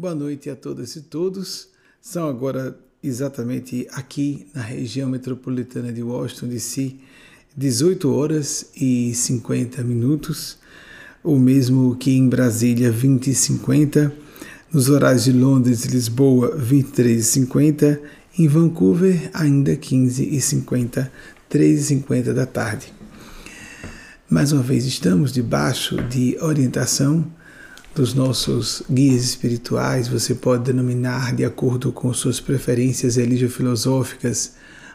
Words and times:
Boa 0.00 0.14
noite 0.14 0.48
a 0.48 0.54
todas 0.54 0.94
e 0.94 1.00
todos. 1.00 1.70
São 2.00 2.28
agora 2.28 2.78
exatamente 3.02 3.84
aqui 3.90 4.46
na 4.54 4.62
região 4.62 5.10
metropolitana 5.10 5.92
de 5.92 6.04
Washington 6.04 6.46
DC, 6.46 6.94
18 7.56 8.08
horas 8.14 8.66
e 8.80 9.12
50 9.12 9.82
minutos, 9.82 10.56
o 11.24 11.36
mesmo 11.36 11.96
que 11.96 12.12
em 12.12 12.28
Brasília, 12.28 12.92
20 12.92 13.30
e 13.30 13.34
50, 13.34 14.14
nos 14.72 14.88
horários 14.88 15.24
de 15.24 15.32
Londres 15.32 15.84
e 15.84 15.88
Lisboa, 15.88 16.56
23 16.56 17.20
e 17.20 17.24
50, 17.24 18.00
em 18.38 18.46
Vancouver, 18.46 19.28
ainda 19.34 19.74
15 19.74 20.22
e 20.32 20.40
50, 20.40 21.10
3 21.48 21.80
e 21.80 21.82
50 21.82 22.32
da 22.32 22.46
tarde. 22.46 22.94
Mais 24.30 24.52
uma 24.52 24.62
vez, 24.62 24.86
estamos 24.86 25.32
debaixo 25.32 26.00
de 26.04 26.38
orientação 26.40 27.26
dos 27.94 28.14
nossos 28.14 28.82
guias 28.90 29.24
espirituais, 29.24 30.08
você 30.08 30.34
pode 30.34 30.64
denominar 30.64 31.34
de 31.34 31.44
acordo 31.44 31.90
com 31.90 32.12
suas 32.12 32.40
preferências 32.40 33.16
religio-filosóficas, 33.16 34.52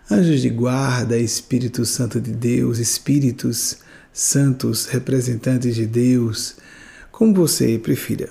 anjos 0.09 0.41
de 0.41 0.49
guarda, 0.49 1.17
Espírito 1.17 1.85
Santo 1.85 2.21
de 2.21 2.31
Deus, 2.31 2.79
espíritos 2.79 3.77
santos, 4.13 4.85
representantes 4.85 5.75
de 5.75 5.85
Deus, 5.85 6.55
como 7.11 7.33
você 7.33 7.77
prefira. 7.77 8.29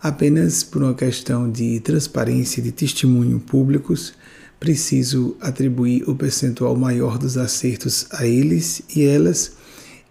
Apenas 0.00 0.62
por 0.62 0.82
uma 0.82 0.94
questão 0.94 1.50
de 1.50 1.78
transparência 1.80 2.60
e 2.60 2.64
de 2.64 2.72
testemunho 2.72 3.38
públicos, 3.38 4.14
preciso 4.58 5.36
atribuir 5.40 6.08
o 6.08 6.14
percentual 6.14 6.76
maior 6.76 7.18
dos 7.18 7.36
acertos 7.36 8.06
a 8.10 8.26
eles 8.26 8.82
e 8.94 9.02
elas 9.04 9.52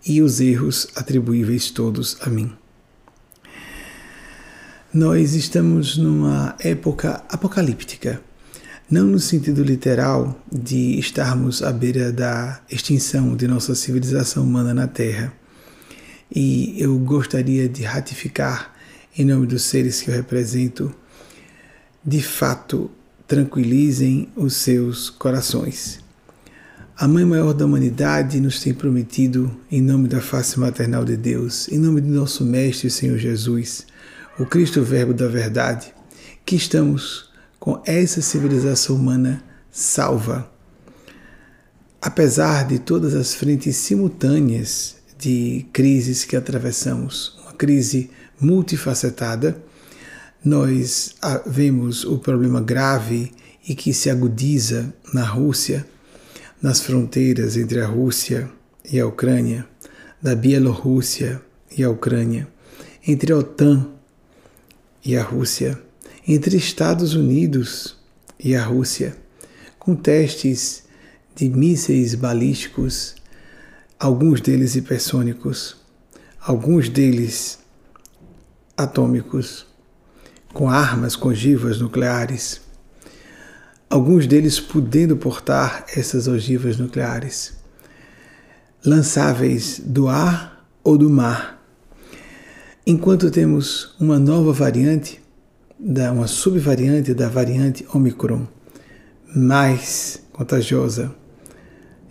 e 0.05 0.21
os 0.21 0.39
erros 0.39 0.87
atribuíveis 0.95 1.71
todos 1.71 2.17
a 2.21 2.29
mim. 2.29 2.58
Nós 4.91 5.35
estamos 5.35 5.97
numa 5.97 6.55
época 6.59 7.23
apocalíptica, 7.29 8.19
não 8.89 9.05
no 9.05 9.19
sentido 9.19 9.61
literal 9.61 10.43
de 10.51 10.97
estarmos 10.97 11.61
à 11.61 11.71
beira 11.71 12.11
da 12.11 12.59
extinção 12.71 13.35
de 13.35 13.47
nossa 13.47 13.75
civilização 13.75 14.43
humana 14.43 14.73
na 14.73 14.87
Terra. 14.87 15.31
E 16.33 16.73
eu 16.81 16.97
gostaria 16.97 17.69
de 17.69 17.83
ratificar, 17.83 18.73
em 19.15 19.25
nome 19.25 19.45
dos 19.45 19.61
seres 19.61 20.01
que 20.01 20.09
eu 20.09 20.15
represento, 20.15 20.91
de 22.03 22.23
fato, 22.23 22.89
tranquilizem 23.27 24.27
os 24.35 24.55
seus 24.55 25.11
corações. 25.11 25.99
A 26.97 27.07
Mãe 27.07 27.25
Maior 27.25 27.53
da 27.53 27.63
Humanidade 27.63 28.39
nos 28.39 28.59
tem 28.59 28.73
prometido, 28.73 29.55
em 29.71 29.83
nome 29.83 30.07
da 30.07 30.19
face 30.19 30.59
maternal 30.59 31.05
de 31.05 31.15
Deus, 31.15 31.69
em 31.69 31.77
nome 31.77 32.01
de 32.01 32.09
nosso 32.09 32.43
Mestre 32.43 32.89
Senhor 32.89 33.19
Jesus, 33.19 33.85
o 34.39 34.45
Cristo 34.45 34.81
Verbo 34.81 35.13
da 35.13 35.27
Verdade, 35.27 35.93
que 36.45 36.55
estamos 36.55 37.29
com 37.59 37.83
essa 37.85 38.21
civilização 38.21 38.95
humana 38.95 39.43
salva. 39.69 40.49
Apesar 42.01 42.65
de 42.65 42.79
todas 42.79 43.13
as 43.13 43.35
frentes 43.35 43.75
simultâneas 43.75 44.95
de 45.17 45.65
crises 45.73 46.23
que 46.23 46.37
atravessamos, 46.37 47.37
uma 47.43 47.51
crise 47.51 48.09
multifacetada, 48.39 49.61
nós 50.43 51.15
ah, 51.21 51.41
vemos 51.45 52.05
o 52.05 52.17
problema 52.17 52.61
grave 52.61 53.33
e 53.67 53.75
que 53.75 53.93
se 53.93 54.09
agudiza 54.09 54.93
na 55.13 55.25
Rússia, 55.25 55.85
nas 56.61 56.79
fronteiras 56.79 57.57
entre 57.57 57.81
a 57.81 57.85
Rússia 57.85 58.49
e 58.89 59.01
a 59.01 59.05
Ucrânia, 59.05 59.67
da 60.21 60.33
Bielorrússia 60.33 61.41
e 61.77 61.83
a 61.83 61.89
Ucrânia, 61.89 62.47
entre 63.05 63.33
a 63.33 63.37
OTAN 63.37 63.98
e 65.03 65.15
a 65.15 65.23
Rússia, 65.23 65.81
entre 66.27 66.57
Estados 66.57 67.13
Unidos 67.13 67.97
e 68.39 68.55
a 68.55 68.63
Rússia, 68.63 69.15
com 69.77 69.95
testes 69.95 70.83
de 71.35 71.49
mísseis 71.49 72.15
balísticos, 72.15 73.15
alguns 73.99 74.41
deles 74.41 74.75
hipersônicos, 74.75 75.77
alguns 76.39 76.89
deles 76.89 77.59
atômicos, 78.77 79.65
com 80.53 80.69
armas 80.69 81.15
com 81.15 81.29
ogivas 81.29 81.79
nucleares, 81.79 82.61
alguns 83.89 84.27
deles 84.27 84.59
podendo 84.59 85.17
portar 85.17 85.85
essas 85.95 86.27
ogivas 86.27 86.77
nucleares, 86.77 87.53
lançáveis 88.83 89.79
do 89.83 90.07
ar 90.07 90.65
ou 90.83 90.97
do 90.97 91.09
mar 91.09 91.58
enquanto 92.89 93.29
temos 93.29 93.95
uma 93.99 94.17
nova 94.17 94.51
variante, 94.51 95.21
uma 96.11 96.25
subvariante 96.25 97.13
da 97.13 97.29
variante 97.29 97.85
Omicron, 97.93 98.47
mais 99.35 100.23
contagiosa, 100.33 101.13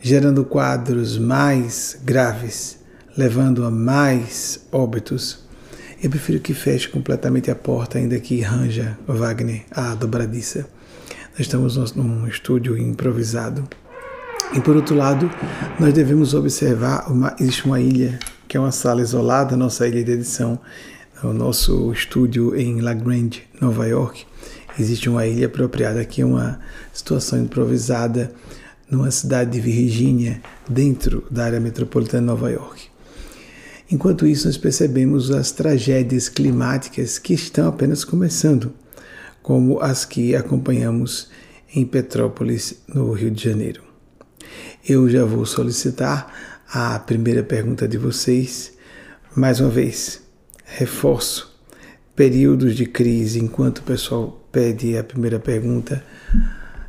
gerando 0.00 0.44
quadros 0.44 1.18
mais 1.18 1.98
graves, 2.04 2.78
levando 3.16 3.64
a 3.64 3.72
mais 3.72 4.68
óbitos. 4.70 5.44
Eu 6.00 6.10
prefiro 6.10 6.38
que 6.38 6.54
feche 6.54 6.88
completamente 6.88 7.50
a 7.50 7.56
porta, 7.56 7.98
ainda 7.98 8.16
que 8.20 8.40
ranja 8.40 8.96
Wagner 9.04 9.64
a 9.72 9.96
dobradiça. 9.96 10.68
Nós 11.32 11.40
estamos 11.40 11.74
num 11.96 12.24
estúdio 12.28 12.78
improvisado. 12.78 13.68
E 14.54 14.60
por 14.60 14.76
outro 14.76 14.94
lado, 14.94 15.28
nós 15.80 15.92
devemos 15.92 16.34
observar 16.34 17.10
uma, 17.10 17.34
existe 17.40 17.66
uma 17.66 17.80
ilha 17.80 18.16
que 18.48 18.56
é 18.56 18.60
uma 18.60 18.72
sala 18.72 19.02
isolada, 19.02 19.56
nossa 19.58 19.86
ilha 19.86 20.02
de 20.02 20.12
edição, 20.12 20.58
o 21.22 21.34
nosso 21.34 21.92
estúdio 21.92 22.56
em 22.56 22.80
La 22.80 22.94
Grande, 22.94 23.42
Nova 23.60 23.86
York. 23.86 24.24
Existe 24.78 25.10
uma 25.10 25.26
ilha 25.26 25.46
apropriada 25.46 26.00
aqui, 26.00 26.24
uma 26.24 26.58
situação 26.90 27.42
improvisada 27.42 28.32
numa 28.90 29.10
cidade 29.10 29.50
de 29.50 29.60
Virgínia, 29.60 30.40
dentro 30.66 31.26
da 31.30 31.44
área 31.44 31.60
metropolitana 31.60 32.22
de 32.22 32.26
Nova 32.26 32.50
York. 32.50 32.88
Enquanto 33.90 34.26
isso, 34.26 34.46
nós 34.46 34.56
percebemos 34.56 35.30
as 35.30 35.50
tragédias 35.50 36.30
climáticas 36.30 37.18
que 37.18 37.34
estão 37.34 37.68
apenas 37.68 38.02
começando, 38.02 38.72
como 39.42 39.78
as 39.80 40.06
que 40.06 40.34
acompanhamos 40.34 41.28
em 41.74 41.84
Petrópolis, 41.84 42.80
no 42.88 43.12
Rio 43.12 43.30
de 43.30 43.44
Janeiro. 43.44 43.82
Eu 44.88 45.06
já 45.10 45.24
vou 45.26 45.44
solicitar 45.44 46.57
a 46.70 46.98
primeira 46.98 47.42
pergunta 47.42 47.88
de 47.88 47.96
vocês. 47.96 48.72
Mais 49.34 49.58
uma 49.58 49.70
vez, 49.70 50.20
reforço 50.64 51.58
períodos 52.14 52.74
de 52.76 52.84
crise, 52.84 53.38
enquanto 53.38 53.78
o 53.78 53.82
pessoal 53.82 54.46
pede 54.52 54.96
a 54.96 55.02
primeira 55.02 55.38
pergunta, 55.38 56.04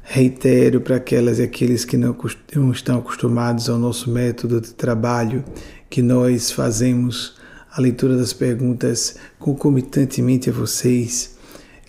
reitero 0.03 0.81
para 0.81 0.97
aquelas 0.97 1.39
e 1.39 1.43
aqueles 1.43 1.85
que 1.85 1.95
não, 1.95 2.17
não 2.55 2.71
estão 2.71 2.99
acostumados 2.99 3.69
ao 3.69 3.77
nosso 3.77 4.11
método 4.11 4.59
de 4.59 4.73
trabalho, 4.73 5.45
que 5.89 6.01
nós 6.01 6.51
fazemos 6.51 7.37
a 7.71 7.79
leitura 7.79 8.17
das 8.17 8.33
perguntas 8.33 9.15
concomitantemente 9.37 10.49
a 10.49 10.53
vocês. 10.53 11.37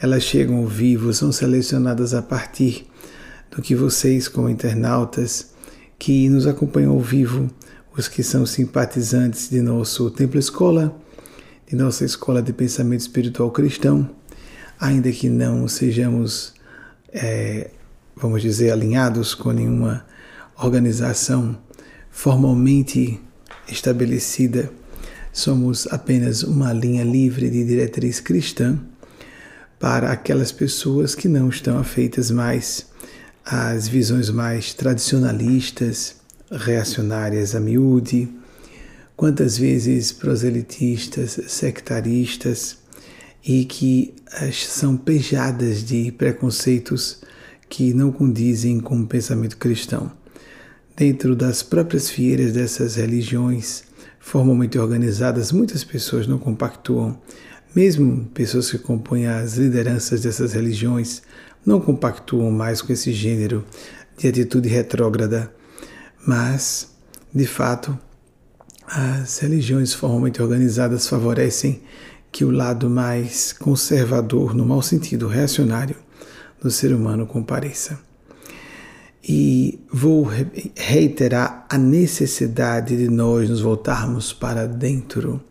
Elas 0.00 0.22
chegam 0.22 0.58
ao 0.58 0.66
vivo, 0.66 1.12
são 1.12 1.32
selecionadas 1.32 2.14
a 2.14 2.22
partir 2.22 2.86
do 3.50 3.60
que 3.60 3.74
vocês, 3.74 4.28
como 4.28 4.48
internautas, 4.48 5.50
que 5.98 6.28
nos 6.28 6.46
acompanham 6.46 6.92
ao 6.92 7.00
vivo, 7.00 7.50
os 7.96 8.08
que 8.08 8.22
são 8.22 8.46
simpatizantes 8.46 9.50
de 9.50 9.60
nosso 9.60 10.10
Templo 10.10 10.38
Escola, 10.38 10.96
de 11.66 11.74
nossa 11.74 12.04
Escola 12.04 12.42
de 12.42 12.52
Pensamento 12.52 13.00
Espiritual 13.00 13.50
Cristão, 13.50 14.08
ainda 14.78 15.10
que 15.10 15.28
não 15.28 15.66
sejamos, 15.66 16.54
é, 17.12 17.70
vamos 18.16 18.42
dizer, 18.42 18.70
alinhados 18.70 19.34
com 19.34 19.50
nenhuma 19.50 20.04
organização 20.56 21.58
formalmente 22.10 23.20
estabelecida, 23.68 24.70
somos 25.32 25.86
apenas 25.88 26.42
uma 26.42 26.72
linha 26.72 27.04
livre 27.04 27.50
de 27.50 27.64
diretriz 27.64 28.20
cristã 28.20 28.78
para 29.78 30.12
aquelas 30.12 30.52
pessoas 30.52 31.14
que 31.14 31.28
não 31.28 31.48
estão 31.48 31.78
afeitas 31.78 32.30
mais 32.30 32.86
às 33.44 33.88
visões 33.88 34.28
mais 34.28 34.74
tradicionalistas 34.74 36.19
reacionárias 36.50 37.54
a 37.54 37.60
miúde, 37.60 38.28
quantas 39.16 39.58
vezes 39.58 40.12
proselitistas, 40.12 41.38
sectaristas 41.46 42.78
e 43.44 43.64
que 43.64 44.14
são 44.52 44.96
pejadas 44.96 45.84
de 45.84 46.10
preconceitos 46.12 47.22
que 47.68 47.94
não 47.94 48.10
condizem 48.10 48.80
com 48.80 49.00
o 49.00 49.06
pensamento 49.06 49.56
cristão. 49.56 50.10
Dentro 50.96 51.36
das 51.36 51.62
próprias 51.62 52.10
fieiras 52.10 52.52
dessas 52.52 52.96
religiões 52.96 53.84
formalmente 54.18 54.78
organizadas, 54.78 55.52
muitas 55.52 55.82
pessoas 55.84 56.26
não 56.26 56.38
compactuam, 56.38 57.18
mesmo 57.74 58.24
pessoas 58.34 58.70
que 58.70 58.78
compõem 58.78 59.26
as 59.26 59.54
lideranças 59.56 60.22
dessas 60.22 60.52
religiões 60.52 61.22
não 61.64 61.80
compactuam 61.80 62.50
mais 62.50 62.82
com 62.82 62.92
esse 62.92 63.12
gênero 63.12 63.64
de 64.18 64.28
atitude 64.28 64.68
retrógrada 64.68 65.52
mas, 66.26 66.90
de 67.34 67.46
fato, 67.46 67.98
as 68.86 69.38
religiões 69.38 69.94
formalmente 69.94 70.42
organizadas 70.42 71.06
favorecem 71.06 71.82
que 72.32 72.44
o 72.44 72.50
lado 72.50 72.88
mais 72.88 73.52
conservador, 73.52 74.54
no 74.54 74.64
mau 74.64 74.82
sentido, 74.82 75.26
reacionário, 75.26 75.96
do 76.60 76.70
ser 76.70 76.92
humano 76.92 77.26
compareça. 77.26 77.98
E 79.22 79.80
vou 79.92 80.28
reiterar 80.76 81.66
a 81.68 81.76
necessidade 81.76 82.96
de 82.96 83.08
nós 83.08 83.48
nos 83.48 83.60
voltarmos 83.60 84.32
para 84.32 84.66
dentro, 84.66 85.42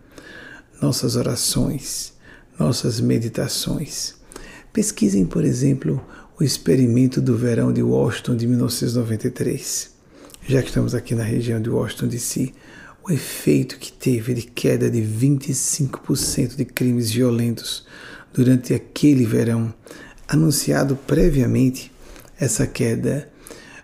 nossas 0.81 1.15
orações, 1.15 2.13
nossas 2.57 2.99
meditações. 2.99 4.15
Pesquisem, 4.71 5.25
por 5.25 5.43
exemplo, 5.43 6.03
o 6.39 6.43
experimento 6.43 7.21
do 7.21 7.35
verão 7.35 7.71
de 7.71 7.81
Washington 7.81 8.35
de 8.35 8.47
1993. 8.47 9.98
Já 10.49 10.63
que 10.63 10.69
estamos 10.69 10.95
aqui 10.95 11.13
na 11.13 11.21
região 11.21 11.61
de 11.61 11.69
Washington 11.69 12.07
DC, 12.07 12.51
o 13.07 13.11
efeito 13.11 13.77
que 13.77 13.91
teve 13.91 14.33
de 14.33 14.41
queda 14.41 14.89
de 14.89 14.99
25% 14.99 16.55
de 16.55 16.65
crimes 16.65 17.11
violentos 17.11 17.85
durante 18.33 18.73
aquele 18.73 19.27
verão, 19.27 19.71
anunciado 20.27 20.95
previamente 20.95 21.91
essa 22.39 22.65
queda. 22.65 23.29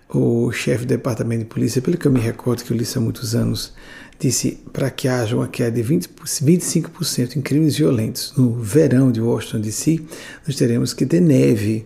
O 0.10 0.52
chefe 0.52 0.86
do 0.86 0.90
departamento 0.90 1.44
de 1.44 1.50
polícia, 1.50 1.84
pelo 1.84 2.00
que 2.00 2.08
eu 2.08 2.12
me 2.12 2.20
recordo 2.20 2.64
que 2.64 2.74
eu 2.74 2.78
li 2.78 2.82
isso 2.82 2.98
há 2.98 3.02
muitos 3.02 3.36
anos, 3.36 3.72
disse 4.20 4.58
para 4.74 4.90
que 4.90 5.08
haja 5.08 5.36
uma 5.36 5.48
queda 5.48 5.70
de 5.70 5.84
20, 5.84 6.10
25% 6.10 7.36
em 7.36 7.42
crimes 7.44 7.78
violentos 7.78 8.34
no 8.36 8.56
verão 8.56 9.12
de 9.12 9.22
Washington 9.22 9.62
DC, 9.62 10.02
nós 10.48 10.56
teremos 10.56 10.96
que 10.96 11.06
ter 11.06 11.22
neve 11.22 11.86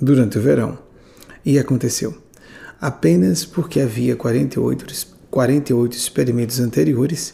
durante 0.00 0.36
o 0.36 0.42
verão. 0.42 0.76
E 1.44 1.60
aconteceu. 1.60 2.25
Apenas 2.80 3.44
porque 3.44 3.80
havia 3.80 4.14
48, 4.16 5.06
48 5.30 5.96
experimentos 5.96 6.60
anteriores 6.60 7.32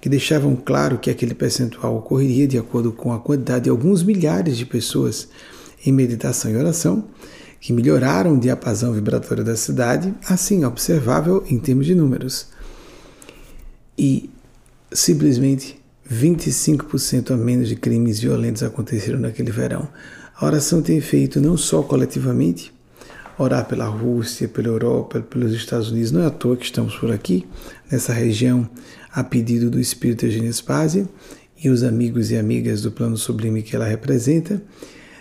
que 0.00 0.08
deixavam 0.08 0.56
claro 0.56 0.98
que 0.98 1.10
aquele 1.10 1.32
percentual 1.32 1.96
ocorreria 1.96 2.46
de 2.48 2.58
acordo 2.58 2.92
com 2.92 3.12
a 3.12 3.20
quantidade 3.20 3.64
de 3.64 3.70
alguns 3.70 4.02
milhares 4.02 4.58
de 4.58 4.66
pessoas 4.66 5.28
em 5.86 5.92
meditação 5.92 6.50
e 6.50 6.56
oração, 6.56 7.04
que 7.60 7.72
melhoraram 7.72 8.34
o 8.34 8.40
diapasão 8.40 8.92
vibratório 8.92 9.44
da 9.44 9.54
cidade, 9.54 10.12
assim 10.28 10.64
observável 10.64 11.44
em 11.48 11.58
termos 11.58 11.86
de 11.86 11.94
números. 11.94 12.48
E 13.96 14.28
simplesmente 14.90 15.80
25% 16.10 17.30
a 17.30 17.36
menos 17.36 17.68
de 17.68 17.76
crimes 17.76 18.18
violentos 18.18 18.64
aconteceram 18.64 19.20
naquele 19.20 19.52
verão. 19.52 19.88
A 20.34 20.44
oração 20.44 20.82
tem 20.82 21.00
feito 21.00 21.40
não 21.40 21.56
só 21.56 21.82
coletivamente, 21.82 22.72
orar 23.38 23.66
pela 23.66 23.86
Rússia, 23.86 24.48
pela 24.48 24.68
Europa, 24.68 25.20
pelos 25.20 25.52
Estados 25.52 25.90
Unidos. 25.90 26.12
Não 26.12 26.22
é 26.22 26.26
à 26.26 26.30
toa 26.30 26.56
que 26.56 26.64
estamos 26.64 26.96
por 26.96 27.10
aqui, 27.10 27.46
nessa 27.90 28.12
região, 28.12 28.68
a 29.12 29.22
pedido 29.22 29.70
do 29.70 29.80
Espírito 29.80 30.26
Eugênio 30.26 30.52
Spásia 30.52 31.08
e 31.62 31.68
os 31.68 31.82
amigos 31.82 32.30
e 32.30 32.36
amigas 32.36 32.82
do 32.82 32.90
plano 32.90 33.16
sublime 33.16 33.62
que 33.62 33.76
ela 33.76 33.86
representa, 33.86 34.62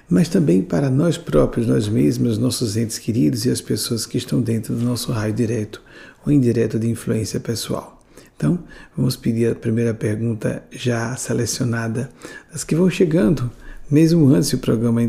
mas 0.10 0.28
também 0.28 0.62
para 0.62 0.90
nós 0.90 1.18
próprios, 1.18 1.68
nós 1.68 1.88
mesmos, 1.88 2.38
nossos 2.38 2.75
entes 2.75 2.98
queridos 2.98 3.46
e 3.46 3.50
as 3.50 3.62
pessoas 3.62 4.06
que 4.06 4.18
estão 4.18 4.42
dentro 4.42 4.75
do 4.75 4.84
nosso 4.84 5.12
raio 5.12 5.34
direto 5.34 5.81
ou 6.25 6.31
indireto 6.31 6.80
de 6.80 6.90
influência 6.90 7.40
pessoal. 7.40 8.02
Então, 8.36 8.60
vamos 8.98 9.16
pedir 9.16 9.52
a 9.52 9.56
primeira 9.56 9.94
pergunta 9.94 10.63
já 10.72 11.16
selecionada, 11.16 12.10
das 12.52 12.63
que 12.63 12.75
vão 12.75 12.90
chegando 12.90 13.52
mesmo 13.92 14.34
antes 14.34 14.50
do 14.52 14.58
programa, 14.58 15.02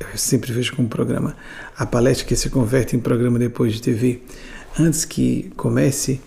eu 0.00 0.16
sempre 0.16 0.52
vejo 0.52 0.76
como 0.76 0.88
programa, 0.88 1.36
a 1.76 1.84
palestra 1.84 2.26
que 2.26 2.36
se 2.36 2.48
converte 2.50 2.94
em 2.94 3.00
programa 3.00 3.38
depois 3.38 3.72
de 3.74 3.82
TV, 3.82 4.22
antes 4.78 5.04
que 5.04 5.50
comece 5.56 6.20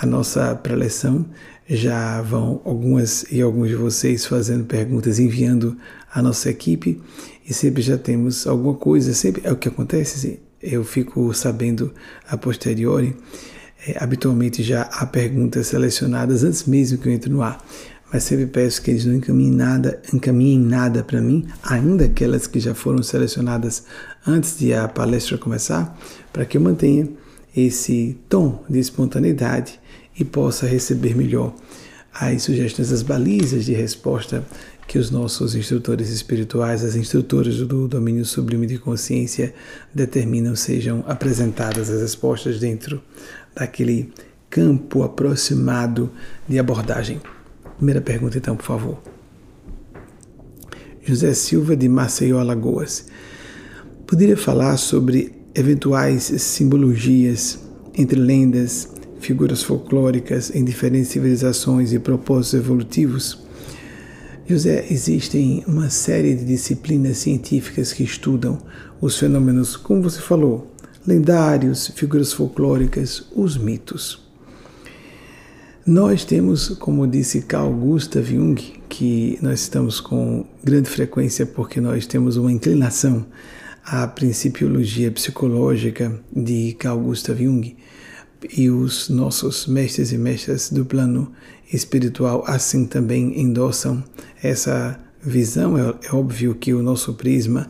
a 0.00 0.06
nossa 0.06 0.54
preleção, 0.54 1.26
já 1.68 2.22
vão 2.22 2.62
algumas 2.64 3.26
e 3.30 3.42
alguns 3.42 3.68
de 3.68 3.74
vocês 3.74 4.24
fazendo 4.24 4.64
perguntas, 4.64 5.18
enviando 5.18 5.76
a 6.12 6.22
nossa 6.22 6.48
equipe 6.48 7.00
e 7.46 7.52
sempre 7.52 7.82
já 7.82 7.98
temos 7.98 8.46
alguma 8.46 8.74
coisa, 8.74 9.12
sempre 9.12 9.42
é 9.44 9.52
o 9.52 9.56
que 9.56 9.68
acontece, 9.68 10.40
eu 10.62 10.82
fico 10.82 11.32
sabendo 11.34 11.92
a 12.26 12.36
posteriori, 12.36 13.14
é, 13.86 14.02
habitualmente 14.02 14.62
já 14.62 14.82
há 14.82 15.06
perguntas 15.06 15.66
selecionadas 15.66 16.42
antes 16.42 16.64
mesmo 16.64 16.98
que 16.98 17.08
eu 17.08 17.12
entre 17.12 17.30
no 17.30 17.42
ar 17.42 17.62
mas 18.12 18.24
sempre 18.24 18.46
peço 18.46 18.80
que 18.82 18.90
eles 18.90 19.04
não 19.04 19.14
encaminhem 19.14 19.52
nada, 19.52 20.00
encaminhem 20.12 20.58
nada 20.58 21.04
para 21.04 21.20
mim, 21.20 21.46
ainda 21.62 22.06
aquelas 22.06 22.46
que 22.46 22.58
já 22.58 22.74
foram 22.74 23.02
selecionadas 23.02 23.84
antes 24.26 24.58
de 24.58 24.72
a 24.72 24.88
palestra 24.88 25.36
começar, 25.36 25.98
para 26.32 26.44
que 26.44 26.56
eu 26.56 26.60
mantenha 26.60 27.08
esse 27.56 28.18
tom 28.28 28.64
de 28.68 28.78
espontaneidade 28.78 29.78
e 30.18 30.24
possa 30.24 30.66
receber 30.66 31.16
melhor 31.16 31.54
as 32.12 32.42
sugestões, 32.42 32.92
as 32.92 33.02
balizas 33.02 33.64
de 33.64 33.72
resposta 33.72 34.44
que 34.86 34.98
os 34.98 35.10
nossos 35.10 35.54
instrutores 35.54 36.08
espirituais, 36.08 36.82
as 36.82 36.96
instrutoras 36.96 37.58
do 37.58 37.86
domínio 37.86 38.24
sublime 38.24 38.66
de 38.66 38.78
consciência 38.78 39.54
determinam 39.94 40.56
sejam 40.56 41.04
apresentadas 41.06 41.90
as 41.90 42.00
respostas 42.00 42.58
dentro 42.58 43.02
daquele 43.54 44.10
campo 44.48 45.02
aproximado 45.02 46.10
de 46.48 46.58
abordagem. 46.58 47.20
Primeira 47.78 48.00
pergunta, 48.00 48.36
então, 48.36 48.56
por 48.56 48.64
favor. 48.64 48.98
José 51.02 51.32
Silva, 51.32 51.74
de 51.76 51.88
Maceió, 51.88 52.38
Alagoas. 52.38 53.06
Poderia 54.06 54.36
falar 54.36 54.76
sobre 54.76 55.32
eventuais 55.54 56.24
simbologias 56.24 57.60
entre 57.96 58.18
lendas, 58.18 58.88
figuras 59.20 59.62
folclóricas 59.62 60.54
em 60.54 60.64
diferentes 60.64 61.10
civilizações 61.10 61.92
e 61.92 61.98
propósitos 62.00 62.60
evolutivos? 62.60 63.46
José, 64.46 64.86
existem 64.90 65.62
uma 65.66 65.88
série 65.88 66.34
de 66.34 66.44
disciplinas 66.44 67.18
científicas 67.18 67.92
que 67.92 68.02
estudam 68.02 68.58
os 69.00 69.16
fenômenos, 69.16 69.76
como 69.76 70.02
você 70.02 70.20
falou, 70.20 70.74
lendários, 71.06 71.92
figuras 71.94 72.32
folclóricas, 72.32 73.24
os 73.36 73.56
mitos. 73.56 74.27
Nós 75.88 76.22
temos, 76.22 76.68
como 76.78 77.06
disse 77.06 77.40
Carl 77.40 77.72
Gustav 77.72 78.22
Jung, 78.22 78.56
que 78.90 79.38
nós 79.40 79.60
estamos 79.60 80.00
com 80.00 80.44
grande 80.62 80.86
frequência 80.86 81.46
porque 81.46 81.80
nós 81.80 82.06
temos 82.06 82.36
uma 82.36 82.52
inclinação 82.52 83.24
à 83.82 84.06
principiologia 84.06 85.10
psicológica 85.10 86.12
de 86.30 86.76
Carl 86.78 87.00
Gustav 87.00 87.42
Jung 87.42 87.74
e 88.54 88.68
os 88.68 89.08
nossos 89.08 89.66
mestres 89.66 90.12
e 90.12 90.18
mestras 90.18 90.68
do 90.68 90.84
plano 90.84 91.32
espiritual 91.72 92.44
assim 92.46 92.84
também 92.84 93.40
endossam 93.40 94.04
essa 94.42 95.00
visão. 95.22 95.78
É, 95.78 95.94
é 96.02 96.14
óbvio 96.14 96.54
que 96.54 96.74
o 96.74 96.82
nosso 96.82 97.14
prisma 97.14 97.66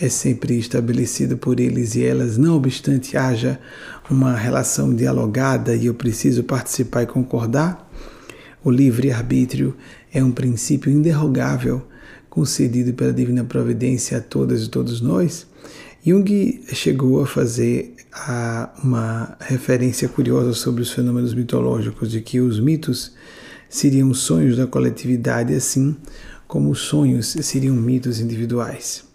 é 0.00 0.08
sempre 0.08 0.58
estabelecido 0.58 1.36
por 1.38 1.58
eles 1.58 1.94
e 1.94 2.04
elas, 2.04 2.36
não 2.36 2.56
obstante 2.56 3.16
haja 3.16 3.58
uma 4.10 4.34
relação 4.34 4.94
dialogada 4.94 5.74
e 5.74 5.86
eu 5.86 5.94
preciso 5.94 6.44
participar 6.44 7.02
e 7.02 7.06
concordar, 7.06 7.90
o 8.62 8.70
livre-arbítrio 8.70 9.76
é 10.12 10.22
um 10.22 10.30
princípio 10.30 10.92
inderrogável 10.92 11.86
concedido 12.28 12.92
pela 12.92 13.12
divina 13.12 13.44
providência 13.44 14.18
a 14.18 14.20
todas 14.20 14.64
e 14.64 14.68
todos 14.68 15.00
nós. 15.00 15.46
Jung 16.04 16.62
chegou 16.72 17.22
a 17.22 17.26
fazer 17.26 17.94
a, 18.12 18.70
uma 18.82 19.36
referência 19.40 20.08
curiosa 20.08 20.52
sobre 20.52 20.82
os 20.82 20.92
fenômenos 20.92 21.32
mitológicos, 21.32 22.10
de 22.10 22.20
que 22.20 22.40
os 22.40 22.60
mitos 22.60 23.14
seriam 23.68 24.12
sonhos 24.12 24.56
da 24.56 24.66
coletividade, 24.66 25.54
assim 25.54 25.96
como 26.46 26.70
os 26.70 26.80
sonhos 26.80 27.36
seriam 27.40 27.74
mitos 27.74 28.20
individuais. 28.20 29.05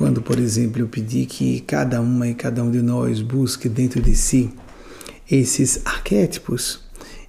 Quando, 0.00 0.22
por 0.22 0.38
exemplo, 0.38 0.80
eu 0.80 0.88
pedi 0.88 1.26
que 1.26 1.60
cada 1.60 2.00
uma 2.00 2.26
e 2.26 2.34
cada 2.34 2.64
um 2.64 2.70
de 2.70 2.80
nós 2.80 3.20
busque 3.20 3.68
dentro 3.68 4.00
de 4.00 4.16
si 4.16 4.50
esses 5.30 5.82
arquétipos, 5.84 6.80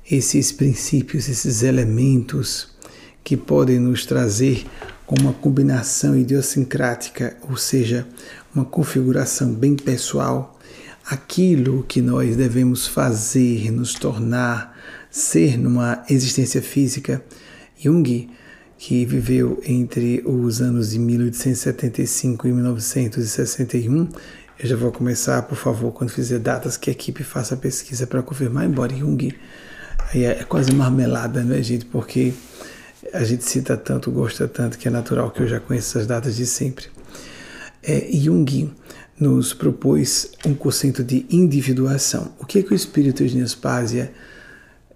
esses 0.09 0.53
princípios, 0.53 1.27
esses 1.27 1.63
elementos 1.63 2.69
que 3.25 3.35
podem 3.35 3.77
nos 3.77 4.05
trazer 4.05 4.65
uma 5.05 5.33
combinação 5.33 6.17
idiosincrática, 6.17 7.35
ou 7.49 7.57
seja, 7.57 8.07
uma 8.55 8.63
configuração 8.63 9.53
bem 9.53 9.75
pessoal, 9.75 10.57
aquilo 11.05 11.83
que 11.83 12.01
nós 12.01 12.37
devemos 12.37 12.87
fazer, 12.87 13.69
nos 13.69 13.95
tornar, 13.95 14.79
ser 15.09 15.57
numa 15.57 16.05
existência 16.09 16.61
física. 16.61 17.21
Jung 17.77 18.29
que 18.81 19.05
viveu 19.05 19.61
entre 19.63 20.23
os 20.25 20.59
anos 20.59 20.89
de 20.89 20.97
1875 20.97 22.47
e 22.47 22.51
1961. 22.51 24.09
Eu 24.57 24.67
já 24.67 24.75
vou 24.75 24.91
começar, 24.91 25.39
por 25.43 25.55
favor, 25.55 25.91
quando 25.91 26.09
fizer 26.09 26.39
datas, 26.39 26.77
que 26.77 26.89
a 26.89 26.93
equipe 26.93 27.23
faça 27.23 27.53
a 27.53 27.57
pesquisa 27.57 28.07
para 28.07 28.23
confirmar, 28.23 28.65
embora 28.65 28.91
Jung 28.91 29.37
é, 30.15 30.23
é 30.23 30.43
quase 30.45 30.71
marmelada, 30.73 31.43
não 31.43 31.55
é, 31.55 31.61
gente? 31.61 31.85
Porque 31.85 32.33
a 33.13 33.23
gente 33.23 33.43
cita 33.43 33.77
tanto, 33.77 34.09
gosta 34.09 34.47
tanto, 34.47 34.79
que 34.79 34.87
é 34.87 34.91
natural 34.91 35.29
que 35.29 35.43
eu 35.43 35.47
já 35.47 35.59
conheça 35.59 35.99
essas 35.99 36.07
datas 36.07 36.35
de 36.35 36.47
sempre. 36.47 36.85
É, 37.83 38.09
Jung 38.11 38.73
nos 39.19 39.53
propôs 39.53 40.31
um 40.43 40.55
conceito 40.55 41.03
de 41.03 41.27
individuação. 41.29 42.33
O 42.39 42.47
que 42.47 42.57
é 42.57 42.63
que 42.63 42.73
o 42.73 42.75
espírito 42.75 43.23
de 43.23 43.37
Nespásia 43.37 44.11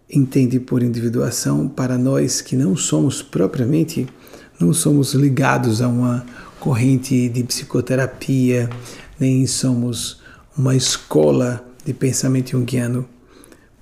entende 0.09 0.59
por 0.59 0.83
individuação 0.83 1.67
para 1.67 1.97
nós 1.97 2.41
que 2.41 2.55
não 2.55 2.75
somos 2.75 3.21
propriamente, 3.21 4.07
não 4.59 4.73
somos 4.73 5.13
ligados 5.13 5.81
a 5.81 5.87
uma 5.87 6.25
corrente 6.59 7.29
de 7.29 7.43
psicoterapia, 7.43 8.69
nem 9.19 9.45
somos 9.47 10.21
uma 10.57 10.75
escola 10.75 11.65
de 11.83 11.93
pensamento 11.93 12.51
junguiano, 12.51 13.07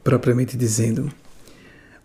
propriamente 0.03 0.57
dizendo. 0.57 1.11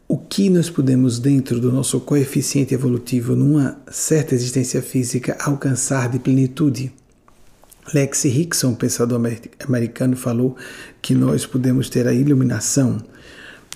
O 0.06 0.16
que 0.16 0.48
nós 0.48 0.70
podemos, 0.70 1.18
dentro 1.18 1.60
do 1.60 1.70
nosso 1.70 2.00
coeficiente 2.00 2.72
evolutivo, 2.72 3.37
numa 3.37 3.78
certa 3.90 4.34
existência 4.34 4.80
física, 4.80 5.37
alcançar 5.40 6.08
de 6.08 6.18
plenitude? 6.18 6.92
Lex 7.92 8.25
Rickson, 8.25 8.75
pensador 8.75 9.20
americano, 9.66 10.16
falou 10.16 10.56
que 11.00 11.14
nós 11.14 11.44
podemos 11.46 11.88
ter 11.88 12.06
a 12.06 12.12
iluminação 12.12 12.98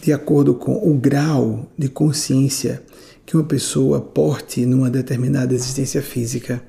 de 0.02 0.12
acordo 0.12 0.54
com 0.54 0.90
o 0.90 0.94
grau 0.94 1.70
de 1.78 1.88
consciência 1.88 2.82
que 3.24 3.36
uma 3.36 3.44
pessoa 3.44 4.00
porte 4.00 4.66
numa 4.66 4.90
determinada 4.90 5.54
existência 5.54 6.02
física. 6.02 6.60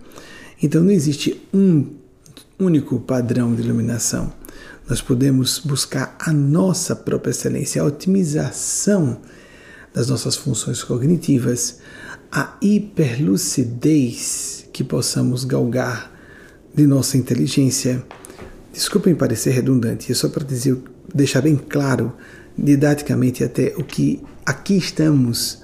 Então 0.62 0.84
não 0.84 0.92
existe 0.92 1.42
um 1.52 1.88
único 2.60 3.00
padrão 3.00 3.56
de 3.56 3.64
iluminação. 3.64 4.32
Nós 4.88 5.02
podemos 5.02 5.60
buscar 5.60 6.16
a 6.20 6.32
nossa 6.32 6.96
própria 6.96 7.32
excelência, 7.32 7.82
a 7.82 7.86
otimização 7.86 9.20
das 9.92 10.10
nossas 10.10 10.36
funções 10.36 10.84
cognitivas, 10.84 11.80
a 12.32 12.56
hiperlucidez 12.62 14.66
que 14.72 14.84
possamos 14.84 15.44
galgar 15.44 16.12
de 16.74 16.86
nossa 16.86 17.18
inteligência. 17.18 18.04
Desculpem 18.72 19.16
parecer 19.16 19.52
redundante, 19.52 20.12
é 20.12 20.16
só 20.16 20.30
para 20.30 20.44
dizer, 20.44 20.78
deixar 21.14 21.42
bem 21.42 21.56
claro, 21.56 22.14
didaticamente 22.58 23.44
até 23.44 23.74
o 23.78 23.84
que 23.84 24.24
aqui 24.46 24.78
estamos 24.78 25.62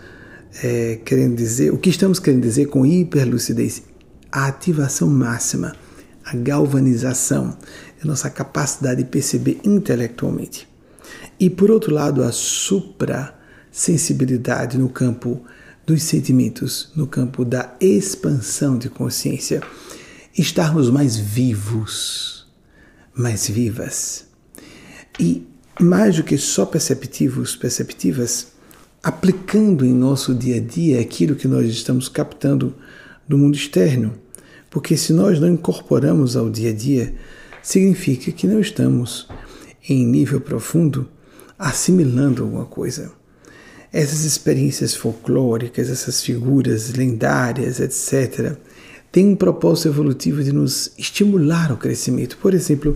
é, 0.64 1.00
querendo 1.06 1.36
dizer, 1.36 1.72
o 1.74 1.78
que 1.78 1.90
estamos 1.90 2.20
querendo 2.20 2.42
dizer 2.42 2.68
com 2.68 2.86
hiperlucidez, 2.86 3.84
a 4.32 4.48
ativação 4.48 5.10
máxima, 5.10 5.76
a 6.24 6.34
galvanização 6.36 7.58
da 8.02 8.06
nossa 8.06 8.30
capacidade 8.30 9.04
de 9.04 9.10
perceber 9.10 9.60
intelectualmente. 9.64 10.70
E 11.40 11.50
por 11.50 11.72
outro 11.72 11.92
lado, 11.94 12.24
a 12.24 12.32
supra-sensibilidade 12.32 14.78
no 14.78 14.90
campo 14.90 15.42
dos 15.86 16.04
sentimentos, 16.04 16.92
no 16.96 17.08
campo 17.08 17.44
da 17.44 17.76
expansão 17.80 18.78
de 18.78 18.90
consciência 18.90 19.64
estarmos 20.38 20.90
mais 20.90 21.18
vivos, 21.18 22.48
mais 23.14 23.48
vivas. 23.48 24.26
E 25.20 25.48
mais 25.80 26.18
do 26.18 26.24
que 26.24 26.38
só 26.38 26.66
perceptivos, 26.66 27.56
perceptivas, 27.56 28.48
aplicando 29.02 29.86
em 29.86 29.94
nosso 29.94 30.36
dia 30.36 30.58
a 30.58 30.60
dia 30.60 31.00
aquilo 31.00 31.36
que 31.36 31.48
nós 31.48 31.66
estamos 31.68 32.10
captando 32.10 32.76
do 33.28 33.38
mundo 33.38 33.56
externo. 33.56 34.14
Porque 34.70 34.98
se 34.98 35.14
nós 35.14 35.40
não 35.40 35.50
incorporamos 35.50 36.36
ao 36.36 36.50
dia 36.50 36.72
a 36.72 36.74
dia, 36.74 37.14
significa 37.64 38.32
que 38.32 38.46
não 38.46 38.60
estamos 38.60 39.28
em 39.88 40.06
nível 40.06 40.42
profundo 40.42 41.10
assimilando 41.58 42.44
alguma 42.44 42.66
coisa. 42.66 43.12
Essas 43.92 44.24
experiências 44.24 44.96
folclóricas, 44.96 45.90
essas 45.90 46.22
figuras 46.22 46.94
lendárias, 46.94 47.80
etc., 47.80 48.58
tem 49.12 49.28
um 49.28 49.36
propósito 49.36 49.88
evolutivo 49.88 50.44
de 50.44 50.54
nos 50.54 50.92
estimular 50.98 51.72
ao 51.72 51.78
crescimento. 51.78 52.38
Por 52.38 52.54
exemplo, 52.54 52.96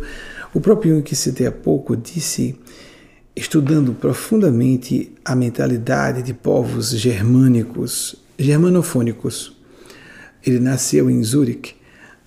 o 0.54 0.62
próprio 0.62 0.94
Jung 0.94 1.04
que 1.04 1.16
citei 1.16 1.48
há 1.48 1.52
pouco 1.52 1.98
disse, 1.98 2.56
estudando 3.36 3.94
profundamente 3.94 5.12
a 5.26 5.36
mentalidade 5.36 6.22
de 6.22 6.34
povos 6.34 6.92
germânicos, 6.92 8.16
germanofônicos. 8.38 9.58
Ele 10.46 10.60
nasceu 10.60 11.10
em 11.10 11.24
Zurich, 11.24 11.76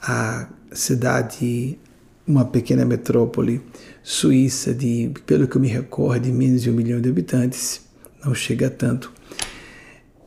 a 0.03 0.49
cidade, 0.73 1.79
uma 2.27 2.45
pequena 2.45 2.85
metrópole 2.85 3.63
suíça 4.03 4.75
de, 4.75 5.11
pelo 5.27 5.47
que 5.47 5.57
eu 5.57 5.61
me 5.61 5.69
recordo, 5.69 6.29
menos 6.29 6.63
de 6.63 6.71
um 6.71 6.75
milhão 6.75 7.01
de 7.01 7.09
habitantes, 7.09 7.81
não 8.25 8.35
chega 8.35 8.67
a 8.67 8.71
tanto, 8.71 9.13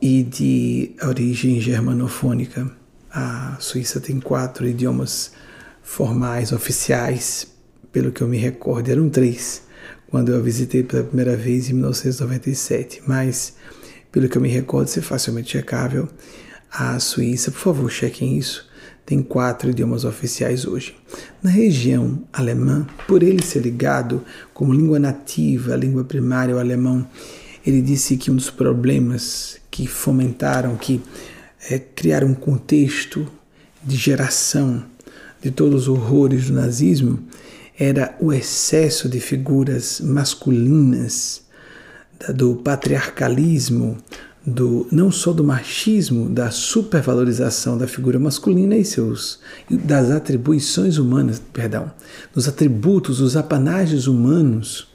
e 0.00 0.22
de 0.22 0.92
origem 1.02 1.60
germanofônica. 1.60 2.70
A 3.12 3.56
Suíça 3.58 4.00
tem 4.00 4.20
quatro 4.20 4.66
idiomas 4.66 5.32
formais, 5.82 6.52
oficiais, 6.52 7.46
pelo 7.92 8.12
que 8.12 8.22
eu 8.22 8.28
me 8.28 8.38
recordo, 8.38 8.88
eram 8.88 9.08
três 9.08 9.62
quando 10.10 10.32
eu 10.32 10.42
visitei 10.42 10.82
pela 10.82 11.04
primeira 11.04 11.36
vez 11.36 11.70
em 11.70 11.74
1997, 11.74 13.02
mas 13.06 13.54
pelo 14.10 14.28
que 14.28 14.36
eu 14.36 14.42
me 14.42 14.48
recordo, 14.48 14.88
ser 14.88 15.02
facilmente 15.02 15.52
checável. 15.52 16.08
A 16.70 16.98
Suíça, 16.98 17.50
por 17.50 17.60
favor, 17.60 17.90
chequem 17.90 18.36
isso, 18.36 18.68
tem 19.06 19.22
quatro 19.22 19.70
idiomas 19.70 20.04
oficiais 20.04 20.66
hoje. 20.66 20.96
Na 21.42 21.50
região 21.50 22.22
alemã, 22.32 22.86
por 23.06 23.22
ele 23.22 23.42
ser 23.42 23.60
ligado 23.60 24.24
como 24.52 24.72
língua 24.72 24.98
nativa, 24.98 25.76
língua 25.76 26.04
primária, 26.04 26.54
o 26.54 26.58
alemão, 26.58 27.06
ele 27.64 27.80
disse 27.80 28.16
que 28.16 28.30
um 28.30 28.36
dos 28.36 28.50
problemas 28.50 29.58
que 29.70 29.86
fomentaram, 29.86 30.76
que 30.76 31.00
é, 31.70 31.78
criar 31.78 32.24
um 32.24 32.34
contexto 32.34 33.26
de 33.82 33.96
geração 33.96 34.84
de 35.40 35.50
todos 35.50 35.82
os 35.82 35.88
horrores 35.88 36.46
do 36.46 36.54
nazismo 36.54 37.18
era 37.80 38.14
o 38.20 38.30
excesso 38.30 39.08
de 39.08 39.18
figuras 39.18 40.02
masculinas, 40.02 41.40
do 42.34 42.56
patriarcalismo, 42.56 43.96
do 44.46 44.86
não 44.92 45.10
só 45.10 45.32
do 45.32 45.42
machismo, 45.42 46.28
da 46.28 46.50
supervalorização 46.50 47.78
da 47.78 47.86
figura 47.86 48.18
masculina 48.18 48.76
e 48.76 48.84
seus 48.84 49.40
das 49.70 50.10
atribuições 50.10 50.98
humanas, 50.98 51.40
perdão, 51.52 51.90
dos 52.34 52.46
atributos, 52.46 53.16
dos 53.16 53.34
apanágios 53.34 54.06
humanos 54.06 54.86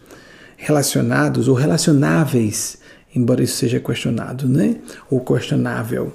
relacionados 0.56 1.48
ou 1.48 1.56
relacionáveis, 1.56 2.78
embora 3.16 3.44
isso 3.44 3.58
seja 3.58 3.80
questionado, 3.80 4.48
né? 4.48 4.78
Ou 5.10 5.20
questionável 5.22 6.14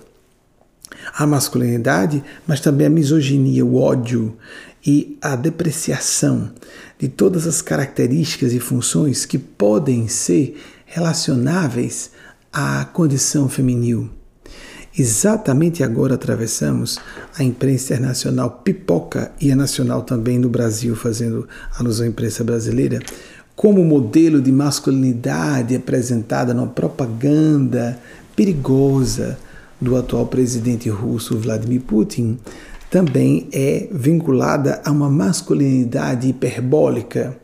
a 1.17 1.27
masculinidade, 1.27 2.23
mas 2.47 2.61
também 2.61 2.87
a 2.87 2.91
misoginia, 2.91 3.65
o 3.65 3.77
ódio 3.77 4.37
e 4.85 5.19
a 5.21 5.37
depreciação 5.37 6.51
de 6.99 7.09
todas 7.09 7.47
as 7.47 7.61
características 7.61 8.53
e 8.53 8.61
funções 8.61 9.25
que 9.27 9.39
podem 9.39 10.09
ser 10.09 10.61
relacionáveis 10.87 12.11
à 12.53 12.85
condição 12.85 13.49
feminil. 13.49 14.11
Exatamente 14.99 15.85
agora 15.85 16.15
atravessamos 16.15 16.99
a 17.39 17.45
imprensa 17.45 17.95
internacional 17.95 18.61
pipoca 18.65 19.31
e 19.41 19.53
a 19.53 19.57
nacional 19.57 20.03
também 20.03 20.39
no 20.39 20.49
Brasil, 20.49 20.97
fazendo 20.97 21.49
alusão 21.79 22.05
à 22.05 22.09
imprensa 22.09 22.43
brasileira, 22.43 22.99
como 23.55 23.85
modelo 23.85 24.41
de 24.43 24.51
masculinidade 24.51 25.77
apresentada 25.77 26.53
numa 26.53 26.67
propaganda 26.67 27.99
perigosa 28.35 29.39
do 29.81 29.97
atual 29.97 30.27
presidente 30.27 30.89
russo 30.89 31.39
Vladimir 31.39 31.83
Putin 31.83 32.39
também 32.91 33.49
é 33.53 33.89
vinculada 33.93 34.83
a 34.85 34.91
uma 34.91 35.09
masculinidade 35.09 36.29
hiperbólica 36.29 37.39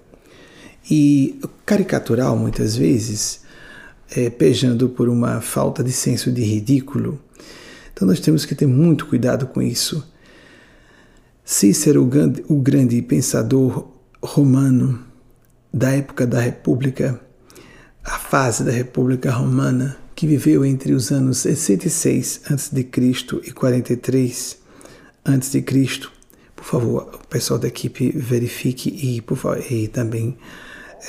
e 0.90 1.40
caricatural, 1.64 2.36
muitas 2.36 2.76
vezes, 2.76 3.40
é, 4.14 4.28
pejando 4.28 4.88
por 4.88 5.08
uma 5.08 5.40
falta 5.40 5.84
de 5.84 5.92
senso 5.92 6.32
de 6.32 6.42
ridículo. 6.42 7.20
Então 7.92 8.06
nós 8.08 8.18
temos 8.18 8.44
que 8.44 8.56
ter 8.56 8.66
muito 8.66 9.06
cuidado 9.06 9.46
com 9.46 9.62
isso. 9.62 10.04
Cícero, 11.44 12.02
o 12.02 12.06
grande, 12.06 12.44
o 12.48 12.56
grande 12.56 13.00
pensador 13.00 13.88
romano 14.20 15.00
da 15.72 15.92
época 15.92 16.26
da 16.26 16.40
República, 16.40 17.20
a 18.04 18.18
fase 18.18 18.64
da 18.64 18.72
República 18.72 19.30
Romana, 19.30 19.96
que 20.14 20.26
viveu 20.26 20.64
entre 20.64 20.92
os 20.92 21.12
anos 21.12 21.38
66 21.38 22.40
a.C. 22.50 22.88
e 23.44 23.52
43 23.52 24.65
a.C. 25.26 25.62
Por 26.54 26.64
favor, 26.64 27.20
o 27.22 27.26
pessoal 27.28 27.58
da 27.58 27.68
equipe 27.68 28.10
verifique 28.16 28.88
e, 28.88 29.20
por 29.20 29.36
favor, 29.36 29.62
e 29.70 29.88
também 29.88 30.36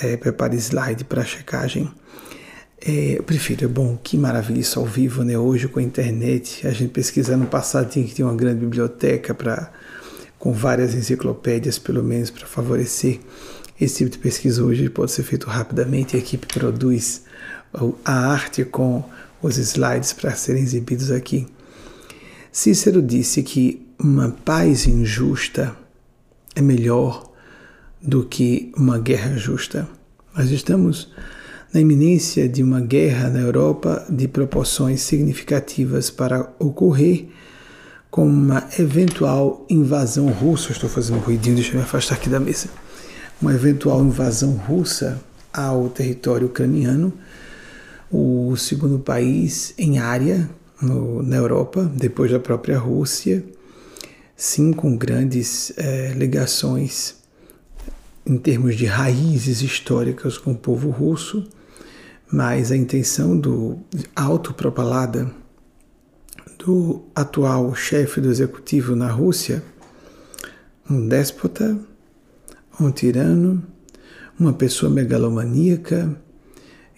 é, 0.01 0.17
prepare 0.17 0.57
slide 0.57 1.03
para 1.03 1.23
checagem. 1.23 1.89
É, 2.85 3.17
eu 3.17 3.23
prefiro, 3.23 3.65
é 3.65 3.67
bom, 3.67 3.97
que 4.01 4.17
maravilha 4.17 4.59
isso 4.59 4.79
ao 4.79 4.85
vivo, 4.85 5.23
né? 5.23 5.37
Hoje 5.37 5.67
com 5.67 5.79
a 5.79 5.83
internet, 5.83 6.67
a 6.67 6.71
gente 6.71 6.91
pesquisa 6.91 7.35
no 7.37 7.47
passado 7.47 7.89
tinha 7.89 8.05
que 8.05 8.13
ter 8.13 8.23
uma 8.23 8.35
grande 8.35 8.59
biblioteca 8.59 9.33
para 9.33 9.71
com 10.37 10.53
várias 10.53 10.93
enciclopédias, 10.93 11.79
pelo 11.79 12.03
menos, 12.03 12.29
para 12.29 12.45
favorecer 12.45 13.19
esse 13.79 13.97
tipo 13.97 14.09
de 14.09 14.17
pesquisa 14.17 14.63
hoje 14.63 14.89
pode 14.89 15.11
ser 15.11 15.23
feito 15.23 15.47
rapidamente. 15.47 16.15
A 16.15 16.19
equipe 16.19 16.47
produz 16.47 17.23
a 18.03 18.31
arte 18.31 18.65
com 18.65 19.03
os 19.41 19.57
slides 19.57 20.13
para 20.13 20.31
serem 20.31 20.63
exibidos 20.63 21.11
aqui. 21.11 21.47
Cícero 22.51 23.03
disse 23.03 23.43
que 23.43 23.86
uma 23.99 24.29
paz 24.29 24.85
injusta 24.85 25.75
é 26.55 26.61
melhor 26.61 27.31
do 28.01 28.23
que 28.23 28.71
uma 28.77 28.99
guerra 28.99 29.35
justa. 29.37 29.87
Nós 30.35 30.51
estamos 30.51 31.11
na 31.73 31.81
iminência 31.81 32.47
de 32.47 32.61
uma 32.61 32.79
guerra 32.79 33.29
na 33.29 33.39
Europa 33.39 34.05
de 34.09 34.27
proporções 34.27 35.01
significativas 35.01 36.09
para 36.09 36.53
ocorrer, 36.59 37.27
com 38.09 38.25
uma 38.25 38.67
eventual 38.79 39.65
invasão 39.69 40.27
russa. 40.27 40.71
Estou 40.71 40.89
fazendo 40.89 41.17
um 41.17 41.21
ruidinho, 41.21 41.55
deixa 41.55 41.71
eu 41.71 41.77
me 41.77 41.81
afastar 41.81 42.15
aqui 42.15 42.29
da 42.29 42.39
mesa. 42.39 42.69
Uma 43.41 43.53
eventual 43.53 44.01
invasão 44.03 44.51
russa 44.51 45.19
ao 45.51 45.89
território 45.89 46.47
ucraniano, 46.47 47.11
o 48.11 48.55
segundo 48.55 48.99
país 48.99 49.73
em 49.77 49.97
área 49.97 50.49
no, 50.81 51.21
na 51.23 51.35
Europa, 51.35 51.91
depois 51.95 52.31
da 52.31 52.39
própria 52.39 52.77
Rússia, 52.77 53.43
sim, 54.37 54.71
com 54.71 54.95
grandes 54.95 55.73
é, 55.75 56.13
ligações 56.13 57.15
em 58.23 58.37
termos 58.37 58.75
de 58.75 58.85
raízes 58.85 59.63
históricas 59.63 60.37
com 60.37 60.51
o 60.51 60.57
povo 60.57 60.91
russo, 60.91 61.47
mas 62.31 62.71
a 62.71 62.77
intenção 62.77 63.37
do 63.37 63.79
autopropalada 64.15 65.31
do 66.59 67.03
atual 67.15 67.73
chefe 67.73 68.21
do 68.21 68.29
executivo 68.29 68.95
na 68.95 69.09
Rússia, 69.09 69.63
um 70.89 71.07
déspota, 71.07 71.79
um 72.79 72.91
tirano, 72.91 73.63
uma 74.39 74.53
pessoa 74.53 74.91
megalomaníaca 74.91 76.15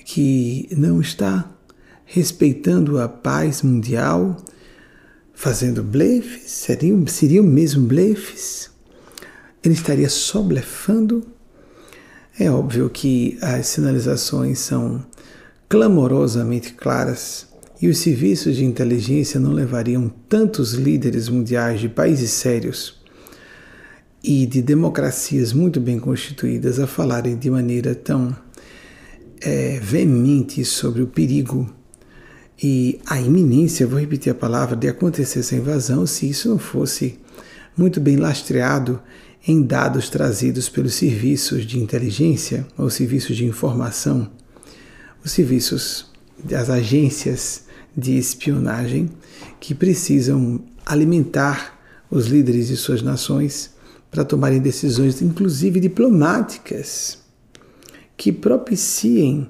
que 0.03 0.67
não 0.75 0.99
está 0.99 1.49
respeitando 2.03 2.99
a 2.99 3.07
paz 3.07 3.61
mundial, 3.61 4.35
fazendo 5.39 5.81
blefes, 5.81 6.51
seriam, 6.51 7.07
seriam 7.07 7.45
mesmo 7.45 7.87
blefes? 7.87 8.69
Ele 9.63 9.73
estaria 9.73 10.09
só 10.09 10.41
blefando? 10.41 11.25
É 12.37 12.51
óbvio 12.51 12.89
que 12.89 13.37
as 13.41 13.67
sinalizações 13.67 14.59
são 14.59 15.01
clamorosamente 15.69 16.73
claras 16.73 17.47
e 17.81 17.87
os 17.87 17.99
serviços 17.99 18.57
de 18.57 18.65
inteligência 18.65 19.39
não 19.39 19.53
levariam 19.53 20.09
tantos 20.27 20.73
líderes 20.73 21.29
mundiais 21.29 21.79
de 21.79 21.87
países 21.87 22.31
sérios 22.31 22.99
e 24.21 24.45
de 24.45 24.61
democracias 24.61 25.53
muito 25.53 25.79
bem 25.79 25.99
constituídas 25.99 26.81
a 26.81 26.85
falarem 26.85 27.37
de 27.37 27.49
maneira 27.49 27.95
tão 27.95 28.35
é, 29.39 29.79
veemente 29.81 30.65
sobre 30.65 31.01
o 31.01 31.07
perigo 31.07 31.78
e 32.61 32.99
a 33.05 33.19
iminência, 33.19 33.87
vou 33.87 33.99
repetir 33.99 34.31
a 34.31 34.35
palavra, 34.35 34.75
de 34.75 34.87
acontecer 34.87 35.39
essa 35.39 35.55
invasão 35.55 36.05
se 36.05 36.29
isso 36.29 36.49
não 36.49 36.59
fosse 36.59 37.17
muito 37.77 38.01
bem 38.01 38.17
lastreado 38.17 39.01
em 39.47 39.61
dados 39.61 40.09
trazidos 40.09 40.67
pelos 40.67 40.95
serviços 40.95 41.65
de 41.65 41.79
inteligência 41.79 42.67
ou 42.77 42.89
serviços 42.89 43.37
de 43.37 43.45
informação, 43.45 44.29
os 45.23 45.31
serviços 45.31 46.11
das 46.43 46.69
agências 46.69 47.63
de 47.95 48.17
espionagem 48.17 49.09
que 49.59 49.73
precisam 49.73 50.61
alimentar 50.85 51.79
os 52.11 52.27
líderes 52.27 52.67
de 52.67 52.75
suas 52.75 53.01
nações 53.01 53.71
para 54.11 54.25
tomarem 54.25 54.59
decisões, 54.59 55.21
inclusive 55.21 55.79
diplomáticas, 55.79 57.19
que 58.17 58.31
propiciem 58.31 59.49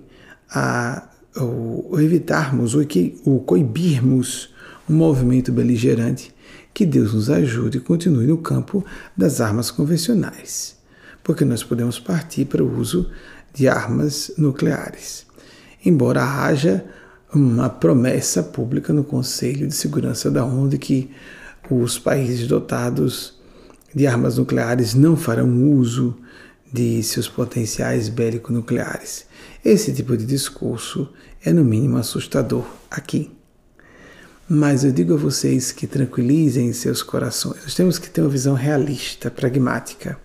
a, 0.50 1.09
o, 1.36 1.88
o 1.92 2.00
evitarmos 2.00 2.76
ou, 2.76 2.86
que, 2.86 3.20
ou 3.26 3.40
coibirmos 3.40 4.54
um 4.90 4.96
movimento 4.96 5.52
beligerante. 5.52 6.34
Que 6.74 6.86
Deus 6.86 7.14
nos 7.14 7.30
ajude 7.30 7.78
e 7.78 7.82
continue 7.82 8.28
no 8.28 8.38
campo 8.38 8.86
das 9.16 9.42
armas 9.42 9.70
convencionais, 9.70 10.78
porque 11.24 11.44
nós 11.44 11.64
podemos 11.64 12.00
partir 12.00 12.46
para 12.46 12.64
o 12.64 12.80
uso 12.80 13.10
de 13.54 13.68
armas 13.68 14.32
nucleares. 14.38 15.26
Embora 15.84 16.24
haja 16.24 16.86
uma 17.34 17.70
promessa 17.70 18.42
pública 18.42 18.94
no 18.94 19.04
Conselho 19.04 19.68
de 19.68 19.76
Segurança 19.76 20.32
da 20.32 20.44
ONU 20.46 20.70
de 20.70 20.78
que 20.78 21.12
os 21.70 22.00
países 22.00 22.48
dotados 22.48 23.38
de 23.94 24.08
armas 24.08 24.38
nucleares 24.38 24.94
não 24.94 25.16
farão 25.16 25.72
uso 25.72 26.18
de 26.72 27.02
seus 27.04 27.28
potenciais 27.28 28.10
bélico-nucleares. 28.10 29.26
Esse 29.64 29.92
tipo 29.94 30.16
de 30.16 30.26
discurso 30.26 31.12
é, 31.44 31.54
no 31.54 31.64
mínimo, 31.64 31.98
assustador 31.98 32.66
aqui. 32.90 33.32
Mas 34.48 34.84
eu 34.84 34.92
digo 34.92 35.14
a 35.14 35.18
vocês 35.18 35.72
que 35.72 35.86
tranquilizem 35.86 36.74
seus 36.74 37.04
corações. 37.04 37.62
Nós 37.64 37.76
temos 37.76 38.00
que 38.00 38.10
ter 38.10 38.22
uma 38.22 38.30
visão 38.30 38.56
realista, 38.56 39.30
pragmática. 39.30 40.18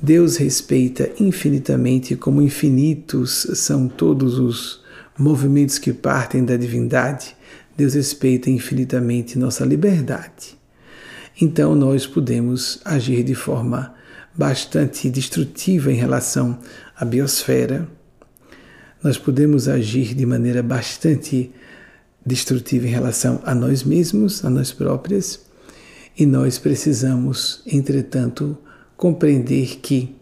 Deus 0.00 0.36
respeita 0.36 1.10
infinitamente 1.18 2.14
como 2.14 2.40
infinitos 2.40 3.48
são 3.54 3.88
todos 3.88 4.38
os 4.38 4.80
movimentos 5.18 5.78
que 5.78 5.92
partem 5.92 6.44
da 6.44 6.56
divindade. 6.56 7.36
Deus 7.76 7.94
respeita 7.94 8.48
infinitamente 8.48 9.36
nossa 9.36 9.64
liberdade. 9.64 10.56
Então 11.40 11.74
nós 11.74 12.06
podemos 12.06 12.80
agir 12.84 13.24
de 13.24 13.34
forma 13.34 13.94
bastante 14.36 15.10
destrutiva 15.10 15.92
em 15.92 15.96
relação 15.96 16.60
à 16.96 17.04
biosfera. 17.04 17.88
Nós 19.08 19.16
podemos 19.16 19.68
agir 19.68 20.14
de 20.14 20.26
maneira 20.26 20.62
bastante 20.62 21.50
destrutiva 22.26 22.86
em 22.86 22.90
relação 22.90 23.40
a 23.42 23.54
nós 23.54 23.82
mesmos, 23.82 24.44
a 24.44 24.50
nós 24.50 24.70
próprias, 24.70 25.40
e 26.14 26.26
nós 26.26 26.58
precisamos, 26.58 27.62
entretanto, 27.66 28.54
compreender 28.98 29.78
que, 29.80 30.14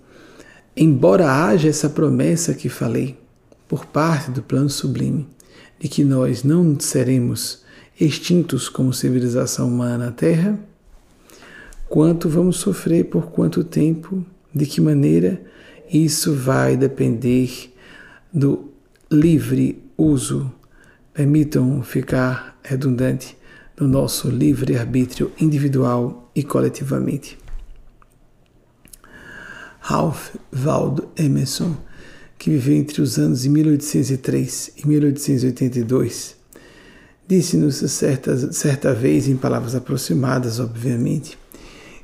embora 0.77 1.29
haja 1.29 1.68
essa 1.68 1.90
promessa 1.90 2.55
que 2.55 2.68
falei, 2.68 3.18
por 3.66 3.87
parte 3.87 4.31
do 4.31 4.40
plano 4.40 4.70
sublime, 4.70 5.27
de 5.81 5.88
que 5.88 6.05
nós 6.05 6.44
não 6.44 6.79
seremos 6.79 7.64
extintos 8.01 8.68
como 8.68 8.92
civilização 8.92 9.66
humana 9.66 9.99
na 9.99 10.12
Terra, 10.12 10.57
Quanto 11.88 12.29
vamos 12.29 12.59
sofrer, 12.59 13.07
por 13.07 13.33
quanto 13.33 13.64
tempo, 13.64 14.25
de 14.55 14.64
que 14.64 14.81
maneira, 14.81 15.40
isso 15.92 16.33
vai 16.33 16.77
depender 16.77 17.72
do 18.33 18.75
livre 19.11 19.83
uso, 19.97 20.53
permitam 21.14 21.83
ficar 21.83 22.59
redundante, 22.62 23.37
do 23.77 23.87
nosso 23.87 24.31
livre 24.31 24.77
arbítrio 24.77 25.31
individual 25.38 26.31
e 26.35 26.42
coletivamente. 26.42 27.38
Ralph 29.81 30.35
Waldo 30.51 31.09
Emerson, 31.16 31.77
que 32.38 32.51
viveu 32.51 32.75
entre 32.75 33.03
os 33.03 33.19
anos 33.19 33.42
de 33.42 33.51
1803 33.51 34.73
e 34.79 34.88
1882, 34.88 36.37
disse-nos 37.29 37.77
certa, 37.77 38.53
certa 38.53 38.95
vez, 38.95 39.29
em 39.29 39.37
palavras 39.37 39.75
aproximadas, 39.75 40.59
obviamente, 40.59 41.38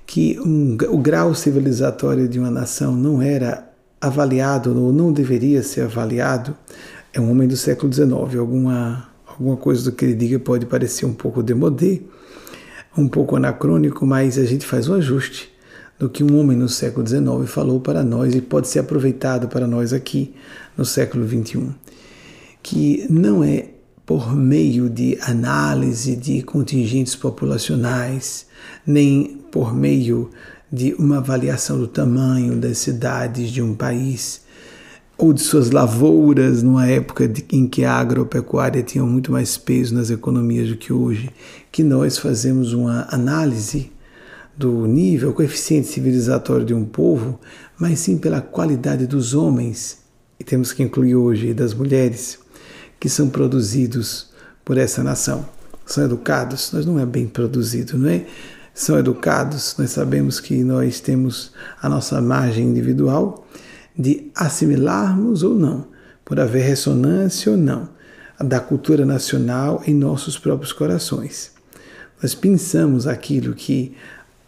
que 0.07 0.39
um, 0.41 0.77
o 0.91 0.99
grau 0.99 1.35
civilizatório 1.35 2.29
de 2.29 2.39
uma 2.39 2.51
nação 2.51 2.95
não 2.95 3.23
era 3.23 3.73
avaliado 4.01 4.77
ou 4.79 4.93
não 4.93 5.13
deveria 5.13 5.63
ser 5.63 5.83
avaliado, 5.83 6.57
é 7.13 7.21
um 7.21 7.31
homem 7.31 7.47
do 7.47 7.57
século 7.57 7.93
XIX. 7.93 8.11
Alguma, 8.39 9.09
alguma 9.27 9.57
coisa 9.57 9.85
do 9.85 9.93
que 9.93 10.05
ele 10.05 10.15
diga 10.15 10.39
pode 10.39 10.67
parecer 10.67 11.05
um 11.05 11.13
pouco 11.13 11.43
demodé, 11.43 12.01
um 12.97 13.09
pouco 13.09 13.37
anacrônico, 13.37 14.07
mas 14.07 14.39
a 14.39 14.45
gente 14.45 14.65
faz 14.65 14.89
um 14.89 14.95
ajuste 14.95 15.51
do 15.99 16.09
que 16.09 16.25
um 16.25 16.39
homem 16.39 16.57
no 16.57 16.69
século 16.69 17.07
XIX 17.07 17.25
falou 17.47 17.81
para 17.81 18.03
nós 18.03 18.35
e 18.35 18.41
pode 18.41 18.67
ser 18.67 18.81
aproveitado 18.81 19.47
para 19.47 19.67
nós 19.67 19.93
aqui 19.93 20.35
no 20.77 20.85
século 20.85 21.27
XXI. 21.29 21.69
Que 22.63 23.07
não 23.09 23.45
é 23.45 23.69
por 24.05 24.35
meio 24.35 24.91
de 24.91 25.17
análise 25.23 26.17
de 26.17 26.43
contingentes 26.43 27.15
populacionais, 27.15 28.47
nem 28.87 29.41
por 29.51 29.75
meio 29.75 30.31
de 30.73 30.95
uma 30.95 31.19
avaliação 31.19 31.79
do 31.79 31.87
tamanho 31.87 32.57
das 32.57 32.79
cidades 32.79 33.51
de 33.51 33.63
um 33.63 33.75
país 33.75 34.43
ou 35.23 35.33
de 35.33 35.41
suas 35.41 35.71
lavouras 35.71 36.65
numa 36.65 36.89
época 36.89 37.33
em 37.53 37.69
que 37.69 37.85
a 37.85 37.93
agropecuária 37.93 38.83
tinha 38.83 39.05
muito 39.05 39.31
mais 39.31 39.57
peso 39.57 39.95
nas 39.95 40.11
economias 40.11 40.69
do 40.69 40.77
que 40.77 40.93
hoje, 40.93 41.31
que 41.71 41.85
nós 41.85 42.19
fazemos 42.19 42.73
uma 42.73 43.07
análise 43.09 43.93
do 44.57 44.85
nível, 44.85 45.33
coeficiente 45.33 45.87
civilizatório 45.87 46.67
de 46.67 46.75
um 46.75 46.85
povo, 46.85 47.39
mas 47.79 48.01
sim 48.01 48.19
pela 48.19 48.41
qualidade 48.41 49.07
dos 49.07 49.33
homens, 49.33 49.99
e 50.41 50.43
temos 50.43 50.73
que 50.73 50.83
incluir 50.83 51.15
hoje 51.15 51.55
das 51.55 51.73
mulheres, 51.73 52.41
que 52.99 53.09
são 53.09 53.31
produzidos 53.31 54.33
por 54.65 54.77
essa 54.77 55.05
nação. 55.05 55.47
São 55.87 56.03
educados, 56.03 56.73
nós 56.73 56.85
não 56.85 56.99
é 56.99 57.07
bem 57.07 57.29
produzido, 57.29 57.97
não 57.97 58.09
é? 58.09 58.27
são 58.75 58.99
educados, 58.99 59.77
nós 59.79 59.91
sabemos 59.91 60.41
que 60.41 60.65
nós 60.65 60.99
temos 60.99 61.53
a 61.81 61.89
nossa 61.89 62.21
margem 62.21 62.65
individual 62.65 63.47
de 63.97 64.31
assimilarmos 64.35 65.43
ou 65.43 65.55
não, 65.55 65.87
por 66.25 66.41
haver 66.41 66.63
ressonância 66.63 67.53
ou 67.53 67.59
não, 67.59 67.89
da 68.41 68.61
cultura 68.61 69.05
nacional 69.05 69.83
em 69.87 69.95
nossos 69.95 70.39
próprios 70.39 70.73
corações. 70.73 71.53
Nós 72.23 72.35
pensamos 72.35 73.07
aquilo 73.07 73.55
que 73.55 73.95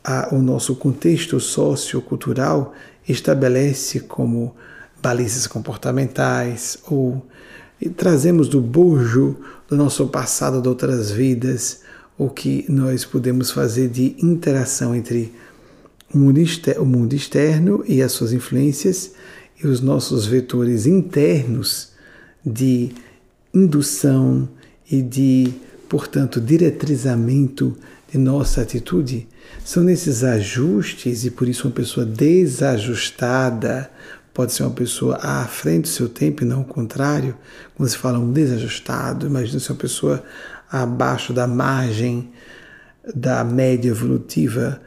a, 0.02 0.35
o 0.35 0.40
nosso 0.40 0.76
contexto 0.76 1.40
sociocultural 1.40 2.72
estabelece 3.09 4.00
como 4.00 4.54
balizas 5.02 5.46
comportamentais 5.46 6.78
ou 6.87 7.24
trazemos 7.96 8.48
do 8.48 8.61
bojo 8.61 9.37
do 9.68 9.76
nosso 9.76 10.07
passado 10.09 10.62
de 10.62 10.68
outras 10.68 11.11
vidas 11.11 11.83
o 12.16 12.30
que 12.30 12.64
nós 12.68 13.04
podemos 13.04 13.50
fazer 13.50 13.88
de 13.88 14.16
interação 14.22 14.94
entre 14.94 15.35
o 16.14 16.18
mundo, 16.18 16.38
externo, 16.38 16.83
o 16.83 16.87
mundo 16.87 17.14
externo 17.14 17.85
e 17.87 18.00
as 18.00 18.12
suas 18.12 18.33
influências 18.33 19.12
e 19.62 19.66
os 19.66 19.81
nossos 19.81 20.27
vetores 20.27 20.87
internos 20.87 21.90
de 22.44 22.90
indução 23.53 24.48
e 24.90 25.03
de, 25.03 25.53
portanto, 25.88 26.40
diretrizamento 26.40 27.77
de 28.11 28.18
nossa 28.18 28.61
atitude. 28.61 29.27
São 29.64 29.83
nesses 29.83 30.22
ajustes, 30.22 31.24
e 31.24 31.31
por 31.31 31.48
isso 31.48 31.66
uma 31.66 31.74
pessoa 31.74 32.07
desajustada 32.07 33.90
pode 34.33 34.53
ser 34.53 34.64
uma 34.64 34.72
pessoa 34.72 35.16
à 35.22 35.44
frente 35.46 35.83
do 35.83 35.88
seu 35.88 36.09
tempo 36.09 36.42
e 36.42 36.46
não 36.46 36.62
o 36.62 36.64
contrário. 36.64 37.37
Quando 37.74 37.88
se 37.88 37.96
fala 37.96 38.18
um 38.18 38.33
desajustado, 38.33 39.27
imagina 39.27 39.61
se 39.61 39.70
uma 39.70 39.79
pessoa 39.79 40.22
abaixo 40.70 41.33
da 41.33 41.46
margem 41.46 42.31
da 43.14 43.44
média 43.44 43.90
evolutiva 43.90 44.81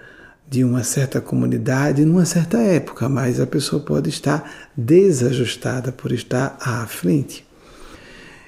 de 0.50 0.64
uma 0.64 0.84
certa 0.84 1.20
comunidade 1.20 2.06
numa 2.06 2.26
certa 2.26 2.58
época, 2.58 3.10
mas 3.10 3.40
a 3.40 3.46
pessoa 3.46 3.82
pode 3.82 4.10
estar 4.10 4.70
desajustada 4.76 5.92
por 5.92 6.12
estar 6.12 6.58
à 6.62 6.86
frente. 6.88 7.46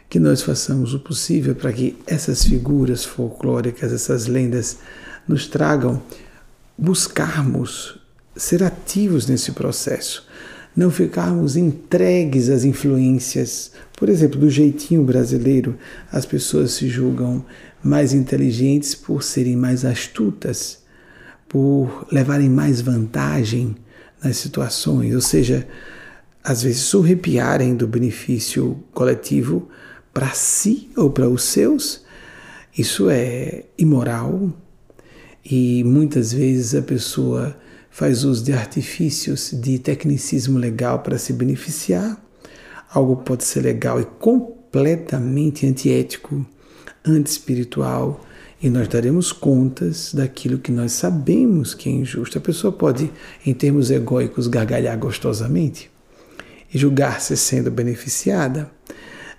Que 0.10 0.20
nós 0.20 0.42
façamos 0.42 0.94
o 0.94 1.00
possível 1.00 1.54
para 1.54 1.74
que 1.74 1.98
essas 2.08 2.44
figuras 2.44 3.04
folclóricas, 3.04 3.92
essas 3.92 4.28
lendas, 4.28 4.78
nos 5.28 5.48
tragam 5.48 6.02
buscarmos 6.78 8.00
ser 8.36 8.64
ativos 8.64 9.28
nesse 9.28 9.52
processo, 9.52 10.26
não 10.76 10.90
ficarmos 10.90 11.58
entregues 11.58 12.50
às 12.50 12.64
influências. 12.64 13.72
Por 13.98 14.08
exemplo, 14.08 14.40
do 14.40 14.50
jeitinho 14.50 15.04
brasileiro, 15.04 15.78
as 16.10 16.26
pessoas 16.26 16.72
se 16.72 16.88
julgam 16.88 17.46
mais 17.84 18.14
inteligentes 18.14 18.96
por 18.96 19.22
serem 19.22 19.58
mais 19.58 19.84
astutas, 19.84 20.79
por 21.50 22.08
levarem 22.12 22.48
mais 22.50 22.80
vantagem 22.80 23.76
nas 24.24 24.38
situações, 24.38 25.14
ou 25.16 25.22
seja, 25.22 25.68
às 26.44 26.62
vezes 26.64 26.82
surrepiarem 26.82 27.76
do 27.76 27.88
benefício 27.88 28.82
coletivo 28.94 29.68
para 30.14 30.30
si 30.30 30.90
ou 30.96 31.10
para 31.10 31.28
os 31.28 31.44
seus. 31.44 32.06
Isso 32.78 33.10
é 33.10 33.66
imoral 33.78 34.54
e 35.44 35.84
muitas 35.84 36.32
vezes 36.32 36.76
a 36.76 36.82
pessoa 36.82 37.58
faz 37.90 38.24
uso 38.24 38.44
de 38.44 38.54
artifícios 38.54 39.52
de 39.52 39.80
tecnicismo 39.80 40.60
legal 40.60 41.00
para 41.00 41.18
se 41.18 41.34
beneficiar. 41.34 42.24
Algo 42.92 43.18
pode 43.18 43.44
ser 43.44 43.62
legal 43.62 44.00
e 44.00 44.06
completamente 44.06 45.66
antiético, 45.66 46.46
anti-espiritual, 47.04 48.24
e 48.62 48.70
nós 48.70 48.88
daremos 48.88 49.32
contas 49.32 50.14
daquilo 50.14 50.58
que 50.58 50.72
nós 50.72 50.92
sabemos 50.92 51.74
que 51.74 51.90
é 51.90 51.92
injusto. 51.92 52.38
A 52.38 52.42
pessoa 52.42 52.74
pode, 52.74 53.12
em 53.46 53.54
termos 53.54 53.90
egóicos, 53.90 54.48
gargalhar 54.48 54.98
gostosamente 54.98 55.90
e 56.74 56.78
julgar-se 56.78 57.36
sendo 57.38 57.72
beneficiada, 57.72 58.70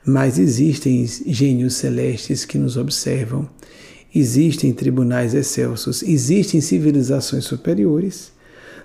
mas 0.04 0.38
existem 0.38 1.06
gênios 1.26 1.74
celestes 1.74 2.44
que 2.44 2.56
nos 2.56 2.76
observam, 2.76 3.48
existem 4.14 4.72
tribunais 4.72 5.35
excelsos, 5.35 6.02
existem 6.02 6.61
civilizações 6.61 7.44
superiores 7.44 8.33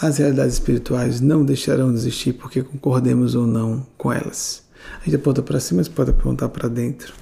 As 0.02 0.18
realidades 0.18 0.54
espirituais 0.54 1.20
não 1.20 1.44
deixarão 1.44 1.92
de 1.92 1.98
existir 1.98 2.34
porque 2.34 2.64
concordemos 2.64 3.36
ou 3.36 3.46
não 3.46 3.86
com 3.98 4.12
elas. 4.12 4.64
A 5.02 5.06
gente 5.06 5.16
aponta 5.16 5.42
para 5.42 5.60
cima, 5.60 5.80
mas 5.80 5.88
pode 5.88 6.12
apontar 6.12 6.50
para 6.50 6.70
dentro, 6.70 7.14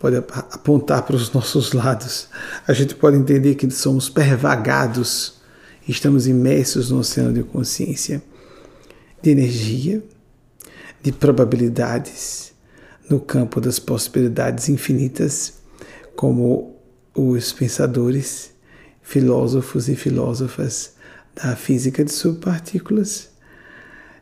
pode 0.00 0.16
apontar 0.16 1.02
para 1.02 1.14
os 1.14 1.30
nossos 1.30 1.74
lados. 1.74 2.28
A 2.66 2.72
gente 2.72 2.94
pode 2.94 3.18
entender 3.18 3.54
que 3.54 3.70
somos 3.70 4.08
pervagados, 4.08 5.34
estamos 5.86 6.26
imersos 6.26 6.90
no 6.90 7.00
oceano 7.00 7.34
de 7.34 7.42
consciência, 7.42 8.22
de 9.22 9.30
energia, 9.30 10.02
de 11.02 11.12
probabilidades, 11.12 12.54
no 13.10 13.20
campo 13.20 13.60
das 13.60 13.78
possibilidades 13.78 14.70
infinitas, 14.70 15.60
como 16.16 16.76
os 17.14 17.52
pensadores, 17.52 18.52
filósofos 19.02 19.88
e 19.88 19.96
filósofas 19.96 20.94
da 21.34 21.54
física 21.54 22.02
de 22.02 22.12
subpartículas 22.12 23.29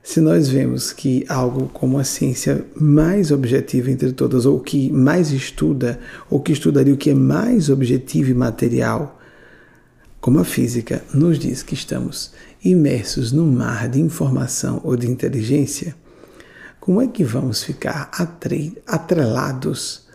se 0.02 0.20
nós 0.20 0.48
vemos 0.48 0.92
que 0.92 1.24
algo 1.28 1.68
como 1.68 1.98
a 1.98 2.04
ciência 2.04 2.64
mais 2.74 3.30
objetiva 3.30 3.90
entre 3.90 4.12
todas, 4.12 4.46
ou 4.46 4.60
que 4.60 4.90
mais 4.90 5.32
estuda, 5.32 6.00
ou 6.30 6.40
que 6.40 6.52
estudaria 6.52 6.94
o 6.94 6.96
que 6.96 7.10
é 7.10 7.14
mais 7.14 7.68
objetivo 7.68 8.30
e 8.30 8.34
material, 8.34 9.20
como 10.20 10.40
a 10.40 10.44
física 10.44 11.02
nos 11.12 11.38
diz 11.38 11.62
que 11.62 11.74
estamos 11.74 12.32
imersos 12.64 13.32
num 13.32 13.50
mar 13.50 13.88
de 13.88 14.00
informação 14.00 14.80
ou 14.82 14.96
de 14.96 15.08
inteligência, 15.08 15.94
como 16.80 17.02
é 17.02 17.06
que 17.06 17.22
vamos 17.22 17.62
ficar 17.62 18.10
atrelados, 18.86 20.06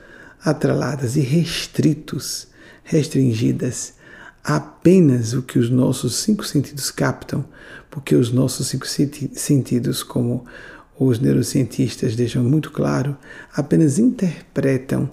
atreladas 0.44 1.16
e 1.16 1.22
restritos, 1.22 2.48
restringidas 2.84 3.94
apenas 4.44 5.34
o 5.34 5.42
que 5.42 5.58
os 5.58 5.70
nossos 5.70 6.16
cinco 6.16 6.44
sentidos 6.44 6.92
captam, 6.92 7.46
porque 7.90 8.16
os 8.16 8.32
nossos 8.32 8.68
cinco 8.68 8.86
sentidos, 8.88 10.04
como 10.04 10.46
os 11.00 11.20
neurocientistas 11.20 12.16
deixam 12.16 12.44
muito 12.44 12.72
claro, 12.72 13.16
apenas 13.56 13.98
interpretam 13.98 15.10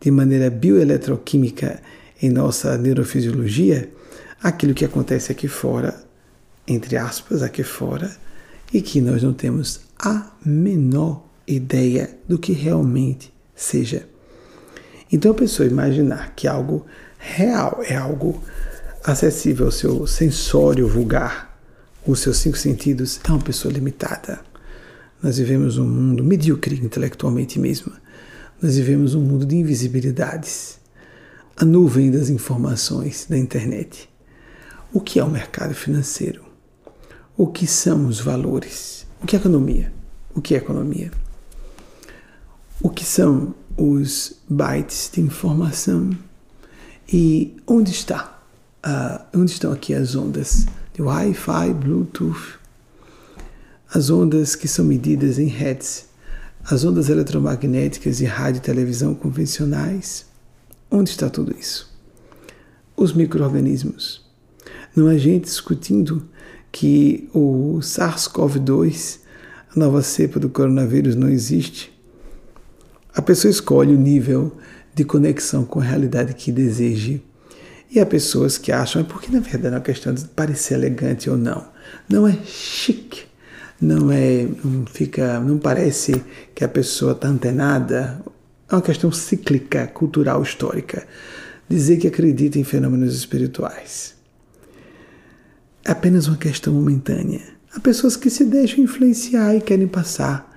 de 0.00 0.10
maneira 0.10 0.50
bioeletroquímica 0.50 1.80
em 2.20 2.30
nossa 2.30 2.76
neurofisiologia 2.76 3.88
aquilo 4.42 4.74
que 4.74 4.84
acontece 4.84 5.32
aqui 5.32 5.48
fora, 5.48 6.04
entre 6.68 6.96
aspas, 6.96 7.42
aqui 7.42 7.62
fora, 7.62 8.14
e 8.72 8.82
que 8.82 9.00
nós 9.00 9.22
não 9.22 9.32
temos 9.32 9.80
a 9.98 10.30
menor 10.44 11.24
ideia 11.46 12.18
do 12.28 12.38
que 12.38 12.52
realmente 12.52 13.32
seja. 13.54 14.06
Então 15.10 15.30
a 15.30 15.34
pessoa 15.34 15.68
imaginar 15.68 16.34
que 16.34 16.46
algo 16.46 16.84
real 17.18 17.80
é 17.86 17.96
algo 17.96 18.42
acessível 19.04 19.66
ao 19.66 19.72
seu 19.72 20.06
sensório 20.06 20.88
vulgar, 20.88 21.60
os 22.06 22.20
seus 22.20 22.38
cinco 22.38 22.56
sentidos, 22.56 23.20
é 23.22 23.30
uma 23.30 23.40
pessoa 23.40 23.72
limitada. 23.72 24.40
Nós 25.22 25.36
vivemos 25.36 25.76
um 25.76 25.86
mundo 25.86 26.24
medíocre 26.24 26.76
intelectualmente 26.82 27.58
mesmo. 27.58 27.92
Nós 28.60 28.76
vivemos 28.76 29.14
um 29.14 29.20
mundo 29.20 29.44
de 29.44 29.56
invisibilidades. 29.56 30.78
A 31.56 31.64
nuvem 31.64 32.10
das 32.10 32.30
informações 32.30 33.26
da 33.28 33.36
internet. 33.36 34.08
O 34.92 35.00
que 35.00 35.18
é 35.18 35.24
o 35.24 35.30
mercado 35.30 35.74
financeiro? 35.74 36.44
O 37.36 37.46
que 37.46 37.66
são 37.66 38.06
os 38.06 38.20
valores? 38.20 39.06
O 39.22 39.26
que 39.26 39.36
é 39.36 39.38
economia? 39.38 39.92
O 40.34 40.40
que 40.40 40.54
é 40.54 40.58
economia? 40.58 41.10
O 42.80 42.90
que 42.90 43.04
são 43.04 43.54
os 43.76 44.36
bytes 44.48 45.10
de 45.12 45.20
informação? 45.20 46.10
E 47.10 47.56
onde 47.66 47.90
está? 47.90 48.33
Uh, 48.84 49.24
onde 49.34 49.50
estão 49.50 49.72
aqui 49.72 49.94
as 49.94 50.14
ondas 50.14 50.66
de 50.92 51.00
Wi-Fi, 51.00 51.72
Bluetooth? 51.72 52.58
As 53.94 54.10
ondas 54.10 54.54
que 54.54 54.68
são 54.68 54.84
medidas 54.84 55.38
em 55.38 55.46
hertz, 55.46 56.06
as 56.62 56.84
ondas 56.84 57.08
eletromagnéticas 57.08 58.18
de 58.18 58.26
rádio 58.26 58.58
e 58.58 58.62
televisão 58.62 59.14
convencionais. 59.14 60.26
Onde 60.90 61.08
está 61.08 61.30
tudo 61.30 61.56
isso? 61.58 61.90
Os 62.94 63.14
micro-organismos. 63.14 64.22
Não 64.94 65.08
há 65.08 65.16
gente 65.16 65.44
discutindo 65.44 66.28
que 66.70 67.28
o 67.32 67.78
SARS-CoV-2, 67.80 69.20
a 69.74 69.78
nova 69.78 70.02
cepa 70.02 70.38
do 70.38 70.50
coronavírus, 70.50 71.16
não 71.16 71.28
existe. 71.28 71.90
A 73.14 73.22
pessoa 73.22 73.50
escolhe 73.50 73.94
o 73.94 73.98
nível 73.98 74.52
de 74.94 75.04
conexão 75.04 75.64
com 75.64 75.80
a 75.80 75.84
realidade 75.84 76.34
que 76.34 76.52
deseje. 76.52 77.22
E 77.90 78.00
há 78.00 78.06
pessoas 78.06 78.58
que 78.58 78.72
acham, 78.72 79.02
é 79.02 79.04
porque 79.04 79.30
na 79.30 79.40
verdade 79.40 79.68
é 79.68 79.70
uma 79.70 79.80
questão 79.80 80.12
de 80.12 80.24
parecer 80.24 80.74
elegante 80.74 81.30
ou 81.30 81.36
não. 81.36 81.66
Não 82.08 82.26
é 82.26 82.36
chique, 82.44 83.24
não 83.80 84.10
é, 84.10 84.48
não 84.64 84.84
fica, 84.86 85.38
não 85.40 85.58
parece 85.58 86.24
que 86.54 86.64
a 86.64 86.68
pessoa 86.68 87.12
está 87.12 87.28
antenada. 87.28 88.20
É 88.68 88.74
uma 88.74 88.82
questão 88.82 89.12
cíclica, 89.12 89.86
cultural, 89.86 90.42
histórica. 90.42 91.06
Dizer 91.68 91.98
que 91.98 92.08
acredita 92.08 92.58
em 92.58 92.64
fenômenos 92.64 93.14
espirituais. 93.14 94.14
É 95.84 95.92
apenas 95.92 96.26
uma 96.26 96.36
questão 96.36 96.74
momentânea. 96.74 97.42
Há 97.74 97.80
pessoas 97.80 98.16
que 98.16 98.30
se 98.30 98.44
deixam 98.44 98.84
influenciar 98.84 99.54
e 99.54 99.60
querem 99.60 99.86
passar 99.86 100.52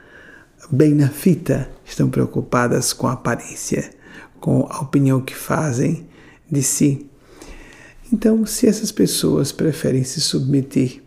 bem 0.72 0.94
na 0.94 1.08
fita, 1.08 1.70
estão 1.86 2.10
preocupadas 2.10 2.94
com 2.94 3.08
a 3.08 3.13
aparência 3.13 3.98
com 4.40 4.68
a 4.70 4.80
opinião 4.80 5.22
que 5.22 5.36
fazem 5.36 6.08
de 6.50 6.62
si. 6.62 7.10
Então, 8.12 8.46
se 8.46 8.67
essas 8.67 8.91
pessoas 8.91 9.52
preferem 9.52 10.04
se 10.04 10.22
submeter 10.22 11.02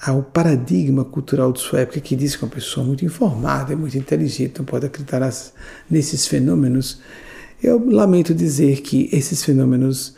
ao 0.00 0.22
paradigma 0.22 1.04
cultural 1.04 1.52
de 1.52 1.60
sua 1.60 1.80
época, 1.80 2.00
que 2.00 2.16
diz 2.16 2.36
que 2.36 2.44
uma 2.44 2.50
pessoa 2.50 2.84
muito 2.84 3.04
informada, 3.04 3.76
muito 3.76 3.96
inteligente, 3.96 4.58
não 4.58 4.64
pode 4.64 4.84
acreditar 4.84 5.22
nesses 5.88 6.26
fenômenos, 6.26 7.00
eu 7.62 7.88
lamento 7.88 8.34
dizer 8.34 8.80
que 8.80 9.08
esses 9.12 9.44
fenômenos 9.44 10.14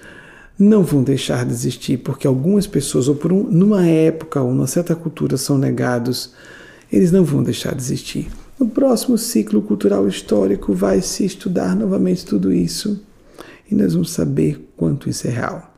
não 0.59 0.83
vão 0.83 1.03
deixar 1.03 1.45
de 1.45 1.53
existir, 1.53 1.99
porque 1.99 2.27
algumas 2.27 2.67
pessoas, 2.67 3.09
ou 3.09 3.15
por 3.15 3.33
um, 3.33 3.43
numa 3.45 3.87
época 3.87 4.41
ou 4.41 4.55
numa 4.55 4.67
certa 4.67 4.97
cultura, 4.97 5.37
são 5.37 5.59
negados, 5.59 6.33
eles 6.91 7.13
não 7.13 7.25
vão 7.25 7.43
deixar 7.43 7.75
de 7.75 7.83
existir. 7.83 8.29
No 8.59 8.69
próximo 8.69 9.19
ciclo 9.19 9.61
cultural 9.61 10.09
histórico 10.09 10.73
vai 10.73 11.03
se 11.03 11.25
estudar 11.25 11.77
novamente 11.77 12.25
tudo 12.25 12.53
isso 12.53 13.01
e 13.71 13.75
nós 13.75 13.93
vamos 13.93 14.11
saber 14.11 14.73
quanto 14.77 15.11
isso 15.11 15.27
é 15.27 15.31
real. 15.31 15.74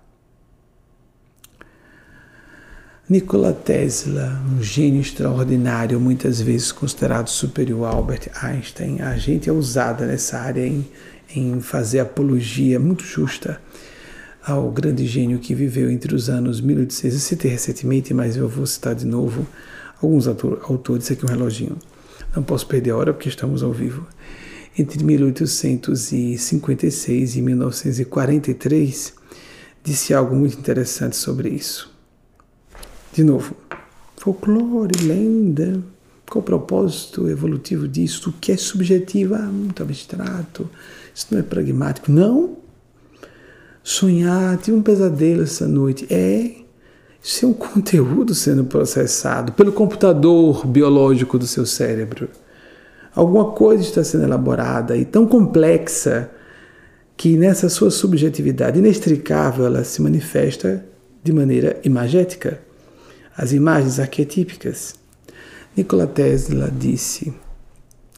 Nikola 3.09 3.53
Tesla, 3.53 4.43
um 4.53 4.61
gênio 4.61 5.01
extraordinário, 5.01 6.01
muitas 6.01 6.41
vezes 6.41 6.73
considerado 6.73 7.29
superior 7.29 7.85
a 7.85 7.91
Albert 7.91 8.29
Einstein, 8.43 9.01
a 9.01 9.17
gente 9.17 9.49
é 9.49 9.53
usada 9.53 10.05
nessa 10.05 10.41
área 10.41 10.67
em, 10.67 10.85
em 11.33 11.61
fazer 11.61 12.01
apologia 12.01 12.81
muito 12.81 13.05
justa 13.05 13.63
ao 14.45 14.73
grande 14.73 15.07
gênio 15.07 15.39
que 15.39 15.55
viveu 15.55 15.89
entre 15.89 16.17
os 16.17 16.29
anos 16.29 16.61
1800. 16.61 17.15
Eu 17.15 17.21
citei 17.21 17.49
recentemente, 17.49 18.13
mas 18.13 18.37
eu 18.37 18.49
vou 18.49 18.67
citar 18.67 18.97
de 18.97 19.07
novo 19.07 19.47
alguns 20.03 20.27
autores. 20.27 21.09
Aqui 21.09 21.25
um 21.25 21.29
reloginho. 21.29 21.79
Não 22.35 22.43
posso 22.43 22.67
perder 22.67 22.91
a 22.91 22.97
hora 22.97 23.15
porque 23.15 23.29
estamos 23.29 23.63
ao 23.63 23.73
vivo. 23.73 24.05
Entre 24.77 25.05
1856 25.05 27.37
e 27.37 27.41
1943, 27.41 29.15
disse 29.85 30.13
algo 30.13 30.35
muito 30.35 30.59
interessante 30.59 31.15
sobre 31.15 31.51
isso. 31.51 31.95
De 33.17 33.25
novo, 33.25 33.57
folclore, 34.19 35.03
lenda, 35.03 35.83
qual 36.29 36.43
o 36.43 36.45
propósito 36.45 37.27
evolutivo 37.31 37.89
disso? 37.89 38.29
O 38.29 38.33
que 38.35 38.53
é 38.53 38.59
subjetivo? 38.59 39.35
Ah, 39.35 39.49
muito 39.51 39.83
abstrato, 39.83 40.69
isso 41.15 41.29
não 41.31 41.39
é 41.39 41.43
pragmático. 41.43 42.13
Não. 42.13 42.59
Sonhar, 43.83 44.59
tive 44.59 44.77
um 44.77 44.83
pesadelo 44.83 45.45
essa 45.45 45.67
noite. 45.67 46.07
É 46.11 46.57
isso 47.25 47.47
é 47.47 47.49
um 47.49 47.55
conteúdo 47.57 48.35
sendo 48.35 48.65
processado 48.65 49.53
pelo 49.53 49.73
computador 49.73 50.67
biológico 50.67 51.39
do 51.39 51.47
seu 51.47 51.65
cérebro. 51.65 52.29
Alguma 53.15 53.53
coisa 53.53 53.83
está 53.83 54.05
sendo 54.05 54.25
elaborada 54.25 54.95
e 54.95 55.07
tão 55.07 55.27
complexa 55.27 56.31
que 57.17 57.35
nessa 57.39 57.71
sua 57.71 57.91
subjetividade 57.91 58.79
inextricável 58.79 59.65
ela 59.65 59.85
se 59.85 60.03
manifesta 60.03 60.85
de 61.25 61.33
maneira 61.33 61.81
imagética. 61.83 62.66
As 63.37 63.53
imagens 63.53 64.01
arquetípicas. 64.01 64.95
Nikola 65.77 66.07
Tesla 66.07 66.71
disse: 66.71 67.33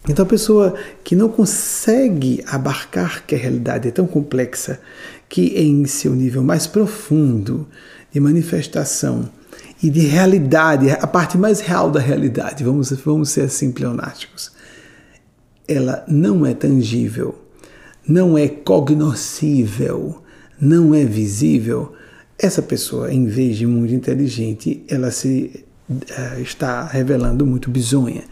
então, 0.08 0.24
a 0.24 0.28
pessoa 0.28 0.74
que 1.04 1.14
não 1.14 1.28
consegue 1.28 2.42
abarcar 2.46 3.26
que 3.26 3.34
a 3.34 3.38
realidade 3.38 3.88
é 3.88 3.90
tão 3.90 4.06
complexa 4.06 4.80
que 5.28 5.58
em 5.58 5.84
seu 5.84 6.14
nível 6.14 6.42
mais 6.42 6.66
profundo 6.66 7.68
de 8.10 8.18
manifestação 8.18 9.28
e 9.82 9.90
de 9.90 10.00
realidade, 10.00 10.90
a 10.90 11.06
parte 11.06 11.36
mais 11.36 11.60
real 11.60 11.90
da 11.90 12.00
realidade, 12.00 12.64
vamos, 12.64 12.90
vamos 12.90 13.30
ser 13.30 13.42
assim 13.42 13.70
pleonásticos, 13.70 14.50
ela 15.66 16.04
não 16.08 16.46
é 16.46 16.54
tangível, 16.54 17.38
não 18.08 18.38
é 18.38 18.48
cognoscível, 18.48 20.22
não 20.58 20.94
é 20.94 21.04
visível. 21.04 21.92
Essa 22.38 22.62
pessoa, 22.62 23.12
em 23.12 23.26
vez 23.26 23.56
de 23.56 23.66
muito 23.66 23.92
inteligente, 23.92 24.84
ela 24.88 25.10
se 25.10 25.64
uh, 25.90 26.40
está 26.40 26.84
revelando 26.84 27.44
muito 27.44 27.68
bizonha. 27.68 28.22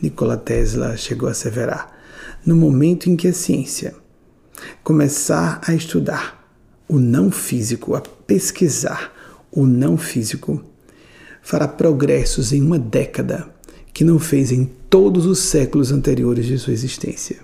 Nikola 0.00 0.36
Tesla 0.36 0.96
chegou 0.96 1.28
a 1.28 1.32
asseverar. 1.32 1.92
No 2.44 2.54
momento 2.54 3.10
em 3.10 3.16
que 3.16 3.26
a 3.26 3.32
ciência 3.32 3.92
começar 4.84 5.60
a 5.66 5.74
estudar 5.74 6.48
o 6.88 7.00
não 7.00 7.28
físico, 7.28 7.96
a 7.96 8.00
pesquisar 8.00 9.12
o 9.50 9.66
não 9.66 9.96
físico, 9.96 10.64
fará 11.42 11.66
progressos 11.66 12.52
em 12.52 12.62
uma 12.62 12.78
década 12.78 13.48
que 13.92 14.04
não 14.04 14.20
fez 14.20 14.52
em 14.52 14.64
todos 14.88 15.26
os 15.26 15.40
séculos 15.40 15.90
anteriores 15.90 16.46
de 16.46 16.56
sua 16.56 16.72
existência. 16.72 17.38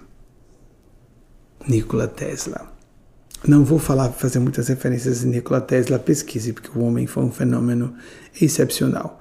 Nikola 1.66 2.06
Tesla. 2.06 2.72
Não 3.46 3.64
vou 3.64 3.78
falar, 3.78 4.10
fazer 4.10 4.38
muitas 4.38 4.68
referências 4.68 5.20
de 5.20 5.26
Nikola 5.26 5.60
Tesla, 5.60 5.98
pesquise, 5.98 6.52
porque 6.52 6.78
o 6.78 6.82
homem 6.82 7.08
foi 7.08 7.24
um 7.24 7.32
fenômeno 7.32 7.92
excepcional. 8.40 9.20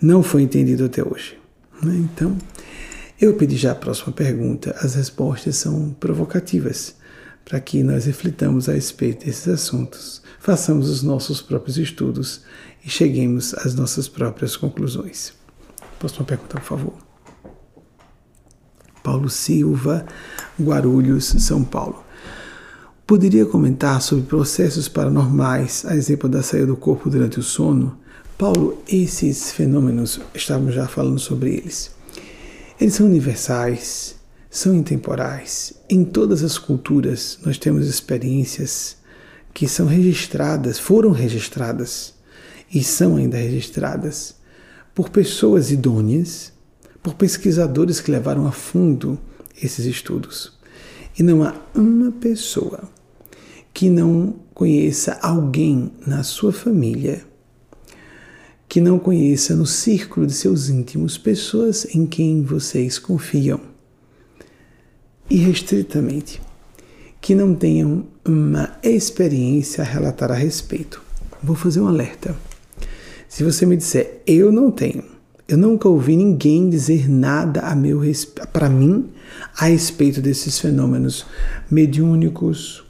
Não 0.00 0.22
foi 0.22 0.42
entendido 0.42 0.84
até 0.84 1.02
hoje. 1.02 1.36
Né? 1.82 1.96
Então, 1.96 2.36
eu 3.20 3.34
pedi 3.34 3.56
já 3.56 3.72
a 3.72 3.74
próxima 3.74 4.12
pergunta. 4.12 4.74
As 4.80 4.94
respostas 4.94 5.56
são 5.56 5.90
provocativas 5.98 6.94
para 7.44 7.58
que 7.60 7.82
nós 7.82 8.06
reflitamos 8.06 8.68
a 8.68 8.72
respeito 8.72 9.24
desses 9.24 9.46
assuntos, 9.46 10.20
façamos 10.40 10.90
os 10.90 11.04
nossos 11.04 11.40
próprios 11.40 11.78
estudos 11.78 12.42
e 12.84 12.90
cheguemos 12.90 13.54
às 13.54 13.74
nossas 13.74 14.08
próprias 14.08 14.56
conclusões. 14.56 15.32
Próxima 15.98 16.24
pergunta, 16.24 16.58
por 16.58 16.64
favor. 16.64 16.94
Paulo 19.02 19.30
Silva, 19.30 20.04
Guarulhos, 20.60 21.26
São 21.38 21.62
Paulo. 21.62 22.05
Poderia 23.06 23.46
comentar 23.46 24.02
sobre 24.02 24.24
processos 24.24 24.88
paranormais, 24.88 25.84
a 25.86 25.94
exemplo 25.94 26.28
da 26.28 26.42
saída 26.42 26.66
do 26.66 26.76
corpo 26.76 27.08
durante 27.08 27.38
o 27.38 27.42
sono? 27.42 27.96
Paulo, 28.36 28.82
esses 28.88 29.52
fenômenos, 29.52 30.20
estávamos 30.34 30.74
já 30.74 30.88
falando 30.88 31.20
sobre 31.20 31.54
eles. 31.54 31.92
Eles 32.80 32.94
são 32.94 33.06
universais, 33.06 34.16
são 34.50 34.74
intemporais. 34.74 35.74
Em 35.88 36.04
todas 36.04 36.42
as 36.42 36.58
culturas 36.58 37.38
nós 37.44 37.58
temos 37.58 37.86
experiências 37.86 38.96
que 39.54 39.68
são 39.68 39.86
registradas, 39.86 40.76
foram 40.76 41.12
registradas 41.12 42.12
e 42.74 42.82
são 42.82 43.14
ainda 43.14 43.36
registradas 43.36 44.34
por 44.92 45.10
pessoas 45.10 45.70
idôneas, 45.70 46.52
por 47.04 47.14
pesquisadores 47.14 48.00
que 48.00 48.10
levaram 48.10 48.48
a 48.48 48.52
fundo 48.52 49.16
esses 49.62 49.86
estudos. 49.86 50.55
E 51.18 51.22
não 51.22 51.42
há 51.42 51.54
uma 51.74 52.12
pessoa 52.12 52.82
que 53.72 53.88
não 53.88 54.34
conheça 54.52 55.18
alguém 55.22 55.90
na 56.06 56.22
sua 56.22 56.52
família, 56.52 57.24
que 58.68 58.80
não 58.80 58.98
conheça 58.98 59.54
no 59.56 59.66
círculo 59.66 60.26
de 60.26 60.34
seus 60.34 60.68
íntimos 60.68 61.16
pessoas 61.16 61.86
em 61.94 62.04
quem 62.04 62.42
vocês 62.42 62.98
confiam, 62.98 63.60
irrestritamente, 65.30 66.40
que 67.20 67.34
não 67.34 67.54
tenham 67.54 68.06
uma 68.24 68.78
experiência 68.82 69.82
a 69.82 69.86
relatar 69.86 70.30
a 70.30 70.34
respeito. 70.34 71.02
Vou 71.42 71.56
fazer 71.56 71.80
um 71.80 71.88
alerta. 71.88 72.36
Se 73.28 73.42
você 73.42 73.64
me 73.64 73.76
disser, 73.76 74.22
eu 74.26 74.52
não 74.52 74.70
tenho, 74.70 75.15
eu 75.48 75.56
nunca 75.56 75.88
ouvi 75.88 76.16
ninguém 76.16 76.68
dizer 76.68 77.08
nada 77.08 77.60
a 77.60 77.74
meu 77.74 78.02
para 78.52 78.68
mim 78.68 79.08
a 79.56 79.66
respeito 79.66 80.20
desses 80.20 80.58
fenômenos 80.58 81.24
mediúnicos, 81.70 82.84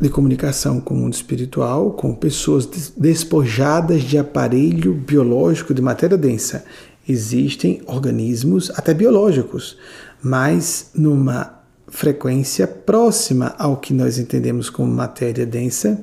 de 0.00 0.08
comunicação 0.08 0.80
com 0.80 0.94
o 0.94 0.96
mundo 0.96 1.14
espiritual, 1.14 1.92
com 1.92 2.14
pessoas 2.14 2.66
despojadas 2.96 4.02
de 4.02 4.18
aparelho 4.18 4.94
biológico 4.94 5.72
de 5.72 5.80
matéria 5.80 6.18
densa. 6.18 6.64
Existem 7.08 7.82
organismos, 7.86 8.70
até 8.74 8.92
biológicos, 8.92 9.76
mas 10.20 10.90
numa 10.94 11.60
frequência 11.86 12.66
próxima 12.66 13.54
ao 13.58 13.76
que 13.76 13.92
nós 13.92 14.18
entendemos 14.18 14.70
como 14.70 14.90
matéria 14.90 15.46
densa, 15.46 16.02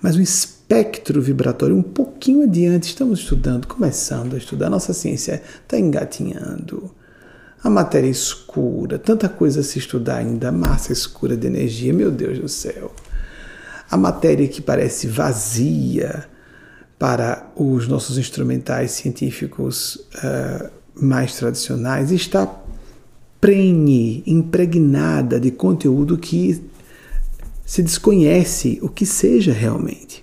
mas 0.00 0.16
um 0.16 0.22
espectro 0.72 1.20
vibratório 1.20 1.76
um 1.76 1.82
pouquinho 1.82 2.44
adiante. 2.44 2.88
Estamos 2.88 3.20
estudando, 3.20 3.66
começando 3.66 4.34
a 4.34 4.38
estudar. 4.38 4.70
Nossa 4.70 4.92
ciência 4.92 5.42
está 5.62 5.78
engatinhando. 5.78 6.90
A 7.62 7.70
matéria 7.70 8.08
escura, 8.08 8.98
tanta 8.98 9.28
coisa 9.28 9.60
a 9.60 9.62
se 9.62 9.78
estudar 9.78 10.16
ainda, 10.16 10.50
massa 10.50 10.92
escura 10.92 11.36
de 11.36 11.46
energia, 11.46 11.92
meu 11.92 12.10
Deus 12.10 12.38
do 12.38 12.48
céu 12.48 12.92
a 13.92 13.96
matéria 13.98 14.48
que 14.48 14.62
parece 14.62 15.06
vazia 15.06 16.24
para 16.98 17.52
os 17.54 17.86
nossos 17.86 18.16
instrumentais 18.16 18.92
científicos 18.92 19.96
uh, 19.96 20.70
mais 20.94 21.36
tradicionais 21.36 22.10
está 22.10 22.50
prenhe, 23.38 24.22
impregnada 24.26 25.38
de 25.38 25.50
conteúdo 25.50 26.16
que 26.16 26.64
se 27.66 27.82
desconhece 27.82 28.78
o 28.80 28.88
que 28.88 29.04
seja 29.04 29.52
realmente. 29.52 30.21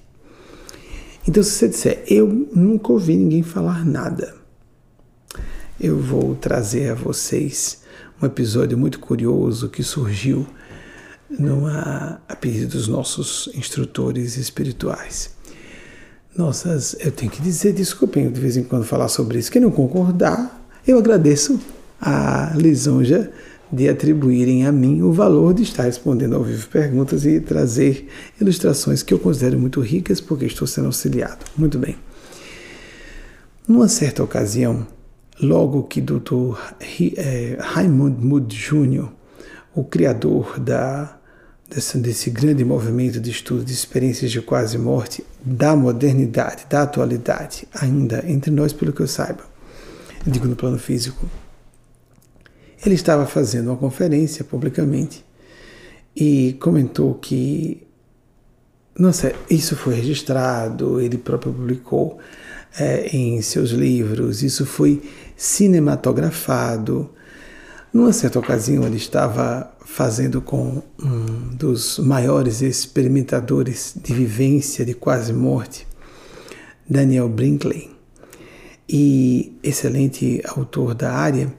Então, 1.30 1.44
se 1.44 1.52
você 1.52 1.68
disser, 1.68 2.04
eu 2.08 2.48
nunca 2.56 2.92
ouvi 2.92 3.16
ninguém 3.16 3.44
falar 3.44 3.86
nada, 3.86 4.34
eu 5.80 5.96
vou 5.96 6.34
trazer 6.34 6.90
a 6.90 6.96
vocês 6.96 7.84
um 8.20 8.26
episódio 8.26 8.76
muito 8.76 9.00
curioso 9.00 9.70
que 9.70 9.84
surgiu 9.84 10.48
numa, 11.30 12.20
a 12.28 12.36
pedido 12.36 12.70
dos 12.70 12.88
nossos 12.88 13.48
instrutores 13.54 14.38
espirituais. 14.38 15.36
Nossas, 16.36 16.96
eu 17.00 17.12
tenho 17.12 17.32
que 17.32 17.44
dizer, 17.44 17.74
desculpem 17.74 18.32
de 18.32 18.42
vez 18.42 18.58
em 18.58 18.64
quando 18.64 18.84
falar 18.84 19.08
sobre 19.08 19.38
isso. 19.38 19.52
Quem 19.52 19.62
não 19.62 19.70
concordar, 19.70 20.68
eu 20.88 20.98
agradeço 20.98 21.60
a 22.02 22.54
lisonja 22.56 23.32
de 23.72 23.88
atribuírem 23.88 24.66
a 24.66 24.72
mim 24.72 25.02
o 25.02 25.12
valor 25.12 25.54
de 25.54 25.64
estar 25.64 25.84
respondendo 25.84 26.36
ao 26.36 26.44
vivo 26.44 26.68
perguntas 26.70 27.26
e 27.26 27.40
trazer 27.40 28.08
ilustrações 28.40 29.04
que 29.04 29.14
eu 29.14 29.20
considero 29.20 29.60
muito 29.60 29.80
ricas 29.82 30.20
porque 30.20 30.46
estou 30.46 30.68
sendo 30.68 30.88
auxiliado. 30.88 31.46
Muito 31.58 31.78
bem. 31.78 31.96
Numa 33.68 33.88
certa 33.88 34.24
ocasião, 34.24 34.88
logo 35.42 35.84
que 35.84 36.02
Dr. 36.02 36.58
Eh, 36.82 37.58
Raymond 37.60 38.26
Mood 38.26 38.56
Jr., 38.56 39.08
o 39.76 39.84
criador 39.84 40.60
da 40.60 41.20
desse, 41.70 41.98
desse 42.00 42.30
grande 42.32 42.66
movimento 42.66 43.20
de 43.20 43.30
estudo 43.30 43.64
de 43.64 43.72
experiências 43.72 44.32
de 44.32 44.42
quase 44.42 44.78
morte 44.78 45.24
da 45.44 45.76
modernidade, 45.76 46.66
da 46.70 46.82
atualidade, 46.82 47.68
ainda 47.74 48.24
entre 48.28 48.50
nós, 48.50 48.74
pelo 48.74 48.92
que 48.92 49.02
eu 49.02 49.08
saiba, 49.08 49.44
digo 50.26 50.48
no 50.48 50.56
plano 50.56 50.80
físico. 50.80 51.30
Ele 52.86 52.96
estava 52.96 53.26
fazendo 53.26 53.68
uma 53.68 53.78
conferência 53.78 54.44
publicamente 54.44 55.26
e 56.16 56.54
comentou 56.60 57.16
que, 57.16 57.86
nossa, 58.98 59.34
isso 59.50 59.76
foi 59.76 59.96
registrado, 59.96 61.00
ele 61.02 61.18
próprio 61.18 61.54
publicou 61.54 62.20
é, 62.78 63.08
em 63.16 63.42
seus 63.42 63.72
livros, 63.72 64.44
isso 64.44 64.66
foi 64.66 65.02
cinematografado. 65.36 67.10
Numa 67.92 68.14
certa 68.14 68.40
ocasião, 68.40 68.86
ele 68.86 68.98
estava 68.98 69.72
fazendo 69.84 70.42
com 70.42 70.84
um 71.02 71.56
dos 71.56 71.98
maiores 72.00 72.62
experimentadores 72.62 73.94
de 73.96 74.14
vivência 74.14 74.86
de 74.86 74.94
quase 74.94 75.34
morte, 75.34 75.88
Daniel 76.88 77.28
Brinkley, 77.28 77.90
e 78.88 79.58
excelente 79.64 80.42
autor 80.46 80.94
da 80.94 81.12
área. 81.12 81.52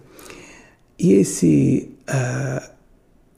E 1.02 1.14
esse 1.14 1.90
uh, 2.10 2.70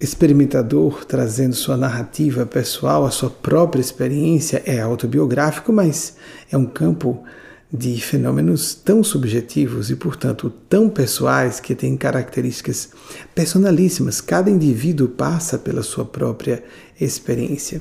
experimentador, 0.00 1.04
trazendo 1.04 1.54
sua 1.54 1.76
narrativa 1.76 2.44
pessoal, 2.44 3.06
a 3.06 3.10
sua 3.12 3.30
própria 3.30 3.80
experiência, 3.80 4.60
é 4.66 4.80
autobiográfico, 4.80 5.72
mas 5.72 6.16
é 6.50 6.56
um 6.56 6.66
campo 6.66 7.22
de 7.72 8.00
fenômenos 8.00 8.74
tão 8.74 9.04
subjetivos 9.04 9.90
e, 9.90 9.94
portanto, 9.94 10.52
tão 10.68 10.88
pessoais 10.88 11.60
que 11.60 11.76
têm 11.76 11.96
características 11.96 12.90
personalíssimas. 13.32 14.20
Cada 14.20 14.50
indivíduo 14.50 15.06
passa 15.06 15.56
pela 15.56 15.84
sua 15.84 16.04
própria 16.04 16.64
experiência. 17.00 17.80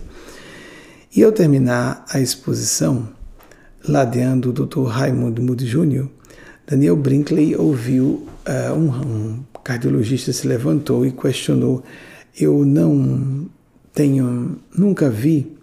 E 1.14 1.24
ao 1.24 1.32
terminar 1.32 2.06
a 2.08 2.20
exposição, 2.20 3.10
ladeando 3.84 4.52
o 4.52 4.54
Dr. 4.54 4.84
Raymond 4.84 5.42
Moody 5.42 5.66
Jr., 5.66 6.06
Daniel 6.68 6.96
Brinkley 6.96 7.56
ouviu 7.56 8.28
uh, 8.48 8.74
um, 8.76 8.90
um 8.90 9.44
cardiologista 9.64 10.32
se 10.34 10.48
levantou 10.48 11.06
e 11.06 11.12
questionou: 11.12 11.84
Eu 12.40 12.66
não 12.66 13.50
tenho, 13.94 14.60
nunca 14.76 15.10
vi 15.10 15.56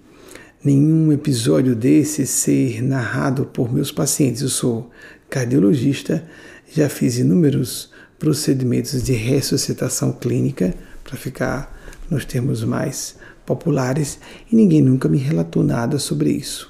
nenhum 0.62 1.12
episódio 1.12 1.74
desse 1.74 2.26
ser 2.26 2.82
narrado 2.82 3.46
por 3.46 3.72
meus 3.72 3.92
pacientes. 3.92 4.42
Eu 4.42 4.48
sou 4.48 4.90
cardiologista, 5.28 6.24
já 6.72 6.88
fiz 6.88 7.18
inúmeros 7.18 7.90
procedimentos 8.18 9.02
de 9.02 9.12
ressuscitação 9.12 10.12
clínica, 10.12 10.74
para 11.04 11.16
ficar 11.16 11.78
nos 12.10 12.24
termos 12.24 12.62
mais 12.64 13.16
populares, 13.46 14.18
e 14.50 14.56
ninguém 14.56 14.82
nunca 14.82 15.08
me 15.08 15.18
relatou 15.18 15.62
nada 15.62 15.98
sobre 15.98 16.30
isso. 16.30 16.67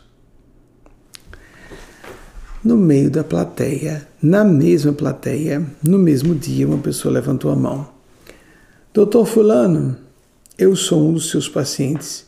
No 2.65 2.77
meio 2.77 3.11
da 3.11 3.23
plateia, 3.23 4.09
na 4.21 4.45
mesma 4.45 4.93
plateia, 4.93 5.65
no 5.83 5.99
mesmo 5.99 6.35
dia, 6.35 6.67
uma 6.67 6.79
pessoa 6.79 7.15
levantou 7.15 7.53
a 7.53 7.57
mão. 7.57 7.89
Doutor 8.93 9.27
Fulano, 9.27 9.97
eu 10.59 10.75
sou 10.75 11.09
um 11.09 11.13
dos 11.13 11.31
seus 11.31 11.49
pacientes 11.49 12.27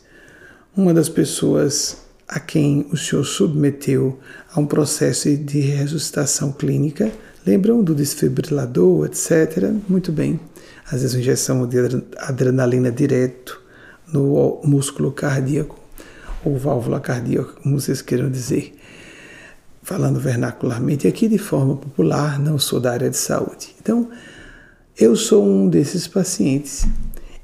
uma 0.75 0.93
das 0.93 1.09
pessoas 1.09 1.97
a 2.27 2.39
quem 2.39 2.87
o 2.91 2.97
senhor 2.97 3.25
submeteu 3.25 4.17
a 4.53 4.59
um 4.59 4.65
processo 4.65 5.35
de 5.35 5.59
ressuscitação 5.59 6.53
clínica. 6.53 7.11
Lembram 7.45 7.83
do 7.83 7.93
desfibrilador, 7.93 9.05
etc. 9.05 9.69
Muito 9.89 10.13
bem. 10.13 10.39
Às 10.85 11.01
vezes, 11.01 11.15
injeção 11.15 11.67
de 11.67 11.77
adrenalina 12.17 12.89
direto 12.89 13.61
no 14.13 14.61
músculo 14.63 15.11
cardíaco, 15.11 15.77
ou 16.43 16.57
válvula 16.57 16.99
cardíaca, 16.99 17.53
como 17.61 17.79
vocês 17.79 18.01
queiram 18.01 18.29
dizer. 18.29 18.73
Falando 19.83 20.19
vernacularmente, 20.19 21.07
aqui 21.07 21.27
de 21.27 21.37
forma 21.37 21.75
popular, 21.75 22.39
não 22.39 22.59
sou 22.59 22.79
da 22.79 22.91
área 22.91 23.09
de 23.09 23.17
saúde. 23.17 23.75
Então, 23.81 24.09
eu 24.97 25.15
sou 25.15 25.43
um 25.43 25.67
desses 25.67 26.07
pacientes. 26.07 26.85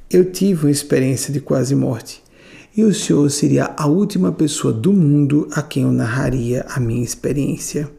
Eu 0.10 0.32
tive 0.32 0.66
uma 0.66 0.72
experiência 0.72 1.34
de 1.34 1.42
quase 1.42 1.76
morte 1.76 2.24
e 2.78 2.84
o 2.84 2.94
senhor 2.94 3.28
seria 3.32 3.74
a 3.76 3.88
última 3.88 4.32
pessoa 4.32 4.72
do 4.72 4.94
mundo 4.94 5.48
a 5.52 5.64
quem 5.64 5.82
eu 5.82 5.92
narraria 5.92 6.64
a 6.70 6.80
minha 6.80 7.04
experiência. 7.04 7.90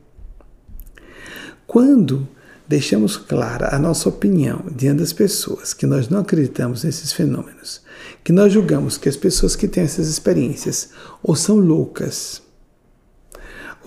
Quando 1.67 2.29
deixamos 2.69 3.17
clara 3.17 3.75
a 3.75 3.79
nossa 3.79 4.09
opinião 4.09 4.63
diante 4.71 5.01
das 5.01 5.13
pessoas 5.13 5.75
que 5.75 5.85
nós 5.85 6.09
não 6.09 6.21
acreditamos 6.21 6.85
nesses 6.85 7.13
fenômenos, 7.13 7.83
que 8.23 8.33
nós 8.33 8.53
julgamos 8.53 8.97
que 8.97 9.09
as 9.09 9.17
pessoas 9.17 9.57
que 9.57 9.67
têm 9.67 9.83
essas 9.83 10.07
experiências 10.07 10.91
ou 11.23 11.35
são 11.35 11.57
loucas, 11.57 12.41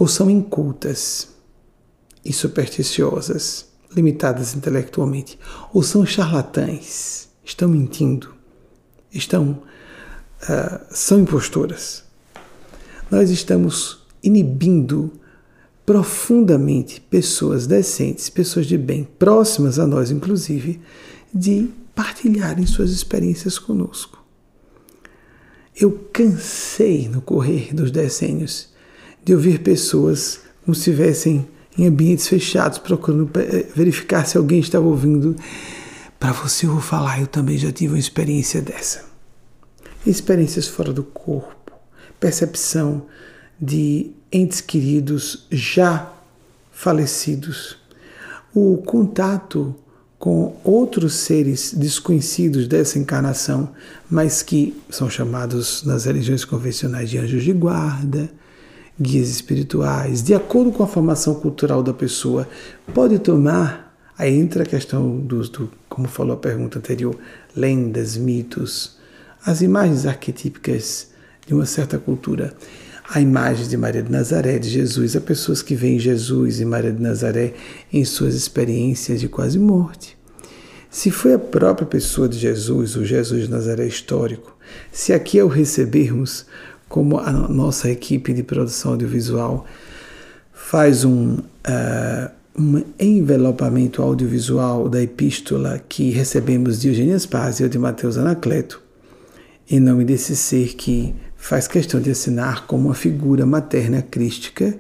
ou 0.02 0.08
são 0.08 0.32
incultas 0.32 1.28
e 2.26 2.34
supersticiosas, 2.34 3.68
limitadas 3.96 4.56
intelectualmente, 4.56 5.38
ou 5.72 5.84
são 5.84 6.04
charlatães, 6.04 7.30
estão 7.46 7.70
mentindo, 7.70 8.34
estão 9.14 9.62
uh, 10.42 10.80
são 10.90 11.20
impostoras. 11.20 12.04
Nós 13.12 13.30
estamos 13.30 14.00
inibindo 14.24 15.14
profundamente 15.86 17.00
pessoas 17.00 17.68
decentes, 17.68 18.28
pessoas 18.28 18.66
de 18.66 18.80
bem, 18.80 19.04
próximas 19.04 19.78
a 19.78 19.86
nós, 19.86 20.10
inclusive, 20.10 20.82
de 21.32 21.70
partilharem 21.94 22.66
suas 22.66 22.90
experiências 22.90 23.60
conosco. 23.60 24.26
Eu 25.80 26.10
cansei 26.12 27.08
no 27.08 27.22
correr 27.22 27.72
dos 27.72 27.92
decênios 27.92 28.71
de 29.24 29.34
ouvir 29.34 29.60
pessoas 29.60 30.42
como 30.64 30.76
se 30.76 30.90
estivessem 30.90 31.48
em 31.78 31.88
ambientes 31.88 32.28
fechados, 32.28 32.78
procurando 32.78 33.30
eh, 33.36 33.66
verificar 33.76 34.26
se 34.26 34.38
alguém 34.38 34.60
estava 34.60 34.86
ouvindo. 34.86 35.36
Para 36.20 36.32
você 36.34 36.66
eu 36.66 36.72
vou 36.72 36.82
falar, 36.82 37.20
eu 37.20 37.28
também 37.28 37.58
já 37.58 37.72
tive 37.72 37.94
uma 37.94 38.00
experiência 38.00 38.62
dessa. 38.62 39.06
Experiências 40.06 40.68
fora 40.68 40.92
do 40.92 41.04
corpo, 41.04 41.72
percepção 42.20 43.06
de 43.60 44.12
entes 44.32 44.62
queridos 44.62 45.46
já 45.52 46.12
falecidos, 46.72 47.78
o 48.54 48.78
contato 48.78 49.76
com 50.18 50.56
outros 50.64 51.16
seres 51.16 51.74
desconhecidos 51.74 52.68
dessa 52.68 53.00
encarnação, 53.00 53.72
mas 54.10 54.44
que 54.44 54.80
são 54.90 55.10
chamados 55.10 55.84
nas 55.84 56.06
religiões 56.06 56.46
convencionais 56.46 57.10
de 57.10 57.18
anjos 57.18 57.44
de 57.44 57.54
guarda, 57.54 58.30
guias 59.02 59.30
espirituais, 59.30 60.22
de 60.22 60.34
acordo 60.34 60.72
com 60.72 60.84
a 60.84 60.88
formação 60.88 61.36
cultural 61.36 61.82
da 61.82 61.94
pessoa, 61.94 62.48
pode 62.94 63.18
tomar, 63.18 63.98
aí 64.18 64.38
entra 64.38 64.64
a 64.64 64.66
questão 64.66 65.18
dos, 65.18 65.50
do, 65.50 65.72
como 65.90 66.08
falou 66.08 66.36
a 66.36 66.40
pergunta 66.40 66.78
anterior, 66.78 67.18
lendas, 67.56 68.16
mitos, 68.16 68.98
as 69.44 69.62
imagens 69.62 70.06
arquetípicas 70.06 71.08
de 71.48 71.54
uma 71.54 71.66
certa 71.66 71.98
cultura. 71.98 72.54
Há 73.10 73.20
imagens 73.20 73.68
de 73.68 73.76
Maria 73.76 74.04
de 74.04 74.12
Nazaré, 74.12 74.60
de 74.60 74.70
Jesus, 74.70 75.16
há 75.16 75.22
pessoas 75.22 75.62
que 75.62 75.76
veem 75.76 76.00
Jesus 76.00 76.62
e 76.62 76.66
Maria 76.66 76.92
de 76.92 77.02
Nazaré 77.02 77.56
em 77.92 78.06
suas 78.06 78.36
experiências 78.36 79.20
de 79.20 79.28
quase 79.28 79.58
morte. 79.58 80.18
Se 80.90 81.10
foi 81.10 81.34
a 81.34 81.40
própria 81.40 81.88
pessoa 81.88 82.30
de 82.30 82.38
Jesus, 82.38 82.96
o 82.96 83.04
Jesus 83.04 83.46
de 83.46 83.50
Nazaré 83.50 83.86
histórico, 83.86 84.56
se 84.92 85.12
aqui 85.12 85.40
ao 85.40 85.48
recebermos 85.48 86.46
como 86.92 87.18
a 87.18 87.32
nossa 87.32 87.90
equipe 87.90 88.34
de 88.34 88.44
produção 88.44 88.92
audiovisual 88.92 89.66
faz 90.52 91.06
um, 91.06 91.36
uh, 91.36 92.30
um 92.54 92.84
envelopamento 93.00 94.02
audiovisual 94.02 94.90
da 94.90 95.02
epístola 95.02 95.82
que 95.88 96.10
recebemos 96.10 96.82
de 96.82 96.90
Eugênio 96.90 97.18
Spazio 97.18 97.70
de 97.70 97.80
Mateus 97.80 98.18
Anacleto, 98.18 98.82
em 99.70 99.80
nome 99.80 100.04
desse 100.04 100.36
ser 100.36 100.76
que 100.76 101.16
faz 101.38 101.66
questão 101.66 102.02
de 102.02 102.12
assinar 102.12 102.68
como 102.68 102.90
uma 102.90 102.94
figura 102.94 103.46
materna 103.46 104.02
crística, 104.02 104.78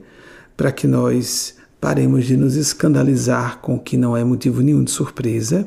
para 0.58 0.70
que 0.70 0.86
nós 0.86 1.56
paremos 1.80 2.26
de 2.26 2.36
nos 2.36 2.56
escandalizar 2.56 3.60
com 3.60 3.76
o 3.76 3.80
que 3.80 3.96
não 3.96 4.18
é 4.18 4.24
motivo 4.26 4.62
nenhum 4.62 4.84
de 4.84 4.92
surpresa. 4.92 5.66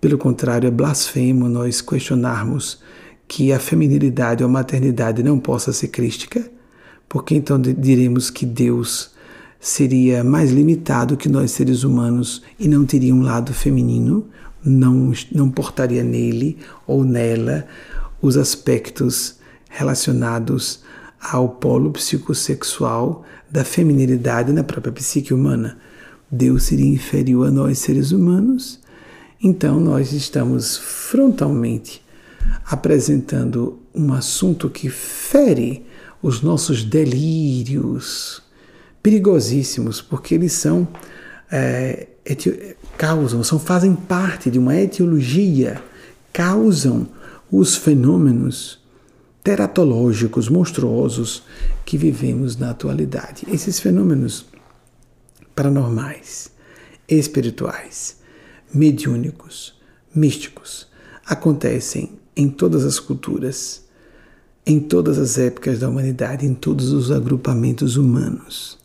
Pelo 0.00 0.18
contrário, 0.18 0.66
é 0.66 0.70
blasfemo 0.70 1.48
nós 1.48 1.80
questionarmos 1.80 2.82
que 3.26 3.52
a 3.52 3.58
feminilidade 3.58 4.42
ou 4.42 4.48
a 4.48 4.52
maternidade 4.52 5.22
não 5.22 5.38
possa 5.38 5.72
ser 5.72 5.88
crística, 5.88 6.44
porque 7.08 7.34
então 7.34 7.60
diremos 7.60 8.30
que 8.30 8.44
Deus 8.44 9.10
seria 9.58 10.22
mais 10.22 10.50
limitado 10.50 11.16
que 11.16 11.28
nós 11.28 11.50
seres 11.50 11.84
humanos 11.84 12.42
e 12.58 12.68
não 12.68 12.84
teria 12.84 13.14
um 13.14 13.22
lado 13.22 13.54
feminino, 13.54 14.26
não, 14.62 15.12
não 15.32 15.50
portaria 15.50 16.02
nele 16.02 16.58
ou 16.86 17.02
nela 17.02 17.66
os 18.20 18.36
aspectos 18.36 19.36
relacionados 19.68 20.82
ao 21.18 21.48
polo 21.48 21.90
psicossexual 21.90 23.24
da 23.50 23.64
feminilidade 23.64 24.52
na 24.52 24.62
própria 24.62 24.92
psique 24.92 25.32
humana. 25.32 25.78
Deus 26.30 26.64
seria 26.64 26.92
inferior 26.92 27.48
a 27.48 27.50
nós 27.50 27.78
seres 27.78 28.12
humanos, 28.12 28.80
então 29.42 29.80
nós 29.80 30.12
estamos 30.12 30.76
frontalmente 30.76 32.03
apresentando 32.64 33.80
um 33.94 34.12
assunto 34.12 34.70
que 34.70 34.88
fere 34.88 35.84
os 36.22 36.40
nossos 36.40 36.82
delírios 36.82 38.42
perigosíssimos, 39.02 40.00
porque 40.00 40.34
eles 40.34 40.52
são 40.52 40.88
é, 41.52 42.08
causam, 42.96 43.44
são 43.44 43.58
fazem 43.58 43.94
parte 43.94 44.50
de 44.50 44.58
uma 44.58 44.74
etiologia, 44.76 45.82
causam 46.32 47.06
os 47.50 47.76
fenômenos 47.76 48.82
teratológicos 49.42 50.48
monstruosos 50.48 51.42
que 51.84 51.98
vivemos 51.98 52.56
na 52.56 52.70
atualidade. 52.70 53.46
Esses 53.52 53.78
fenômenos 53.78 54.46
paranormais, 55.54 56.50
espirituais, 57.06 58.16
mediúnicos, 58.72 59.78
místicos 60.14 60.88
acontecem 61.26 62.18
em 62.36 62.48
todas 62.48 62.84
as 62.84 62.98
culturas, 62.98 63.84
em 64.66 64.80
todas 64.80 65.18
as 65.18 65.38
épocas 65.38 65.78
da 65.78 65.88
humanidade, 65.88 66.46
em 66.46 66.54
todos 66.54 66.92
os 66.92 67.10
agrupamentos 67.10 67.96
humanos. 67.96 68.78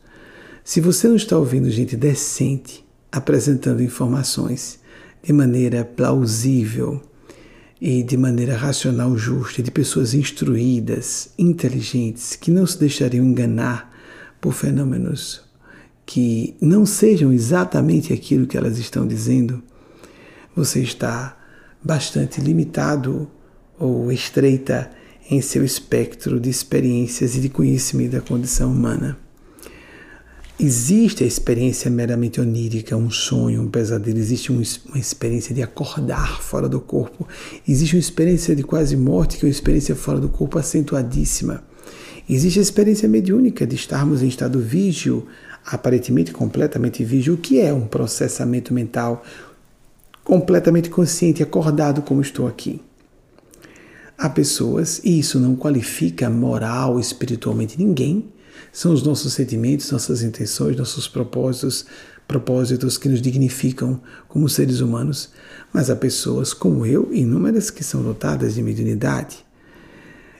Se 0.63 0.81
você 0.81 1.07
não 1.07 1.15
está 1.15 1.37
ouvindo 1.37 1.69
gente 1.69 1.95
decente 1.95 2.85
apresentando 3.11 3.81
informações 3.81 4.79
de 5.23 5.33
maneira 5.33 5.83
plausível 5.83 7.01
e 7.81 8.03
de 8.03 8.17
maneira 8.17 8.55
racional, 8.55 9.17
justa, 9.17 9.63
de 9.63 9.71
pessoas 9.71 10.13
instruídas, 10.13 11.29
inteligentes, 11.37 12.35
que 12.35 12.51
não 12.51 12.67
se 12.67 12.77
deixariam 12.77 13.25
enganar 13.25 13.91
por 14.39 14.53
fenômenos 14.53 15.49
que 16.09 16.55
não 16.59 16.87
sejam 16.87 17.31
exatamente 17.31 18.11
aquilo 18.11 18.47
que 18.47 18.57
elas 18.57 18.79
estão 18.79 19.05
dizendo, 19.05 19.61
você 20.55 20.81
está 20.81 21.37
bastante 21.83 22.41
limitado 22.41 23.29
ou 23.79 24.11
estreita 24.11 24.91
em 25.31 25.41
seu 25.41 25.63
espectro 25.63 26.39
de 26.39 26.49
experiências 26.49 27.35
e 27.35 27.39
de 27.39 27.49
conhecimento 27.49 28.11
da 28.11 28.21
condição 28.21 28.71
humana. 28.71 29.17
Existe 30.59 31.23
a 31.23 31.27
experiência 31.27 31.89
meramente 31.89 32.41
onírica, 32.41 32.97
um 32.97 33.09
sonho, 33.09 33.61
um 33.61 33.69
pesadelo, 33.69 34.17
existe 34.17 34.51
uma 34.51 34.61
experiência 34.95 35.55
de 35.55 35.61
acordar 35.61 36.41
fora 36.41 36.67
do 36.67 36.81
corpo, 36.81 37.25
existe 37.65 37.95
uma 37.95 38.01
experiência 38.01 38.53
de 38.53 38.61
quase 38.61 38.97
morte, 38.97 39.37
que 39.37 39.45
é 39.45 39.47
uma 39.47 39.51
experiência 39.51 39.95
fora 39.95 40.19
do 40.19 40.27
corpo 40.27 40.59
acentuadíssima. 40.59 41.63
Existe 42.29 42.59
a 42.59 42.61
experiência 42.61 43.07
mediúnica 43.07 43.65
de 43.65 43.75
estarmos 43.75 44.21
em 44.21 44.27
estado 44.27 44.59
vígio, 44.59 45.25
aparentemente 45.65 46.33
completamente 46.33 47.05
vígio, 47.05 47.35
o 47.35 47.37
que 47.37 47.61
é 47.61 47.73
um 47.73 47.87
processamento 47.87 48.73
mental 48.73 49.23
completamente 50.25 50.89
consciente, 50.89 51.41
acordado 51.41 52.01
como 52.01 52.19
estou 52.21 52.47
aqui. 52.47 52.81
Há 54.21 54.29
pessoas, 54.29 54.99
e 55.05 55.17
isso 55.17 55.39
não 55.39 55.55
qualifica 55.55 56.29
moral, 56.29 56.99
espiritualmente 56.99 57.79
ninguém, 57.79 58.29
são 58.69 58.91
os 58.91 59.01
nossos 59.01 59.31
sentimentos, 59.31 59.89
nossas 59.91 60.21
intenções, 60.21 60.75
nossos 60.75 61.07
propósitos, 61.07 61.85
propósitos 62.27 62.97
que 62.97 63.07
nos 63.07 63.21
dignificam 63.21 64.01
como 64.27 64.49
seres 64.49 64.81
humanos, 64.81 65.29
mas 65.71 65.89
há 65.89 65.95
pessoas 65.95 66.53
como 66.53 66.85
eu, 66.85 67.13
inúmeras, 67.13 67.71
que 67.71 67.81
são 67.81 68.03
dotadas 68.03 68.55
de 68.55 68.61
mediunidade. 68.61 69.37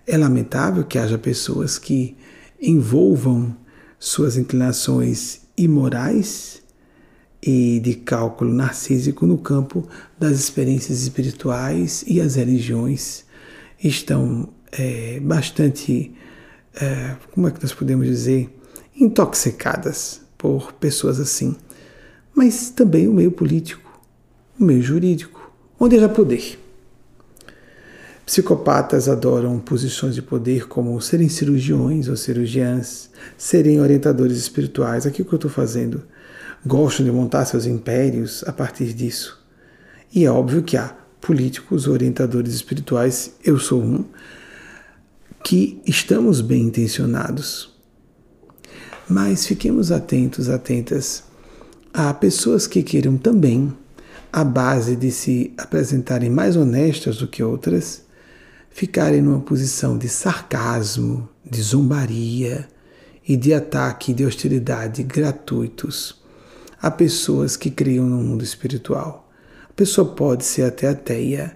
É 0.06 0.18
lamentável 0.18 0.84
que 0.84 1.00
haja 1.00 1.18
pessoas 1.18 1.78
que 1.78 2.18
envolvam 2.62 3.56
suas 3.98 4.36
inclinações 4.36 5.40
imorais 5.56 6.62
e 7.42 7.80
de 7.80 7.94
cálculo 7.94 8.54
narcísico 8.54 9.26
no 9.26 9.38
campo 9.38 9.88
das 10.20 10.38
experiências 10.38 11.02
espirituais 11.02 12.04
e 12.06 12.20
as 12.20 12.36
religiões 12.36 13.29
estão 13.84 14.50
é, 14.72 15.20
bastante, 15.20 16.14
é, 16.76 17.16
como 17.32 17.48
é 17.48 17.52
que 17.52 17.62
nós 17.62 17.74
podemos 17.74 18.06
dizer, 18.06 18.50
intoxicadas 18.96 20.22
por 20.38 20.74
pessoas 20.74 21.20
assim. 21.20 21.56
Mas 22.34 22.70
também 22.70 23.08
o 23.08 23.14
meio 23.14 23.32
político, 23.32 23.90
o 24.60 24.64
meio 24.64 24.82
jurídico, 24.82 25.52
onde 25.80 25.96
haja 25.96 26.10
poder. 26.10 26.60
Psicopatas 28.26 29.10
adoram 29.10 29.58
posições 29.58 30.14
de 30.14 30.22
poder 30.22 30.68
como 30.68 31.02
serem 31.02 31.28
cirurgiões 31.28 32.08
ou 32.08 32.16
cirurgiãs, 32.16 33.10
serem 33.36 33.82
orientadores 33.82 34.38
espirituais. 34.38 35.08
Aqui 35.08 35.24
o 35.24 35.26
que 35.26 35.34
eu 35.34 35.38
estou 35.38 35.50
fazendo. 35.50 36.04
Gostam 36.64 37.06
de 37.06 37.12
montar 37.12 37.46
seus 37.46 37.66
impérios 37.66 38.44
a 38.46 38.54
partir 38.54 38.94
disso. 38.94 39.44
E 40.14 40.26
é 40.26 40.32
óbvio 40.32 40.62
que 40.62 40.78
há 40.78 40.96
políticos, 41.22 41.88
orientadores 41.88 42.54
espirituais, 42.54 43.34
eu 43.44 43.60
sou 43.60 43.82
um, 43.82 44.06
que 45.44 45.82
estamos 45.86 46.42
bem 46.42 46.64
intencionados. 46.64 47.74
Mas 49.08 49.46
fiquemos 49.46 49.92
atentos, 49.92 50.50
atentas 50.50 51.24
a 51.94 52.14
pessoas 52.14 52.68
que 52.68 52.84
queiram 52.84 53.18
também, 53.18 53.74
à 54.32 54.44
base 54.44 54.96
de 54.96 55.12
se 55.12 55.54
apresentarem 55.58 56.30
mais 56.30 56.56
honestas 56.56 57.18
do 57.18 57.28
que 57.28 57.42
outras, 57.42 58.04
ficarem 58.70 59.22
numa 59.22 59.42
posição 59.42 59.98
de 59.98 60.08
sarcasmo, 60.08 61.28
de 61.44 61.62
zombaria 61.62 62.68
e 63.28 63.36
de 63.36 63.54
ataque 63.54 64.14
de 64.14 64.26
hostilidade 64.26 65.04
gratuitos 65.04 66.20
a 66.82 66.90
pessoas 66.90 67.58
que 67.58 67.70
criam 67.70 68.06
no 68.06 68.18
mundo 68.18 68.44
espiritual. 68.44 69.29
Pessoa 69.80 70.06
pode 70.06 70.44
ser 70.44 70.64
até 70.64 70.90
ateia, 70.90 71.56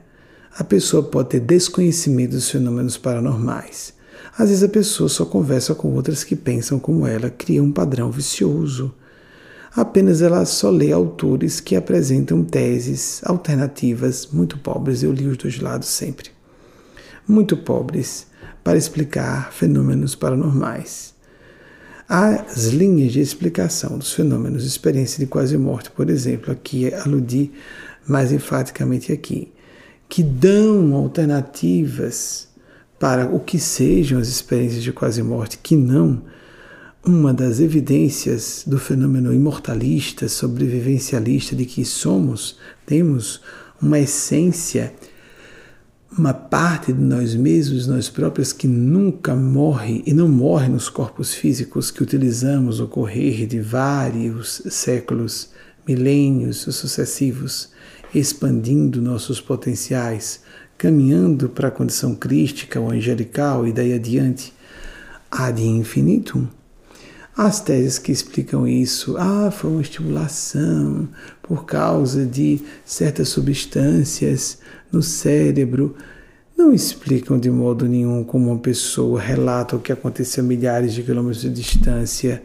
a 0.57 0.63
pessoa 0.63 1.03
pode 1.03 1.27
ter 1.27 1.41
desconhecimento 1.41 2.31
dos 2.31 2.49
fenômenos 2.49 2.95
paranormais. 2.95 3.93
Às 4.37 4.47
vezes 4.47 4.63
a 4.63 4.69
pessoa 4.69 5.09
só 5.09 5.25
conversa 5.25 5.75
com 5.75 5.93
outras 5.93 6.23
que 6.23 6.33
pensam 6.33 6.79
como 6.79 7.05
ela, 7.05 7.29
cria 7.29 7.61
um 7.61 7.69
padrão 7.69 8.09
vicioso. 8.09 8.95
Apenas 9.75 10.21
ela 10.21 10.45
só 10.45 10.69
lê 10.69 10.93
autores 10.93 11.59
que 11.59 11.75
apresentam 11.75 12.45
teses 12.45 13.19
alternativas 13.25 14.29
muito 14.31 14.57
pobres. 14.57 15.03
Eu 15.03 15.11
li 15.11 15.27
os 15.27 15.35
dois 15.35 15.59
lados 15.59 15.89
sempre 15.89 16.29
muito 17.27 17.57
pobres 17.57 18.27
para 18.63 18.77
explicar 18.77 19.51
fenômenos 19.51 20.15
paranormais. 20.15 21.13
As 22.07 22.67
linhas 22.67 23.11
de 23.11 23.19
explicação 23.19 23.97
dos 23.97 24.13
fenômenos 24.13 24.65
experiência 24.65 25.19
de 25.19 25.25
quase 25.25 25.57
morte, 25.57 25.89
por 25.89 26.09
exemplo, 26.09 26.51
aqui 26.51 26.93
aludi 26.93 27.51
mais 28.07 28.31
enfaticamente 28.31 29.11
aqui, 29.11 29.51
que 30.09 30.23
dão 30.23 30.93
alternativas 30.93 32.47
para 32.99 33.25
o 33.25 33.39
que 33.39 33.59
sejam 33.59 34.19
as 34.19 34.27
experiências 34.27 34.83
de 34.83 34.91
quase 34.91 35.21
morte, 35.21 35.57
que 35.57 35.75
não 35.75 36.21
uma 37.05 37.33
das 37.33 37.59
evidências 37.59 38.63
do 38.65 38.79
fenômeno 38.79 39.33
imortalista, 39.33 40.29
sobrevivencialista 40.29 41.55
de 41.55 41.65
que 41.65 41.83
somos, 41.83 42.57
temos 42.85 43.41
uma 43.81 43.99
essência 43.99 44.93
uma 46.17 46.33
parte 46.33 46.93
de 46.93 47.01
nós 47.01 47.33
mesmos, 47.33 47.87
nós 47.87 48.09
próprios, 48.09 48.53
que 48.53 48.67
nunca 48.67 49.35
morre 49.35 50.03
e 50.05 50.13
não 50.13 50.27
morre 50.27 50.69
nos 50.69 50.87
corpos 50.87 51.33
físicos 51.33 51.89
que 51.89 52.03
utilizamos 52.03 52.79
o 52.79 52.87
correr 52.87 53.47
de 53.47 53.59
vários 53.59 54.61
séculos, 54.69 55.49
milênios 55.87 56.57
sucessivos, 56.57 57.69
expandindo 58.13 59.01
nossos 59.01 59.41
potenciais, 59.41 60.41
caminhando 60.77 61.49
para 61.49 61.69
a 61.69 61.71
condição 61.71 62.13
crística 62.15 62.79
ou 62.79 62.91
angelical 62.91 63.67
e 63.67 63.71
daí 63.71 63.93
adiante, 63.93 64.53
ad 65.31 65.61
infinitum. 65.61 66.47
As 67.35 67.59
teses 67.59 67.97
que 67.97 68.11
explicam 68.11 68.67
isso, 68.67 69.17
ah, 69.17 69.49
foi 69.49 69.71
uma 69.71 69.81
estimulação 69.81 71.09
por 71.41 71.65
causa 71.65 72.25
de 72.25 72.61
certas 72.85 73.29
substâncias 73.29 74.59
no 74.91 75.01
cérebro, 75.01 75.95
não 76.55 76.71
explicam 76.71 77.39
de 77.39 77.49
modo 77.49 77.87
nenhum 77.87 78.23
como 78.23 78.51
uma 78.51 78.59
pessoa 78.59 79.19
relata 79.19 79.75
o 79.75 79.79
que 79.79 79.91
aconteceu 79.91 80.43
a 80.43 80.47
milhares 80.47 80.93
de 80.93 81.01
quilômetros 81.01 81.41
de 81.41 81.49
distância, 81.49 82.43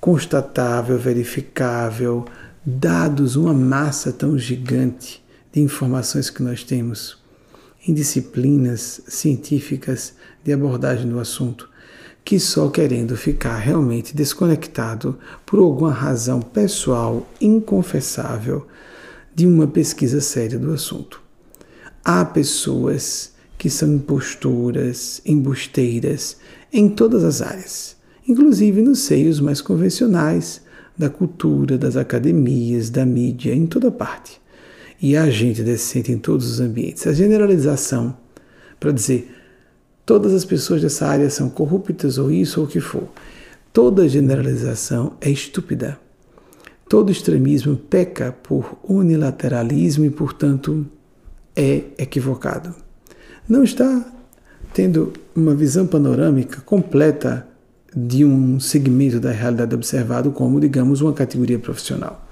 constatável, 0.00 0.98
verificável, 0.98 2.24
dados 2.64 3.36
uma 3.36 3.54
massa 3.54 4.12
tão 4.12 4.38
gigante 4.38 5.24
de 5.50 5.60
informações 5.60 6.28
que 6.28 6.42
nós 6.42 6.62
temos 6.62 7.18
em 7.86 7.94
disciplinas 7.94 9.00
científicas 9.08 10.12
de 10.44 10.52
abordagem 10.52 11.08
do 11.08 11.18
assunto 11.18 11.70
que 12.22 12.38
só 12.38 12.68
querendo 12.68 13.16
ficar 13.16 13.56
realmente 13.56 14.14
desconectado 14.14 15.18
por 15.46 15.58
alguma 15.58 15.90
razão 15.90 16.40
pessoal 16.40 17.26
inconfessável 17.40 18.66
de 19.34 19.46
uma 19.46 19.66
pesquisa 19.66 20.20
séria 20.20 20.58
do 20.58 20.72
assunto. 20.72 21.22
Há 22.04 22.24
pessoas 22.26 23.32
que 23.56 23.70
são 23.70 23.94
imposturas, 23.94 25.22
embusteiras 25.24 26.36
em 26.70 26.90
todas 26.90 27.24
as 27.24 27.40
áreas, 27.40 27.96
inclusive 28.28 28.82
nos 28.82 29.00
seios 29.00 29.40
mais 29.40 29.62
convencionais 29.62 30.60
da 31.00 31.08
cultura, 31.08 31.78
das 31.78 31.96
academias, 31.96 32.90
da 32.90 33.06
mídia, 33.06 33.54
em 33.54 33.66
toda 33.66 33.90
parte. 33.90 34.40
E 35.00 35.16
há 35.16 35.28
gente 35.30 35.62
decente 35.62 36.12
em 36.12 36.18
todos 36.18 36.50
os 36.50 36.60
ambientes. 36.60 37.06
A 37.06 37.12
generalização, 37.14 38.14
para 38.78 38.92
dizer 38.92 39.34
todas 40.04 40.34
as 40.34 40.44
pessoas 40.44 40.82
dessa 40.82 41.06
área 41.06 41.30
são 41.30 41.48
corruptas 41.48 42.18
ou 42.18 42.30
isso 42.30 42.60
ou 42.60 42.66
o 42.66 42.68
que 42.68 42.80
for. 42.80 43.08
Toda 43.72 44.08
generalização 44.08 45.14
é 45.20 45.30
estúpida. 45.30 45.98
Todo 46.86 47.10
extremismo 47.10 47.76
peca 47.76 48.32
por 48.42 48.78
unilateralismo 48.82 50.04
e, 50.04 50.10
portanto, 50.10 50.86
é 51.56 51.84
equivocado. 51.96 52.74
Não 53.48 53.64
está 53.64 54.04
tendo 54.74 55.12
uma 55.34 55.54
visão 55.54 55.86
panorâmica 55.86 56.60
completa 56.60 57.46
de 57.94 58.24
um 58.24 58.60
segmento 58.60 59.18
da 59.18 59.30
realidade 59.30 59.74
observado 59.74 60.30
como, 60.30 60.60
digamos, 60.60 61.00
uma 61.00 61.12
categoria 61.12 61.58
profissional. 61.58 62.26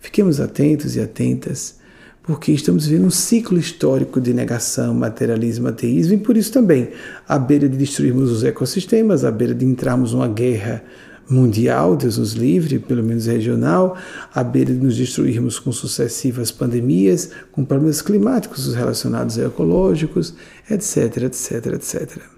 Fiquemos 0.00 0.40
atentos 0.40 0.96
e 0.96 1.00
atentas 1.00 1.76
porque 2.22 2.52
estamos 2.52 2.86
vivendo 2.86 3.06
um 3.06 3.10
ciclo 3.10 3.58
histórico 3.58 4.18
de 4.18 4.32
negação, 4.32 4.94
materialismo, 4.94 5.68
ateísmo, 5.68 6.14
e 6.14 6.18
por 6.18 6.38
isso 6.38 6.50
também, 6.50 6.88
à 7.28 7.38
beira 7.38 7.68
de 7.68 7.76
destruirmos 7.76 8.30
os 8.30 8.42
ecossistemas, 8.42 9.24
à 9.24 9.30
beira 9.30 9.54
de 9.54 9.64
entrarmos 9.64 10.14
numa 10.14 10.26
guerra 10.26 10.82
mundial, 11.28 11.96
Deus 11.96 12.16
nos 12.18 12.32
livre, 12.32 12.78
pelo 12.78 13.02
menos 13.02 13.26
regional, 13.26 13.96
à 14.34 14.42
beira 14.42 14.72
de 14.72 14.80
nos 14.80 14.96
destruirmos 14.96 15.58
com 15.58 15.70
sucessivas 15.70 16.50
pandemias, 16.50 17.30
com 17.52 17.64
problemas 17.64 18.00
climáticos 18.00 18.74
relacionados 18.74 19.38
a 19.38 19.44
ecológicos, 19.44 20.34
etc, 20.70 21.24
etc, 21.24 21.66
etc. 21.74 22.33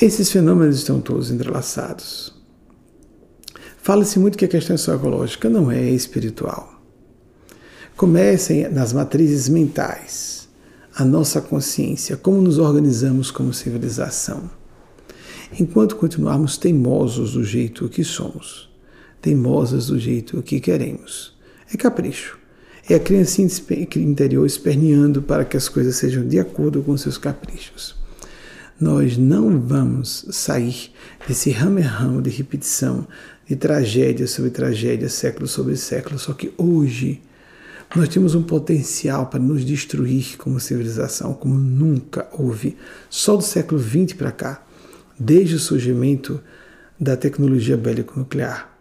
Esses 0.00 0.32
fenômenos 0.32 0.76
estão 0.76 0.98
todos 0.98 1.30
entrelaçados. 1.30 2.32
Fala-se 3.82 4.18
muito 4.18 4.38
que 4.38 4.46
a 4.46 4.48
questão 4.48 4.74
é 4.74 4.96
ecológica 4.96 5.50
não 5.50 5.70
é 5.70 5.90
espiritual. 5.90 6.80
Comecem 7.98 8.66
nas 8.70 8.94
matrizes 8.94 9.46
mentais, 9.50 10.48
a 10.94 11.04
nossa 11.04 11.42
consciência, 11.42 12.16
como 12.16 12.40
nos 12.40 12.56
organizamos 12.56 13.30
como 13.30 13.52
civilização. 13.52 14.50
Enquanto 15.60 15.96
continuarmos 15.96 16.56
teimosos 16.56 17.34
do 17.34 17.44
jeito 17.44 17.86
que 17.90 18.02
somos, 18.02 18.70
teimosas 19.20 19.88
do 19.88 19.98
jeito 19.98 20.42
que 20.42 20.60
queremos, 20.60 21.36
é 21.70 21.76
capricho. 21.76 22.38
É 22.88 22.94
a 22.94 23.00
criancinha 23.00 23.50
interior 23.96 24.46
esperneando 24.46 25.20
para 25.20 25.44
que 25.44 25.58
as 25.58 25.68
coisas 25.68 25.96
sejam 25.96 26.26
de 26.26 26.38
acordo 26.38 26.80
com 26.80 26.96
seus 26.96 27.18
caprichos. 27.18 27.99
Nós 28.80 29.18
não 29.18 29.60
vamos 29.60 30.24
sair 30.30 30.90
desse 31.28 31.50
ramo 31.50 32.22
de 32.22 32.30
repetição, 32.30 33.06
de 33.46 33.54
tragédia 33.54 34.26
sobre 34.26 34.50
tragédia, 34.50 35.06
século 35.10 35.46
sobre 35.46 35.76
século, 35.76 36.18
só 36.18 36.32
que 36.32 36.50
hoje 36.56 37.20
nós 37.94 38.08
temos 38.08 38.34
um 38.34 38.42
potencial 38.42 39.26
para 39.26 39.38
nos 39.38 39.66
destruir 39.66 40.38
como 40.38 40.58
civilização, 40.58 41.34
como 41.34 41.56
nunca 41.56 42.26
houve. 42.32 42.78
Só 43.10 43.36
do 43.36 43.42
século 43.42 43.78
XX 43.78 44.14
para 44.14 44.32
cá, 44.32 44.64
desde 45.18 45.56
o 45.56 45.58
surgimento 45.58 46.40
da 46.98 47.18
tecnologia 47.18 47.76
bélico-nuclear 47.76 48.74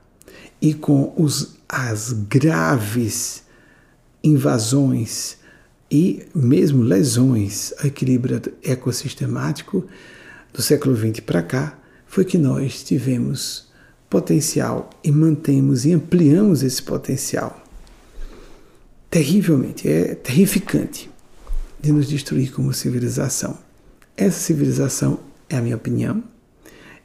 e 0.61 0.73
com 0.73 1.13
os, 1.17 1.57
as 1.67 2.13
graves 2.13 3.43
invasões 4.23 5.38
e 5.91 6.25
mesmo 6.35 6.83
lesões 6.83 7.73
ao 7.79 7.87
equilíbrio 7.87 8.41
ecossistemático 8.63 9.85
do 10.53 10.61
século 10.61 10.95
XX 10.95 11.19
para 11.21 11.41
cá, 11.41 11.79
foi 12.07 12.25
que 12.25 12.37
nós 12.37 12.83
tivemos 12.83 13.67
potencial 14.09 14.89
e 15.03 15.11
mantemos 15.11 15.85
e 15.85 15.93
ampliamos 15.93 16.63
esse 16.63 16.81
potencial 16.81 17.63
terrivelmente, 19.09 19.87
é 19.87 20.15
terrificante 20.15 21.09
de 21.79 21.91
nos 21.91 22.07
destruir 22.07 22.51
como 22.51 22.73
civilização. 22.73 23.57
Essa 24.15 24.39
civilização, 24.39 25.19
é 25.49 25.57
a 25.57 25.61
minha 25.61 25.75
opinião, 25.75 26.23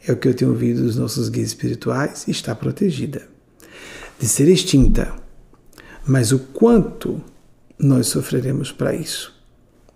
é 0.06 0.12
o 0.12 0.16
que 0.16 0.28
eu 0.28 0.34
tenho 0.34 0.50
ouvido 0.50 0.82
dos 0.82 0.96
nossos 0.96 1.28
guias 1.28 1.48
espirituais, 1.48 2.26
está 2.28 2.54
protegida 2.54 3.26
de 4.18 4.28
ser 4.28 4.48
extinta. 4.48 5.14
Mas 6.06 6.32
o 6.32 6.38
quanto 6.38 7.22
nós 7.78 8.06
sofreremos 8.08 8.70
para 8.72 8.94
isso? 8.94 9.34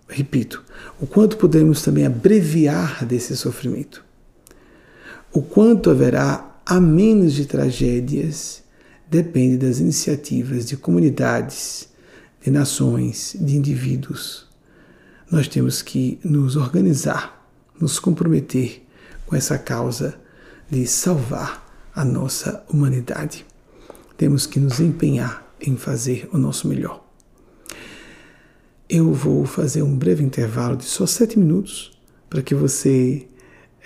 Repito, 0.07 0.63
o 0.99 1.05
quanto 1.05 1.37
podemos 1.37 1.81
também 1.81 2.05
abreviar 2.05 3.05
desse 3.05 3.37
sofrimento? 3.37 4.03
O 5.31 5.41
quanto 5.41 5.91
haverá 5.91 6.59
a 6.65 6.79
menos 6.79 7.33
de 7.33 7.45
tragédias 7.45 8.63
depende 9.09 9.57
das 9.57 9.79
iniciativas 9.79 10.65
de 10.65 10.77
comunidades, 10.77 11.89
de 12.41 12.51
nações, 12.51 13.35
de 13.39 13.55
indivíduos. 13.55 14.47
Nós 15.31 15.47
temos 15.47 15.81
que 15.81 16.19
nos 16.23 16.55
organizar, 16.55 17.47
nos 17.79 17.99
comprometer 17.99 18.85
com 19.25 19.35
essa 19.35 19.57
causa 19.57 20.19
de 20.69 20.85
salvar 20.87 21.89
a 21.93 22.05
nossa 22.05 22.63
humanidade. 22.69 23.45
Temos 24.17 24.45
que 24.45 24.59
nos 24.59 24.79
empenhar 24.79 25.47
em 25.61 25.75
fazer 25.75 26.29
o 26.31 26.37
nosso 26.37 26.67
melhor. 26.67 27.08
Eu 28.89 29.13
vou 29.13 29.45
fazer 29.45 29.83
um 29.83 29.95
breve 29.95 30.23
intervalo 30.23 30.75
de 30.75 30.85
só 30.85 31.05
sete 31.05 31.37
minutos 31.37 31.91
para 32.27 32.41
que 32.41 32.55
você 32.55 33.27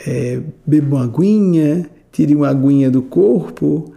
é, 0.08 0.42
beba 0.66 0.96
uma 0.96 1.04
aguinha, 1.04 1.90
tire 2.12 2.34
uma 2.34 2.48
aguinha 2.48 2.90
do 2.90 3.02
corpo, 3.02 3.94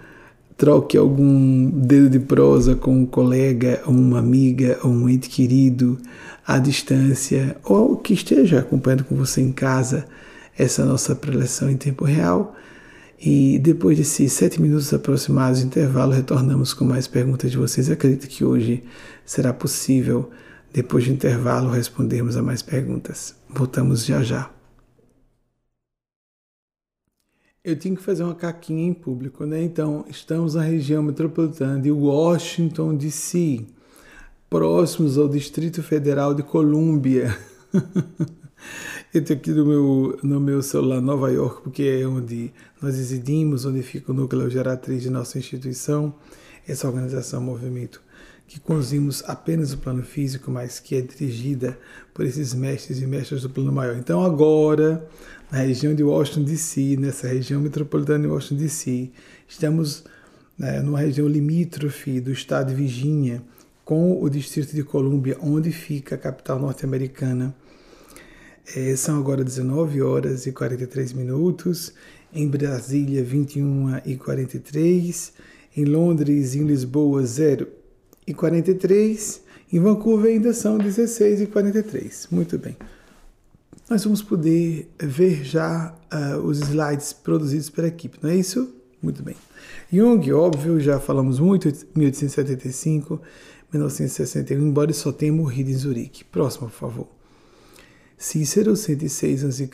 troque 0.57 0.97
algum 0.97 1.71
dedo 1.71 2.11
de 2.11 2.19
prosa 2.19 2.75
com 2.75 3.03
um 3.03 3.07
colega, 3.07 3.83
ou 3.87 3.93
uma 3.93 4.19
amiga, 4.19 4.79
ou 4.83 4.91
um 4.91 5.09
ente 5.09 5.29
querido 5.29 5.99
à 6.47 6.59
distância, 6.59 7.57
ou 7.63 7.97
que 7.97 8.13
esteja 8.13 8.61
acompanhando 8.61 9.05
com 9.05 9.15
você 9.15 9.41
em 9.41 9.53
casa 9.53 10.07
essa 10.59 10.85
nossa 10.85 11.15
preleção 11.15 11.71
em 11.71 11.77
tempo 11.77 12.05
real. 12.05 12.57
E 13.21 13.59
depois 13.59 13.97
desses 13.97 14.33
sete 14.33 14.61
minutos 14.61 14.93
aproximados 14.93 15.61
de 15.61 15.67
intervalo, 15.67 16.13
retornamos 16.13 16.75
com 16.75 16.85
mais 16.85 17.07
perguntas 17.07 17.51
de 17.51 17.57
vocês. 17.57 17.91
Acredito 17.91 18.29
que 18.29 18.45
hoje 18.45 18.83
será 19.25 19.53
possível, 19.53 20.31
depois 20.77 21.05
de 21.05 21.11
intervalo, 21.11 21.70
respondermos 21.70 22.37
a 22.37 22.43
mais 22.43 22.61
perguntas. 22.61 23.35
Voltamos 23.49 24.05
já 24.05 24.22
já. 24.22 24.51
Eu 27.64 27.79
tinha 27.79 27.97
que 27.97 28.03
fazer 28.03 28.22
uma 28.22 28.35
caquinha 28.35 28.87
em 28.87 28.93
público, 28.93 29.47
né? 29.47 29.62
Então, 29.62 30.05
estamos 30.07 30.55
na 30.55 30.61
região 30.61 31.03
metropolitana 31.03 31.81
de 31.81 31.91
Washington, 31.91 32.95
D.C., 32.95 33.64
próximos 34.51 35.16
ao 35.16 35.31
Distrito 35.31 35.83
Federal 35.83 36.35
de 36.35 36.43
Colômbia. 36.43 37.35
Eu 39.14 39.24
tenho 39.24 39.41
aqui 39.41 39.53
no 39.53 39.64
meu, 39.64 40.18
no 40.22 40.39
meu 40.39 40.62
celular 40.62 41.01
Nova 41.01 41.33
York, 41.33 41.62
porque 41.62 41.85
é 41.85 42.07
onde 42.07 42.53
nós 42.83 42.97
residimos, 42.97 43.64
onde 43.64 43.83
fica 43.83 44.12
o 44.12 44.14
núcleo 44.14 44.51
geratriz 44.51 45.03
de 45.03 45.09
nossa 45.09 45.39
instituição, 45.39 46.14
essa 46.68 46.87
organização, 46.87 47.41
movimento, 47.41 48.03
que 48.47 48.61
conduzimos 48.61 49.22
apenas 49.26 49.72
o 49.72 49.78
plano 49.78 50.03
físico, 50.03 50.51
mas 50.51 50.78
que 50.78 50.94
é 50.94 51.01
dirigida 51.01 51.78
por 52.14 52.24
esses 52.24 52.55
mestres 52.55 53.01
e 53.01 53.07
mestras 53.07 53.42
do 53.42 53.51
plano 53.51 53.72
maior. 53.72 53.97
Então, 53.97 54.22
agora, 54.22 55.07
na 55.51 55.59
região 55.59 55.94
de 55.94 56.03
Washington 56.03 56.44
DC, 56.44 56.97
nessa 56.97 57.28
região 57.28 57.61
metropolitana 57.61 58.20
de 58.20 58.28
Washington 58.28 58.57
DC, 58.57 59.11
estamos 59.49 60.05
né, 60.57 60.80
numa 60.80 61.01
região 61.01 61.26
limítrofe 61.26 62.20
do 62.20 62.30
estado 62.32 62.68
de 62.68 62.74
Virgínia 62.74 63.42
com 63.84 64.22
o 64.22 64.28
Distrito 64.28 64.74
de 64.74 64.82
Colômbia, 64.82 65.36
onde 65.40 65.70
fica 65.72 66.14
a 66.14 66.18
capital 66.18 66.59
norte-americana 66.59 67.55
é, 68.74 68.97
são 68.97 69.18
agora 69.18 69.44
19 69.44 70.03
horas 70.03 70.47
e 70.47 70.53
43 70.53 71.12
minutos. 71.12 71.92
Em 72.32 72.49
Brasília, 72.49 73.22
21 73.22 74.01
e 74.05 74.16
43. 74.16 75.32
Em 75.76 75.84
Londres 75.84 76.55
e 76.55 76.59
em 76.59 76.64
Lisboa, 76.64 77.24
0 77.24 77.68
e 78.27 78.35
43. 78.35 79.43
Em 79.72 79.81
Vancouver 79.81 80.33
ainda 80.33 80.53
são 80.53 80.79
16 80.79 81.43
e 81.43 81.47
43. 81.47 82.29
Muito 82.31 82.59
bem. 82.59 82.77
Nós 83.89 84.03
vamos 84.03 84.20
poder 84.20 84.91
ver 84.99 85.45
já 85.45 85.95
uh, 86.12 86.39
os 86.41 86.59
slides 86.59 87.12
produzidos 87.12 87.70
pela 87.70 87.87
equipe, 87.87 88.18
não 88.20 88.31
é 88.31 88.37
isso? 88.37 88.74
Muito 89.01 89.22
bem. 89.22 89.37
Jung, 89.93 90.33
óbvio, 90.33 90.81
já 90.81 90.99
falamos 90.99 91.39
muito, 91.39 91.68
1875, 91.95 93.20
1961, 93.72 94.61
embora 94.61 94.93
só 94.93 95.12
tenha 95.12 95.33
morrido 95.33 95.70
em 95.70 95.74
Zurique. 95.74 96.24
Próximo, 96.24 96.68
por 96.68 96.74
favor. 96.74 97.09
Cícero, 98.18 98.74
106 98.74 99.45
a.C. 99.45 99.70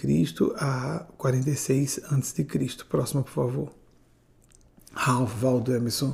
a 0.56 1.06
46 1.16 2.00
a.C. 2.10 2.46
Próximo, 2.88 3.22
por 3.22 3.32
favor. 3.32 3.72
Ralph 4.92 5.42
Waldo 5.42 5.74
Emerson. 5.74 6.12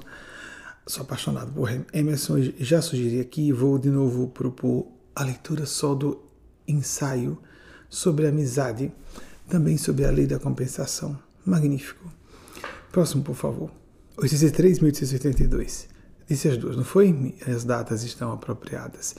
Sou 0.89 1.03
apaixonado 1.03 1.53
por 1.53 1.68
Emerson. 1.93 2.36
Já 2.59 2.80
sugeri 2.80 3.20
aqui, 3.20 3.53
vou 3.53 3.78
de 3.78 3.91
novo 3.91 4.28
propor 4.28 4.86
a 5.14 5.22
leitura 5.22 5.66
só 5.66 5.95
do 5.95 6.18
ensaio 6.66 7.36
sobre 7.91 8.26
amizade, 8.26 8.91
também 9.51 9.76
sobre 9.76 10.07
a 10.07 10.11
lei 10.11 10.26
da 10.26 10.39
compensação. 10.39 11.18
Magnífico. 11.45 12.11
Próximo, 12.91 13.22
por 13.22 13.36
favor. 13.36 13.70
803, 14.16 14.80
1882. 14.80 15.89
Disse 16.26 16.49
as 16.49 16.57
duas, 16.57 16.74
não 16.74 16.84
foi? 16.84 17.34
As 17.47 17.64
datas 17.64 18.03
estão 18.03 18.32
apropriadas. 18.32 19.14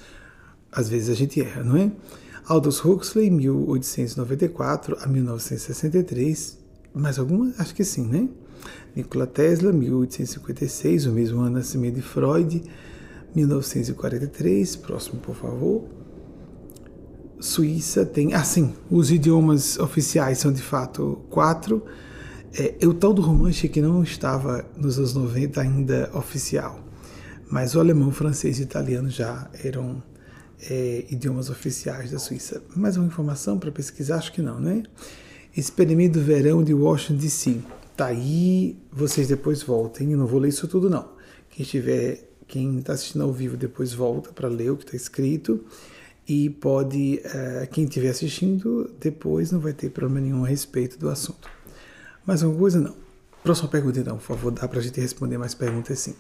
Às 0.72 0.90
vezes 0.90 1.10
a 1.10 1.14
gente 1.14 1.40
erra, 1.40 1.64
não 1.64 1.78
é? 1.78 1.92
Aldous 2.48 2.84
Huxley, 2.84 3.30
1894 3.30 4.98
a 5.02 5.06
1963, 5.06 6.58
mais 6.96 7.20
alguma? 7.20 7.54
Acho 7.60 7.76
que 7.76 7.84
sim, 7.84 8.08
né? 8.08 8.28
Nikola 8.96 9.28
Tesla, 9.28 9.72
1856, 9.72 11.06
o 11.06 11.12
mesmo 11.12 11.42
ano 11.42 11.58
nascimento 11.58 11.96
de 11.96 12.02
Freud, 12.02 12.64
1943, 13.36 14.76
próximo, 14.78 15.20
por 15.20 15.36
favor. 15.36 15.86
Suíça 17.40 18.06
tem, 18.06 18.34
ah 18.34 18.44
sim, 18.44 18.74
os 18.92 19.12
idiomas 19.12 19.78
oficiais 19.80 20.40
são 20.40 20.52
de 20.52 20.62
fato 20.62 21.22
quatro. 21.30 21.84
É 22.52 22.88
o 22.88 22.94
tal 22.94 23.14
do 23.14 23.22
romance 23.22 23.70
que 23.70 23.80
não 23.80 24.02
estava 24.04 24.66
nos 24.76 24.98
anos 24.98 25.14
90 25.14 25.62
ainda 25.62 26.10
oficial, 26.14 26.84
mas 27.50 27.76
o 27.76 27.80
alemão, 27.80 28.12
francês 28.12 28.60
e 28.60 28.64
italiano 28.64 29.10
já 29.10 29.48
eram 29.64 30.02
é, 30.70 31.06
idiomas 31.10 31.50
oficiais 31.50 32.12
da 32.12 32.20
Suíça. 32.20 32.62
Mais 32.76 32.98
uma 32.98 33.06
informação 33.06 33.58
para 33.58 33.72
pesquisar? 33.72 34.18
Acho 34.18 34.34
que 34.34 34.42
não, 34.42 34.60
né? 34.60 34.84
Experimento 35.56 36.20
do 36.20 36.26
verão 36.26 36.64
de 36.64 36.74
Washington 36.74 37.22
DC. 37.22 37.60
Tá 38.00 38.06
aí, 38.06 38.82
vocês 38.90 39.28
depois 39.28 39.62
voltem. 39.62 40.14
Eu 40.14 40.18
não 40.18 40.26
vou 40.26 40.40
ler 40.40 40.48
isso 40.48 40.70
tudo, 40.70 40.90
não. 40.90 41.10
Quem 41.50 41.64
estiver, 41.64 42.30
quem 42.48 42.80
está 42.80 42.94
assistindo 42.94 43.24
ao 43.26 43.34
vivo, 43.34 43.58
depois 43.58 43.92
volta 43.92 44.32
para 44.32 44.48
ler 44.48 44.70
o 44.70 44.78
que 44.78 44.86
está 44.86 44.96
escrito. 44.96 45.66
E 46.26 46.50
pode, 46.50 47.22
uh, 47.26 47.68
quem 47.70 47.84
estiver 47.84 48.08
assistindo, 48.08 48.90
depois 49.02 49.52
não 49.52 49.60
vai 49.60 49.74
ter 49.74 49.90
problema 49.90 50.22
nenhum 50.22 50.46
a 50.46 50.48
respeito 50.48 50.98
do 50.98 51.10
assunto. 51.10 51.50
Mais 52.26 52.42
alguma 52.42 52.62
coisa? 52.62 52.80
Não. 52.80 52.96
Próxima 53.44 53.68
pergunta, 53.68 54.00
então, 54.00 54.16
por 54.16 54.24
favor, 54.24 54.52
dá 54.52 54.66
para 54.66 54.80
a 54.80 54.82
gente 54.82 55.02
responder 55.02 55.38
mais 55.38 55.54
perguntas 55.54 56.00
sim. 56.00 56.16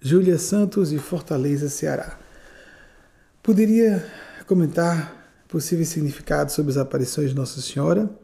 Júlia 0.00 0.38
Santos 0.38 0.90
e 0.90 0.96
Fortaleza, 0.96 1.68
Ceará. 1.68 2.18
Poderia 3.42 4.10
comentar 4.46 5.44
possíveis 5.46 5.90
significados 5.90 6.54
sobre 6.54 6.70
as 6.70 6.78
aparições 6.78 7.28
de 7.28 7.36
Nossa 7.36 7.60
Senhora? 7.60 8.23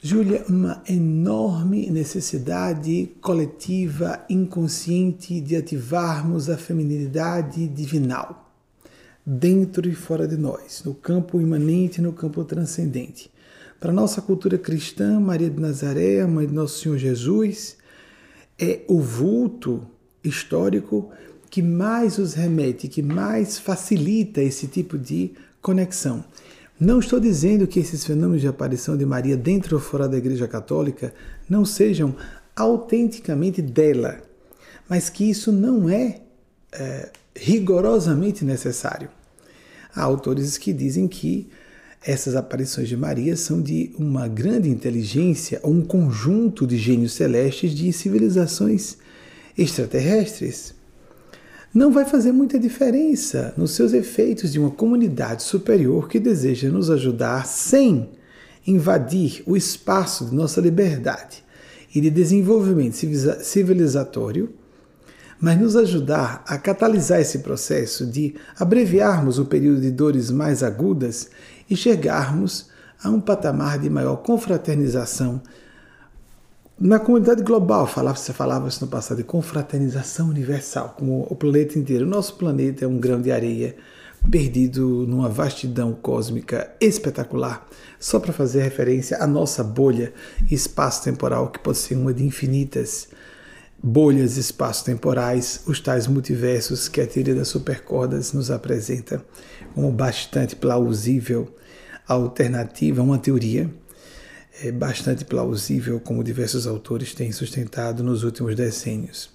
Júlia, 0.00 0.44
uma 0.48 0.80
enorme 0.88 1.90
necessidade 1.90 3.10
coletiva, 3.20 4.24
inconsciente 4.30 5.40
de 5.40 5.56
ativarmos 5.56 6.48
a 6.48 6.56
feminilidade 6.56 7.66
divinal, 7.66 8.48
dentro 9.26 9.88
e 9.88 9.94
fora 9.96 10.28
de 10.28 10.36
nós, 10.36 10.84
no 10.84 10.94
campo 10.94 11.40
imanente 11.40 11.98
e 11.98 12.00
no 12.00 12.12
campo 12.12 12.44
transcendente. 12.44 13.28
Para 13.80 13.92
nossa 13.92 14.22
cultura 14.22 14.56
cristã, 14.56 15.18
Maria 15.18 15.50
de 15.50 15.60
Nazaré, 15.60 16.20
a 16.20 16.28
mãe 16.28 16.46
de 16.46 16.54
Nosso 16.54 16.80
Senhor 16.80 16.96
Jesus, 16.96 17.76
é 18.56 18.82
o 18.86 19.00
vulto 19.00 19.84
histórico 20.22 21.10
que 21.50 21.60
mais 21.60 22.18
os 22.18 22.34
remete, 22.34 22.86
que 22.86 23.02
mais 23.02 23.58
facilita 23.58 24.40
esse 24.40 24.68
tipo 24.68 24.96
de 24.96 25.32
conexão. 25.60 26.24
Não 26.80 27.00
estou 27.00 27.18
dizendo 27.18 27.66
que 27.66 27.80
esses 27.80 28.04
fenômenos 28.04 28.40
de 28.40 28.46
aparição 28.46 28.96
de 28.96 29.04
Maria 29.04 29.36
dentro 29.36 29.76
ou 29.76 29.82
fora 29.82 30.08
da 30.08 30.16
Igreja 30.16 30.46
Católica 30.46 31.12
não 31.48 31.64
sejam 31.64 32.14
autenticamente 32.54 33.60
dela, 33.60 34.22
mas 34.88 35.10
que 35.10 35.28
isso 35.28 35.50
não 35.50 35.90
é, 35.90 36.20
é 36.72 37.10
rigorosamente 37.34 38.44
necessário. 38.44 39.08
Há 39.92 40.02
autores 40.02 40.56
que 40.56 40.72
dizem 40.72 41.08
que 41.08 41.48
essas 42.00 42.36
aparições 42.36 42.88
de 42.88 42.96
Maria 42.96 43.36
são 43.36 43.60
de 43.60 43.92
uma 43.98 44.28
grande 44.28 44.68
inteligência 44.68 45.58
ou 45.64 45.72
um 45.72 45.82
conjunto 45.82 46.64
de 46.64 46.76
gênios 46.76 47.12
celestes 47.12 47.72
de 47.72 47.92
civilizações 47.92 48.98
extraterrestres, 49.56 50.74
não 51.72 51.92
vai 51.92 52.04
fazer 52.04 52.32
muita 52.32 52.58
diferença 52.58 53.52
nos 53.56 53.72
seus 53.72 53.92
efeitos 53.92 54.52
de 54.52 54.58
uma 54.58 54.70
comunidade 54.70 55.42
superior 55.42 56.08
que 56.08 56.18
deseja 56.18 56.70
nos 56.70 56.90
ajudar 56.90 57.46
sem 57.46 58.08
invadir 58.66 59.42
o 59.46 59.56
espaço 59.56 60.26
de 60.26 60.34
nossa 60.34 60.60
liberdade 60.60 61.44
e 61.94 62.00
de 62.00 62.10
desenvolvimento 62.10 62.96
civilizatório, 63.42 64.52
mas 65.40 65.58
nos 65.58 65.76
ajudar 65.76 66.42
a 66.46 66.58
catalisar 66.58 67.20
esse 67.20 67.38
processo 67.40 68.06
de 68.06 68.34
abreviarmos 68.58 69.38
o 69.38 69.44
período 69.44 69.80
de 69.80 69.90
dores 69.90 70.30
mais 70.30 70.62
agudas 70.62 71.30
e 71.70 71.76
chegarmos 71.76 72.70
a 73.02 73.08
um 73.08 73.20
patamar 73.20 73.78
de 73.78 73.88
maior 73.88 74.16
confraternização 74.16 75.40
na 76.80 77.00
comunidade 77.00 77.42
global, 77.42 77.88
falava, 77.88 78.16
você 78.16 78.32
falava 78.32 78.68
no 78.80 78.86
passado, 78.86 79.16
de 79.18 79.24
confraternização 79.24 80.28
universal, 80.28 80.94
como 80.96 81.26
o 81.28 81.34
planeta 81.34 81.76
inteiro. 81.76 82.04
O 82.04 82.08
nosso 82.08 82.34
planeta 82.36 82.84
é 82.84 82.88
um 82.88 82.98
grão 82.98 83.20
de 83.20 83.32
areia 83.32 83.74
perdido 84.30 85.04
numa 85.06 85.28
vastidão 85.28 85.92
cósmica 85.92 86.72
espetacular, 86.80 87.66
só 87.98 88.20
para 88.20 88.32
fazer 88.32 88.62
referência 88.62 89.16
à 89.20 89.26
nossa 89.26 89.64
bolha 89.64 90.12
espaço-temporal, 90.50 91.50
que 91.50 91.58
pode 91.58 91.78
ser 91.78 91.96
uma 91.96 92.14
de 92.14 92.24
infinitas 92.24 93.08
bolhas 93.82 94.36
espaço-temporais, 94.36 95.62
os 95.66 95.80
tais 95.80 96.06
multiversos 96.06 96.88
que 96.88 97.00
a 97.00 97.06
teoria 97.06 97.34
das 97.34 97.48
supercordas 97.48 98.32
nos 98.32 98.50
apresenta 98.50 99.24
como 99.74 99.90
bastante 99.90 100.54
plausível 100.54 101.52
alternativa, 102.06 103.02
uma 103.02 103.18
teoria 103.18 103.68
é 104.62 104.72
bastante 104.72 105.24
plausível, 105.24 106.00
como 106.00 106.24
diversos 106.24 106.66
autores 106.66 107.14
têm 107.14 107.30
sustentado 107.32 108.02
nos 108.02 108.24
últimos 108.24 108.56
decênios. 108.56 109.30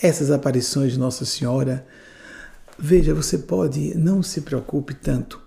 Essas 0.00 0.30
aparições 0.30 0.92
de 0.92 0.98
Nossa 0.98 1.24
Senhora, 1.24 1.84
veja, 2.78 3.14
você 3.14 3.38
pode, 3.38 3.96
não 3.96 4.22
se 4.22 4.40
preocupe 4.42 4.94
tanto 4.94 5.40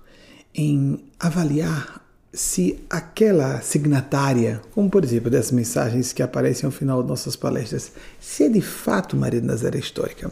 em 0.53 1.03
avaliar 1.19 2.01
se 2.35 2.83
aquela 2.89 3.61
signatária, 3.61 4.61
como 4.71 4.89
por 4.89 5.03
exemplo 5.05 5.31
das 5.31 5.51
mensagens 5.51 6.11
que 6.11 6.21
aparecem 6.21 6.65
ao 6.65 6.71
final 6.71 7.01
de 7.01 7.07
nossas 7.07 7.35
palestras, 7.35 7.93
se 8.19 8.43
é 8.43 8.49
de 8.49 8.59
fato 8.59 9.15
Maria 9.15 9.39
de 9.39 9.47
Nazaré 9.47 9.79
histórica, 9.79 10.29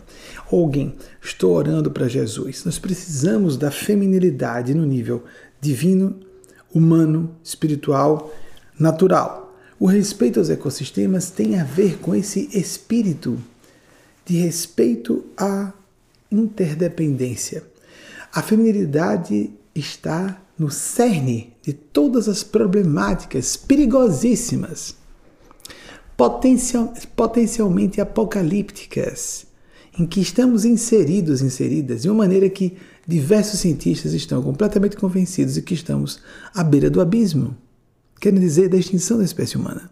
alguém, 0.52 0.94
estou 1.22 1.56
orando 1.56 1.90
para 1.90 2.10
Jesus. 2.10 2.66
Nós 2.66 2.78
precisamos 2.78 3.56
da 3.56 3.72
feminilidade 3.72 4.74
no 4.74 4.86
nível 4.86 5.24
divino, 5.62 6.20
humano, 6.74 7.36
espiritual, 7.44 8.34
natural. 8.80 9.56
O 9.80 9.86
respeito 9.86 10.40
aos 10.40 10.50
ecossistemas 10.50 11.30
tem 11.30 11.60
a 11.60 11.64
ver 11.64 11.98
com 12.00 12.16
esse 12.16 12.50
espírito 12.58 13.38
de 14.26 14.38
respeito 14.38 15.26
à 15.38 15.74
interdependência. 16.32 17.64
A 18.34 18.42
feminilidade 18.42 19.52
está 19.76 20.42
no 20.58 20.70
cerne 20.72 21.54
de 21.62 21.74
todas 21.74 22.28
as 22.30 22.44
problemáticas 22.44 23.58
perigosíssimas, 23.58 24.96
potencial, 26.16 26.94
potencialmente 27.16 28.00
apocalípticas, 28.00 29.46
em 29.98 30.06
que 30.06 30.22
estamos 30.22 30.66
inseridos, 30.66 31.42
inseridas, 31.42 32.04
de 32.04 32.10
uma 32.10 32.20
maneira 32.20 32.50
que 32.50 32.78
diversos 33.08 33.60
cientistas 33.60 34.14
estão 34.14 34.42
completamente 34.42 34.98
convencidos 34.98 35.56
de 35.56 35.62
que 35.62 35.74
estamos 35.74 36.20
à 36.54 36.64
beira 36.64 36.90
do 36.90 37.02
abismo, 37.02 37.56
querem 38.20 38.40
dizer, 38.40 38.70
da 38.70 38.78
extinção 38.78 39.18
da 39.18 39.24
espécie 39.24 39.58
humana. 39.58 39.90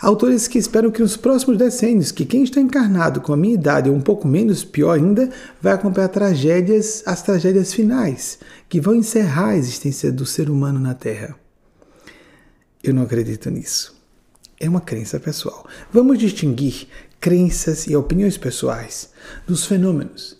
Autores 0.00 0.48
que 0.48 0.58
esperam 0.58 0.90
que 0.90 1.00
nos 1.00 1.16
próximos 1.16 1.56
decênios, 1.56 2.12
que 2.12 2.26
quem 2.26 2.42
está 2.42 2.60
encarnado 2.60 3.20
com 3.20 3.32
a 3.32 3.36
minha 3.36 3.54
idade 3.54 3.88
ou 3.88 3.96
um 3.96 4.00
pouco 4.00 4.28
menos, 4.28 4.64
pior 4.64 4.92
ainda, 4.92 5.30
vai 5.62 5.72
acompanhar 5.72 6.08
tragédias, 6.08 7.02
as 7.06 7.22
tragédias 7.22 7.72
finais, 7.72 8.38
que 8.68 8.80
vão 8.80 8.94
encerrar 8.94 9.50
a 9.50 9.56
existência 9.56 10.12
do 10.12 10.26
ser 10.26 10.50
humano 10.50 10.78
na 10.78 10.94
Terra. 10.94 11.34
Eu 12.82 12.92
não 12.92 13.02
acredito 13.02 13.50
nisso. 13.50 13.94
É 14.60 14.68
uma 14.68 14.80
crença 14.80 15.18
pessoal. 15.18 15.66
Vamos 15.90 16.18
distinguir 16.18 16.86
crenças 17.18 17.86
e 17.86 17.96
opiniões 17.96 18.36
pessoais 18.36 19.10
dos 19.46 19.64
fenômenos. 19.64 20.36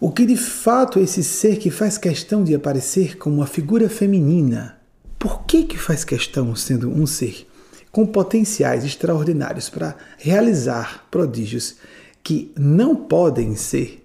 O 0.00 0.12
que 0.12 0.24
de 0.24 0.36
fato 0.36 0.98
é 0.98 1.02
esse 1.02 1.24
ser 1.24 1.58
que 1.58 1.70
faz 1.70 1.98
questão 1.98 2.44
de 2.44 2.54
aparecer 2.54 3.16
como 3.16 3.36
uma 3.36 3.46
figura 3.46 3.88
feminina? 3.88 4.78
Por 5.18 5.42
que 5.44 5.64
que 5.64 5.76
faz 5.76 6.04
questão 6.04 6.54
sendo 6.54 6.88
um 6.88 7.06
ser? 7.06 7.48
com 7.90 8.06
potenciais 8.06 8.84
extraordinários 8.84 9.68
para 9.68 9.96
realizar 10.18 11.06
prodígios 11.10 11.76
que 12.22 12.52
não 12.56 12.94
podem 12.94 13.56
ser 13.56 14.04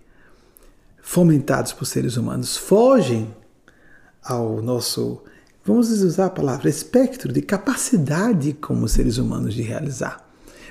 fomentados 1.01 1.73
por 1.73 1.85
seres 1.85 2.15
humanos, 2.15 2.55
fogem 2.55 3.33
ao 4.23 4.61
nosso, 4.61 5.21
vamos 5.65 5.89
usar 5.89 6.27
a 6.27 6.29
palavra, 6.29 6.69
espectro 6.69 7.33
de 7.33 7.41
capacidade 7.41 8.53
como 8.53 8.87
seres 8.87 9.17
humanos 9.17 9.53
de 9.53 9.61
realizar. 9.61 10.27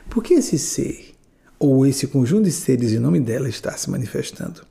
Por 0.08 0.22
que 0.22 0.34
esse 0.34 0.58
ser, 0.58 1.14
ou 1.58 1.86
esse 1.86 2.06
conjunto 2.06 2.44
de 2.44 2.50
seres 2.52 2.92
em 2.92 2.98
nome 2.98 3.20
dela, 3.20 3.48
está 3.48 3.76
se 3.76 3.90
manifestando? 3.90 4.62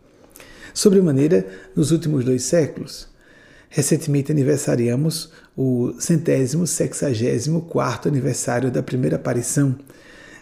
Sobremaneira, 0.73 1.45
nos 1.75 1.91
últimos 1.91 2.23
dois 2.25 2.43
séculos, 2.43 3.07
recentemente 3.69 4.31
aniversariamos 4.31 5.31
o 5.55 5.93
centésimo 5.99 6.67
sexagésimo 6.67 7.61
quarto 7.61 8.07
aniversário 8.07 8.71
da 8.71 8.83
primeira 8.83 9.15
aparição 9.15 9.75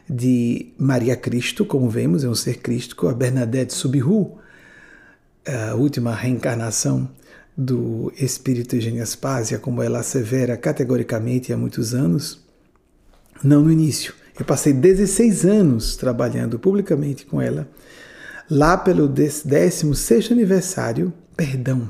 de 0.09 0.73
Maria 0.77 1.15
Cristo, 1.15 1.63
como 1.63 1.89
vemos, 1.89 2.23
é 2.23 2.27
um 2.27 2.33
ser 2.33 2.57
crístico, 2.57 3.07
a 3.07 3.13
Bernadette 3.13 3.73
Subiru, 3.73 4.37
a 5.45 5.75
última 5.75 6.15
reencarnação 6.15 7.09
do 7.55 8.11
espírito 8.17 8.75
Eugênia 8.75 9.03
Aspásia, 9.03 9.59
como 9.59 9.83
ela 9.83 9.99
assevera 9.99 10.57
categoricamente 10.57 11.53
há 11.53 11.57
muitos 11.57 11.93
anos, 11.93 12.43
não 13.43 13.63
no 13.63 13.71
início. 13.71 14.13
Eu 14.39 14.45
passei 14.45 14.71
16 14.71 15.45
anos 15.45 15.97
trabalhando 15.97 16.57
publicamente 16.57 17.25
com 17.25 17.41
ela. 17.41 17.67
Lá 18.51 18.75
pelo 18.75 19.07
16º 19.07 20.31
aniversário, 20.31 21.13
perdão, 21.37 21.87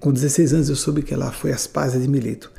com 0.00 0.12
16 0.12 0.52
anos 0.52 0.68
eu 0.68 0.74
soube 0.74 1.00
que 1.00 1.14
ela 1.14 1.30
foi 1.30 1.52
Aspásia 1.52 2.00
de 2.00 2.08
Mileto. 2.08 2.50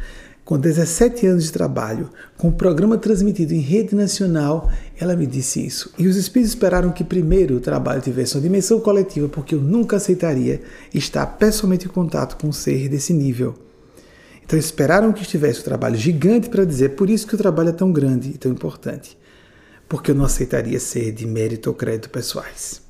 Com 0.45 0.57
17 0.57 1.28
anos 1.28 1.43
de 1.43 1.51
trabalho, 1.51 2.09
com 2.38 2.47
o 2.47 2.53
programa 2.53 2.97
transmitido 2.97 3.53
em 3.53 3.59
rede 3.59 3.93
nacional, 3.95 4.72
ela 4.97 5.14
me 5.14 5.28
disse 5.28 5.66
isso. 5.66 5.93
E 5.97 6.07
os 6.07 6.16
espíritos 6.16 6.53
esperaram 6.53 6.89
que 6.89 7.03
primeiro 7.03 7.57
o 7.57 7.59
trabalho 7.59 8.01
tivesse 8.01 8.36
uma 8.36 8.43
dimensão 8.43 8.80
coletiva, 8.80 9.28
porque 9.28 9.55
eu 9.55 9.59
nunca 9.59 9.97
aceitaria 9.97 10.62
estar 10.93 11.26
pessoalmente 11.26 11.88
em 11.88 11.89
contato 11.89 12.38
com 12.38 12.47
um 12.47 12.53
ser 12.53 12.88
desse 12.88 13.12
nível. 13.12 13.55
Então 14.41 14.57
esperaram 14.57 15.12
que 15.12 15.24
estivesse 15.24 15.59
o 15.59 15.64
um 15.64 15.66
trabalho 15.66 15.97
gigante 15.97 16.47
para 16.47 16.64
dizer, 16.64 16.95
por 16.95 17.09
isso 17.09 17.28
que 17.28 17.36
o 17.36 17.38
trabalho 17.38 17.70
é 17.70 17.74
tão 17.74 17.91
grande 17.91 18.30
e 18.30 18.38
tão 18.38 18.53
importante. 18.53 19.18
Porque 19.89 20.12
eu 20.12 20.16
não 20.16 20.24
aceitaria 20.24 20.80
ser 20.80 21.12
de 21.12 21.28
mérito 21.28 21.70
ou 21.70 21.76
crédito 21.76 22.09
pessoais. 22.09 22.89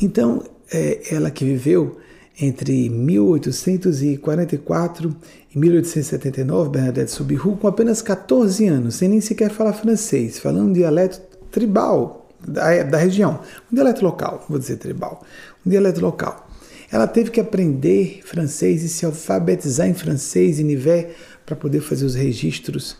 Então, 0.00 0.42
é, 0.72 1.14
ela 1.14 1.30
que 1.30 1.44
viveu 1.44 1.98
entre 2.40 2.88
1844 2.88 5.14
e 5.54 5.58
1879, 5.58 6.70
Bernadette 6.70 7.10
Subiru, 7.10 7.56
com 7.56 7.66
apenas 7.66 8.00
14 8.00 8.68
anos, 8.68 8.94
sem 8.94 9.08
nem 9.08 9.20
sequer 9.20 9.50
falar 9.50 9.72
francês, 9.72 10.38
falando 10.38 10.68
um 10.68 10.72
dialeto 10.72 11.20
tribal 11.50 12.28
da, 12.46 12.84
da 12.84 12.98
região, 12.98 13.40
um 13.72 13.74
dialeto 13.74 14.04
local, 14.04 14.46
vou 14.48 14.56
dizer 14.58 14.76
tribal, 14.76 15.24
um 15.66 15.70
dialeto 15.70 16.00
local. 16.00 16.48
Ela 16.90 17.08
teve 17.08 17.30
que 17.30 17.40
aprender 17.40 18.20
francês 18.24 18.82
e 18.82 18.88
se 18.88 19.04
alfabetizar 19.04 19.88
em 19.88 19.94
francês 19.94 20.60
e 20.60 20.64
nivé 20.64 21.10
para 21.44 21.56
poder 21.56 21.80
fazer 21.80 22.04
os 22.04 22.14
registros 22.14 22.96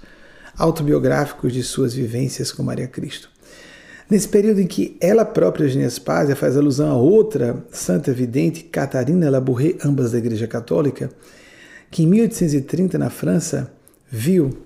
autobiográficos 0.59 1.53
de 1.53 1.63
suas 1.63 1.95
vivências 1.95 2.51
com 2.51 2.63
Maria 2.63 2.89
Cristo. 2.89 3.31
Nesse 4.11 4.27
período 4.27 4.61
em 4.61 4.67
que 4.67 4.97
ela 5.01 5.25
própria, 5.25 5.65
Eugênia 5.65 5.91
Spazia, 5.91 6.35
faz 6.35 6.57
alusão 6.57 6.91
a 6.91 6.97
outra 6.97 7.63
santa 7.71 8.11
vidente, 8.11 8.65
Catarina 8.65 9.29
Labouré, 9.29 9.77
ambas 9.85 10.13
da 10.13 10.19
Igreja 10.19 10.47
Católica, 10.47 11.11
que 11.91 12.05
em 12.05 12.07
1830, 12.07 12.97
na 12.97 13.11
França, 13.11 13.71
viu 14.11 14.63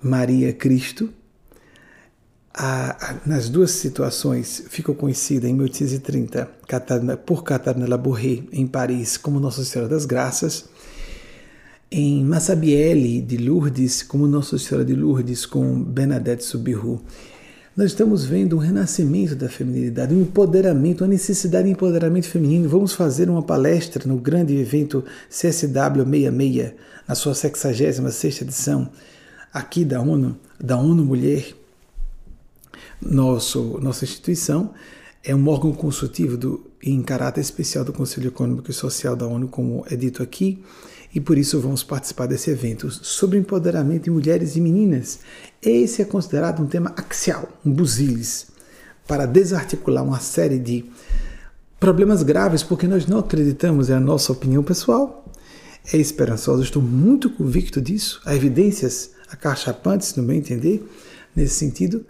Maria 0.00 0.52
Cristo. 0.52 1.10
A, 2.54 2.90
a, 3.10 3.16
nas 3.26 3.48
duas 3.48 3.72
situações, 3.72 4.64
ficou 4.70 4.94
conhecida 4.94 5.48
em 5.48 5.52
1830 5.52 6.48
Catarina, 6.68 7.16
por 7.16 7.42
Catarina 7.42 7.88
Labouré, 7.88 8.44
em 8.52 8.68
Paris, 8.68 9.16
como 9.16 9.40
Nossa 9.40 9.64
Senhora 9.64 9.90
das 9.90 10.06
Graças, 10.06 10.64
em 11.90 12.24
Massabielle 12.24 13.20
de 13.20 13.36
Lourdes, 13.36 14.04
como 14.04 14.28
Nossa 14.28 14.56
Senhora 14.58 14.84
de 14.84 14.94
Lourdes, 14.94 15.44
com 15.44 15.82
Bernadette 15.82 16.44
Subiru 16.44 17.02
nós 17.76 17.90
estamos 17.90 18.24
vendo 18.24 18.56
um 18.56 18.58
renascimento 18.58 19.36
da 19.36 19.50
feminilidade, 19.50 20.14
um 20.14 20.22
empoderamento, 20.22 21.02
uma 21.02 21.08
necessidade 21.08 21.66
de 21.66 21.72
empoderamento 21.72 22.26
feminino. 22.26 22.70
Vamos 22.70 22.94
fazer 22.94 23.28
uma 23.28 23.42
palestra 23.42 24.08
no 24.08 24.16
grande 24.16 24.56
evento 24.56 25.04
CSW 25.28 26.06
66, 26.10 26.72
na 27.06 27.14
sua 27.14 27.34
66 27.34 28.40
edição, 28.40 28.88
aqui 29.52 29.84
da 29.84 30.00
ONU, 30.00 30.38
da 30.58 30.78
ONU 30.78 31.04
Mulher. 31.04 31.54
Nosso, 32.98 33.78
nossa 33.82 34.06
instituição 34.06 34.72
é 35.22 35.34
um 35.34 35.46
órgão 35.46 35.70
consultivo 35.74 36.38
do, 36.38 36.70
em 36.82 37.02
caráter 37.02 37.42
especial 37.42 37.84
do 37.84 37.92
Conselho 37.92 38.28
Econômico 38.28 38.70
e 38.70 38.74
Social 38.74 39.14
da 39.14 39.26
ONU, 39.26 39.48
como 39.48 39.84
é 39.90 39.96
dito 39.96 40.22
aqui 40.22 40.64
e 41.16 41.20
por 41.20 41.38
isso 41.38 41.58
vamos 41.58 41.82
participar 41.82 42.26
desse 42.26 42.50
evento 42.50 42.90
sobre 42.90 43.38
empoderamento 43.38 44.04
de 44.04 44.10
mulheres 44.10 44.54
e 44.54 44.60
meninas. 44.60 45.20
Esse 45.62 46.02
é 46.02 46.04
considerado 46.04 46.62
um 46.62 46.66
tema 46.66 46.92
axial, 46.94 47.48
um 47.64 47.72
busilis, 47.72 48.48
para 49.08 49.24
desarticular 49.24 50.04
uma 50.04 50.20
série 50.20 50.58
de 50.58 50.84
problemas 51.80 52.22
graves, 52.22 52.62
porque 52.62 52.86
nós 52.86 53.06
não 53.06 53.20
acreditamos, 53.20 53.88
é 53.88 53.94
a 53.94 54.00
nossa 54.00 54.30
opinião 54.30 54.62
pessoal, 54.62 55.24
é 55.90 55.96
esperançosa, 55.96 56.62
estou 56.62 56.82
muito 56.82 57.30
convicto 57.30 57.80
disso. 57.80 58.20
Há 58.26 58.36
evidências 58.36 59.12
acachapantes, 59.30 60.14
no 60.16 60.22
meu 60.22 60.36
entender, 60.36 60.86
nesse 61.34 61.54
sentido, 61.54 62.04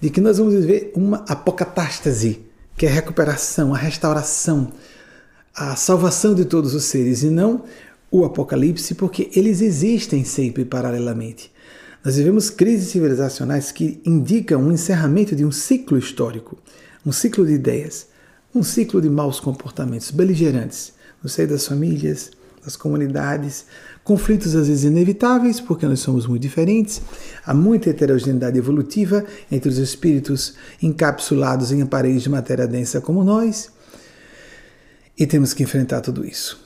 de 0.00 0.08
que 0.08 0.20
nós 0.20 0.38
vamos 0.38 0.54
viver 0.54 0.92
uma 0.94 1.24
apocatástase, 1.28 2.38
que 2.76 2.86
é 2.86 2.88
a 2.88 2.92
recuperação, 2.92 3.74
a 3.74 3.78
restauração, 3.78 4.72
a 5.52 5.74
salvação 5.74 6.32
de 6.32 6.44
todos 6.44 6.76
os 6.76 6.84
seres, 6.84 7.24
e 7.24 7.28
não 7.28 7.64
o 8.12 8.26
Apocalipse, 8.26 8.94
porque 8.94 9.30
eles 9.34 9.62
existem 9.62 10.22
sempre 10.22 10.66
paralelamente. 10.66 11.50
Nós 12.04 12.16
vivemos 12.16 12.50
crises 12.50 12.88
civilizacionais 12.88 13.72
que 13.72 14.02
indicam 14.04 14.60
um 14.60 14.70
encerramento 14.70 15.34
de 15.34 15.46
um 15.46 15.50
ciclo 15.50 15.96
histórico, 15.96 16.58
um 17.06 17.10
ciclo 17.10 17.46
de 17.46 17.54
ideias, 17.54 18.08
um 18.54 18.62
ciclo 18.62 19.00
de 19.00 19.08
maus 19.08 19.40
comportamentos 19.40 20.10
beligerantes 20.10 20.92
no 21.22 21.28
seio 21.28 21.48
das 21.48 21.66
famílias, 21.66 22.30
das 22.62 22.76
comunidades, 22.76 23.64
conflitos 24.04 24.54
às 24.54 24.68
vezes 24.68 24.84
inevitáveis, 24.84 25.58
porque 25.58 25.86
nós 25.86 26.00
somos 26.00 26.26
muito 26.26 26.42
diferentes, 26.42 27.00
há 27.46 27.54
muita 27.54 27.88
heterogeneidade 27.88 28.58
evolutiva 28.58 29.24
entre 29.50 29.70
os 29.70 29.78
espíritos 29.78 30.54
encapsulados 30.82 31.72
em 31.72 31.80
aparelhos 31.80 32.24
de 32.24 32.28
matéria 32.28 32.66
densa 32.66 33.00
como 33.00 33.24
nós, 33.24 33.70
e 35.18 35.26
temos 35.26 35.54
que 35.54 35.62
enfrentar 35.62 36.02
tudo 36.02 36.26
isso. 36.26 36.61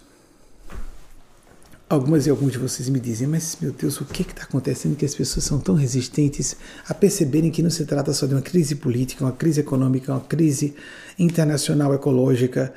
Algumas 1.89 2.27
e 2.27 2.31
alguns 2.31 2.51
de 2.51 2.59
vocês 2.59 2.89
me 2.89 2.99
dizem, 2.99 3.29
mas 3.29 3.57
meu 3.61 3.71
Deus, 3.71 4.01
o 4.01 4.05
que 4.05 4.23
está 4.23 4.43
acontecendo 4.43 4.97
que 4.97 5.05
as 5.05 5.15
pessoas 5.15 5.45
são 5.45 5.61
tão 5.61 5.77
resistentes 5.77 6.57
a 6.89 6.93
perceberem 6.93 7.49
que 7.49 7.63
não 7.63 7.71
se 7.71 7.85
trata 7.85 8.13
só 8.13 8.27
de 8.27 8.35
uma 8.35 8.43
crise 8.43 8.75
política, 8.75 9.25
uma 9.25 9.31
crise 9.31 9.61
econômica, 9.61 10.13
uma 10.13 10.21
crise 10.21 10.75
internacional 11.17 11.95
ecológica, 11.95 12.75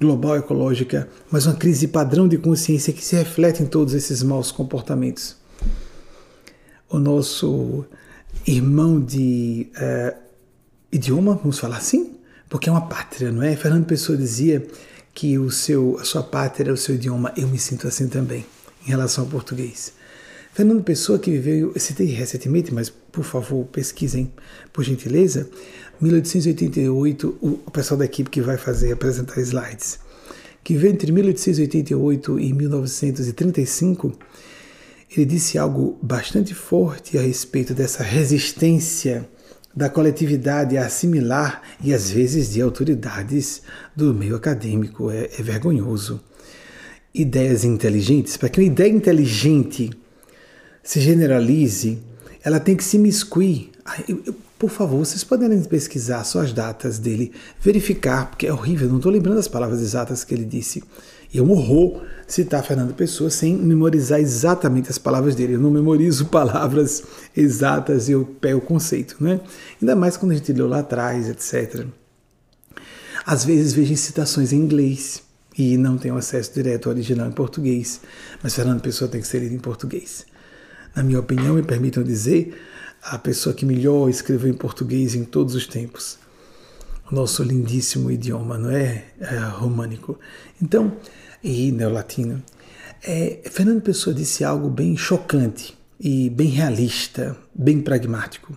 global 0.00 0.36
ecológica, 0.36 1.08
mas 1.28 1.44
uma 1.44 1.56
crise 1.56 1.88
padrão 1.88 2.28
de 2.28 2.38
consciência 2.38 2.92
que 2.92 3.04
se 3.04 3.16
reflete 3.16 3.64
em 3.64 3.66
todos 3.66 3.94
esses 3.94 4.22
maus 4.22 4.52
comportamentos. 4.52 5.36
O 6.88 7.00
nosso 7.00 7.84
irmão 8.46 9.00
de 9.00 9.68
uh, 9.76 10.16
idioma, 10.92 11.34
vamos 11.34 11.58
falar 11.58 11.78
assim, 11.78 12.14
porque 12.48 12.68
é 12.68 12.72
uma 12.72 12.86
pátria, 12.86 13.32
não 13.32 13.42
é? 13.42 13.56
Fernando 13.56 13.86
Pessoa 13.86 14.16
dizia 14.16 14.64
que 15.16 15.38
o 15.38 15.50
seu, 15.50 15.96
a 15.98 16.04
sua 16.04 16.22
pátria, 16.22 16.70
o 16.70 16.76
seu 16.76 16.94
idioma, 16.94 17.32
eu 17.38 17.48
me 17.48 17.58
sinto 17.58 17.88
assim 17.88 18.06
também, 18.06 18.44
em 18.86 18.90
relação 18.90 19.24
ao 19.24 19.30
português. 19.30 19.94
Fernando 20.52 20.84
Pessoa, 20.84 21.18
que 21.18 21.30
viveu, 21.30 21.72
eu 21.74 21.80
citei 21.80 22.08
recentemente, 22.08 22.72
mas 22.72 22.90
por 22.90 23.24
favor 23.24 23.64
pesquisem, 23.64 24.30
por 24.74 24.84
gentileza, 24.84 25.48
1888, 26.02 27.38
o 27.40 27.70
pessoal 27.70 27.96
da 27.96 28.04
equipe 28.04 28.28
que 28.28 28.42
vai 28.42 28.58
fazer, 28.58 28.92
apresentar 28.92 29.40
slides, 29.40 29.98
que 30.62 30.76
veio 30.76 30.92
entre 30.92 31.10
1888 31.10 32.38
e 32.38 32.52
1935, 32.52 34.12
ele 35.16 35.24
disse 35.24 35.56
algo 35.56 35.98
bastante 36.02 36.52
forte 36.52 37.16
a 37.16 37.22
respeito 37.22 37.72
dessa 37.72 38.02
resistência 38.02 39.26
da 39.76 39.90
coletividade 39.90 40.78
a 40.78 40.86
assimilar 40.86 41.60
e 41.84 41.92
às 41.92 42.10
vezes 42.10 42.50
de 42.50 42.62
autoridades 42.62 43.60
do 43.94 44.14
meio 44.14 44.34
acadêmico. 44.34 45.10
É, 45.10 45.26
é 45.38 45.42
vergonhoso. 45.42 46.18
Ideias 47.14 47.62
inteligentes, 47.62 48.38
para 48.38 48.48
que 48.48 48.58
uma 48.58 48.66
ideia 48.66 48.90
inteligente 48.90 49.90
se 50.82 51.00
generalize, 51.00 51.98
ela 52.42 52.58
tem 52.58 52.74
que 52.74 52.84
se 52.84 52.98
miscuir. 52.98 53.70
Por 54.58 54.70
favor, 54.70 54.98
vocês 54.98 55.22
podem 55.22 55.62
pesquisar 55.64 56.24
só 56.24 56.40
as 56.40 56.52
datas 56.52 56.98
dele, 56.98 57.32
verificar, 57.60 58.30
porque 58.30 58.46
é 58.46 58.52
horrível, 58.52 58.88
não 58.88 58.96
estou 58.96 59.12
lembrando 59.12 59.38
as 59.38 59.48
palavras 59.48 59.82
exatas 59.82 60.24
que 60.24 60.34
ele 60.34 60.44
disse. 60.44 60.82
É 61.38 61.42
um 61.42 61.50
horror 61.50 62.02
citar 62.26 62.64
Fernando 62.64 62.94
Pessoa 62.94 63.30
sem 63.30 63.56
memorizar 63.56 64.20
exatamente 64.20 64.90
as 64.90 64.98
palavras 64.98 65.34
dele. 65.34 65.54
Eu 65.54 65.60
não 65.60 65.70
memorizo 65.70 66.26
palavras 66.28 67.02
exatas 67.36 68.08
eu 68.08 68.24
pego 68.40 68.58
o 68.58 68.62
conceito, 68.62 69.16
né? 69.20 69.40
Ainda 69.80 69.94
mais 69.94 70.16
quando 70.16 70.32
a 70.32 70.34
gente 70.34 70.52
leu 70.52 70.66
lá 70.66 70.80
atrás, 70.80 71.28
etc. 71.28 71.86
Às 73.24 73.44
vezes 73.44 73.72
vejo 73.72 73.96
citações 73.96 74.52
em 74.52 74.56
inglês 74.56 75.22
e 75.58 75.76
não 75.76 75.96
tenho 75.96 76.16
acesso 76.16 76.52
direto 76.52 76.88
ao 76.88 76.94
original 76.94 77.28
em 77.28 77.32
português, 77.32 78.00
mas 78.42 78.54
Fernando 78.54 78.80
Pessoa 78.80 79.10
tem 79.10 79.20
que 79.20 79.26
ser 79.26 79.38
lido 79.38 79.54
em 79.54 79.58
português. 79.58 80.26
Na 80.94 81.02
minha 81.02 81.18
opinião, 81.18 81.54
me 81.54 81.62
permitam 81.62 82.02
dizer, 82.02 82.56
a 83.02 83.18
pessoa 83.18 83.54
que 83.54 83.64
melhor 83.64 84.08
escreveu 84.08 84.50
em 84.50 84.56
português 84.56 85.14
em 85.14 85.24
todos 85.24 85.54
os 85.54 85.66
tempos. 85.66 86.18
O 87.10 87.14
nosso 87.14 87.42
lindíssimo 87.42 88.10
idioma, 88.10 88.58
não 88.58 88.70
é? 88.70 89.04
é 89.20 89.38
românico. 89.38 90.18
Então, 90.60 90.96
e 91.42 91.70
neolatino. 91.72 92.42
É, 93.02 93.40
Fernando 93.50 93.82
Pessoa 93.82 94.14
disse 94.14 94.44
algo 94.44 94.68
bem 94.68 94.96
chocante 94.96 95.76
e 95.98 96.30
bem 96.30 96.48
realista, 96.48 97.36
bem 97.54 97.80
pragmático. 97.80 98.56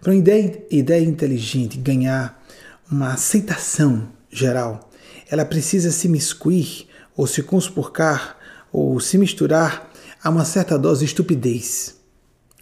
Para 0.00 0.12
uma 0.12 0.18
ideia, 0.18 0.62
ideia 0.70 1.04
inteligente 1.04 1.78
ganhar 1.78 2.42
uma 2.90 3.14
aceitação 3.14 4.08
geral, 4.30 4.90
ela 5.30 5.44
precisa 5.44 5.90
se 5.90 6.08
miscuir 6.08 6.86
ou 7.16 7.26
se 7.26 7.42
conspurcar 7.42 8.36
ou 8.72 9.00
se 9.00 9.18
misturar 9.18 9.90
a 10.22 10.30
uma 10.30 10.44
certa 10.44 10.78
dose 10.78 11.00
de 11.00 11.06
estupidez. 11.06 11.96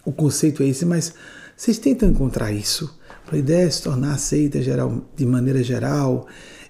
O 0.05 0.11
conceito 0.11 0.63
é 0.63 0.67
esse, 0.67 0.85
mas 0.85 1.13
vocês 1.55 1.77
tentam 1.77 2.09
encontrar 2.09 2.51
isso. 2.51 2.97
Para 3.25 3.35
a 3.35 3.39
ideia 3.39 3.69
se 3.69 3.81
tornar 3.81 4.13
aceita 4.13 4.61
geral, 4.61 5.03
de 5.15 5.25
maneira 5.25 5.63
geral, 5.63 6.27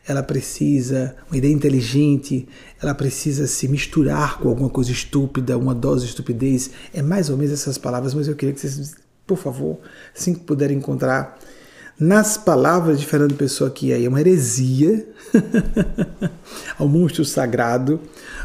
ela 0.08 0.22
precisa, 0.22 1.16
uma 1.30 1.38
ideia 1.38 1.51
inteligente, 1.51 2.47
ela 2.82 2.93
precisa 2.93 3.47
se 3.47 3.68
misturar 3.68 4.39
com 4.39 4.49
alguma 4.49 4.70
coisa 4.70 4.91
estúpida, 4.91 5.58
uma 5.58 5.74
dose 5.74 6.03
de 6.06 6.10
estupidez. 6.12 6.72
É 6.93 7.01
mais 7.01 7.30
ou 7.30 7.38
menos 7.38 7.53
essas 7.53 7.78
palavras, 7.78 8.14
mas 8.14 8.28
eu 8.28 8.36
queria 8.36 8.53
que 8.53 8.62
vocês, 8.62 8.95
por 9.26 9.38
favor, 9.38 9.80
assim 10.16 10.34
que 10.34 10.41
puderem 10.41 10.78
encontrar, 10.78 11.39
nas 11.99 12.38
palavras 12.38 12.99
de 12.99 13.06
Fernando 13.06 13.36
Pessoa, 13.36 13.70
que 13.70 13.91
é 13.91 14.08
uma 14.08 14.20
heresia 14.20 15.08
ao 16.78 16.88
monstro 16.88 17.24
sagrado 17.24 17.99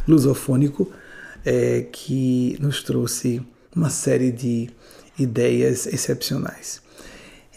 lusofônico, 0.06 0.90
é, 1.44 1.86
que 1.92 2.56
nos 2.60 2.82
trouxe 2.82 3.42
uma 3.74 3.90
série 3.90 4.30
de 4.30 4.70
ideias 5.18 5.86
excepcionais. 5.86 6.80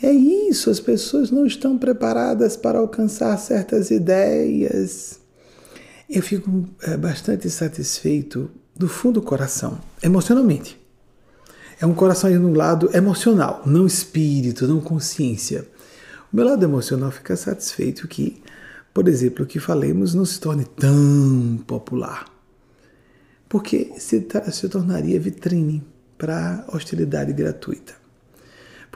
É 0.03 0.11
isso, 0.11 0.69
as 0.69 0.81
pessoas 0.81 1.31
não 1.31 1.45
estão 1.45 1.77
preparadas 1.77 2.57
para 2.57 2.77
alcançar 2.77 3.37
certas 3.37 3.89
ideias. 3.89 5.17
Eu 6.09 6.21
fico 6.21 6.67
é, 6.81 6.97
bastante 6.97 7.49
satisfeito 7.49 8.51
do 8.75 8.89
fundo 8.89 9.21
do 9.21 9.25
coração, 9.25 9.79
emocionalmente. 10.03 10.77
É 11.79 11.85
um 11.85 11.93
coração 11.93 12.29
aí 12.29 12.37
no 12.37 12.53
lado 12.53 12.89
emocional, 12.93 13.61
não 13.65 13.87
espírito, 13.87 14.67
não 14.67 14.81
consciência. 14.81 15.65
O 16.33 16.35
meu 16.35 16.43
lado 16.47 16.65
emocional 16.65 17.09
fica 17.09 17.37
satisfeito 17.37 18.05
que, 18.05 18.43
por 18.93 19.07
exemplo, 19.07 19.45
o 19.45 19.47
que 19.47 19.57
falemos 19.57 20.13
não 20.13 20.25
se 20.25 20.37
torne 20.37 20.65
tão 20.65 21.63
popular. 21.65 22.25
Porque 23.47 23.93
se, 23.97 24.27
se 24.51 24.67
tornaria 24.67 25.17
vitrine 25.17 25.81
para 26.17 26.65
hostilidade 26.73 27.31
gratuita. 27.31 28.02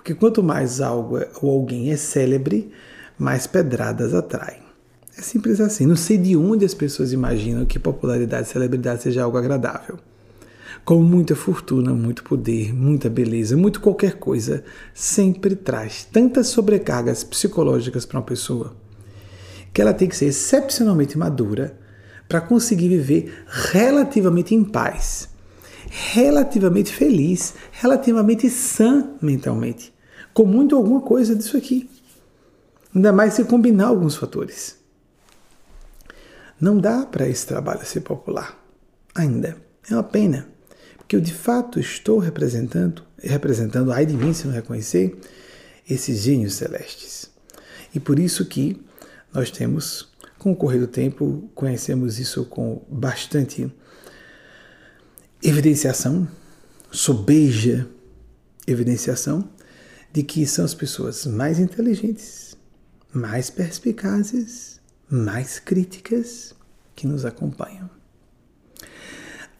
Porque 0.07 0.21
quanto 0.21 0.41
mais 0.41 0.79
algo 0.79 1.17
é, 1.17 1.27
ou 1.41 1.51
alguém 1.51 1.91
é 1.91 1.97
célebre, 1.97 2.71
mais 3.19 3.45
pedradas 3.45 4.13
atrai. 4.13 4.55
É 5.17 5.21
simples 5.21 5.59
assim. 5.59 5.85
Não 5.85 5.97
sei 5.97 6.17
de 6.17 6.33
onde 6.33 6.63
as 6.63 6.73
pessoas 6.73 7.11
imaginam 7.11 7.65
que 7.65 7.77
popularidade 7.77 8.47
e 8.47 8.49
celebridade 8.49 9.03
seja 9.03 9.23
algo 9.23 9.37
agradável. 9.37 9.99
Com 10.85 11.03
muita 11.03 11.35
fortuna, 11.35 11.93
muito 11.93 12.23
poder, 12.23 12.73
muita 12.73 13.09
beleza, 13.09 13.57
muito 13.57 13.81
qualquer 13.81 14.13
coisa, 14.13 14.63
sempre 14.93 15.57
traz 15.57 16.05
tantas 16.05 16.47
sobrecargas 16.47 17.25
psicológicas 17.25 18.05
para 18.05 18.19
uma 18.19 18.25
pessoa 18.25 18.77
que 19.73 19.81
ela 19.81 19.93
tem 19.93 20.07
que 20.07 20.15
ser 20.15 20.27
excepcionalmente 20.27 21.17
madura 21.17 21.77
para 22.29 22.39
conseguir 22.39 22.87
viver 22.87 23.43
relativamente 23.45 24.55
em 24.55 24.63
paz, 24.63 25.27
relativamente 26.13 26.93
feliz, 26.93 27.55
relativamente 27.73 28.49
sã 28.49 29.09
mentalmente 29.21 29.96
com 30.37 30.45
muito 30.45 30.75
alguma 30.75 31.01
coisa 31.01 31.35
disso 31.35 31.57
aqui. 31.57 31.89
Ainda 32.93 33.11
mais 33.11 33.33
se 33.33 33.43
combinar 33.43 33.87
alguns 33.87 34.15
fatores. 34.15 34.77
Não 36.61 36.77
dá 36.77 37.07
para 37.07 37.27
esse 37.27 37.43
trabalho 37.47 37.83
ser 37.83 38.01
popular. 38.01 38.55
Ainda. 39.15 39.57
É 39.89 39.95
uma 39.95 40.03
pena. 40.03 40.47
Porque 40.95 41.15
eu 41.15 41.21
de 41.21 41.33
fato 41.33 41.79
estou 41.79 42.19
representando, 42.19 43.01
representando, 43.17 43.91
ai 43.91 44.05
de 44.05 44.13
mim 44.13 44.31
se 44.31 44.45
não 44.45 44.53
reconhecer, 44.53 45.17
esses 45.89 46.19
gênios 46.19 46.53
celestes. 46.53 47.31
E 47.95 47.99
por 47.99 48.19
isso 48.19 48.45
que 48.45 48.79
nós 49.33 49.49
temos, 49.49 50.07
com 50.37 50.51
o 50.51 50.55
correr 50.55 50.77
do 50.77 50.87
tempo, 50.87 51.49
conhecemos 51.55 52.19
isso 52.19 52.45
com 52.45 52.85
bastante 52.87 53.73
evidenciação, 55.41 56.27
sobeja 56.91 57.87
evidenciação, 58.67 59.49
de 60.17 60.23
que 60.23 60.47
são 60.47 60.65
as 60.65 60.73
pessoas 60.73 61.27
mais 61.27 61.59
inteligentes, 61.59 62.57
mais 63.13 63.51
perspicazes, 63.51 64.81
mais 65.07 65.59
críticas 65.59 66.55
que 66.95 67.05
nos 67.05 67.23
acompanham. 67.23 67.87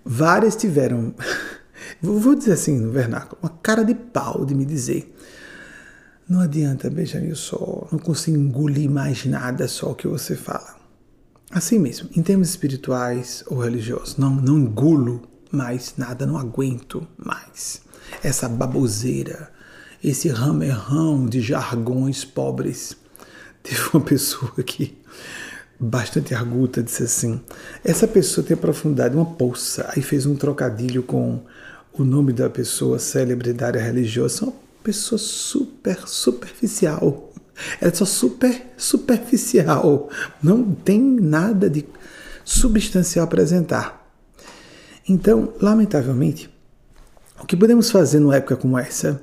Várias 0.03 0.55
tiveram, 0.55 1.13
vou 2.01 2.33
dizer 2.33 2.53
assim 2.53 2.75
no 2.79 2.91
vernáculo, 2.91 3.37
uma 3.39 3.51
cara 3.61 3.85
de 3.85 3.93
pau 3.93 4.43
de 4.43 4.55
me 4.55 4.65
dizer: 4.65 5.15
não 6.27 6.39
adianta, 6.39 6.89
Benjamin, 6.89 7.35
só, 7.35 7.87
não 7.91 7.99
consigo 7.99 8.35
engolir 8.35 8.89
mais 8.89 9.25
nada 9.25 9.67
só 9.67 9.91
o 9.91 9.95
que 9.95 10.07
você 10.07 10.35
fala. 10.35 10.75
Assim 11.51 11.77
mesmo, 11.77 12.09
em 12.17 12.23
termos 12.23 12.49
espirituais 12.49 13.43
ou 13.45 13.59
religiosos, 13.59 14.17
não, 14.17 14.33
não 14.33 14.57
engulo 14.57 15.21
mais 15.51 15.93
nada, 15.97 16.25
não 16.25 16.35
aguento 16.35 17.07
mais 17.15 17.79
essa 18.23 18.49
baboseira, 18.49 19.55
esse 20.03 20.29
ramerrão 20.29 21.25
de 21.25 21.41
jargões 21.41 22.23
pobres. 22.23 22.95
Teve 23.63 23.81
uma 23.93 24.01
pessoa 24.01 24.63
que 24.63 24.97
bastante 25.79 26.33
arguta, 26.33 26.81
disse 26.81 27.03
assim: 27.03 27.41
essa 27.83 28.07
pessoa 28.07 28.45
tem 28.45 28.55
aprofundado 28.55 29.17
uma 29.17 29.25
poça, 29.25 29.91
aí 29.95 30.01
fez 30.01 30.25
um 30.25 30.35
trocadilho 30.35 31.03
com 31.03 31.41
o 31.93 32.03
nome 32.03 32.33
da 32.33 32.49
pessoa 32.49 32.99
célebre 32.99 33.53
da 33.53 33.67
área 33.67 33.81
religiosa, 33.81 34.45
uma 34.45 34.53
pessoa 34.83 35.19
super 35.19 36.07
superficial. 36.07 37.33
Ela 37.81 37.91
é 37.91 37.93
só 37.93 38.05
super 38.05 38.67
superficial, 38.77 40.09
não 40.41 40.71
tem 40.73 41.01
nada 41.01 41.69
de 41.69 41.85
substancial 42.45 43.23
a 43.23 43.27
apresentar. 43.27 44.07
Então, 45.09 45.53
lamentavelmente, 45.59 46.49
o 47.41 47.45
que 47.45 47.55
podemos 47.55 47.89
fazer 47.89 48.19
numa 48.19 48.35
época 48.35 48.57
como 48.57 48.77
essa? 48.77 49.21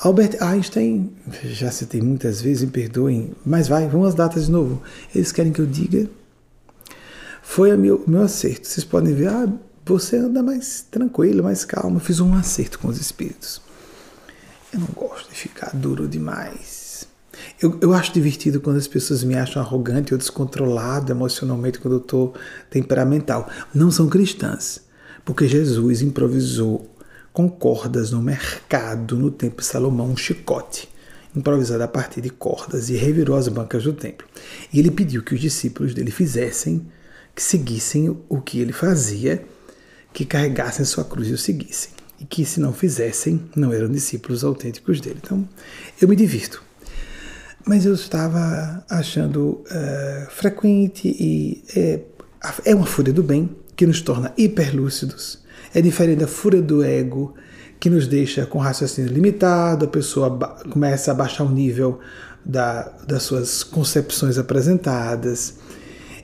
Albert 0.00 0.42
Einstein, 0.42 1.12
já 1.44 1.70
citei 1.70 2.02
muitas 2.02 2.40
vezes, 2.40 2.64
me 2.64 2.70
perdoem, 2.70 3.32
mas 3.44 3.68
vai, 3.68 3.86
vamos 3.88 4.08
às 4.08 4.14
datas 4.14 4.46
de 4.46 4.52
novo. 4.52 4.82
Eles 5.14 5.30
querem 5.30 5.52
que 5.52 5.60
eu 5.60 5.66
diga. 5.66 6.08
Foi 7.42 7.72
o 7.72 7.78
meu, 7.78 8.02
meu 8.06 8.22
acerto. 8.22 8.66
Vocês 8.66 8.84
podem 8.84 9.14
ver, 9.14 9.28
ah, 9.28 9.48
você 9.86 10.16
anda 10.16 10.42
mais 10.42 10.84
tranquilo, 10.90 11.44
mais 11.44 11.64
calmo. 11.64 12.00
Fiz 12.00 12.18
um 12.18 12.34
acerto 12.34 12.78
com 12.78 12.88
os 12.88 13.00
espíritos. 13.00 13.60
Eu 14.72 14.80
não 14.80 14.88
gosto 14.94 15.28
de 15.30 15.36
ficar 15.36 15.70
duro 15.74 16.08
demais. 16.08 17.06
Eu, 17.60 17.78
eu 17.80 17.92
acho 17.92 18.12
divertido 18.12 18.60
quando 18.60 18.76
as 18.76 18.88
pessoas 18.88 19.22
me 19.22 19.36
acham 19.36 19.62
arrogante 19.62 20.12
ou 20.12 20.18
descontrolado 20.18 21.12
emocionalmente 21.12 21.78
quando 21.78 21.94
eu 21.94 22.00
estou 22.00 22.34
temperamental. 22.68 23.48
Não 23.72 23.90
são 23.90 24.08
cristãs, 24.08 24.80
porque 25.24 25.46
Jesus 25.46 26.02
improvisou 26.02 26.90
com 27.34 27.48
cordas 27.48 28.12
no 28.12 28.22
mercado 28.22 29.18
no 29.18 29.28
tempo 29.28 29.60
de 29.60 29.66
Salomão, 29.66 30.06
um 30.06 30.16
chicote 30.16 30.88
improvisado 31.34 31.82
a 31.82 31.88
partir 31.88 32.20
de 32.20 32.30
cordas 32.30 32.88
e 32.88 32.94
revirou 32.94 33.36
as 33.36 33.48
bancas 33.48 33.82
do 33.82 33.92
templo. 33.92 34.24
E 34.72 34.78
ele 34.78 34.92
pediu 34.92 35.20
que 35.20 35.34
os 35.34 35.40
discípulos 35.40 35.92
dele 35.92 36.12
fizessem, 36.12 36.86
que 37.34 37.42
seguissem 37.42 38.16
o 38.28 38.40
que 38.40 38.60
ele 38.60 38.72
fazia, 38.72 39.44
que 40.12 40.24
carregassem 40.24 40.84
sua 40.84 41.04
cruz 41.04 41.26
e 41.26 41.32
o 41.32 41.38
seguissem. 41.38 41.90
E 42.20 42.24
que 42.24 42.44
se 42.44 42.60
não 42.60 42.72
fizessem, 42.72 43.42
não 43.56 43.72
eram 43.72 43.88
discípulos 43.88 44.44
autênticos 44.44 45.00
dele. 45.00 45.18
Então, 45.20 45.46
eu 46.00 46.06
me 46.06 46.14
divirto. 46.14 46.62
Mas 47.66 47.84
eu 47.84 47.94
estava 47.94 48.84
achando 48.88 49.64
uh, 49.64 50.30
frequente 50.30 51.08
e 51.08 51.64
é, 51.74 52.00
é 52.64 52.74
uma 52.76 52.86
fúria 52.86 53.12
do 53.12 53.24
bem 53.24 53.50
que 53.74 53.84
nos 53.84 54.00
torna 54.00 54.32
hiperlúcidos 54.38 55.42
é 55.74 55.82
diferente 55.82 56.20
da 56.20 56.28
fúria 56.28 56.62
do 56.62 56.84
ego, 56.84 57.34
que 57.80 57.90
nos 57.90 58.06
deixa 58.06 58.46
com 58.46 58.58
raciocínio 58.58 59.12
limitado, 59.12 59.84
a 59.84 59.88
pessoa 59.88 60.38
começa 60.70 61.10
a 61.10 61.14
baixar 61.14 61.44
o 61.44 61.50
nível 61.50 61.98
da, 62.44 62.82
das 63.06 63.24
suas 63.24 63.64
concepções 63.64 64.38
apresentadas, 64.38 65.54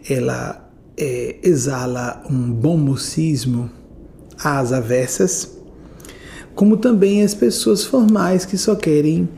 ela 0.09 0.71
é, 0.97 1.37
exala 1.43 2.23
um 2.31 2.53
bom 2.53 2.77
mocismo 2.77 3.71
às 4.43 4.73
avessas, 4.73 5.59
como 6.55 6.77
também 6.77 7.23
as 7.23 7.35
pessoas 7.35 7.85
formais 7.85 8.45
que 8.45 8.57
só 8.57 8.77
querem 8.77 9.29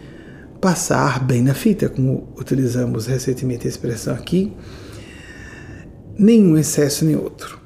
passar 0.61 1.25
bem 1.25 1.43
na 1.43 1.55
fita, 1.55 1.89
como 1.89 2.29
utilizamos 2.39 3.07
recentemente 3.07 3.67
a 3.67 3.71
expressão 3.71 4.15
aqui, 4.15 4.53
nenhum 6.19 6.57
excesso 6.57 7.05
nem 7.05 7.17
outro 7.17 7.62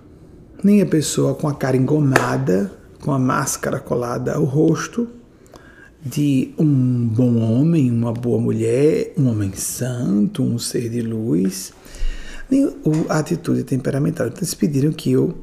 nem 0.67 0.83
a 0.83 0.87
pessoa 0.87 1.33
com 1.33 1.47
a 1.47 1.55
cara 1.55 1.77
engomada, 1.77 2.73
com 3.01 3.13
a 3.13 3.19
máscara 3.21 3.79
colada 3.79 4.35
ao 4.35 4.43
rosto, 4.43 5.09
de 6.05 6.53
um 6.59 7.07
bom 7.07 7.39
homem, 7.39 7.89
uma 7.89 8.13
boa 8.13 8.41
mulher, 8.41 9.13
um 9.17 9.31
homem 9.31 9.53
santo, 9.53 10.43
um 10.43 10.59
ser 10.59 10.89
de 10.89 11.03
luz, 11.03 11.73
nem 12.51 12.77
a 13.09 13.19
atitude 13.19 13.63
temperamental. 13.63 14.27
Então, 14.27 14.39
eles 14.39 14.55
pediram 14.55 14.91
que 14.91 15.13
eu 15.13 15.39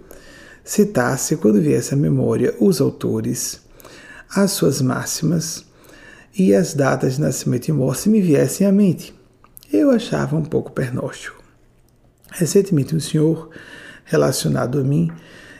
citasse, 0.61 1.37
quando 1.37 1.61
viesse 1.61 1.93
à 1.93 1.97
memória, 1.97 2.53
os 2.59 2.81
autores, 2.81 3.61
as 4.29 4.51
suas 4.51 4.81
máximas 4.81 5.63
e 6.37 6.53
as 6.53 6.73
datas 6.73 7.15
de 7.15 7.21
nascimento 7.21 7.69
e 7.69 7.71
morte 7.71 8.09
me 8.09 8.19
viessem 8.19 8.67
à 8.67 8.73
mente. 8.73 9.15
Eu 9.71 9.89
achava 9.89 10.35
um 10.35 10.43
pouco 10.43 10.73
pernóstico. 10.73 11.41
Recentemente, 12.29 12.93
um 12.93 12.99
senhor 12.99 13.49
relacionado 14.13 14.79
a 14.79 14.83
mim. 14.83 15.11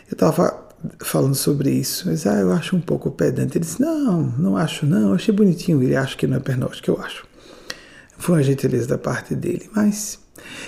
Eu 0.10 0.14
estava 0.14 0.70
falando 1.00 1.34
sobre 1.34 1.72
isso, 1.72 2.08
mas 2.08 2.28
ah, 2.28 2.40
eu 2.40 2.52
acho 2.52 2.76
um 2.76 2.82
pouco 2.82 3.10
pedante. 3.10 3.58
Ele 3.58 3.66
disse: 3.66 3.82
Não, 3.82 4.22
não 4.38 4.56
acho, 4.56 4.86
não, 4.86 5.10
eu 5.10 5.16
achei 5.16 5.34
bonitinho. 5.34 5.82
Ele 5.82 5.96
acha 5.96 6.16
que 6.16 6.28
não 6.28 6.38
é 6.38 6.40
pernóstico, 6.40 6.92
eu 6.92 7.02
acho. 7.02 7.26
Foi 8.18 8.36
uma 8.36 8.44
gentileza 8.44 8.88
da 8.88 8.98
parte 8.98 9.36
dele, 9.36 9.70
mas 9.76 10.20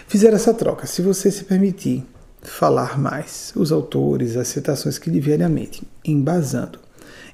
fizeram 0.07 0.36
essa 0.36 0.53
troca. 0.53 0.88
Se 0.88 1.01
você 1.01 1.29
se 1.31 1.43
permitir 1.43 2.03
falar 2.41 2.97
mais, 2.97 3.53
os 3.55 3.71
autores, 3.71 4.36
as 4.36 4.47
citações 4.47 4.97
que 4.97 5.09
lhe 5.09 5.19
vierem 5.19 5.45
à 5.45 5.49
mente, 5.49 5.83
embasando 6.03 6.79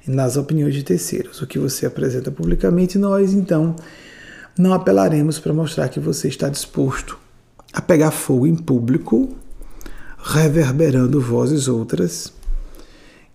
nas 0.06 0.36
opiniões 0.36 0.74
de 0.74 0.82
terceiros, 0.82 1.40
o 1.40 1.46
que 1.46 1.58
você 1.58 1.86
apresenta 1.86 2.30
publicamente, 2.30 2.98
nós 2.98 3.32
então 3.32 3.74
não 4.58 4.72
apelaremos 4.72 5.38
para 5.38 5.52
mostrar 5.52 5.88
que 5.88 5.98
você 5.98 6.28
está 6.28 6.48
disposto 6.48 7.18
a 7.72 7.80
pegar 7.80 8.10
fogo 8.10 8.46
em 8.46 8.54
público 8.54 9.34
reverberando 10.22 11.20
vozes 11.20 11.66
outras 11.66 12.32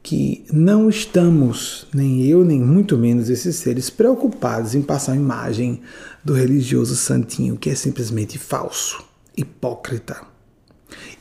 que 0.01 0.45
não 0.53 0.89
estamos, 0.89 1.85
nem 1.93 2.25
eu, 2.25 2.45
nem 2.45 2.61
muito 2.61 2.97
menos 2.97 3.29
esses 3.29 3.57
seres, 3.57 3.89
preocupados 3.89 4.73
em 4.73 4.81
passar 4.81 5.11
a 5.11 5.17
imagem 5.17 5.81
do 6.23 6.33
religioso 6.33 6.95
santinho 6.95 7.57
que 7.57 7.69
é 7.69 7.75
simplesmente 7.75 8.39
falso, 8.39 9.03
hipócrita. 9.35 10.21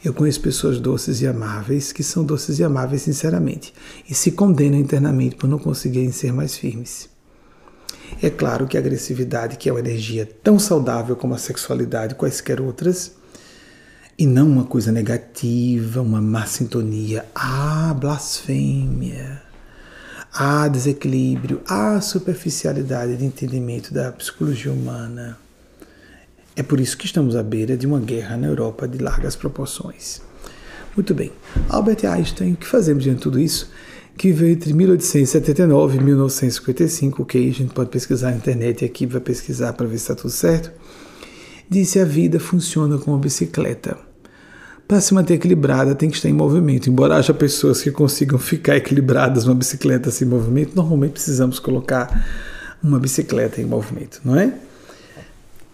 Eu 0.04 0.14
conheço 0.14 0.40
pessoas 0.40 0.78
doces 0.78 1.20
e 1.20 1.26
amáveis 1.26 1.90
que 1.90 2.04
são 2.04 2.24
doces 2.24 2.60
e 2.60 2.64
amáveis 2.64 3.02
sinceramente 3.02 3.74
e 4.08 4.14
se 4.14 4.30
condenam 4.30 4.78
internamente 4.78 5.34
por 5.34 5.48
não 5.48 5.58
conseguirem 5.58 6.12
ser 6.12 6.32
mais 6.32 6.56
firmes. 6.56 7.08
É 8.22 8.30
claro 8.30 8.68
que 8.68 8.76
a 8.76 8.80
agressividade, 8.80 9.56
que 9.56 9.68
é 9.68 9.72
uma 9.72 9.80
energia 9.80 10.24
tão 10.44 10.60
saudável 10.60 11.16
como 11.16 11.34
a 11.34 11.38
sexualidade, 11.38 12.14
quaisquer 12.14 12.60
outras, 12.60 13.16
e 14.18 14.26
não 14.26 14.48
uma 14.48 14.64
coisa 14.64 14.90
negativa, 14.90 16.00
uma 16.00 16.20
má 16.20 16.46
sintonia. 16.46 17.26
Há 17.34 17.92
blasfêmia, 17.92 19.42
há 20.32 20.68
desequilíbrio, 20.68 21.60
há 21.66 22.00
superficialidade 22.00 23.16
de 23.16 23.24
entendimento 23.24 23.92
da 23.92 24.10
psicologia 24.12 24.72
humana. 24.72 25.36
É 26.54 26.62
por 26.62 26.80
isso 26.80 26.96
que 26.96 27.04
estamos 27.04 27.36
à 27.36 27.42
beira 27.42 27.76
de 27.76 27.86
uma 27.86 28.00
guerra 28.00 28.38
na 28.38 28.46
Europa 28.46 28.88
de 28.88 28.98
largas 28.98 29.36
proporções. 29.36 30.22
Muito 30.96 31.12
bem, 31.12 31.30
Albert 31.68 32.06
Einstein, 32.06 32.54
o 32.54 32.56
que 32.56 32.66
fazemos 32.66 33.04
diante 33.04 33.18
de 33.18 33.22
tudo 33.22 33.38
isso? 33.38 33.70
Que 34.16 34.32
veio 34.32 34.52
entre 34.52 34.72
1879 34.72 35.98
e 35.98 36.00
1955, 36.00 37.22
ok? 37.22 37.50
A 37.50 37.52
gente 37.52 37.74
pode 37.74 37.90
pesquisar 37.90 38.30
na 38.30 38.38
internet 38.38 38.82
aqui, 38.82 39.04
vai 39.04 39.20
pesquisar 39.20 39.74
para 39.74 39.86
ver 39.86 39.98
se 39.98 40.04
está 40.04 40.14
tudo 40.14 40.30
certo 40.30 40.72
disse 41.68 41.98
a 41.98 42.04
vida 42.04 42.38
funciona 42.38 42.96
como 42.98 43.16
uma 43.16 43.22
bicicleta. 43.22 43.98
Para 44.87 45.01
se 45.01 45.12
manter 45.12 45.34
equilibrada, 45.34 45.95
tem 45.95 46.09
que 46.09 46.16
estar 46.16 46.28
em 46.28 46.32
movimento. 46.32 46.89
Embora 46.89 47.16
haja 47.16 47.34
pessoas 47.34 47.82
que 47.82 47.91
consigam 47.91 48.39
ficar 48.39 48.76
equilibradas 48.76 49.45
numa 49.45 49.57
bicicleta 49.57 50.11
sem 50.11 50.28
movimento, 50.28 50.76
normalmente 50.76 51.12
precisamos 51.12 51.59
colocar 51.59 52.24
uma 52.82 53.01
bicicleta 53.01 53.61
em 53.61 53.64
movimento, 53.64 54.20
não 54.24 54.37
é? 54.37 54.53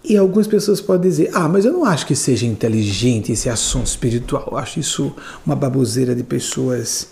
E 0.05 0.17
algumas 0.17 0.47
pessoas 0.47 0.81
podem 0.81 1.11
dizer: 1.11 1.31
Ah, 1.33 1.49
mas 1.49 1.65
eu 1.65 1.73
não 1.73 1.85
acho 1.85 2.07
que 2.07 2.17
seja 2.17 2.47
inteligente 2.47 3.33
esse 3.33 3.49
assunto 3.49 3.87
espiritual. 3.87 4.49
Eu 4.51 4.57
acho 4.57 4.81
isso 4.81 5.15
uma 5.47 5.55
baboseira 5.55 6.15
de 6.15 6.25
pessoas 6.25 7.09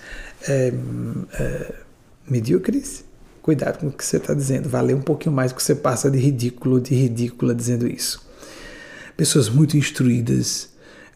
é, 0.49 0.73
é, 1.39 1.75
medíocres. 2.29 3.05
Cuidado 3.43 3.79
com 3.79 3.89
o 3.89 3.93
que 3.93 4.05
você 4.05 4.17
está 4.17 4.35
dizendo. 4.35 4.69
Valeu 4.69 4.97
um 4.97 5.03
pouquinho 5.03 5.35
mais 5.35 5.53
que 5.53 5.63
você 5.63 5.75
passa 5.75 6.11
de 6.11 6.19
ridículo, 6.19 6.81
de 6.81 6.95
ridícula 6.95 7.55
dizendo 7.55 7.87
isso. 7.87 8.27
Pessoas 9.17 9.49
muito 9.49 9.77
instruídas, 9.77 10.71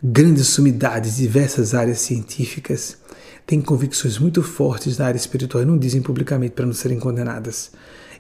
grandes 0.06 0.48
sumidades, 0.48 1.16
diversas 1.16 1.72
áreas 1.72 2.00
científicas, 2.00 2.98
têm 3.46 3.62
convicções 3.62 4.18
muito 4.18 4.42
fortes 4.42 4.98
na 4.98 5.06
área 5.06 5.16
espiritual 5.16 5.62
e 5.62 5.66
não 5.66 5.78
dizem 5.78 6.02
publicamente 6.02 6.54
para 6.54 6.66
não 6.66 6.74
serem 6.74 6.98
condenadas. 6.98 7.70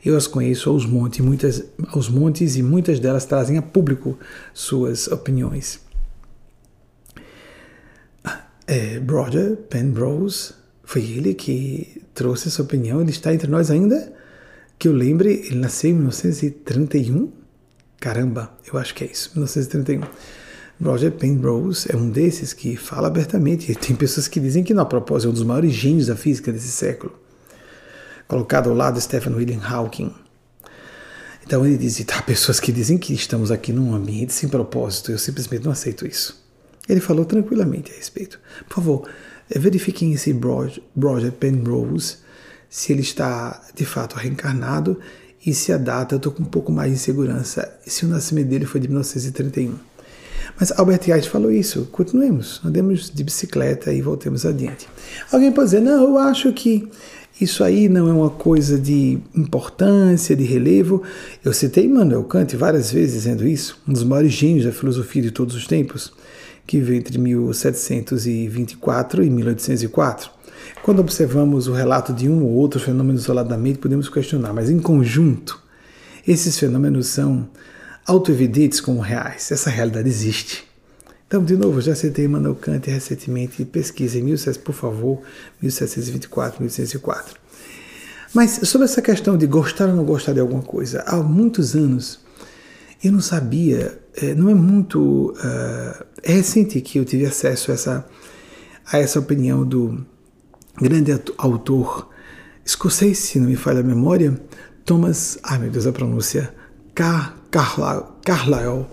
Eu 0.02 0.16
as 0.16 0.26
conheço 0.26 0.70
aos 0.70 0.86
montes, 0.86 1.20
muitas, 1.20 1.62
aos 1.88 2.08
montes 2.08 2.56
e 2.56 2.62
muitas 2.62 2.98
delas 2.98 3.26
trazem 3.26 3.58
a 3.58 3.62
público 3.62 4.18
suas 4.54 5.08
opiniões. 5.08 5.80
É, 8.66 8.98
Roger 9.06 9.56
Penrose, 9.68 10.54
foi 10.84 11.02
ele 11.02 11.34
que 11.34 12.02
trouxe 12.14 12.48
essa 12.48 12.62
opinião, 12.62 13.02
ele 13.02 13.10
está 13.10 13.32
entre 13.34 13.50
nós 13.50 13.70
ainda. 13.70 14.10
Que 14.78 14.88
eu 14.88 14.92
lembre, 14.92 15.44
ele 15.46 15.56
nasceu 15.56 15.90
em 15.90 15.94
1931. 15.94 17.30
Caramba, 18.00 18.52
eu 18.70 18.78
acho 18.78 18.94
que 18.94 19.04
é 19.04 19.06
isso, 19.06 19.30
1931. 19.34 20.02
Roger 20.82 21.12
Penrose 21.12 21.86
é 21.90 21.96
um 21.96 22.10
desses 22.10 22.52
que 22.52 22.76
fala 22.76 23.06
abertamente. 23.06 23.74
Tem 23.76 23.94
pessoas 23.94 24.28
que 24.28 24.40
dizem 24.40 24.64
que, 24.64 24.74
não, 24.74 24.82
a 24.82 24.86
propósito, 24.86 25.28
é 25.28 25.30
um 25.30 25.34
dos 25.34 25.44
maiores 25.44 25.72
gênios 25.72 26.08
da 26.08 26.16
física 26.16 26.52
desse 26.52 26.68
século. 26.68 27.12
Colocado 28.26 28.70
ao 28.70 28.76
lado 28.76 28.94
de 28.94 29.02
Stephen 29.02 29.34
William 29.34 29.60
Hawking. 29.62 30.12
Então 31.46 31.64
ele 31.64 31.76
diz: 31.76 32.04
há 32.12 32.22
pessoas 32.22 32.58
que 32.58 32.72
dizem 32.72 32.98
que 32.98 33.12
estamos 33.12 33.50
aqui 33.50 33.72
num 33.72 33.94
ambiente 33.94 34.32
sem 34.32 34.48
propósito. 34.48 35.12
Eu 35.12 35.18
simplesmente 35.18 35.64
não 35.64 35.72
aceito 35.72 36.06
isso. 36.06 36.42
Ele 36.88 37.00
falou 37.00 37.24
tranquilamente 37.24 37.92
a 37.92 37.94
respeito. 37.94 38.40
Por 38.68 38.74
favor, 38.74 39.08
verifiquem 39.54 40.12
esse 40.12 40.32
Roger 40.32 41.32
Penrose, 41.32 42.16
se 42.68 42.92
ele 42.92 43.02
está 43.02 43.62
de 43.74 43.84
fato 43.84 44.16
reencarnado 44.16 44.98
e 45.44 45.54
se 45.54 45.72
a 45.72 45.78
data, 45.78 46.14
eu 46.14 46.16
estou 46.16 46.32
com 46.32 46.42
um 46.42 46.46
pouco 46.46 46.72
mais 46.72 46.92
de 46.92 46.98
segurança, 46.98 47.78
se 47.86 48.04
o 48.04 48.08
nascimento 48.08 48.48
dele 48.48 48.66
foi 48.66 48.80
de 48.80 48.88
1931. 48.88 49.93
Mas 50.58 50.72
Albert 50.72 51.10
Einstein 51.10 51.30
falou 51.30 51.50
isso. 51.50 51.88
Continuemos, 51.90 52.60
andemos 52.64 53.10
de 53.10 53.24
bicicleta 53.24 53.92
e 53.92 54.00
voltemos 54.00 54.46
adiante. 54.46 54.88
Alguém 55.32 55.52
pode 55.52 55.66
dizer, 55.66 55.80
não, 55.80 56.04
eu 56.04 56.16
acho 56.18 56.52
que 56.52 56.88
isso 57.40 57.64
aí 57.64 57.88
não 57.88 58.08
é 58.08 58.12
uma 58.12 58.30
coisa 58.30 58.78
de 58.78 59.18
importância, 59.34 60.36
de 60.36 60.44
relevo. 60.44 61.02
Eu 61.44 61.52
citei 61.52 61.86
Immanuel 61.86 62.22
Kant 62.24 62.56
várias 62.56 62.92
vezes 62.92 63.14
dizendo 63.14 63.44
isso, 63.46 63.76
um 63.88 63.92
dos 63.92 64.04
maiores 64.04 64.32
gênios 64.32 64.64
da 64.64 64.72
filosofia 64.72 65.20
de 65.20 65.32
todos 65.32 65.56
os 65.56 65.66
tempos, 65.66 66.12
que 66.64 66.78
veio 66.78 66.98
entre 66.98 67.18
1724 67.18 69.24
e 69.24 69.30
1804. 69.30 70.30
Quando 70.84 71.00
observamos 71.00 71.66
o 71.66 71.72
relato 71.72 72.12
de 72.12 72.28
um 72.28 72.44
ou 72.44 72.52
outro 72.52 72.78
fenômeno 72.78 73.18
isoladamente, 73.18 73.78
podemos 73.78 74.08
questionar, 74.08 74.52
mas 74.52 74.70
em 74.70 74.78
conjunto, 74.78 75.60
esses 76.26 76.56
fenômenos 76.56 77.08
são 77.08 77.48
autoevidentes 78.06 78.80
como 78.80 79.00
reais. 79.00 79.50
Essa 79.50 79.70
realidade 79.70 80.08
existe. 80.08 80.64
Então, 81.26 81.44
de 81.44 81.56
novo, 81.56 81.80
já 81.80 81.94
citei 81.94 82.26
Immanuel 82.26 82.54
Kant 82.54 82.88
recentemente, 82.88 83.64
pesquisa 83.64 84.18
em 84.18 84.34
por 84.62 84.74
favor, 84.74 85.22
1724, 85.60 86.60
1804. 86.60 87.36
Mas 88.32 88.60
sobre 88.64 88.84
essa 88.84 89.00
questão 89.00 89.36
de 89.36 89.46
gostar 89.46 89.88
ou 89.88 89.96
não 89.96 90.04
gostar 90.04 90.32
de 90.32 90.40
alguma 90.40 90.62
coisa, 90.62 91.02
há 91.06 91.16
muitos 91.16 91.74
anos 91.74 92.20
eu 93.02 93.12
não 93.12 93.20
sabia, 93.20 93.98
eh, 94.16 94.34
não 94.34 94.48
é 94.48 94.54
muito. 94.54 95.32
Uh, 95.32 96.04
é 96.22 96.32
recente 96.32 96.80
que 96.80 96.98
eu 96.98 97.04
tive 97.04 97.26
acesso 97.26 97.70
a 97.70 97.74
essa, 97.74 98.06
a 98.92 98.98
essa 98.98 99.18
opinião 99.18 99.64
do 99.64 100.04
grande 100.80 101.12
autor 101.36 102.08
escocês, 102.64 103.18
se 103.18 103.38
não 103.38 103.46
me 103.46 103.56
falha 103.56 103.80
a 103.80 103.82
memória, 103.82 104.40
Thomas. 104.84 105.38
Ai 105.42 105.58
meu 105.58 105.70
Deus, 105.70 105.86
a 105.86 105.92
pronúncia. 105.92 106.54
Car 106.94 107.34
Carlyle, 107.54 108.06
Carlyle, 108.24 108.86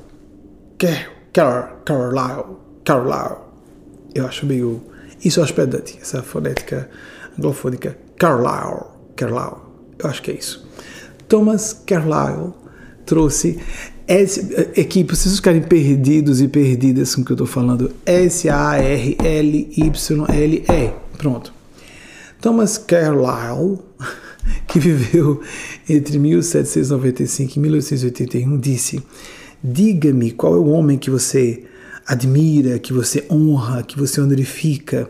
Car, 1.33 1.77
Carlyle, 1.83 2.57
Carlyle. 2.85 3.37
Eu 4.13 4.27
acho 4.27 4.45
meio. 4.45 4.83
Isso 5.25 5.39
eu 5.39 5.43
acho 5.43 5.55
pedante, 5.55 5.97
essa 5.99 6.21
fonética 6.21 6.87
anglofônica. 7.35 7.97
Carlyle, 8.19 8.83
Carlyle. 9.15 9.57
Eu 9.97 10.07
acho 10.07 10.21
que 10.21 10.29
é 10.29 10.35
isso. 10.35 10.63
Thomas 11.27 11.73
Carlyle 11.87 12.53
trouxe 13.03 13.59
S, 14.07 14.71
equipe, 14.75 15.15
vocês 15.15 15.37
ficarem 15.37 15.63
perdidos 15.63 16.39
e 16.39 16.47
perdidas 16.47 17.15
com 17.15 17.21
o 17.21 17.25
que 17.25 17.31
eu 17.31 17.35
estou 17.35 17.47
falando. 17.47 17.91
S-A-R-L-Y-L-E. 18.05 19.23
Pronto. 21.17 21.51
Thomas 22.39 22.77
Carlyle 22.77 23.79
que 24.67 24.79
viveu 24.79 25.41
entre 25.87 26.17
1795 26.17 27.53
e 27.55 27.59
1881, 27.59 28.59
disse: 28.59 29.03
Diga-me 29.63 30.31
qual 30.31 30.55
é 30.55 30.57
o 30.57 30.67
homem 30.67 30.97
que 30.97 31.09
você 31.09 31.63
admira, 32.05 32.79
que 32.79 32.93
você 32.93 33.25
honra, 33.29 33.83
que 33.83 33.97
você 33.97 34.19
honorifica, 34.19 35.09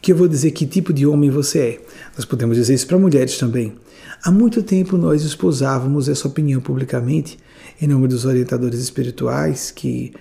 que 0.00 0.12
eu 0.12 0.16
vou 0.16 0.28
dizer 0.28 0.50
que 0.52 0.66
tipo 0.66 0.92
de 0.92 1.06
homem 1.06 1.30
você 1.30 1.58
é. 1.58 1.80
Nós 2.16 2.24
podemos 2.24 2.56
dizer 2.56 2.74
isso 2.74 2.86
para 2.86 2.98
mulheres 2.98 3.36
também. 3.38 3.74
Há 4.22 4.30
muito 4.30 4.62
tempo 4.62 4.96
nós 4.96 5.22
esposávamos 5.22 6.08
essa 6.08 6.26
opinião 6.26 6.60
publicamente, 6.60 7.38
em 7.80 7.86
nome 7.86 8.08
dos 8.08 8.24
orientadores 8.24 8.80
espirituais, 8.80 9.70
que 9.70 10.12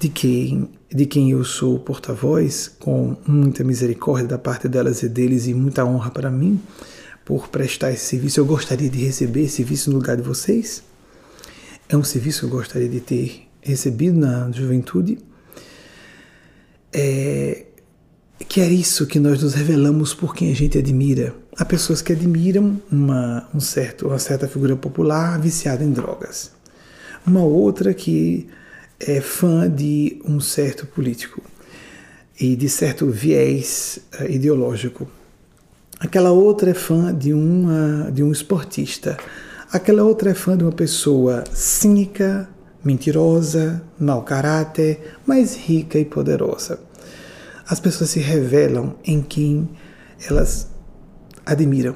de 0.00 0.08
quem, 0.08 0.68
de 0.92 1.06
quem 1.06 1.30
eu 1.30 1.44
sou 1.44 1.78
porta-voz, 1.78 2.70
com 2.78 3.16
muita 3.26 3.62
misericórdia 3.62 4.26
da 4.26 4.38
parte 4.38 4.68
delas 4.68 5.02
e 5.02 5.08
deles 5.08 5.46
e 5.46 5.54
muita 5.54 5.84
honra 5.84 6.10
para 6.10 6.30
mim 6.30 6.60
por 7.24 7.48
prestar 7.48 7.92
esse 7.92 8.04
serviço. 8.06 8.40
Eu 8.40 8.44
gostaria 8.44 8.88
de 8.88 9.04
receber 9.04 9.42
esse 9.42 9.56
serviço 9.56 9.90
no 9.90 9.96
lugar 9.96 10.16
de 10.16 10.22
vocês. 10.22 10.82
É 11.88 11.96
um 11.96 12.04
serviço 12.04 12.40
que 12.40 12.46
eu 12.46 12.50
gostaria 12.50 12.88
de 12.88 13.00
ter 13.00 13.48
recebido 13.60 14.18
na 14.18 14.50
juventude. 14.50 15.18
É, 16.92 17.64
que 18.48 18.60
é 18.60 18.68
isso 18.68 19.06
que 19.06 19.18
nós 19.18 19.42
nos 19.42 19.54
revelamos 19.54 20.14
por 20.14 20.34
quem 20.34 20.50
a 20.50 20.54
gente 20.54 20.78
admira. 20.78 21.34
Há 21.56 21.64
pessoas 21.64 22.02
que 22.02 22.12
admiram 22.12 22.80
uma, 22.90 23.48
um 23.54 23.60
certo, 23.60 24.08
uma 24.08 24.18
certa 24.18 24.46
figura 24.46 24.76
popular 24.76 25.40
viciada 25.40 25.82
em 25.82 25.90
drogas. 25.90 26.52
Uma 27.26 27.42
outra 27.42 27.94
que 27.94 28.48
é 29.00 29.20
fã 29.20 29.70
de 29.70 30.20
um 30.24 30.40
certo 30.40 30.86
político 30.86 31.42
e 32.38 32.56
de 32.56 32.68
certo 32.68 33.08
viés 33.08 33.98
uh, 34.20 34.30
ideológico. 34.30 35.08
Aquela 36.04 36.32
outra 36.32 36.70
é 36.70 36.74
fã 36.74 37.14
de, 37.14 37.32
uma, 37.32 38.10
de 38.12 38.22
um 38.22 38.30
esportista. 38.30 39.16
Aquela 39.72 40.04
outra 40.04 40.32
é 40.32 40.34
fã 40.34 40.54
de 40.54 40.62
uma 40.62 40.70
pessoa 40.70 41.44
cínica, 41.50 42.46
mentirosa, 42.84 43.82
mau 43.98 44.20
caráter, 44.22 45.16
mas 45.24 45.56
rica 45.56 45.98
e 45.98 46.04
poderosa. 46.04 46.78
As 47.66 47.80
pessoas 47.80 48.10
se 48.10 48.20
revelam 48.20 48.96
em 49.02 49.22
quem 49.22 49.70
elas 50.28 50.68
admiram, 51.46 51.94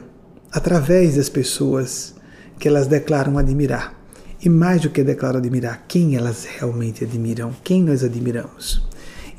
através 0.51 1.17
das 1.17 1.29
pessoas 1.29 2.15
que 2.59 2.67
elas 2.67 2.87
declaram 2.87 3.37
admirar. 3.37 3.95
E 4.43 4.49
mais 4.49 4.81
do 4.81 4.89
que 4.89 5.05
declaram 5.05 5.39
admirar, 5.39 5.85
quem 5.87 6.17
elas 6.17 6.47
realmente 6.47 7.05
admiram, 7.05 7.55
quem 7.63 7.83
nós 7.83 8.03
admiramos. 8.03 8.83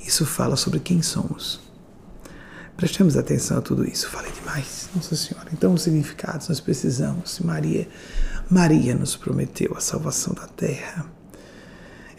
Isso 0.05 0.27
fala 0.27 0.55
sobre 0.55 0.79
quem 0.79 1.01
somos. 1.01 1.68
Prestemos 2.79 3.17
atenção 3.17 3.57
a 3.57 3.61
tudo 3.61 3.85
isso. 3.85 4.07
Falei 4.09 4.31
demais, 4.31 4.87
Nossa 4.95 5.13
Senhora. 5.13 5.49
Então, 5.51 5.73
os 5.73 5.81
significados 5.81 6.47
nós 6.47 6.61
precisamos. 6.61 7.37
Maria, 7.41 7.85
Maria 8.49 8.95
nos 8.95 9.17
prometeu 9.17 9.73
a 9.75 9.81
salvação 9.81 10.33
da 10.33 10.47
terra. 10.47 11.05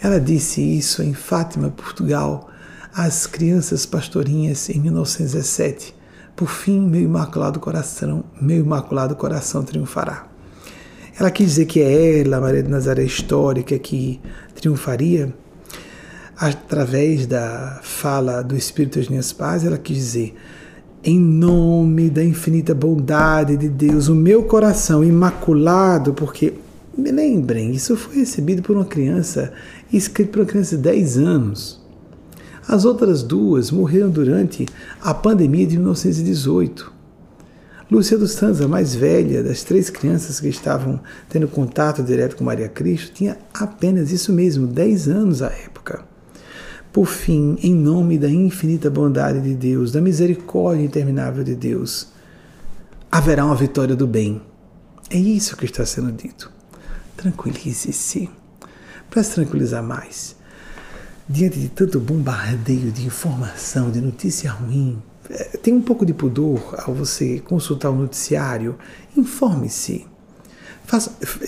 Ela 0.03 0.20
disse 0.20 0.61
isso 0.61 1.03
em 1.03 1.15
Fátima, 1.15 1.70
Portugal, 1.70 2.51
às 2.93 3.27
crianças 3.27 3.87
pastorinhas 3.87 4.69
em 4.69 4.78
1917. 4.81 5.95
Por 6.37 6.51
fim, 6.51 6.78
meu 6.78 7.01
imaculado 7.01 7.59
coração, 7.59 8.23
meu 8.39 8.59
imaculado 8.59 9.16
coração 9.16 9.65
triunfará. 9.65 10.28
Ela 11.19 11.31
quis 11.31 11.47
dizer 11.49 11.65
que 11.65 11.81
é 11.81 12.20
ela, 12.20 12.39
Maria 12.39 12.62
de 12.62 12.69
Nazaré 12.69 13.03
histórica, 13.03 13.78
que 13.78 14.20
triunfaria 14.55 15.35
através 16.41 17.27
da 17.27 17.81
fala 17.83 18.43
do 18.43 18.57
Espírito 18.57 18.99
minhas 19.11 19.31
paz, 19.31 19.62
ela 19.62 19.77
quis 19.77 19.97
dizer: 19.99 20.35
em 21.05 21.21
nome 21.21 22.09
da 22.09 22.25
infinita 22.25 22.75
bondade 22.75 23.59
de 23.59 23.69
Deus, 23.69 24.09
o 24.09 24.15
meu 24.15 24.45
coração 24.45 25.05
imaculado, 25.05 26.15
porque 26.15 26.55
me 26.97 27.12
lembrem, 27.12 27.73
isso 27.73 27.95
foi 27.95 28.17
recebido 28.17 28.62
por 28.62 28.75
uma 28.75 28.87
criança, 28.87 29.53
escrito 29.93 30.31
por 30.31 30.41
uma 30.41 30.47
criança 30.47 30.77
de 30.77 30.83
10 30.83 31.19
anos. 31.19 31.81
As 32.67 32.87
outras 32.87 33.23
duas 33.23 33.71
morreram 33.71 34.09
durante 34.09 34.65
a 35.03 35.12
pandemia 35.12 35.67
de 35.67 35.77
1918. 35.77 36.93
Lúcia 37.91 38.17
dos 38.17 38.33
Santos, 38.33 38.61
a 38.61 38.69
mais 38.69 38.95
velha 38.95 39.43
das 39.43 39.65
três 39.65 39.91
crianças 39.91 40.39
que 40.39 40.49
estavam 40.49 41.01
tendo 41.29 41.49
contato 41.49 42.03
direto 42.03 42.37
com 42.37 42.45
Maria 42.45 42.69
Cristo, 42.69 43.12
tinha 43.12 43.37
apenas 43.53 44.12
isso 44.12 44.33
mesmo, 44.33 44.67
10 44.67 45.09
anos 45.09 45.43
à 45.43 45.49
época. 45.49 46.10
Por 46.93 47.07
fim, 47.07 47.57
em 47.62 47.73
nome 47.73 48.19
da 48.19 48.29
infinita 48.29 48.91
bondade 48.91 49.41
de 49.41 49.55
Deus, 49.55 49.93
da 49.93 50.01
misericórdia 50.01 50.85
interminável 50.85 51.45
de 51.45 51.55
Deus, 51.55 52.09
haverá 53.12 53.45
uma 53.45 53.55
vitória 53.55 53.95
do 53.95 54.09
bem. 54.09 54.43
É 55.09 55.17
isso 55.17 55.57
que 55.57 55.67
está 55.67 55.87
sendo 55.87 56.11
dito. 56.11 56.51
Tranquilize-se. 57.17 58.29
Para 59.09 59.23
se 59.23 59.35
tranquilizar 59.35 59.85
mais, 59.85 60.35
diante 61.29 61.61
de 61.61 61.69
tanto 61.69 62.01
bombardeio 62.01 62.91
de 62.91 63.07
informação, 63.07 63.91
de 63.91 64.01
notícia 64.01 64.51
ruim, 64.51 65.01
é, 65.29 65.45
tem 65.59 65.73
um 65.73 65.83
pouco 65.83 66.05
de 66.05 66.12
pudor 66.12 66.75
ao 66.85 66.93
você 66.93 67.39
consultar 67.39 67.91
o 67.91 67.95
noticiário. 67.95 68.77
Informe-se. 69.17 70.07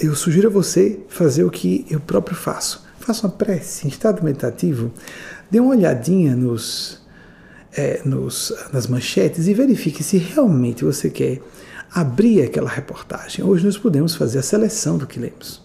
Eu 0.00 0.14
sugiro 0.14 0.46
a 0.46 0.50
você 0.52 1.00
fazer 1.08 1.42
o 1.42 1.50
que 1.50 1.84
eu 1.90 1.98
próprio 1.98 2.36
faço 2.36 2.91
faça 3.04 3.26
uma 3.26 3.32
prece 3.32 3.86
em 3.86 3.90
estado 3.90 4.22
meditativo, 4.22 4.92
dê 5.50 5.60
uma 5.60 5.70
olhadinha 5.70 6.36
nos, 6.36 7.00
é, 7.76 8.00
nos, 8.04 8.52
nas 8.72 8.86
manchetes 8.86 9.48
e 9.48 9.54
verifique 9.54 10.02
se 10.02 10.18
realmente 10.18 10.84
você 10.84 11.10
quer 11.10 11.40
abrir 11.92 12.42
aquela 12.42 12.70
reportagem. 12.70 13.44
Hoje 13.44 13.64
nós 13.64 13.76
podemos 13.76 14.14
fazer 14.14 14.38
a 14.38 14.42
seleção 14.42 14.96
do 14.96 15.06
que 15.06 15.18
lemos. 15.18 15.62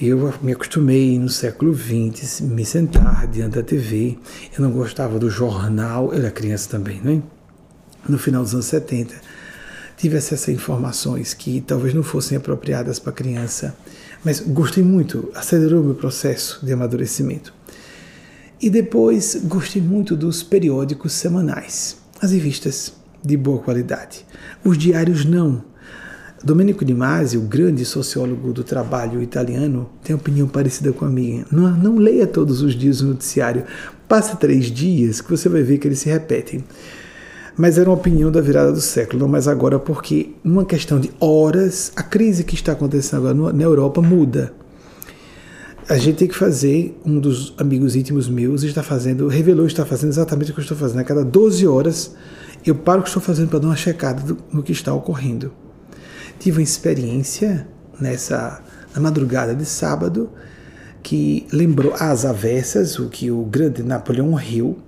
Eu 0.00 0.32
me 0.40 0.52
acostumei 0.52 1.18
no 1.18 1.28
século 1.28 1.74
XX 1.74 2.42
me 2.42 2.64
sentar 2.64 3.26
diante 3.26 3.56
da 3.56 3.64
TV. 3.64 4.16
Eu 4.56 4.62
não 4.62 4.70
gostava 4.70 5.18
do 5.18 5.28
jornal, 5.28 6.12
eu 6.12 6.20
era 6.20 6.30
criança 6.30 6.68
também, 6.70 7.00
né? 7.00 7.20
No 8.08 8.16
final 8.16 8.44
dos 8.44 8.54
anos 8.54 8.66
70, 8.66 9.14
tive 9.96 10.16
acesso 10.16 10.50
a 10.50 10.52
informações 10.52 11.34
que 11.34 11.60
talvez 11.60 11.92
não 11.92 12.04
fossem 12.04 12.38
apropriadas 12.38 13.00
para 13.00 13.12
criança, 13.12 13.76
mas 14.24 14.40
gostei 14.40 14.82
muito, 14.82 15.30
acelerou 15.34 15.82
meu 15.82 15.94
processo 15.94 16.64
de 16.64 16.72
amadurecimento. 16.72 17.54
E 18.60 18.68
depois 18.68 19.40
gostei 19.44 19.80
muito 19.80 20.16
dos 20.16 20.42
periódicos 20.42 21.12
semanais, 21.12 21.96
as 22.20 22.32
revistas 22.32 22.92
de 23.24 23.36
boa 23.36 23.60
qualidade. 23.60 24.26
Os 24.64 24.76
diários 24.76 25.24
não 25.24 25.62
Domenico 26.42 26.84
Di 26.84 26.94
Masi, 26.94 27.36
o 27.36 27.42
grande 27.42 27.84
sociólogo 27.84 28.52
do 28.52 28.62
trabalho 28.62 29.20
italiano, 29.20 29.90
tem 30.04 30.14
opinião 30.14 30.46
parecida 30.46 30.92
com 30.92 31.04
a 31.04 31.08
minha. 31.08 31.44
Não, 31.50 31.76
não 31.76 31.96
leia 31.96 32.26
todos 32.26 32.62
os 32.62 32.74
dias 32.74 33.00
o 33.00 33.06
noticiário. 33.06 33.64
Passe 34.06 34.36
três 34.36 34.66
dias 34.66 35.20
que 35.20 35.30
você 35.30 35.48
vai 35.48 35.62
ver 35.62 35.78
que 35.78 35.88
eles 35.88 35.98
se 35.98 36.08
repetem. 36.08 36.64
Mas 37.58 37.76
era 37.76 37.90
uma 37.90 37.96
opinião 37.96 38.30
da 38.30 38.40
virada 38.40 38.72
do 38.72 38.80
século, 38.80 39.20
não 39.20 39.28
mais 39.28 39.48
agora, 39.48 39.78
porque 39.78 40.30
numa 40.44 40.64
questão 40.64 41.00
de 41.00 41.10
horas, 41.20 41.92
a 41.96 42.02
crise 42.02 42.44
que 42.44 42.54
está 42.54 42.72
acontecendo 42.72 43.28
agora 43.28 43.52
na 43.52 43.64
Europa 43.64 44.00
muda. 44.00 44.52
A 45.88 45.96
gente 45.96 46.16
tem 46.16 46.28
que 46.28 46.36
fazer, 46.36 46.98
um 47.04 47.18
dos 47.18 47.54
amigos 47.58 47.96
íntimos 47.96 48.28
meus 48.28 48.62
está 48.62 48.82
fazendo, 48.82 49.26
revelou, 49.26 49.66
está 49.66 49.84
fazendo 49.84 50.10
exatamente 50.10 50.52
o 50.52 50.54
que 50.54 50.60
eu 50.60 50.62
estou 50.62 50.76
fazendo. 50.76 51.00
A 51.00 51.04
cada 51.04 51.24
12 51.24 51.66
horas, 51.66 52.14
eu 52.64 52.74
paro 52.74 53.00
o 53.00 53.02
que 53.02 53.08
estou 53.08 53.22
fazendo 53.22 53.48
para 53.48 53.58
dar 53.58 53.68
uma 53.68 53.76
checada 53.76 54.22
no 54.52 54.62
que 54.62 54.72
está 54.72 54.94
ocorrendo 54.94 55.50
tive 56.38 56.58
uma 56.58 56.62
experiência 56.62 57.66
nessa 58.00 58.62
na 58.94 59.00
madrugada 59.00 59.54
de 59.54 59.64
sábado 59.64 60.30
que 61.02 61.46
lembrou 61.52 61.94
às 61.98 62.24
avessas 62.24 62.98
o 62.98 63.08
que 63.08 63.30
o 63.30 63.44
grande 63.44 63.82
Napoleão 63.82 64.40
Hill, 64.40 64.78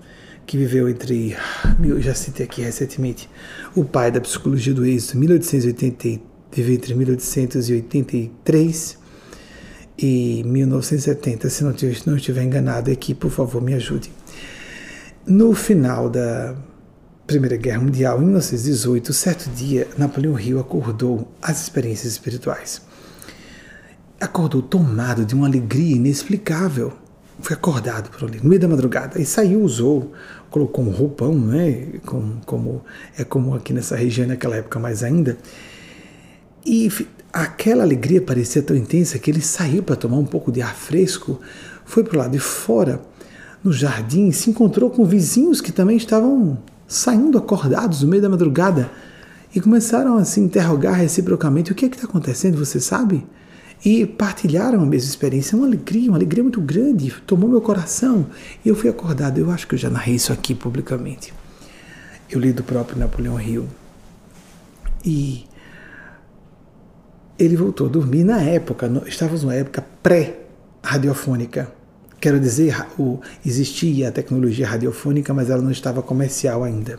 que 0.46 0.56
viveu 0.56 0.88
entre, 0.88 1.36
eu 1.82 2.00
já 2.00 2.14
citei 2.14 2.46
aqui 2.46 2.62
recentemente, 2.62 3.28
o 3.74 3.84
pai 3.84 4.10
da 4.10 4.20
psicologia 4.20 4.74
do 4.74 4.84
êxito, 4.84 5.18
1880, 5.18 6.20
viveu 6.52 6.74
entre 6.74 6.94
1883 6.94 8.98
e 9.96 10.42
1970, 10.44 11.50
se 11.50 11.62
não 12.06 12.16
estiver 12.16 12.42
enganado 12.42 12.90
aqui, 12.90 13.14
por 13.14 13.30
favor, 13.30 13.62
me 13.62 13.74
ajude. 13.74 14.10
No 15.26 15.54
final 15.54 16.08
da 16.08 16.56
Primeira 17.26 17.56
Guerra 17.56 17.80
Mundial, 17.80 18.18
em 18.18 18.24
1918, 18.24 19.12
certo 19.12 19.50
dia, 19.50 19.86
Napoleão 19.96 20.40
Hill 20.40 20.58
acordou 20.58 21.30
às 21.40 21.62
experiências 21.62 22.12
espirituais. 22.12 22.82
Acordou 24.20 24.60
tomado 24.60 25.24
de 25.24 25.34
uma 25.34 25.46
alegria 25.46 25.94
inexplicável. 25.94 26.92
Foi 27.42 27.54
acordado 27.54 28.10
por 28.10 28.28
ali, 28.28 28.38
no 28.42 28.48
meio 28.48 28.60
da 28.60 28.68
madrugada, 28.68 29.20
e 29.20 29.24
saiu, 29.24 29.62
usou, 29.62 30.12
colocou 30.50 30.84
um 30.84 30.90
roupão, 30.90 31.34
né? 31.34 31.88
Como, 32.04 32.40
como 32.44 32.84
é 33.18 33.24
comum 33.24 33.54
aqui 33.54 33.72
nessa 33.72 33.96
região 33.96 34.26
naquela 34.26 34.56
época 34.56 34.78
mais 34.78 35.02
ainda. 35.02 35.38
E 36.64 36.90
aquela 37.32 37.82
alegria 37.82 38.20
parecia 38.20 38.62
tão 38.62 38.76
intensa 38.76 39.18
que 39.18 39.30
ele 39.30 39.40
saiu 39.40 39.82
para 39.82 39.96
tomar 39.96 40.18
um 40.18 40.26
pouco 40.26 40.52
de 40.52 40.60
ar 40.60 40.74
fresco, 40.74 41.40
foi 41.84 42.04
para 42.04 42.16
o 42.16 42.18
lado 42.18 42.32
de 42.32 42.38
fora, 42.38 43.00
no 43.62 43.72
jardim, 43.72 44.30
se 44.32 44.50
encontrou 44.50 44.90
com 44.90 45.04
vizinhos 45.04 45.60
que 45.60 45.72
também 45.72 45.96
estavam 45.96 46.58
saindo 46.86 47.38
acordados 47.38 48.02
no 48.02 48.08
meio 48.08 48.22
da 48.22 48.28
madrugada 48.28 48.90
e 49.54 49.60
começaram 49.60 50.16
a 50.16 50.24
se 50.24 50.40
interrogar 50.40 50.94
reciprocamente: 50.94 51.72
o 51.72 51.74
que 51.74 51.86
é 51.86 51.88
que 51.88 51.96
está 51.96 52.08
acontecendo? 52.08 52.58
Você 52.58 52.80
sabe? 52.80 53.26
E 53.84 54.04
partilharam 54.04 54.82
a 54.82 54.86
mesma 54.86 55.08
experiência, 55.08 55.56
uma 55.56 55.66
alegria, 55.66 56.10
uma 56.10 56.18
alegria 56.18 56.42
muito 56.42 56.60
grande, 56.60 57.10
tomou 57.26 57.48
meu 57.48 57.60
coração. 57.60 58.26
E 58.64 58.68
eu 58.68 58.76
fui 58.76 58.90
acordado. 58.90 59.38
Eu 59.38 59.50
acho 59.50 59.66
que 59.66 59.74
eu 59.74 59.78
já 59.78 59.88
narrei 59.88 60.14
isso 60.16 60.32
aqui 60.32 60.54
publicamente. 60.54 61.32
Eu 62.30 62.38
li 62.38 62.52
do 62.52 62.62
próprio 62.62 62.98
Napoleão 62.98 63.40
Hill. 63.40 63.66
E 65.04 65.46
ele 67.38 67.56
voltou 67.56 67.86
a 67.86 67.90
dormir 67.90 68.22
na 68.22 68.42
época, 68.42 68.86
estávamos 69.06 69.42
numa 69.42 69.54
época 69.54 69.82
pré-radiofônica. 70.02 71.72
Quero 72.20 72.38
dizer, 72.38 72.86
existia 73.46 74.10
a 74.10 74.12
tecnologia 74.12 74.68
radiofônica, 74.68 75.32
mas 75.32 75.48
ela 75.48 75.62
não 75.62 75.70
estava 75.70 76.02
comercial 76.02 76.62
ainda. 76.62 76.98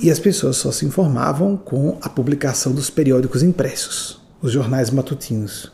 E 0.00 0.10
as 0.10 0.18
pessoas 0.18 0.56
só 0.56 0.72
se 0.72 0.86
informavam 0.86 1.54
com 1.54 1.98
a 2.00 2.08
publicação 2.08 2.72
dos 2.72 2.88
periódicos 2.88 3.42
impressos, 3.42 4.23
os 4.44 4.52
jornais 4.52 4.90
matutinos. 4.90 5.72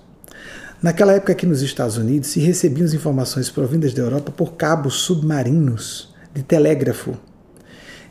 Naquela 0.80 1.12
época, 1.14 1.32
aqui 1.32 1.44
nos 1.44 1.60
Estados 1.60 1.96
Unidos, 1.96 2.30
se 2.30 2.38
recebiam 2.38 2.86
as 2.86 2.94
informações 2.94 3.50
provindas 3.50 3.92
da 3.92 4.00
Europa 4.00 4.30
por 4.30 4.52
cabos 4.52 4.94
submarinos 5.00 6.14
de 6.32 6.44
telégrafo, 6.44 7.18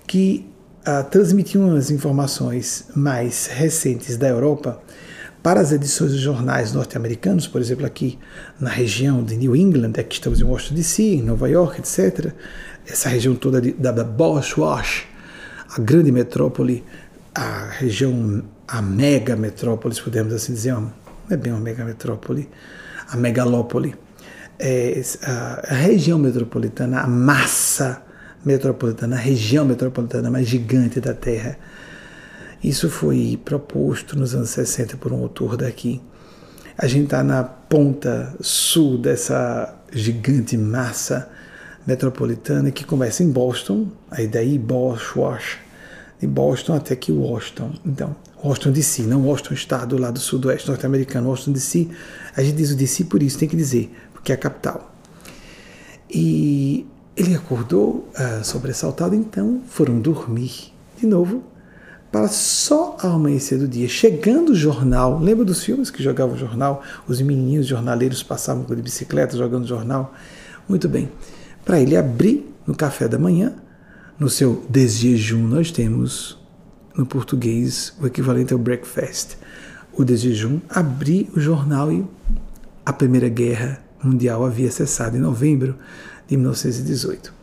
que 0.06 0.46
ah, 0.86 1.02
transmitiam 1.02 1.74
as 1.78 1.90
informações 1.90 2.90
mais 2.94 3.48
recentes 3.48 4.18
da 4.18 4.28
Europa 4.28 4.82
para 5.42 5.62
as 5.62 5.72
edições 5.72 6.12
dos 6.12 6.20
jornais 6.20 6.74
norte-americanos, 6.74 7.48
por 7.48 7.62
exemplo, 7.62 7.86
aqui 7.86 8.20
na 8.60 8.70
região 8.70 9.24
de 9.24 9.38
New 9.38 9.56
England, 9.56 9.94
aqui 9.98 10.16
estamos 10.16 10.42
em 10.42 10.44
Washington 10.44 10.76
DC, 10.76 11.04
em 11.04 11.22
Nova 11.24 11.50
York, 11.50 11.80
etc., 11.80 12.34
essa 12.86 13.08
região 13.08 13.34
toda 13.34 13.62
de, 13.62 13.72
da 13.72 13.94
Bosch 14.04 14.58
Wash, 14.58 15.08
a 15.74 15.80
grande 15.80 16.12
metrópole, 16.12 16.84
a 17.34 17.70
região, 17.70 18.44
a 18.72 18.82
mega 18.82 19.36
metrópole, 19.36 19.96
se 19.96 20.02
pudermos 20.02 20.32
assim 20.34 20.54
dizer, 20.54 20.74
não 20.74 20.94
é 21.30 21.36
bem 21.36 21.52
uma 21.52 21.60
mega 21.60 21.84
metrópole, 21.84 22.48
a 23.08 23.18
megalópole, 23.18 23.96
é, 24.60 25.02
a, 25.24 25.74
a 25.74 25.74
região 25.74 26.20
metropolitana, 26.20 27.02
a 27.02 27.08
massa 27.08 28.04
metropolitana, 28.46 29.16
a 29.16 29.20
região 29.20 29.66
metropolitana 29.66 30.30
mais 30.30 30.48
gigante 30.48 31.02
da 31.02 31.16
Terra, 31.16 31.58
isso 32.64 32.90
foi 32.90 33.40
proposto 33.44 34.18
nos 34.18 34.36
anos 34.36 34.52
60 34.52 34.98
por 34.98 35.12
um 35.14 35.22
autor 35.24 35.58
daqui. 35.58 36.02
A 36.78 36.88
gente 36.88 37.06
está 37.06 37.24
na 37.24 37.44
ponta 37.44 38.36
sul 38.40 38.98
dessa 38.98 39.76
gigante 39.92 40.58
massa 40.58 41.30
metropolitana 41.88 42.70
que 42.70 42.84
começa 42.84 43.24
em 43.24 43.32
Boston, 43.32 43.88
aí 44.12 44.28
daí 44.28 44.60
Boston, 44.60 45.38
de 46.20 46.28
Boston 46.28 46.76
até 46.76 46.94
aqui 46.94 47.12
Washington. 47.12 47.74
Então, 47.86 48.16
Washington 48.44 48.72
DC, 48.72 49.04
não 49.04 49.26
Washington 49.26 49.54
Estado 49.54 49.98
lá 49.98 50.12
do 50.12 50.20
sudoeste 50.20 50.68
norte-americano, 50.68 51.30
Washington 51.30 51.52
DC. 51.52 51.88
A 52.36 52.44
gente 52.44 52.56
diz 52.56 52.72
o 52.72 52.76
DC 52.76 53.06
por 53.06 53.22
isso, 53.22 53.38
tem 53.38 53.50
que 53.50 53.56
dizer, 53.56 53.92
porque 54.14 54.32
é 54.32 54.36
a 54.36 54.38
capital. 54.38 54.94
E 56.10 56.86
ele 57.16 57.36
acordou 57.36 58.10
uh, 58.16 58.44
sobressaltado, 58.44 59.14
então 59.14 59.62
foram 59.68 60.00
dormir 60.00 60.74
de 60.98 61.06
novo 61.06 61.44
para 62.12 62.28
só 62.28 62.98
ao 63.02 63.12
amanhecer 63.12 63.60
do 63.60 63.68
dia, 63.68 63.88
chegando 63.88 64.50
o 64.50 64.56
jornal, 64.56 65.20
lembra 65.20 65.46
dos 65.46 65.64
filmes 65.64 65.92
que 65.92 66.02
jogavam 66.02 66.36
jornal? 66.36 66.82
Os 67.08 67.22
menininhos 67.22 67.68
jornaleiros 67.68 68.24
passavam 68.24 68.64
de 68.64 68.82
bicicleta 68.82 69.38
jogando 69.38 69.68
jornal? 69.68 70.14
Muito 70.68 70.90
bem. 70.90 71.12
Para 71.64 71.80
ele 71.80 71.96
abrir 71.96 72.52
no 72.66 72.76
café 72.76 73.08
da 73.08 73.20
manhã, 73.20 73.54
no 74.18 74.28
seu 74.28 74.66
desjejum, 74.68 75.48
nós 75.48 75.72
temos 75.72 76.39
no 77.00 77.06
português 77.06 77.94
o 78.02 78.06
equivalente 78.06 78.52
ao 78.52 78.60
breakfast. 78.60 79.38
O 79.94 80.04
desjejum, 80.04 80.60
abrir 80.70 81.30
o 81.34 81.40
jornal 81.40 81.92
e 81.92 82.06
a 82.86 82.92
Primeira 82.92 83.30
Guerra 83.30 83.82
Mundial 84.04 84.46
havia 84.46 84.70
cessado 84.70 85.16
em 85.16 85.20
novembro 85.20 85.78
de 86.28 86.36
1918. 86.36 87.34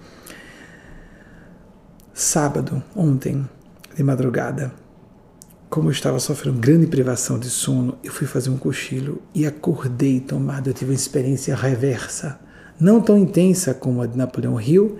Sábado, 2.13 2.83
ontem, 2.95 3.49
de 3.97 4.03
madrugada. 4.03 4.73
Como 5.71 5.89
eu 5.89 5.93
estava 5.93 6.21
sofrendo 6.21 6.59
grande 6.59 6.87
privação 6.87 7.39
de 7.39 7.49
sono, 7.49 7.99
eu 8.05 8.13
fui 8.13 8.27
fazer 8.27 8.51
um 8.51 8.59
cochilo 8.59 9.23
e 9.35 9.47
acordei 9.47 10.21
tomado. 10.21 10.69
Eu 10.69 10.75
tive 10.75 10.93
uma 10.93 10.97
experiência 10.97 11.57
reversa, 11.57 12.39
não 12.79 13.01
tão 13.01 13.17
intensa 13.17 13.75
como 13.75 14.03
a 14.03 14.07
de 14.07 14.17
Napoleão 14.17 14.61
Hill, 14.61 14.99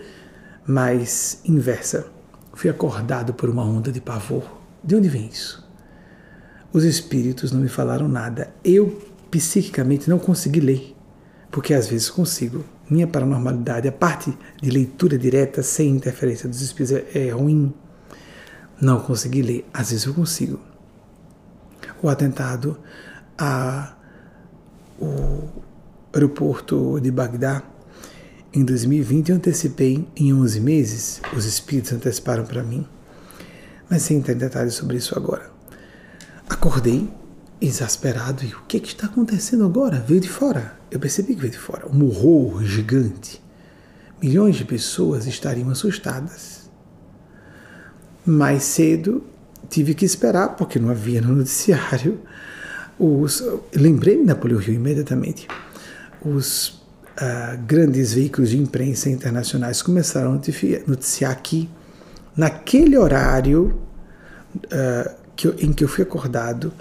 mas 0.67 1.41
inversa. 1.45 2.16
Fui 2.57 2.71
acordado 2.71 3.35
por 3.35 3.51
uma 3.51 3.63
onda 3.63 3.93
de 3.93 4.01
pavor. 4.01 4.43
De 4.83 4.97
onde 4.97 5.11
vem 5.11 5.29
isso? 5.29 5.63
Os 6.73 6.85
espíritos 6.85 7.53
não 7.53 7.61
me 7.61 7.69
falaram 7.69 8.09
nada. 8.09 8.51
Eu, 8.65 8.99
psiquicamente, 9.31 10.09
não 10.09 10.19
consegui 10.19 10.61
ler, 10.61 10.97
porque 11.51 11.75
às 11.75 11.87
vezes 11.87 12.09
consigo. 12.09 12.65
Minha 12.89 13.07
paranormalidade, 13.07 13.87
a 13.87 13.93
parte 13.93 14.35
de 14.63 14.71
leitura 14.71 15.19
direta 15.19 15.63
sem 15.63 15.91
interferência 15.91 16.49
dos 16.49 16.63
espíritos 16.63 17.05
é 17.15 17.29
ruim 17.29 17.75
não 18.81 19.01
consegui 19.01 19.43
ler, 19.43 19.69
às 19.73 19.91
vezes 19.91 20.07
eu 20.07 20.15
consigo. 20.15 20.59
O 22.03 22.09
atentado 22.09 22.79
ao 23.37 23.95
aeroporto 26.15 26.99
de 27.03 27.11
Bagdá 27.11 27.63
em 28.57 28.65
2020 28.65 29.29
eu 29.29 29.37
antecipei 29.37 30.09
em 30.17 30.33
11 30.33 30.61
meses, 30.61 31.21
os 31.37 31.45
espíritos 31.45 31.93
anteciparam 31.93 32.47
para 32.47 32.63
mim, 32.63 32.87
mas 33.89 34.01
sem 34.01 34.17
entrar 34.17 34.33
em 34.33 34.39
detalhes 34.39 34.73
sobre 34.73 34.97
isso 34.97 35.15
agora. 35.15 35.51
Acordei 36.49 37.07
exasperado. 37.61 38.45
E 38.45 38.55
o 38.55 38.63
que, 38.67 38.81
que 38.81 38.89
está 38.89 39.09
acontecendo 39.09 39.65
agora? 39.65 40.01
Veio 40.01 40.21
de 40.21 40.29
fora. 40.31 40.75
Eu 40.91 40.99
percebi 40.99 41.35
que 41.35 41.41
veio 41.43 41.53
de 41.53 41.59
fora. 41.59 41.87
Um 41.87 42.07
horror 42.07 42.65
gigante. 42.65 43.43
Milhões 44.23 44.57
de 44.57 44.65
pessoas 44.65 45.27
estariam 45.27 45.69
assustadas. 45.69 46.71
Mais 48.25 48.63
cedo 48.63 49.23
tive 49.69 49.95
que 49.95 50.07
esperar, 50.07 50.57
porque 50.57 50.79
não 50.79 50.89
havia 50.89 51.21
no 51.21 51.35
noticiário. 51.35 52.21
Os, 52.99 53.45
lembrei-me 53.75 54.25
da 54.25 54.35
Polio 54.35 54.63
imediatamente. 54.63 55.47
Os 56.25 56.86
uh, 57.17 57.59
grandes 57.67 58.13
veículos 58.13 58.51
de 58.51 58.59
imprensa 58.59 59.09
internacionais 59.11 59.83
começaram 59.83 60.33
a 60.33 60.41
noticiar, 60.87 61.43
que, 61.43 61.69
naquele 62.37 62.97
horário 62.97 63.81
uh, 64.57 65.15
que 65.35 65.49
eu, 65.49 65.55
em 65.59 65.73
que 65.73 65.85
eu 65.85 65.89
fui 65.89 66.03
acordado, 66.03 66.73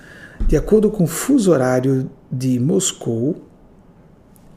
de 0.48 0.58
acordo 0.58 0.90
com 0.90 1.06
o 1.06 1.08
fuso 1.08 1.52
horário 1.52 2.10
de 2.32 2.60
Moscou, 2.60 3.48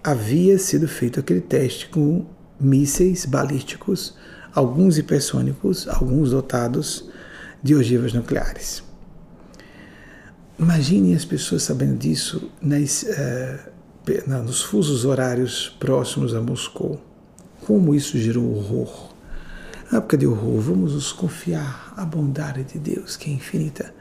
havia 0.02 0.58
sido 0.58 0.88
feito 0.88 1.20
aquele 1.20 1.40
teste 1.40 1.88
com 1.88 2.26
mísseis 2.60 3.24
balísticos, 3.24 4.16
alguns 4.52 4.98
hipersônicos, 4.98 5.86
alguns 5.88 6.30
dotados 6.30 7.08
de 7.62 7.74
ogivas 7.74 8.12
nucleares. 8.12 8.82
Imagine 10.58 11.14
as 11.14 11.24
pessoas 11.24 11.62
sabendo 11.62 11.96
disso 11.96 12.50
nas, 12.60 13.04
uh, 13.04 13.67
nos 14.26 14.62
fusos 14.62 15.04
horários 15.04 15.76
próximos 15.78 16.34
a 16.34 16.40
Moscou. 16.40 17.00
Como 17.66 17.94
isso 17.94 18.18
gerou 18.18 18.56
horror. 18.56 19.12
Na 19.90 19.98
época 19.98 20.16
de 20.16 20.26
horror, 20.26 20.60
vamos 20.60 20.94
nos 20.94 21.12
confiar 21.12 21.92
à 21.96 22.04
bondade 22.04 22.64
de 22.64 22.78
Deus, 22.78 23.16
que 23.16 23.30
é 23.30 23.32
infinita. 23.32 23.92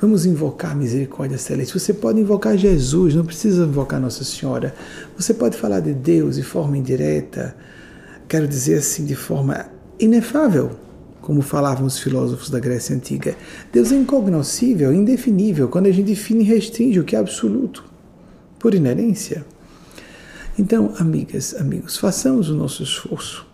Vamos 0.00 0.26
invocar 0.26 0.72
a 0.72 0.74
misericórdia 0.74 1.38
celeste. 1.38 1.78
Você 1.78 1.92
pode 1.92 2.20
invocar 2.20 2.56
Jesus, 2.56 3.14
não 3.14 3.24
precisa 3.24 3.64
invocar 3.64 4.00
Nossa 4.00 4.24
Senhora. 4.24 4.74
Você 5.16 5.32
pode 5.32 5.56
falar 5.56 5.80
de 5.80 5.92
Deus 5.92 6.36
de 6.36 6.42
forma 6.42 6.76
indireta, 6.76 7.54
quero 8.28 8.48
dizer 8.48 8.78
assim, 8.78 9.04
de 9.04 9.14
forma 9.14 9.66
inefável, 10.00 10.72
como 11.20 11.40
falavam 11.40 11.86
os 11.86 11.98
filósofos 11.98 12.50
da 12.50 12.58
Grécia 12.58 12.96
Antiga. 12.96 13.36
Deus 13.72 13.92
é 13.92 13.94
incognoscível, 13.94 14.92
indefinível, 14.92 15.68
quando 15.68 15.86
a 15.86 15.92
gente 15.92 16.06
define 16.06 16.42
e 16.42 16.48
restringe 16.48 16.98
o 16.98 17.04
que 17.04 17.14
é 17.14 17.18
absoluto, 17.20 17.91
por 18.62 18.74
inerência. 18.74 19.44
Então, 20.58 20.94
amigas, 20.98 21.54
amigos, 21.54 21.98
façamos 21.98 22.48
o 22.48 22.54
nosso 22.54 22.82
esforço 22.82 23.44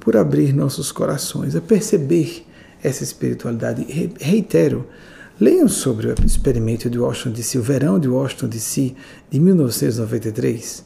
por 0.00 0.16
abrir 0.16 0.52
nossos 0.52 0.90
corações 0.90 1.54
a 1.54 1.60
perceber 1.60 2.44
essa 2.82 3.04
espiritualidade. 3.04 3.86
Reitero, 4.18 4.88
Leiam 5.40 5.68
sobre 5.68 6.08
o 6.08 6.14
experimento 6.26 6.90
de 6.90 6.98
Washington 6.98 7.30
DC, 7.30 7.58
o 7.58 7.62
verão 7.62 8.00
de 8.00 8.08
Washington 8.08 8.48
DC 8.48 8.92
de 9.30 9.38
1993. 9.38 10.84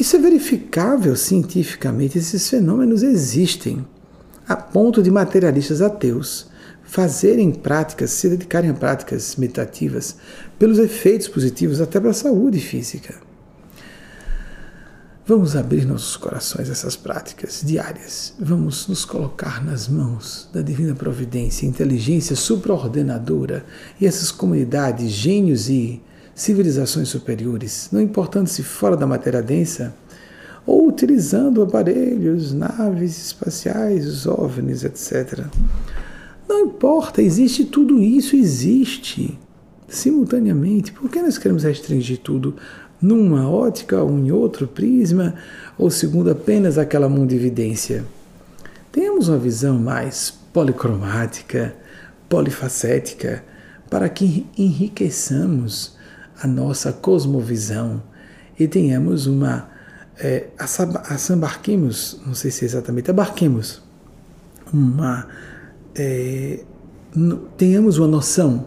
Isso 0.00 0.16
é 0.16 0.18
verificável 0.18 1.14
cientificamente, 1.14 2.16
esses 2.16 2.48
fenômenos 2.48 3.02
existem, 3.02 3.84
a 4.48 4.56
ponto 4.56 5.02
de 5.02 5.10
materialistas 5.10 5.82
ateus 5.82 6.46
fazerem 6.88 7.52
práticas, 7.52 8.12
se 8.12 8.30
dedicarem 8.30 8.70
a 8.70 8.74
práticas 8.74 9.36
meditativas, 9.36 10.16
pelos 10.58 10.78
efeitos 10.78 11.28
positivos 11.28 11.82
até 11.82 12.00
para 12.00 12.10
a 12.10 12.14
saúde 12.14 12.58
física. 12.58 13.14
Vamos 15.26 15.54
abrir 15.54 15.84
nossos 15.84 16.16
corações 16.16 16.70
a 16.70 16.72
essas 16.72 16.96
práticas 16.96 17.60
diárias. 17.62 18.32
Vamos 18.40 18.88
nos 18.88 19.04
colocar 19.04 19.62
nas 19.62 19.86
mãos 19.86 20.48
da 20.50 20.62
divina 20.62 20.94
providência, 20.94 21.66
inteligência 21.66 22.34
supraordenadora 22.34 23.66
e 24.00 24.06
essas 24.06 24.32
comunidades, 24.32 25.10
gênios 25.10 25.68
e 25.68 26.02
civilizações 26.34 27.10
superiores, 27.10 27.90
não 27.92 28.00
importando 28.00 28.48
se 28.48 28.62
fora 28.62 28.96
da 28.96 29.06
matéria 29.06 29.42
densa 29.42 29.94
ou 30.64 30.88
utilizando 30.88 31.62
aparelhos, 31.62 32.54
naves 32.54 33.26
espaciais, 33.26 34.06
os 34.06 34.26
OVNIs, 34.26 34.84
etc. 34.84 35.44
Não 36.48 36.66
importa, 36.66 37.20
existe 37.20 37.64
tudo 37.64 38.02
isso, 38.02 38.34
existe 38.34 39.38
simultaneamente. 39.86 40.92
Por 40.92 41.10
que 41.10 41.20
nós 41.20 41.38
queremos 41.38 41.62
restringir 41.64 42.18
tudo 42.18 42.54
numa 43.00 43.48
ótica 43.48 44.02
ou 44.02 44.10
em 44.18 44.30
outro 44.30 44.66
prisma, 44.66 45.34
ou 45.76 45.90
segundo 45.90 46.30
apenas 46.30 46.78
aquela 46.78 47.08
mundividência. 47.08 48.04
Tenhamos 48.90 49.28
uma 49.28 49.38
visão 49.38 49.78
mais 49.78 50.30
policromática, 50.52 51.74
polifacética, 52.28 53.44
para 53.88 54.08
que 54.08 54.46
enriqueçamos 54.56 55.96
a 56.42 56.46
nossa 56.46 56.92
cosmovisão 56.92 58.02
e 58.58 58.66
tenhamos 58.66 59.26
uma. 59.26 59.68
É, 60.20 60.48
assambarquemos, 60.58 62.20
não 62.26 62.34
sei 62.34 62.50
se 62.50 62.64
é 62.64 62.66
exatamente, 62.66 63.08
abarquemos 63.08 63.80
uma. 64.72 65.28
É, 65.94 66.60
tenhamos 67.56 67.98
uma 67.98 68.08
noção, 68.08 68.66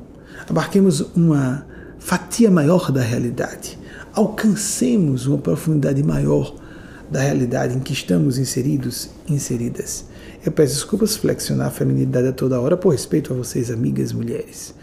abarquemos 0.49 1.01
uma 1.15 1.65
fatia 1.99 2.49
maior 2.49 2.91
da 2.91 3.01
realidade 3.01 3.79
alcancemos 4.13 5.25
uma 5.25 5.37
profundidade 5.37 6.03
maior 6.03 6.55
da 7.09 7.19
realidade 7.19 7.75
em 7.75 7.79
que 7.79 7.93
estamos 7.93 8.37
inseridos, 8.37 9.09
inseridas. 9.27 10.05
Eu 10.45 10.51
peço 10.51 10.75
desculpas 10.75 11.17
flexionar 11.17 11.67
a 11.67 11.71
feminilidade 11.71 12.27
a 12.27 12.33
toda 12.33 12.59
hora 12.59 12.77
por 12.77 12.89
respeito 12.89 13.33
a 13.33 13.35
vocês, 13.35 13.69
amigas 13.69 14.13
mulheres. 14.13 14.73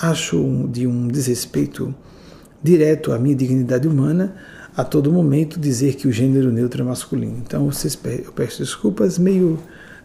Acho 0.00 0.68
de 0.72 0.86
um 0.86 1.06
desrespeito 1.06 1.94
direto 2.62 3.12
à 3.12 3.18
minha 3.18 3.34
dignidade 3.34 3.86
humana 3.86 4.34
a 4.76 4.84
todo 4.84 5.12
momento 5.12 5.60
dizer 5.60 5.96
que 5.96 6.08
o 6.08 6.12
gênero 6.12 6.50
neutro 6.50 6.82
é 6.82 6.84
masculino. 6.84 7.36
Então 7.44 7.70
vocês, 7.70 7.98
eu 8.24 8.32
peço 8.32 8.62
desculpas 8.62 9.18
meio 9.18 9.58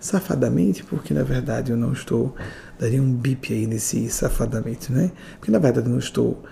safadamente, 0.05 0.83
porque 0.83 1.13
na 1.13 1.23
verdade 1.23 1.71
eu 1.71 1.77
não 1.77 1.91
estou. 1.91 2.35
Daria 2.79 3.01
um 3.01 3.11
bip 3.11 3.51
aí 3.51 3.65
nesse 3.65 4.07
safadamente, 4.09 4.91
né? 4.91 5.11
Porque 5.39 5.51
na 5.51 5.57
verdade 5.57 5.87
eu 5.87 5.91
não 5.91 5.99
estou 5.99 6.43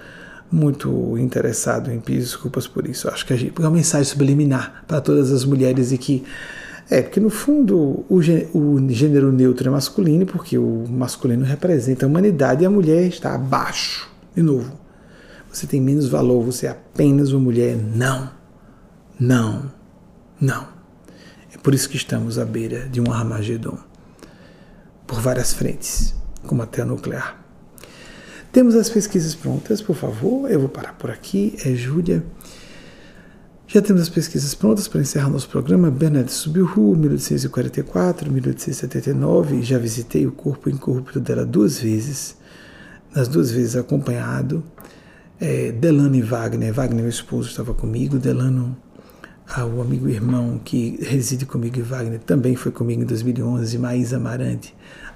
muito 0.52 1.18
interessado 1.20 1.92
em 1.92 2.00
pedir 2.00 2.20
desculpas 2.20 2.66
por 2.68 2.88
isso. 2.88 3.08
Acho 3.08 3.26
que 3.26 3.34
a 3.34 3.36
gente, 3.36 3.54
é 3.56 3.62
uma 3.62 3.70
mensagem 3.70 4.06
subliminar 4.06 4.84
para 4.88 5.00
todas 5.00 5.32
as 5.32 5.46
mulheres 5.46 5.92
e 5.92 5.98
que 5.98 6.24
é 6.90 7.02
porque 7.02 7.20
no 7.20 7.30
fundo 7.30 8.06
o, 8.10 8.20
o 8.54 8.90
gênero 8.90 9.32
neutro 9.32 9.68
é 9.68 9.72
masculino 9.72 10.26
porque 10.26 10.58
o 10.58 10.86
masculino 10.90 11.46
representa 11.46 12.06
a 12.06 12.10
humanidade 12.10 12.64
e 12.64 12.66
a 12.66 12.70
mulher 12.70 13.08
está 13.08 13.36
abaixo. 13.36 14.10
De 14.36 14.42
novo, 14.42 14.72
você 15.52 15.68
tem 15.68 15.80
menos 15.80 16.08
valor, 16.08 16.44
você 16.44 16.66
é 16.66 16.70
apenas 16.72 17.32
uma 17.32 17.42
mulher. 17.42 17.78
Não, 17.78 18.32
não, 19.20 19.72
não. 20.42 20.73
Por 21.64 21.74
isso 21.74 21.88
que 21.88 21.96
estamos 21.96 22.38
à 22.38 22.44
beira 22.44 22.90
de 22.90 23.00
um 23.00 23.10
Armagedon 23.10 23.78
por 25.08 25.22
várias 25.22 25.54
frentes, 25.54 26.14
como 26.46 26.62
até 26.62 26.82
a 26.82 26.86
nuclear. 26.86 27.42
Temos 28.52 28.76
as 28.76 28.90
pesquisas 28.90 29.34
prontas, 29.34 29.82
por 29.82 29.96
favor. 29.96 30.52
Eu 30.52 30.60
vou 30.60 30.70
parar 30.70 30.94
por 30.94 31.10
aqui. 31.10 31.56
É 31.66 31.74
Júlia. 31.74 32.22
Já 33.66 33.82
temos 33.82 34.02
as 34.02 34.10
pesquisas 34.10 34.54
prontas 34.54 34.90
para 34.90 35.00
encerrar 35.00 35.30
nosso 35.30 35.48
programa. 35.48 35.90
Bernadette 35.90 36.34
Subiru, 36.34 36.96
1844, 36.98 38.30
1879. 38.30 39.64
Já 39.64 39.78
visitei 39.78 40.28
o 40.28 40.34
corpo 40.34 40.70
incorrupto 40.70 41.20
dela 41.20 41.46
duas 41.46 41.80
vezes, 41.80 42.36
nas 43.16 43.30
duas 43.30 43.52
vezes 43.52 43.78
acompanhado. 43.78 44.62
É, 45.40 45.72
Delano 45.72 46.16
e 46.16 46.22
Wagner. 46.22 46.74
Wagner, 46.74 47.02
meu 47.02 47.10
esposo, 47.10 47.50
estava 47.50 47.74
comigo. 47.74 48.20
Delano, 48.20 48.78
ah, 49.48 49.66
o 49.66 49.82
amigo 49.82 50.08
irmão 50.08 50.60
que 50.64 50.98
reside 51.02 51.46
comigo, 51.46 51.80
e 51.80 51.82
Wagner, 51.82 52.20
também 52.20 52.56
foi 52.56 52.72
comigo 52.72 53.02
em 53.02 53.06
2011. 53.06 53.78
Maísa 53.78 54.18
Amarante, 54.18 54.76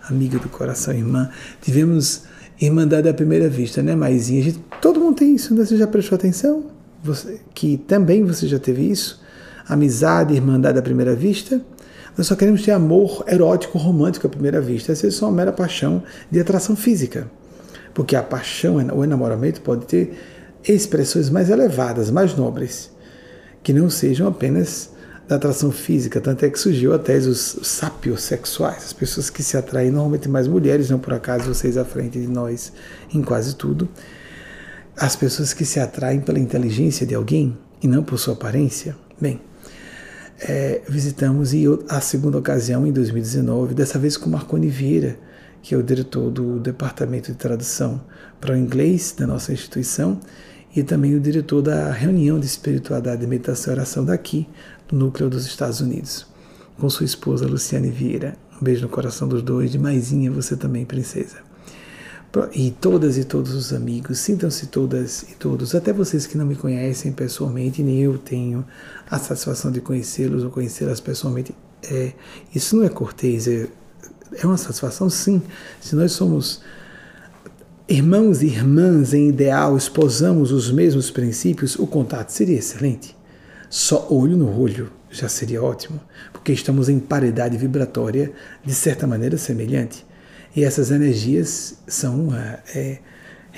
amiga 0.09 0.37
do 0.39 0.49
coração, 0.49 0.93
irmã. 0.93 1.29
Tivemos 1.61 2.23
Irmandade 2.59 3.07
à 3.07 3.13
primeira 3.13 3.47
vista, 3.47 3.83
né, 3.83 3.95
Maisinha? 3.95 4.41
Gente, 4.41 4.59
todo 4.81 4.99
mundo 4.99 5.17
tem 5.17 5.35
isso, 5.35 5.53
né? 5.53 5.63
Você 5.63 5.77
já 5.77 5.85
prestou 5.85 6.15
atenção? 6.15 6.65
Você, 7.03 7.39
que 7.53 7.77
também 7.77 8.23
você 8.23 8.47
já 8.47 8.57
teve 8.57 8.89
isso? 8.89 9.21
Amizade, 9.69 10.33
irmandade 10.33 10.79
à 10.79 10.81
primeira 10.81 11.15
vista? 11.15 11.61
Nós 12.17 12.25
só 12.25 12.35
queremos 12.35 12.63
ter 12.63 12.71
amor 12.71 13.23
erótico, 13.27 13.77
romântico 13.77 14.25
à 14.25 14.29
primeira 14.29 14.59
vista. 14.59 14.91
Essa 14.91 15.05
é 15.05 15.11
só 15.11 15.27
uma 15.27 15.35
mera 15.35 15.51
paixão 15.51 16.01
de 16.31 16.39
atração 16.39 16.75
física. 16.75 17.29
Porque 17.93 18.15
a 18.15 18.23
paixão, 18.23 18.77
o 18.77 19.03
enamoramento 19.03 19.61
pode 19.61 19.85
ter 19.85 20.17
expressões 20.67 21.29
mais 21.29 21.51
elevadas, 21.51 22.09
mais 22.09 22.35
nobres, 22.35 22.89
que 23.67 23.73
não 23.73 23.89
sejam 23.89 24.29
apenas 24.29 24.91
da 25.27 25.35
atração 25.35 25.73
física, 25.73 26.21
tanto 26.21 26.45
é 26.45 26.49
que 26.49 26.57
surgiu 26.57 26.93
até 26.93 27.17
os 27.17 27.59
sápios 27.63 28.23
sexuais, 28.23 28.77
as 28.85 28.93
pessoas 28.93 29.29
que 29.29 29.43
se 29.43 29.57
atraem 29.57 29.91
normalmente 29.91 30.29
mais 30.29 30.47
mulheres, 30.47 30.89
não 30.89 30.97
por 30.97 31.13
acaso 31.13 31.53
vocês 31.53 31.75
à 31.75 31.83
frente 31.83 32.17
de 32.17 32.27
nós 32.27 32.71
em 33.13 33.21
quase 33.21 33.57
tudo, 33.57 33.89
as 34.95 35.17
pessoas 35.17 35.51
que 35.51 35.65
se 35.65 35.81
atraem 35.81 36.21
pela 36.21 36.39
inteligência 36.39 37.05
de 37.05 37.13
alguém 37.13 37.57
e 37.83 37.89
não 37.89 38.03
por 38.03 38.17
sua 38.17 38.35
aparência. 38.35 38.95
Bem, 39.19 39.41
é, 40.39 40.81
visitamos 40.87 41.53
e 41.53 41.65
a 41.89 41.99
segunda 41.99 42.37
ocasião 42.37 42.87
em 42.87 42.93
2019, 42.93 43.73
dessa 43.73 43.99
vez 43.99 44.15
com 44.15 44.29
Marconi 44.29 44.69
Vieira, 44.69 45.19
que 45.61 45.75
é 45.75 45.77
o 45.77 45.83
diretor 45.83 46.31
do 46.31 46.57
Departamento 46.57 47.33
de 47.33 47.37
Tradução 47.37 48.01
para 48.39 48.53
o 48.53 48.57
Inglês 48.57 49.13
da 49.17 49.27
nossa 49.27 49.51
instituição, 49.51 50.21
e 50.77 50.83
também 50.83 51.15
o 51.15 51.19
diretor 51.19 51.63
da 51.63 51.91
reunião 51.91 52.39
de 52.39 52.45
espiritualidade, 52.45 53.25
meditação 53.25 53.73
e 53.73 53.75
oração 53.77 54.05
daqui, 54.05 54.47
do 54.87 54.95
núcleo 54.95 55.27
dos 55.27 55.47
Estados 55.47 55.81
Unidos, 55.81 56.27
com 56.77 56.87
sua 56.87 57.03
esposa 57.03 57.47
Luciane 57.47 57.89
Vieira. 57.89 58.37
Um 58.61 58.63
beijo 58.63 58.83
no 58.83 58.89
coração 58.89 59.27
dos 59.27 59.41
dois, 59.41 59.71
de 59.71 59.79
maisinha 59.79 60.31
você 60.31 60.55
também, 60.55 60.85
princesa. 60.85 61.37
E 62.53 62.69
todas 62.69 63.17
e 63.17 63.23
todos 63.23 63.55
os 63.55 63.73
amigos, 63.73 64.19
sintam-se 64.19 64.67
todas 64.67 65.23
e 65.23 65.33
todos, 65.33 65.73
até 65.73 65.91
vocês 65.91 66.27
que 66.27 66.37
não 66.37 66.45
me 66.45 66.55
conhecem 66.55 67.11
pessoalmente, 67.11 67.81
nem 67.81 68.03
eu 68.03 68.15
tenho 68.19 68.63
a 69.09 69.17
satisfação 69.17 69.71
de 69.71 69.81
conhecê-los 69.81 70.43
ou 70.43 70.51
conhecê-las 70.51 70.99
pessoalmente. 70.99 71.55
É, 71.89 72.13
isso 72.53 72.75
não 72.75 72.83
é 72.83 72.89
cortês, 72.89 73.47
é, 73.47 73.67
é 74.31 74.45
uma 74.45 74.57
satisfação 74.57 75.09
sim. 75.09 75.41
Se 75.81 75.95
nós 75.95 76.11
somos 76.11 76.61
irmãos 77.87 78.41
e 78.41 78.47
irmãs 78.47 79.13
em 79.13 79.29
ideal, 79.29 79.77
esposamos 79.77 80.51
os 80.51 80.69
mesmos 80.69 81.09
princípios, 81.09 81.75
o 81.79 81.87
contato 81.87 82.31
seria 82.31 82.57
excelente. 82.57 83.15
Só 83.69 84.07
olho 84.09 84.35
no 84.35 84.59
olho 84.59 84.91
já 85.09 85.29
seria 85.29 85.63
ótimo, 85.63 85.99
porque 86.33 86.51
estamos 86.51 86.89
em 86.89 86.99
paridade 86.99 87.57
vibratória 87.57 88.33
de 88.63 88.73
certa 88.73 89.07
maneira 89.07 89.37
semelhante. 89.37 90.05
E 90.53 90.65
essas 90.65 90.91
energias 90.91 91.77
são 91.87 92.35
é, 92.35 92.59
é, 92.75 92.99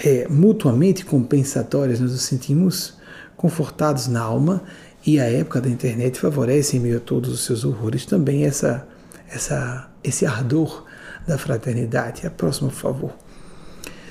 é, 0.04 0.28
mutuamente 0.28 1.06
compensatórias, 1.06 2.00
nós 2.00 2.12
nos 2.12 2.22
sentimos 2.22 2.98
confortados 3.36 4.08
na 4.08 4.22
alma 4.22 4.64
e 5.06 5.20
a 5.20 5.26
época 5.26 5.60
da 5.60 5.70
internet 5.70 6.20
favorece, 6.20 6.78
em 6.78 6.80
meio 6.80 6.98
a 6.98 7.00
todos 7.00 7.32
os 7.32 7.46
seus 7.46 7.64
horrores, 7.64 8.06
também 8.06 8.46
essa, 8.46 8.88
essa, 9.28 9.90
esse 10.04 10.26
ardor 10.26 10.86
da 11.26 11.38
fraternidade. 11.38 12.28
A 12.28 12.30
próxima, 12.30 12.70
por 12.70 12.76
favor. 12.76 13.29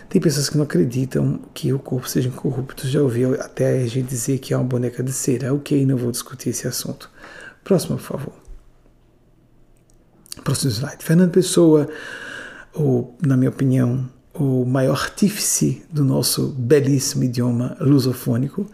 Tem 0.08 0.20
pessoas 0.20 0.48
que 0.48 0.56
não 0.56 0.64
acreditam 0.64 1.40
que 1.52 1.72
o 1.72 1.78
corpo 1.78 2.08
seja 2.08 2.28
incorrupto. 2.28 2.86
Já 2.88 3.02
ouvi 3.02 3.24
até 3.24 3.82
a 3.82 3.86
gente 3.86 4.08
dizer 4.08 4.38
que 4.38 4.54
é 4.54 4.56
uma 4.56 4.64
boneca 4.64 5.02
de 5.02 5.12
cera. 5.12 5.52
Ok, 5.52 5.84
não 5.84 5.96
vou 5.96 6.10
discutir 6.10 6.48
esse 6.50 6.66
assunto. 6.66 7.10
Próximo, 7.62 7.96
por 7.98 8.02
favor. 8.02 8.32
Próximo 10.42 10.70
slide. 10.70 11.04
Fernando 11.04 11.30
Pessoa, 11.30 11.88
o, 12.74 13.12
na 13.20 13.36
minha 13.36 13.50
opinião, 13.50 14.08
o 14.32 14.64
maior 14.64 14.98
artífice 14.98 15.82
do 15.92 16.02
nosso 16.02 16.48
belíssimo 16.48 17.24
idioma 17.24 17.76
lusofônico. 17.78 18.66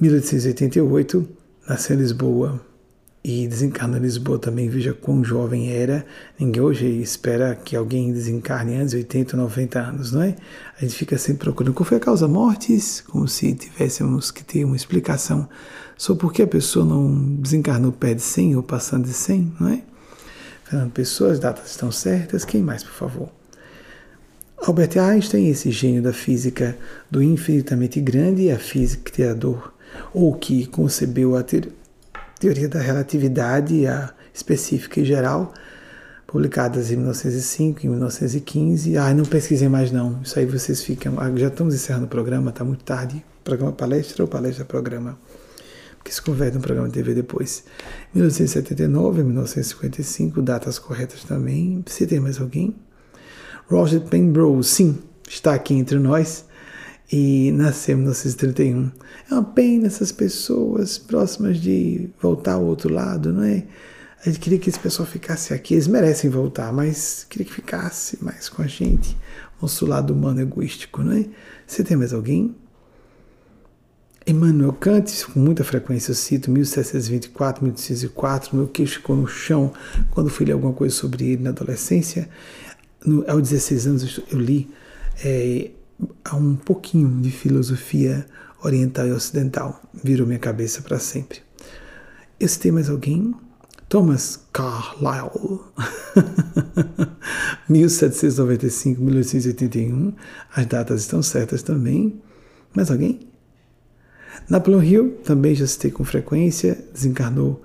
1888, 0.00 1.28
nasceu 1.66 1.96
em 1.96 1.98
Lisboa, 1.98 2.60
e 3.28 3.48
desencarna 3.48 3.98
Lisboa 3.98 4.38
também, 4.38 4.68
veja 4.68 4.94
quão 4.94 5.24
jovem 5.24 5.72
era. 5.72 6.06
Ninguém 6.38 6.62
hoje 6.62 6.86
espera 6.86 7.56
que 7.56 7.74
alguém 7.74 8.12
desencarne 8.12 8.76
antes 8.76 8.92
de 8.92 8.98
80, 8.98 9.36
90 9.36 9.80
anos, 9.80 10.12
não 10.12 10.22
é? 10.22 10.36
A 10.78 10.82
gente 10.82 10.94
fica 10.94 11.18
sempre 11.18 11.40
procurando 11.40 11.74
qual 11.74 11.84
foi 11.84 11.96
a 11.96 12.00
causa 12.00 12.28
mortes, 12.28 13.00
como 13.00 13.26
se 13.26 13.52
tivéssemos 13.56 14.30
que 14.30 14.44
ter 14.44 14.64
uma 14.64 14.76
explicação 14.76 15.48
sobre 15.98 16.20
por 16.20 16.32
que 16.32 16.40
a 16.40 16.46
pessoa 16.46 16.84
não 16.84 17.36
desencarnou 17.40 17.90
perto 17.90 18.18
de 18.18 18.22
100 18.22 18.54
ou 18.54 18.62
passando 18.62 19.06
de 19.06 19.12
100, 19.12 19.54
não 19.58 19.68
é? 19.70 19.82
Fernando 20.62 20.92
Pessoa, 20.92 21.32
as 21.32 21.40
datas 21.40 21.68
estão 21.68 21.90
certas. 21.90 22.44
Quem 22.44 22.62
mais, 22.62 22.84
por 22.84 22.92
favor? 22.92 23.28
Albert 24.58 24.96
Einstein, 25.00 25.48
esse 25.48 25.72
gênio 25.72 26.00
da 26.00 26.12
física 26.12 26.78
do 27.10 27.20
infinitamente 27.20 28.00
grande, 28.00 28.52
a 28.52 28.58
física 28.58 29.10
criador, 29.10 29.74
ou 30.14 30.32
que 30.32 30.66
concebeu 30.66 31.34
a 31.36 31.42
ter 31.42 31.72
Teoria 32.38 32.68
da 32.68 32.80
Relatividade 32.80 33.86
a 33.86 34.12
específica 34.32 35.00
e 35.00 35.04
geral, 35.04 35.54
publicadas 36.26 36.90
em 36.90 36.96
1905 36.96 37.80
e 37.84 37.88
1915. 37.88 38.98
Ah, 38.98 39.14
não 39.14 39.24
pesquisem 39.24 39.68
mais 39.68 39.90
não, 39.90 40.20
isso 40.22 40.38
aí 40.38 40.44
vocês 40.44 40.82
ficam... 40.82 41.18
Ah, 41.18 41.32
já 41.34 41.48
estamos 41.48 41.74
encerrando 41.74 42.04
o 42.04 42.08
programa, 42.08 42.50
está 42.50 42.62
muito 42.62 42.84
tarde. 42.84 43.24
Programa 43.42 43.72
palestra 43.72 44.22
ou 44.22 44.28
palestra 44.28 44.64
programa? 44.64 45.18
Porque 45.96 46.12
se 46.12 46.20
converte 46.20 46.58
um 46.58 46.60
programa 46.60 46.88
de 46.88 46.94
TV 46.94 47.14
depois. 47.14 47.64
1979 48.14 49.22
1955, 49.22 50.42
datas 50.42 50.78
corretas 50.78 51.24
também. 51.24 51.82
Se 51.86 52.06
tem 52.06 52.20
mais 52.20 52.38
alguém? 52.38 52.76
Roger 53.66 54.02
Penrose, 54.02 54.68
sim, 54.68 54.98
está 55.26 55.54
aqui 55.54 55.74
entre 55.74 55.98
nós 55.98 56.45
e 57.10 57.52
nasceu 57.52 57.94
em 57.94 57.98
1931. 57.98 58.90
É 59.30 59.34
uma 59.34 59.44
pena 59.44 59.86
essas 59.86 60.10
pessoas 60.10 60.98
próximas 60.98 61.58
de 61.58 62.08
voltar 62.20 62.54
ao 62.54 62.64
outro 62.64 62.92
lado, 62.92 63.32
não 63.32 63.42
é? 63.42 63.64
A 64.24 64.28
gente 64.28 64.40
queria 64.40 64.58
que 64.58 64.68
esse 64.68 64.78
pessoal 64.78 65.06
ficasse 65.06 65.54
aqui, 65.54 65.74
eles 65.74 65.86
merecem 65.86 66.28
voltar, 66.28 66.72
mas 66.72 67.24
queria 67.28 67.46
que 67.46 67.52
ficasse 67.52 68.22
mais 68.24 68.48
com 68.48 68.62
a 68.62 68.66
gente, 68.66 69.16
nosso 69.62 69.86
lado 69.86 70.12
humano 70.12 70.40
egoístico, 70.40 71.02
não 71.02 71.12
é? 71.12 71.26
Você 71.66 71.84
tem 71.84 71.96
mais 71.96 72.12
alguém? 72.12 72.54
Emmanuel 74.26 74.72
Kant, 74.72 75.24
com 75.32 75.38
muita 75.38 75.62
frequência 75.62 76.10
eu 76.10 76.16
cito, 76.16 76.50
1724, 76.50 77.62
1804, 77.62 78.56
meu 78.56 78.66
queixo 78.66 78.94
ficou 78.94 79.14
no 79.14 79.28
chão 79.28 79.72
quando 80.10 80.28
fui 80.28 80.44
ler 80.44 80.52
alguma 80.52 80.72
coisa 80.72 80.92
sobre 80.92 81.30
ele 81.30 81.44
na 81.44 81.50
adolescência. 81.50 82.28
No, 83.04 83.24
aos 83.30 83.42
16 83.42 83.86
anos 83.86 84.20
eu 84.32 84.40
li 84.40 84.68
é, 85.24 85.70
a 86.24 86.36
um 86.36 86.56
pouquinho 86.56 87.20
de 87.20 87.30
filosofia 87.30 88.26
oriental 88.62 89.06
e 89.06 89.12
ocidental. 89.12 89.80
Virou 89.92 90.26
minha 90.26 90.38
cabeça 90.38 90.82
para 90.82 90.98
sempre. 90.98 91.40
Eu 92.38 92.48
citei 92.48 92.70
mais 92.70 92.90
alguém? 92.90 93.34
Thomas 93.88 94.40
Carlyle, 94.52 95.60
1795, 97.68 99.00
1881. 99.00 100.12
As 100.54 100.66
datas 100.66 101.02
estão 101.02 101.22
certas 101.22 101.62
também. 101.62 102.20
Mais 102.74 102.90
alguém? 102.90 103.28
Napoleon 104.48 104.82
Hill, 104.82 105.10
também 105.24 105.54
já 105.54 105.66
citei 105.66 105.90
com 105.90 106.04
frequência, 106.04 106.76
desencarnou 106.92 107.62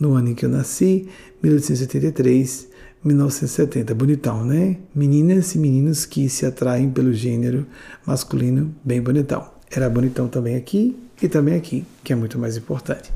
no 0.00 0.14
ano 0.14 0.30
em 0.30 0.34
que 0.34 0.46
eu 0.46 0.48
nasci, 0.48 1.08
1883. 1.42 2.67
1970, 3.04 3.94
bonitão, 3.94 4.44
né? 4.44 4.76
Meninas 4.94 5.54
e 5.54 5.58
meninos 5.58 6.04
que 6.04 6.28
se 6.28 6.44
atraem 6.44 6.90
pelo 6.90 7.12
gênero 7.12 7.66
masculino, 8.04 8.74
bem 8.84 9.00
bonitão. 9.00 9.50
Era 9.70 9.88
bonitão 9.88 10.28
também 10.28 10.56
aqui 10.56 10.96
e 11.22 11.28
também 11.28 11.54
aqui, 11.54 11.84
que 12.02 12.12
é 12.12 12.16
muito 12.16 12.38
mais 12.38 12.56
importante. 12.56 13.12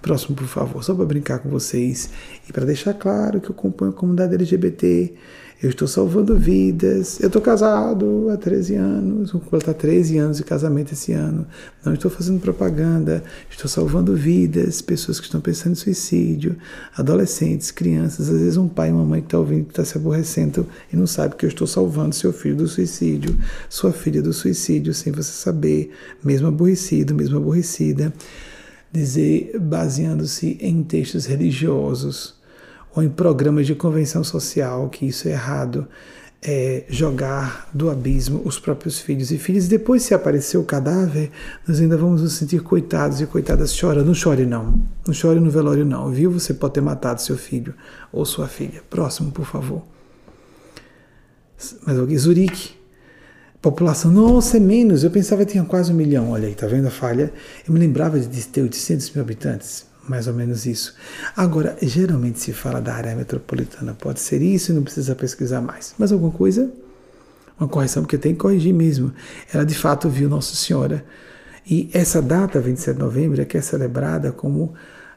Próximo, 0.00 0.36
por 0.36 0.46
favor, 0.46 0.84
só 0.84 0.94
para 0.94 1.04
brincar 1.04 1.40
com 1.40 1.48
vocês 1.48 2.10
e 2.48 2.52
para 2.52 2.64
deixar 2.64 2.94
claro 2.94 3.40
que 3.40 3.48
eu 3.48 3.54
acompanho 3.54 3.90
a 3.90 3.94
comunidade 3.94 4.34
LGBT, 4.34 5.14
eu 5.62 5.70
estou 5.70 5.88
salvando 5.88 6.36
vidas. 6.36 7.18
Eu 7.18 7.28
estou 7.28 7.40
casado 7.40 8.28
há 8.30 8.36
13 8.36 8.74
anos, 8.74 9.32
vou 9.32 9.40
completar 9.40 9.74
13 9.74 10.18
anos 10.18 10.36
de 10.36 10.44
casamento 10.44 10.92
esse 10.92 11.12
ano. 11.12 11.46
Não 11.84 11.94
estou 11.94 12.10
fazendo 12.10 12.38
propaganda, 12.40 13.24
estou 13.50 13.68
salvando 13.68 14.14
vidas, 14.14 14.82
pessoas 14.82 15.18
que 15.18 15.24
estão 15.24 15.40
pensando 15.40 15.72
em 15.72 15.76
suicídio, 15.76 16.56
adolescentes, 16.96 17.70
crianças, 17.70 18.28
às 18.28 18.38
vezes 18.38 18.56
um 18.58 18.68
pai 18.68 18.90
e 18.90 18.92
uma 18.92 19.04
mãe 19.04 19.20
que 19.20 19.28
está 19.28 19.38
ouvindo, 19.38 19.64
que 19.64 19.72
está 19.72 19.84
se 19.84 19.96
aborrecendo 19.96 20.66
e 20.92 20.96
não 20.96 21.06
sabe 21.06 21.36
que 21.36 21.46
eu 21.46 21.48
estou 21.48 21.66
salvando 21.66 22.14
seu 22.14 22.32
filho 22.32 22.56
do 22.56 22.68
suicídio, 22.68 23.34
sua 23.68 23.92
filha 23.92 24.20
do 24.20 24.34
suicídio, 24.34 24.92
sem 24.92 25.12
você 25.12 25.32
saber, 25.32 25.90
mesmo 26.22 26.48
aborrecido, 26.48 27.14
mesmo 27.14 27.38
aborrecida. 27.38 28.12
Dizer, 28.92 29.58
baseando-se 29.58 30.58
em 30.60 30.82
textos 30.82 31.26
religiosos 31.26 32.35
ou 32.96 33.02
em 33.02 33.10
programas 33.10 33.66
de 33.66 33.74
convenção 33.74 34.24
social, 34.24 34.88
que 34.88 35.04
isso 35.04 35.28
é 35.28 35.32
errado, 35.32 35.86
é 36.42 36.84
jogar 36.88 37.68
do 37.74 37.90
abismo 37.90 38.40
os 38.42 38.58
próprios 38.58 38.98
filhos 38.98 39.30
e 39.30 39.36
filhas. 39.36 39.68
Depois, 39.68 40.02
se 40.02 40.14
aparecer 40.14 40.56
o 40.56 40.64
cadáver, 40.64 41.30
nós 41.68 41.78
ainda 41.78 41.96
vamos 41.96 42.22
nos 42.22 42.32
sentir 42.32 42.62
coitados 42.62 43.20
e 43.20 43.26
coitadas 43.26 43.74
chorando. 43.74 44.06
Não 44.06 44.14
chore, 44.14 44.46
não. 44.46 44.80
Não 45.06 45.12
chore 45.12 45.38
no 45.40 45.50
velório, 45.50 45.84
não. 45.84 46.10
Viu? 46.10 46.30
Você 46.30 46.54
pode 46.54 46.72
ter 46.72 46.80
matado 46.80 47.20
seu 47.20 47.36
filho 47.36 47.74
ou 48.10 48.24
sua 48.24 48.48
filha. 48.48 48.82
Próximo, 48.88 49.30
por 49.30 49.44
favor. 49.44 49.82
Mas 51.86 51.98
alguém? 51.98 52.16
Zurique. 52.16 52.76
População, 53.60 54.10
nossa, 54.10 54.56
é 54.56 54.60
menos. 54.60 55.04
Eu 55.04 55.10
pensava 55.10 55.44
que 55.44 55.52
tinha 55.52 55.64
quase 55.64 55.92
um 55.92 55.96
milhão. 55.96 56.30
Olha 56.30 56.48
aí, 56.48 56.54
tá 56.54 56.66
vendo 56.66 56.86
a 56.86 56.90
falha? 56.90 57.30
Eu 57.66 57.74
me 57.74 57.80
lembrava 57.80 58.18
de 58.18 58.46
ter 58.46 58.62
800 58.62 59.10
mil 59.10 59.22
habitantes 59.22 59.84
mais 60.08 60.26
ou 60.26 60.34
menos 60.34 60.66
isso. 60.66 60.94
Agora, 61.36 61.76
geralmente 61.82 62.40
se 62.40 62.52
fala 62.52 62.80
da 62.80 62.94
área 62.94 63.14
metropolitana, 63.14 63.94
pode 63.94 64.20
ser 64.20 64.42
isso 64.42 64.72
e 64.72 64.74
não 64.74 64.82
precisa 64.82 65.14
pesquisar 65.14 65.60
mais. 65.60 65.94
Mas 65.98 66.12
alguma 66.12 66.32
coisa? 66.32 66.70
Uma 67.58 67.68
correção, 67.68 68.02
porque 68.02 68.18
tem 68.18 68.32
que 68.32 68.40
corrigir 68.40 68.74
mesmo. 68.74 69.12
Ela 69.52 69.64
de 69.64 69.74
fato 69.74 70.08
viu 70.08 70.28
Nossa 70.28 70.54
Senhora. 70.54 71.04
E 71.68 71.90
essa 71.92 72.22
data, 72.22 72.60
27 72.60 72.94
de 72.94 73.02
novembro, 73.02 73.40
é 73.40 73.44
que 73.44 73.56
é 73.56 73.60
celebrada 73.60 74.30
como 74.30 74.74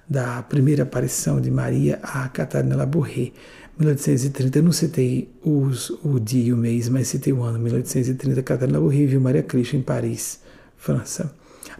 da 0.09 0.41
primeira 0.41 0.83
aparição 0.83 1.39
de 1.39 1.51
Maria 1.51 1.99
a 2.01 2.27
Catarina 2.29 2.75
Labourré, 2.75 3.31
1830. 3.77 4.57
Eu 4.57 4.63
não 4.63 4.71
citei 4.71 5.29
os, 5.43 5.91
o 6.03 6.19
dia 6.19 6.45
e 6.45 6.53
o 6.53 6.57
mês, 6.57 6.89
mas 6.89 7.07
citei 7.07 7.31
o 7.31 7.43
ano, 7.43 7.59
1830. 7.59 8.41
Catarina 8.41 8.79
Labourré 8.79 9.05
viu 9.05 9.21
Maria 9.21 9.43
Cristo 9.43 9.75
em 9.75 9.81
Paris, 9.81 10.39
França. 10.75 11.31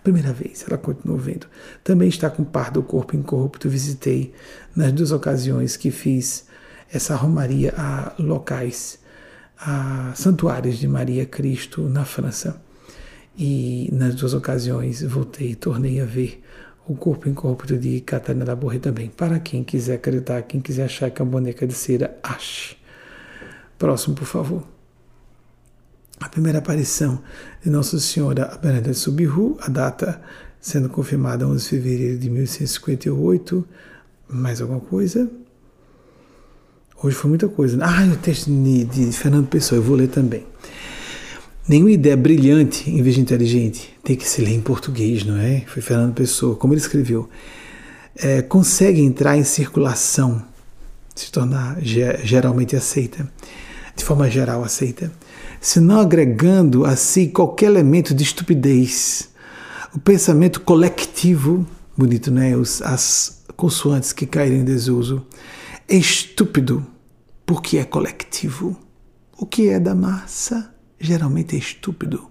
Primeira 0.03 0.31
vez, 0.33 0.65
ela 0.67 0.77
continuou 0.77 1.17
vendo. 1.17 1.47
Também 1.83 2.07
está 2.07 2.29
com 2.29 2.43
par 2.43 2.71
do 2.71 2.81
corpo 2.81 3.15
incorrupto. 3.15 3.69
Visitei 3.69 4.33
nas 4.75 4.91
duas 4.91 5.11
ocasiões 5.11 5.75
que 5.75 5.91
fiz 5.91 6.47
essa 6.91 7.15
romaria 7.15 7.73
a 7.77 8.13
locais 8.19 8.99
a 9.59 10.13
santuários 10.15 10.77
de 10.77 10.87
Maria 10.87 11.25
Cristo 11.25 11.81
na 11.89 12.05
França. 12.05 12.61
E 13.37 13.89
nas 13.91 14.15
duas 14.15 14.33
ocasiões 14.33 15.01
voltei, 15.01 15.55
tornei 15.55 15.99
a 15.99 16.05
ver 16.05 16.41
o 16.87 16.95
corpo 16.95 17.29
incorpóreo 17.29 17.77
de 17.77 18.01
Catarina 18.01 18.45
da 18.45 18.55
Borre 18.55 18.79
também. 18.79 19.09
Para 19.09 19.39
quem 19.39 19.63
quiser 19.63 19.95
acreditar, 19.95 20.41
quem 20.43 20.59
quiser 20.59 20.85
achar 20.85 21.11
que 21.11 21.21
é 21.21 21.23
uma 21.23 21.31
boneca 21.31 21.67
de 21.67 21.73
cera, 21.73 22.17
ache. 22.23 22.77
Próximo, 23.77 24.15
por 24.15 24.25
favor. 24.25 24.78
A 26.19 26.27
primeira 26.27 26.59
aparição 26.59 27.21
de 27.63 27.69
Nossa 27.69 27.97
Senhora 27.99 28.57
Bernadette 28.61 28.97
Subiru, 28.97 29.57
a 29.61 29.69
data 29.69 30.21
sendo 30.59 30.89
confirmada 30.89 31.47
11 31.47 31.63
de 31.63 31.69
fevereiro 31.69 32.17
de 32.17 32.29
1858. 32.29 33.65
Mais 34.27 34.61
alguma 34.61 34.81
coisa? 34.81 35.29
Hoje 37.01 37.15
foi 37.15 37.29
muita 37.29 37.47
coisa. 37.47 37.79
Ah, 37.81 38.05
o 38.11 38.17
texto 38.17 38.51
de, 38.51 38.83
de 38.83 39.11
Fernando 39.13 39.47
Pessoa, 39.47 39.79
eu 39.79 39.83
vou 39.83 39.95
ler 39.95 40.09
também. 40.09 40.45
Nenhuma 41.65 41.91
ideia 41.91 42.17
brilhante 42.17 42.89
em 42.89 43.01
vez 43.01 43.15
de 43.15 43.21
inteligente 43.21 43.97
tem 44.03 44.17
que 44.17 44.27
se 44.27 44.41
ler 44.41 44.53
em 44.53 44.61
português, 44.61 45.23
não 45.23 45.37
é? 45.37 45.61
Foi 45.67 45.81
Fernando 45.81 46.13
Pessoa, 46.13 46.55
como 46.55 46.73
ele 46.73 46.81
escreveu. 46.81 47.29
É, 48.15 48.41
consegue 48.41 48.99
entrar 48.99 49.37
em 49.37 49.43
circulação, 49.45 50.43
se 51.15 51.31
tornar 51.31 51.77
geralmente 51.81 52.75
aceita, 52.75 53.31
de 53.95 54.03
forma 54.03 54.29
geral 54.29 54.63
aceita, 54.63 55.11
se 55.59 55.79
não 55.79 55.99
agregando 55.99 56.85
a 56.85 56.95
si 56.95 57.27
qualquer 57.27 57.67
elemento 57.67 58.13
de 58.13 58.23
estupidez. 58.23 59.29
O 59.93 59.99
pensamento 59.99 60.61
coletivo, 60.61 61.65
bonito, 61.97 62.31
né? 62.31 62.53
As 62.83 63.43
consoantes 63.55 64.13
que 64.13 64.25
caírem 64.25 64.59
em 64.59 64.65
desuso, 64.65 65.25
é 65.87 65.95
estúpido 65.95 66.85
porque 67.45 67.77
é 67.77 67.83
coletivo. 67.83 68.77
O 69.37 69.45
que 69.45 69.69
é 69.69 69.79
da 69.79 69.95
massa 69.95 70.73
geralmente 70.99 71.55
é 71.55 71.59
estúpido. 71.59 72.27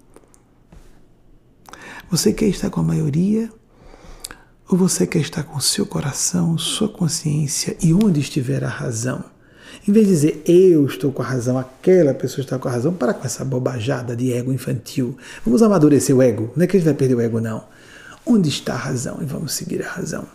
Você 2.09 2.33
quer 2.33 2.47
estar 2.47 2.69
com 2.69 2.79
a 2.79 2.83
maioria 2.83 3.51
ou 4.67 4.77
você 4.77 5.05
quer 5.05 5.19
estar 5.19 5.43
com 5.43 5.59
seu 5.59 5.85
coração, 5.85 6.57
sua 6.57 6.89
consciência 6.89 7.75
e 7.81 7.93
onde 7.93 8.19
estiver 8.19 8.63
a 8.63 8.69
razão? 8.69 9.23
Em 9.87 9.91
vez 9.91 10.07
de 10.07 10.13
dizer 10.13 10.43
eu 10.45 10.85
estou 10.85 11.11
com 11.11 11.21
a 11.21 11.25
razão, 11.25 11.57
aquela 11.57 12.13
pessoa 12.13 12.43
está 12.43 12.59
com 12.59 12.67
a 12.67 12.71
razão, 12.71 12.93
para 12.93 13.13
com 13.13 13.25
essa 13.25 13.43
bobajada 13.43 14.15
de 14.15 14.33
ego 14.33 14.51
infantil. 14.51 15.17
Vamos 15.45 15.61
amadurecer 15.61 16.15
o 16.15 16.21
ego. 16.21 16.51
Não 16.55 16.63
é 16.63 16.67
que 16.67 16.77
a 16.77 16.79
gente 16.79 16.87
vai 16.87 16.95
perder 16.95 17.15
o 17.15 17.21
ego, 17.21 17.39
não. 17.39 17.63
Onde 18.25 18.49
está 18.49 18.73
a 18.73 18.77
razão? 18.77 19.19
E 19.21 19.25
vamos 19.25 19.53
seguir 19.53 19.83
a 19.83 19.89
razão. 19.89 20.25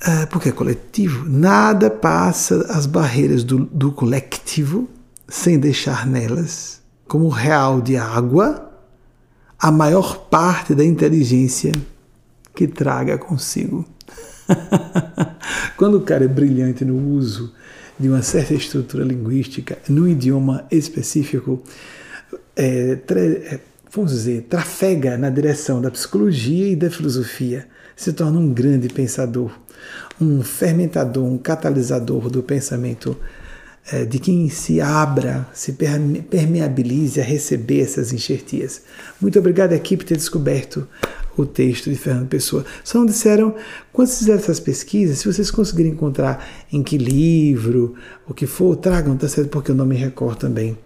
É, 0.00 0.26
porque 0.26 0.48
é 0.48 0.52
coletivo. 0.52 1.28
Nada 1.28 1.90
passa 1.90 2.66
as 2.70 2.86
barreiras 2.86 3.44
do, 3.44 3.66
do 3.66 3.92
coletivo 3.92 4.88
sem 5.28 5.58
deixar 5.58 6.06
nelas, 6.06 6.80
como 7.06 7.28
real 7.28 7.80
de 7.80 7.96
água, 7.96 8.70
a 9.58 9.70
maior 9.70 10.16
parte 10.28 10.74
da 10.74 10.84
inteligência 10.84 11.72
que 12.54 12.66
traga 12.66 13.16
consigo. 13.18 13.86
Quando 15.76 15.98
o 15.98 16.00
cara 16.00 16.24
é 16.24 16.28
brilhante 16.28 16.84
no 16.84 16.96
uso 17.14 17.52
de 18.00 18.08
uma 18.08 18.22
certa 18.22 18.54
estrutura 18.54 19.04
linguística, 19.04 19.76
num 19.86 20.08
idioma 20.08 20.66
específico, 20.70 21.62
é, 22.56 22.98
é, 23.10 23.60
vamos 23.92 24.12
dizer, 24.12 24.46
trafega 24.48 25.18
na 25.18 25.28
direção 25.28 25.82
da 25.82 25.90
psicologia 25.90 26.68
e 26.68 26.74
da 26.74 26.90
filosofia, 26.90 27.68
se 27.94 28.14
torna 28.14 28.40
um 28.40 28.54
grande 28.54 28.88
pensador, 28.88 29.52
um 30.18 30.42
fermentador, 30.42 31.24
um 31.24 31.36
catalisador 31.36 32.30
do 32.30 32.42
pensamento 32.42 33.14
é, 33.92 34.06
de 34.06 34.18
quem 34.18 34.48
se 34.48 34.80
abra, 34.80 35.46
se 35.52 35.72
permeabilize 35.72 37.20
a 37.20 37.24
receber 37.24 37.82
essas 37.82 38.14
enxertias. 38.14 38.82
Muito 39.20 39.38
obrigado 39.38 39.74
aqui 39.74 39.96
por 39.96 40.04
ter 40.04 40.16
descoberto 40.16 40.88
o 41.36 41.46
texto 41.46 41.90
de 41.90 41.96
Fernando 41.96 42.28
Pessoa. 42.28 42.64
Só 42.84 42.98
não 42.98 43.06
disseram, 43.06 43.54
quando 43.92 44.08
fizeram 44.08 44.38
essas 44.38 44.60
pesquisas, 44.60 45.18
se 45.18 45.32
vocês 45.32 45.50
conseguirem 45.50 45.92
encontrar 45.92 46.46
em 46.72 46.82
que 46.82 46.98
livro, 46.98 47.94
o 48.26 48.34
que 48.34 48.46
for, 48.46 48.76
tragam, 48.76 49.16
tá 49.16 49.28
certo? 49.28 49.48
Porque 49.48 49.70
eu 49.70 49.74
não 49.74 49.86
me 49.86 49.96
recordo 49.96 50.38
também 50.38 50.76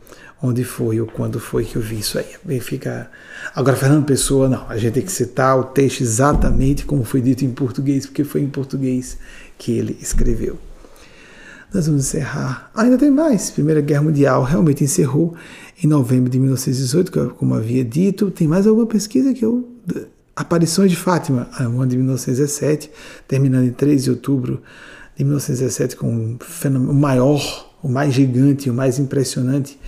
onde 0.42 0.62
foi 0.62 1.00
ou 1.00 1.06
quando 1.06 1.40
foi 1.40 1.64
que 1.64 1.76
eu 1.76 1.82
vi 1.82 2.00
isso 2.00 2.18
aí. 2.18 2.26
Bem, 2.44 2.60
fica... 2.60 3.10
Agora, 3.54 3.76
Fernando 3.76 4.04
Pessoa, 4.04 4.48
não, 4.48 4.68
a 4.68 4.76
gente 4.76 4.94
tem 4.94 5.02
que 5.02 5.12
citar 5.12 5.58
o 5.58 5.64
texto 5.64 6.02
exatamente 6.02 6.84
como 6.84 7.02
foi 7.02 7.22
dito 7.22 7.44
em 7.44 7.50
português, 7.50 8.04
porque 8.04 8.24
foi 8.24 8.42
em 8.42 8.48
português 8.48 9.16
que 9.56 9.72
ele 9.72 9.96
escreveu. 10.00 10.58
Nós 11.72 11.86
vamos 11.86 12.06
encerrar. 12.06 12.70
Ainda 12.74 12.96
tem 12.96 13.10
mais. 13.10 13.50
Primeira 13.50 13.80
Guerra 13.80 14.02
Mundial 14.02 14.44
realmente 14.44 14.84
encerrou 14.84 15.34
em 15.82 15.88
novembro 15.88 16.30
de 16.30 16.38
1918, 16.38 17.34
como 17.36 17.54
havia 17.54 17.84
dito. 17.84 18.30
Tem 18.30 18.46
mais 18.46 18.66
alguma 18.66 18.86
pesquisa 18.86 19.34
que 19.34 19.44
eu. 19.44 19.68
Aparições 20.36 20.90
de 20.90 20.96
Fátima, 20.96 21.48
o 21.60 21.80
ano 21.80 21.86
de 21.86 21.96
1917, 21.96 22.90
terminando 23.28 23.66
em 23.66 23.72
3 23.72 24.02
de 24.02 24.10
outubro 24.10 24.60
de 25.16 25.22
1917, 25.22 25.94
com 25.94 26.36
fenômeno 26.40 26.92
maior, 26.92 27.72
o 27.80 27.88
mais 27.88 28.12
gigante, 28.12 28.68
o 28.68 28.74
mais 28.74 28.98
impressionante, 28.98 29.78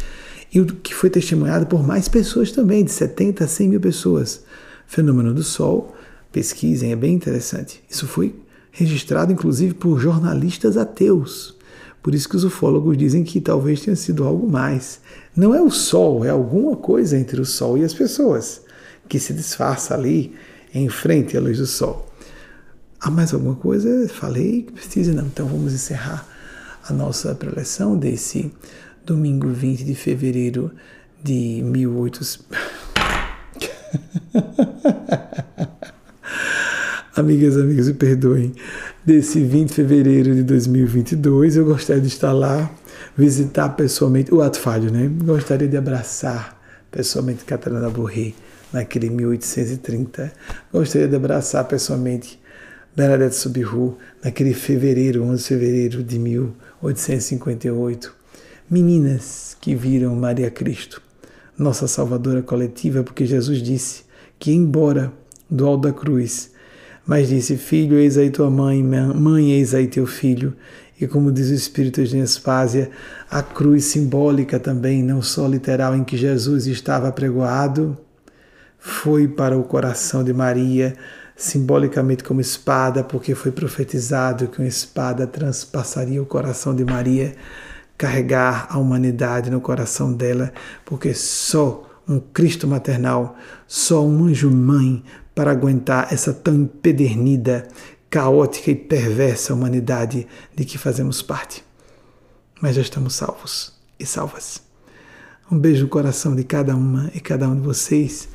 e 0.54 0.60
o 0.60 0.66
que 0.66 0.94
foi 0.94 1.10
testemunhado 1.10 1.66
por 1.66 1.84
mais 1.84 2.08
pessoas 2.08 2.52
também, 2.52 2.84
de 2.84 2.92
70 2.92 3.42
a 3.42 3.48
100 3.48 3.68
mil 3.68 3.80
pessoas. 3.80 4.44
Fenômeno 4.86 5.34
do 5.34 5.42
Sol, 5.42 5.96
pesquisem, 6.30 6.92
é 6.92 6.96
bem 6.96 7.14
interessante. 7.14 7.82
Isso 7.90 8.06
foi 8.06 8.36
registrado 8.70 9.32
inclusive 9.32 9.74
por 9.74 9.98
jornalistas 9.98 10.76
ateus. 10.76 11.56
Por 12.00 12.14
isso 12.14 12.28
que 12.28 12.36
os 12.36 12.44
ufólogos 12.44 12.96
dizem 12.96 13.24
que 13.24 13.40
talvez 13.40 13.80
tenha 13.80 13.96
sido 13.96 14.22
algo 14.22 14.48
mais. 14.48 15.00
Não 15.34 15.52
é 15.52 15.60
o 15.60 15.70
Sol, 15.72 16.24
é 16.24 16.30
alguma 16.30 16.76
coisa 16.76 17.18
entre 17.18 17.40
o 17.40 17.44
Sol 17.44 17.76
e 17.76 17.82
as 17.82 17.92
pessoas 17.92 18.64
que 19.08 19.18
se 19.18 19.32
disfarça 19.32 19.94
ali 19.94 20.34
em 20.74 20.88
frente 20.88 21.36
à 21.36 21.40
luz 21.40 21.58
do 21.58 21.66
Sol. 21.66 22.12
Há 23.00 23.10
mais 23.10 23.32
alguma 23.32 23.54
coisa? 23.54 24.08
Falei 24.08 24.62
que 24.62 24.72
precisa 24.72 25.12
não. 25.12 25.26
Então 25.26 25.46
vamos 25.46 25.72
encerrar 25.72 26.26
a 26.88 26.92
nossa 26.92 27.34
preleção 27.34 27.96
desse 27.96 28.50
domingo 29.04 29.48
20 29.48 29.84
de 29.84 29.94
fevereiro 29.94 30.70
de 31.22 31.62
1800. 31.62 32.40
Amigas, 37.16 37.56
amigos, 37.56 37.88
me 37.88 37.94
perdoem 37.94 38.52
desse 39.04 39.42
20 39.42 39.68
de 39.68 39.74
fevereiro 39.74 40.34
de 40.34 40.42
2022. 40.42 41.56
Eu 41.56 41.64
gostaria 41.64 42.02
de 42.02 42.08
estar 42.08 42.32
lá, 42.32 42.70
visitar 43.16 43.70
pessoalmente 43.70 44.34
o 44.34 44.42
ato 44.42 44.60
né? 44.92 45.10
Gostaria 45.24 45.66
de 45.66 45.78
abraçar 45.78 46.60
pessoalmente 46.90 47.44
Catarina 47.44 47.88
Borré 47.88 48.34
naquele 48.72 49.10
1830. 49.10 50.32
Gostaria 50.72 51.08
de 51.08 51.16
abraçar 51.16 51.64
pessoalmente 51.64 52.38
Bernadette 52.96 53.36
Subiru 53.36 53.98
naquele 54.24 54.54
fevereiro, 54.54 55.22
11 55.24 55.42
de 55.42 55.48
fevereiro 55.48 56.02
de 56.02 56.18
1858. 56.18 58.14
Meninas 58.70 59.56
que 59.60 59.74
viram 59.74 60.16
Maria 60.16 60.50
Cristo, 60.50 61.02
nossa 61.58 61.86
salvadora 61.86 62.42
coletiva, 62.42 63.02
porque 63.02 63.26
Jesus 63.26 63.62
disse 63.62 64.04
que, 64.38 64.50
embora 64.52 65.12
do 65.48 65.66
alto 65.66 65.82
da 65.82 65.92
cruz, 65.92 66.50
mas 67.06 67.28
disse: 67.28 67.56
Filho, 67.56 67.96
eis 67.98 68.18
aí 68.18 68.30
tua 68.30 68.50
mãe, 68.50 68.82
mãe, 68.82 69.52
eis 69.52 69.74
aí 69.74 69.86
teu 69.86 70.06
filho. 70.06 70.54
E 70.98 71.06
como 71.06 71.30
diz 71.30 71.50
o 71.50 71.54
Espírito 71.54 72.02
de 72.02 72.18
Espásia, 72.18 72.90
a 73.30 73.42
cruz 73.42 73.84
simbólica 73.84 74.58
também, 74.58 75.02
não 75.02 75.20
só 75.20 75.46
literal, 75.46 75.94
em 75.94 76.02
que 76.02 76.16
Jesus 76.16 76.66
estava 76.66 77.12
pregoado, 77.12 77.96
foi 78.86 79.26
para 79.26 79.58
o 79.58 79.64
coração 79.64 80.22
de 80.22 80.32
Maria, 80.32 80.96
simbolicamente 81.34 82.22
como 82.22 82.40
espada, 82.40 83.02
porque 83.02 83.34
foi 83.34 83.50
profetizado 83.50 84.46
que 84.46 84.60
uma 84.60 84.68
espada 84.68 85.26
transpassaria 85.26 86.22
o 86.22 86.24
coração 86.24 86.72
de 86.72 86.84
Maria, 86.84 87.34
carregar 87.98 88.68
a 88.70 88.78
humanidade 88.78 89.50
no 89.50 89.60
coração 89.60 90.12
dela, 90.12 90.52
porque 90.84 91.12
só 91.14 91.84
um 92.08 92.20
Cristo 92.20 92.68
maternal, 92.68 93.36
só 93.66 94.06
um 94.06 94.26
anjo-mãe 94.26 95.02
para 95.34 95.50
aguentar 95.50 96.12
essa 96.12 96.32
tão 96.32 96.54
empedernida, 96.54 97.66
caótica 98.08 98.70
e 98.70 98.76
perversa 98.76 99.52
humanidade 99.52 100.28
de 100.54 100.64
que 100.64 100.78
fazemos 100.78 101.22
parte. 101.22 101.64
Mas 102.62 102.76
já 102.76 102.82
estamos 102.82 103.16
salvos 103.16 103.72
e 103.98 104.06
salvas. 104.06 104.62
Um 105.50 105.58
beijo 105.58 105.82
no 105.82 105.88
coração 105.88 106.36
de 106.36 106.44
cada 106.44 106.76
uma 106.76 107.10
e 107.12 107.18
cada 107.18 107.48
um 107.48 107.56
de 107.56 107.62
vocês. 107.62 108.28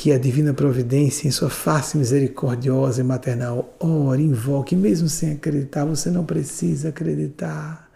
Que 0.00 0.12
a 0.12 0.18
divina 0.18 0.54
providência, 0.54 1.28
em 1.28 1.30
sua 1.30 1.50
face 1.50 1.98
misericordiosa 1.98 3.02
e 3.02 3.04
maternal, 3.04 3.76
ore, 3.78 4.22
invoque, 4.22 4.74
mesmo 4.74 5.10
sem 5.10 5.32
acreditar, 5.32 5.84
você 5.84 6.08
não 6.08 6.24
precisa 6.24 6.88
acreditar. 6.88 7.86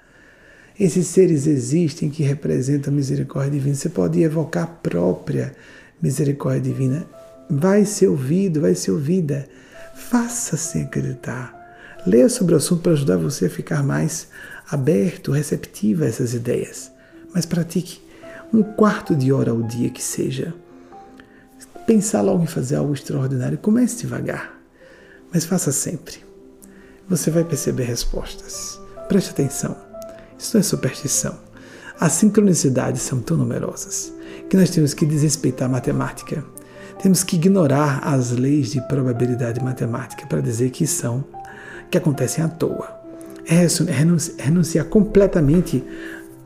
Esses 0.78 1.06
seres 1.06 1.46
existem 1.46 2.10
que 2.10 2.22
representam 2.22 2.92
a 2.92 2.94
misericórdia 2.94 3.52
divina. 3.52 3.74
Você 3.74 3.88
pode 3.88 4.20
evocar 4.20 4.64
a 4.64 4.66
própria 4.66 5.54
misericórdia 6.02 6.60
divina 6.60 7.06
vai 7.48 7.86
ser 7.86 8.08
ouvido, 8.08 8.60
vai 8.60 8.74
ser 8.74 8.90
ouvida. 8.90 9.48
Faça 9.94 10.58
sem 10.58 10.82
acreditar. 10.82 11.58
Leia 12.06 12.28
sobre 12.28 12.52
o 12.52 12.58
assunto 12.58 12.82
para 12.82 12.92
ajudar 12.92 13.16
você 13.16 13.46
a 13.46 13.50
ficar 13.50 13.82
mais 13.82 14.28
aberto, 14.70 15.32
receptivo 15.32 16.04
a 16.04 16.08
essas 16.08 16.34
ideias. 16.34 16.92
mas 17.34 17.46
pratique 17.46 18.02
um 18.52 18.62
quarto 18.62 19.16
de 19.16 19.32
hora 19.32 19.52
ao 19.52 19.62
dia 19.62 19.88
que 19.88 20.02
seja. 20.02 20.52
Pensar 21.86 22.22
logo 22.22 22.42
em 22.42 22.46
fazer 22.46 22.76
algo 22.76 22.94
extraordinário, 22.94 23.58
comece 23.58 23.98
devagar, 23.98 24.58
mas 25.32 25.44
faça 25.44 25.70
sempre. 25.70 26.24
Você 27.08 27.30
vai 27.30 27.44
perceber 27.44 27.84
respostas. 27.84 28.80
Preste 29.08 29.30
atenção. 29.30 29.76
Isso 30.38 30.56
não 30.56 30.60
é 30.60 30.62
superstição. 30.62 31.38
As 32.00 32.12
sincronicidades 32.12 33.02
são 33.02 33.20
tão 33.20 33.36
numerosas 33.36 34.12
que 34.48 34.56
nós 34.56 34.70
temos 34.70 34.94
que 34.94 35.04
desrespeitar 35.04 35.68
a 35.68 35.72
matemática. 35.72 36.44
Temos 37.02 37.22
que 37.22 37.36
ignorar 37.36 38.00
as 38.02 38.30
leis 38.30 38.70
de 38.70 38.80
probabilidade 38.88 39.62
matemática 39.62 40.26
para 40.26 40.40
dizer 40.40 40.70
que 40.70 40.86
são 40.86 41.24
que 41.90 41.98
acontecem 41.98 42.42
à 42.42 42.48
toa. 42.48 42.88
É, 43.46 43.64
é 43.64 44.42
renunciar 44.42 44.86
completamente, 44.86 45.84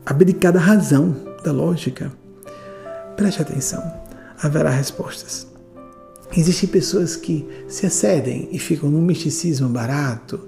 abdicar 0.05 0.51
da 0.51 0.59
razão, 0.59 1.15
da 1.43 1.51
lógica. 1.51 2.11
Preste 3.15 3.41
atenção, 3.41 3.81
haverá 4.41 4.69
respostas. 4.69 5.47
Existem 6.35 6.69
pessoas 6.69 7.15
que 7.15 7.47
se 7.67 7.85
excedem 7.85 8.49
e 8.51 8.59
ficam 8.59 8.89
num 8.89 9.01
misticismo 9.01 9.69
barato 9.69 10.47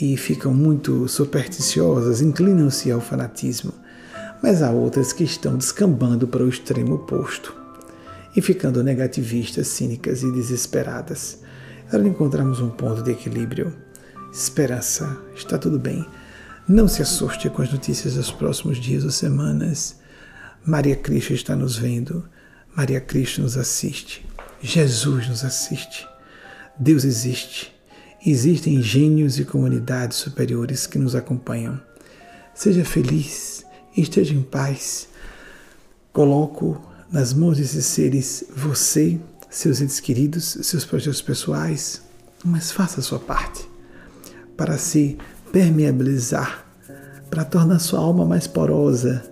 e 0.00 0.16
ficam 0.16 0.52
muito 0.52 1.08
supersticiosas, 1.08 2.20
inclinam-se 2.20 2.90
ao 2.90 3.00
fanatismo 3.00 3.72
mas 4.42 4.62
há 4.62 4.70
outras 4.70 5.12
que 5.12 5.24
estão 5.24 5.56
descambando 5.56 6.26
para 6.28 6.42
o 6.42 6.48
extremo 6.48 6.94
oposto 6.94 7.54
e 8.34 8.42
ficando 8.42 8.82
negativistas, 8.82 9.68
cínicas 9.68 10.22
e 10.22 10.30
desesperadas. 10.30 11.40
Para 11.90 12.06
encontrarmos 12.06 12.60
um 12.60 12.68
ponto 12.68 13.02
de 13.02 13.12
equilíbrio. 13.12 13.74
Esperança, 14.32 15.18
está 15.34 15.56
tudo 15.56 15.78
bem. 15.78 16.04
Não 16.68 16.88
se 16.88 17.00
assuste 17.00 17.48
com 17.48 17.62
as 17.62 17.72
notícias 17.72 18.14
dos 18.14 18.30
próximos 18.30 18.78
dias 18.78 19.04
ou 19.04 19.10
semanas. 19.10 19.96
Maria 20.64 20.96
Cristo 20.96 21.32
está 21.32 21.56
nos 21.56 21.76
vendo. 21.76 22.28
Maria 22.76 23.00
Cristo 23.00 23.40
nos 23.40 23.56
assiste. 23.56 24.26
Jesus 24.60 25.28
nos 25.28 25.44
assiste. 25.44 26.06
Deus 26.78 27.04
existe. 27.04 27.74
Existem 28.24 28.82
gênios 28.82 29.38
e 29.38 29.44
comunidades 29.44 30.18
superiores 30.18 30.86
que 30.86 30.98
nos 30.98 31.14
acompanham. 31.14 31.80
Seja 32.54 32.84
feliz 32.84 33.64
esteja 33.96 34.34
em 34.34 34.42
paz. 34.42 35.08
Coloco 36.12 36.80
nas 37.10 37.32
mãos 37.32 37.58
desses 37.58 37.86
seres 37.86 38.44
você, 38.54 39.18
seus 39.48 39.80
entes 39.80 40.00
queridos, 40.00 40.58
seus 40.62 40.84
projetos 40.84 41.22
pessoais, 41.22 42.02
mas 42.44 42.72
faça 42.72 43.00
a 43.00 43.02
sua 43.02 43.18
parte 43.18 43.66
para 44.56 44.78
se 44.78 45.16
permeabilizar, 45.52 46.66
para 47.30 47.44
tornar 47.44 47.78
sua 47.78 48.00
alma 48.00 48.24
mais 48.24 48.46
porosa, 48.46 49.22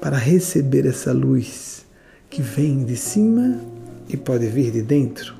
para 0.00 0.16
receber 0.16 0.86
essa 0.86 1.12
luz 1.12 1.85
que 2.36 2.42
vem 2.42 2.84
de 2.84 2.98
cima 2.98 3.58
e 4.10 4.14
pode 4.14 4.46
vir 4.46 4.70
de 4.70 4.82
dentro. 4.82 5.34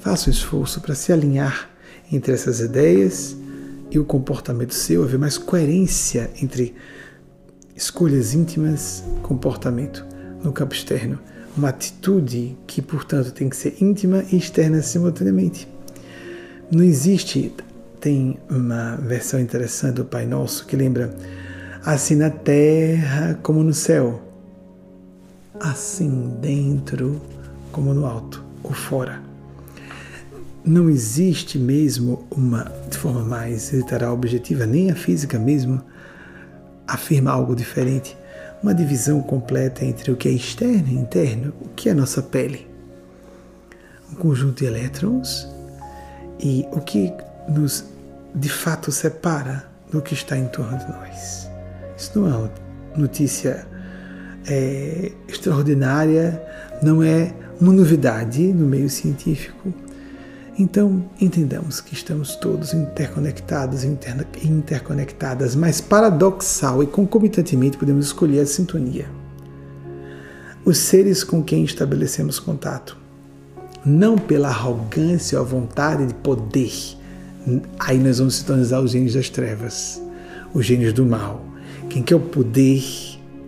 Faça 0.00 0.30
um 0.30 0.32
esforço 0.32 0.80
para 0.80 0.94
se 0.94 1.12
alinhar 1.12 1.68
entre 2.10 2.32
essas 2.32 2.60
ideias 2.60 3.36
e 3.90 3.98
o 3.98 4.04
comportamento 4.06 4.72
seu, 4.72 5.02
haver 5.02 5.18
mais 5.18 5.36
coerência 5.36 6.30
entre 6.40 6.74
escolhas 7.76 8.32
íntimas, 8.32 9.04
comportamento 9.22 10.02
no 10.42 10.54
campo 10.54 10.74
externo. 10.74 11.18
Uma 11.54 11.68
atitude 11.68 12.56
que, 12.66 12.80
portanto, 12.80 13.30
tem 13.32 13.50
que 13.50 13.56
ser 13.56 13.76
íntima 13.78 14.24
e 14.32 14.38
externa 14.38 14.80
simultaneamente. 14.80 15.68
Não 16.70 16.82
existe, 16.82 17.52
tem 18.00 18.38
uma 18.48 18.96
versão 18.96 19.38
interessante 19.38 19.96
do 19.96 20.06
Pai 20.06 20.24
Nosso 20.24 20.64
que 20.64 20.76
lembra 20.76 21.14
assim 21.84 22.14
na 22.14 22.30
terra 22.30 23.38
como 23.42 23.62
no 23.62 23.74
céu, 23.74 24.29
assim 25.60 26.36
dentro 26.40 27.20
como 27.70 27.92
no 27.92 28.06
alto 28.06 28.42
ou 28.62 28.72
fora. 28.72 29.20
Não 30.64 30.90
existe 30.90 31.58
mesmo 31.58 32.26
uma, 32.30 32.64
de 32.90 32.96
forma 32.96 33.22
mais 33.22 33.72
literal, 33.72 34.14
objetiva, 34.14 34.66
nem 34.66 34.90
a 34.90 34.96
física 34.96 35.38
mesmo, 35.38 35.80
afirma 36.86 37.30
algo 37.30 37.54
diferente, 37.54 38.16
uma 38.62 38.74
divisão 38.74 39.22
completa 39.22 39.84
entre 39.84 40.10
o 40.10 40.16
que 40.16 40.28
é 40.28 40.32
externo 40.32 40.88
e 40.88 40.94
interno, 40.94 41.52
o 41.60 41.68
que 41.68 41.88
é 41.88 41.92
a 41.92 41.94
nossa 41.94 42.22
pele, 42.22 42.66
um 44.12 44.16
conjunto 44.16 44.58
de 44.58 44.66
elétrons 44.66 45.48
e 46.38 46.66
o 46.72 46.80
que 46.80 47.12
nos 47.48 47.84
de 48.34 48.48
fato 48.48 48.92
separa 48.92 49.66
do 49.90 50.00
que 50.00 50.14
está 50.14 50.36
em 50.36 50.46
torno 50.48 50.78
de 50.78 50.88
nós. 50.88 51.48
Isso 51.96 52.18
não 52.18 52.28
é 52.28 52.36
uma 52.36 52.50
notícia 52.96 53.66
é, 54.46 55.12
extraordinária, 55.28 56.42
não 56.82 57.02
é 57.02 57.32
uma 57.60 57.72
novidade 57.72 58.42
no 58.52 58.66
meio 58.66 58.88
científico 58.88 59.72
então, 60.60 61.08
entendamos 61.18 61.80
que 61.80 61.94
estamos 61.94 62.36
todos 62.36 62.74
interconectados 62.74 63.82
e 63.82 63.96
interconectadas, 64.44 65.56
mas 65.56 65.80
paradoxal 65.80 66.82
e 66.82 66.86
concomitantemente 66.86 67.78
podemos 67.78 68.04
escolher 68.04 68.40
a 68.40 68.46
sintonia. 68.46 69.06
Os 70.62 70.76
seres 70.76 71.24
com 71.24 71.42
quem 71.42 71.64
estabelecemos 71.64 72.38
contato, 72.38 72.94
não 73.86 74.18
pela 74.18 74.48
arrogância 74.48 75.38
ou 75.38 75.46
a 75.46 75.48
vontade 75.48 76.06
de 76.06 76.12
poder, 76.12 76.70
aí 77.78 77.98
nós 77.98 78.18
vamos 78.18 78.34
sintonizar 78.34 78.82
os 78.82 78.90
gênios 78.90 79.14
das 79.14 79.30
trevas, 79.30 79.98
os 80.52 80.66
gênios 80.66 80.92
do 80.92 81.06
mal. 81.06 81.42
Quem 81.88 82.02
quer 82.02 82.16
o 82.16 82.20
poder 82.20 82.84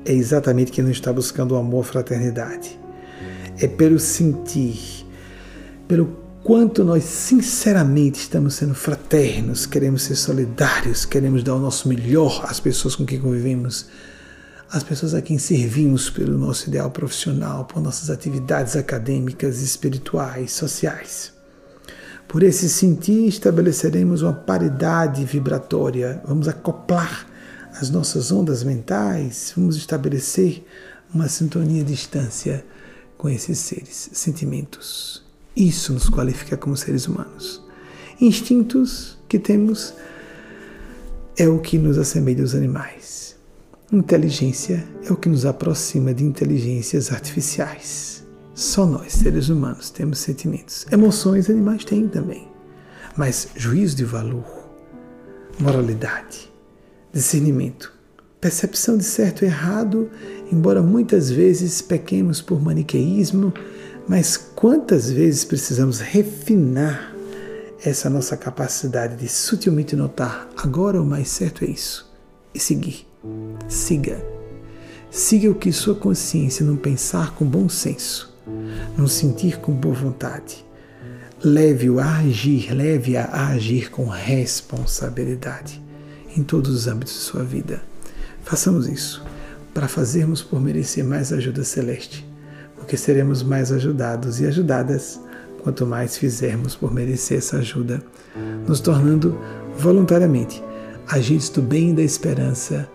é 0.04 0.12
exatamente 0.12 0.72
quem 0.72 0.82
não 0.82 0.90
está 0.90 1.12
buscando 1.12 1.52
o 1.52 1.56
amor, 1.56 1.82
a 1.82 1.88
fraternidade. 1.88 2.78
É 3.58 3.66
pelo 3.66 3.98
sentir, 3.98 5.06
pelo 5.86 6.16
quanto 6.42 6.82
nós 6.82 7.04
sinceramente 7.04 8.20
estamos 8.20 8.54
sendo 8.54 8.74
fraternos, 8.74 9.66
queremos 9.66 10.02
ser 10.02 10.16
solidários, 10.16 11.04
queremos 11.04 11.42
dar 11.42 11.54
o 11.54 11.60
nosso 11.60 11.88
melhor 11.88 12.44
às 12.48 12.58
pessoas 12.58 12.96
com 12.96 13.04
quem 13.04 13.20
convivemos, 13.20 13.86
às 14.70 14.82
pessoas 14.82 15.14
a 15.14 15.22
quem 15.22 15.38
servimos 15.38 16.10
pelo 16.10 16.36
nosso 16.36 16.68
ideal 16.68 16.90
profissional, 16.90 17.64
por 17.64 17.80
nossas 17.80 18.10
atividades 18.10 18.74
acadêmicas, 18.74 19.60
espirituais, 19.60 20.52
sociais. 20.52 21.32
Por 22.26 22.42
esse 22.42 22.68
sentir, 22.68 23.28
estabeleceremos 23.28 24.22
uma 24.22 24.32
paridade 24.32 25.24
vibratória, 25.24 26.22
vamos 26.26 26.48
acoplar 26.48 27.26
as 27.82 27.90
nossas 27.90 28.30
ondas 28.30 28.62
mentais, 28.62 29.52
vamos 29.56 29.76
estabelecer 29.76 30.64
uma 31.12 31.28
sintonia 31.28 31.82
de 31.82 31.92
distância 31.92 32.64
com 33.18 33.28
esses 33.28 33.58
seres, 33.58 34.10
sentimentos, 34.12 35.24
isso 35.56 35.92
nos 35.92 36.08
qualifica 36.08 36.56
como 36.56 36.76
seres 36.76 37.08
humanos. 37.08 37.60
Instintos 38.20 39.18
que 39.28 39.36
temos 39.36 39.94
é 41.36 41.48
o 41.48 41.58
que 41.58 41.76
nos 41.76 41.98
assemelha 41.98 42.42
aos 42.42 42.54
animais. 42.54 43.36
Inteligência 43.92 44.86
é 45.04 45.12
o 45.12 45.16
que 45.16 45.28
nos 45.28 45.44
aproxima 45.44 46.14
de 46.14 46.22
inteligências 46.22 47.10
artificiais. 47.10 48.24
Só 48.54 48.86
nós, 48.86 49.12
seres 49.12 49.48
humanos, 49.48 49.90
temos 49.90 50.20
sentimentos. 50.20 50.86
Emoções, 50.92 51.50
animais 51.50 51.84
têm 51.84 52.06
também. 52.06 52.48
Mas 53.16 53.48
juízo 53.56 53.96
de 53.96 54.04
valor, 54.04 54.46
moralidade, 55.58 56.51
discernimento, 57.12 57.92
percepção 58.40 58.96
de 58.96 59.04
certo 59.04 59.44
e 59.44 59.46
errado, 59.46 60.10
embora 60.50 60.82
muitas 60.82 61.30
vezes 61.30 61.82
pequemos 61.82 62.40
por 62.40 62.60
maniqueísmo, 62.60 63.52
mas 64.08 64.36
quantas 64.36 65.10
vezes 65.10 65.44
precisamos 65.44 66.00
refinar 66.00 67.14
essa 67.84 68.08
nossa 68.08 68.36
capacidade 68.36 69.16
de 69.16 69.28
sutilmente 69.28 69.94
notar 69.94 70.48
agora 70.56 71.00
o 71.00 71.04
mais 71.04 71.28
certo 71.28 71.64
é 71.64 71.68
isso 71.68 72.10
e 72.54 72.58
seguir. 72.58 73.06
Siga. 73.68 74.24
Siga 75.10 75.50
o 75.50 75.54
que 75.54 75.72
sua 75.72 75.94
consciência 75.94 76.64
não 76.64 76.76
pensar 76.76 77.34
com 77.34 77.44
bom 77.44 77.68
senso, 77.68 78.34
não 78.96 79.06
sentir 79.06 79.58
com 79.58 79.72
boa 79.72 79.94
vontade. 79.94 80.64
Leve-o 81.44 81.98
a 81.98 82.18
agir, 82.18 82.72
leve-a 82.72 83.24
a 83.24 83.48
agir 83.48 83.90
com 83.90 84.06
responsabilidade 84.06 85.81
em 86.36 86.42
todos 86.42 86.70
os 86.70 86.86
âmbitos 86.86 87.14
de 87.14 87.20
sua 87.20 87.42
vida. 87.42 87.82
Façamos 88.44 88.88
isso 88.88 89.24
para 89.72 89.88
fazermos 89.88 90.42
por 90.42 90.60
merecer 90.60 91.04
mais 91.04 91.32
ajuda 91.32 91.64
celeste 91.64 92.32
porque 92.82 92.96
seremos 92.96 93.44
mais 93.44 93.70
ajudados 93.70 94.40
e 94.40 94.46
ajudadas 94.46 95.20
quanto 95.62 95.86
mais 95.86 96.16
fizermos 96.18 96.74
por 96.74 96.92
merecer 96.92 97.38
essa 97.38 97.58
ajuda, 97.58 98.02
nos 98.66 98.80
tornando 98.80 99.38
voluntariamente 99.78 100.62
agentes 101.08 101.48
do 101.48 101.62
bem 101.62 101.90
e 101.90 101.92
da 101.94 102.02
esperança, 102.02 102.88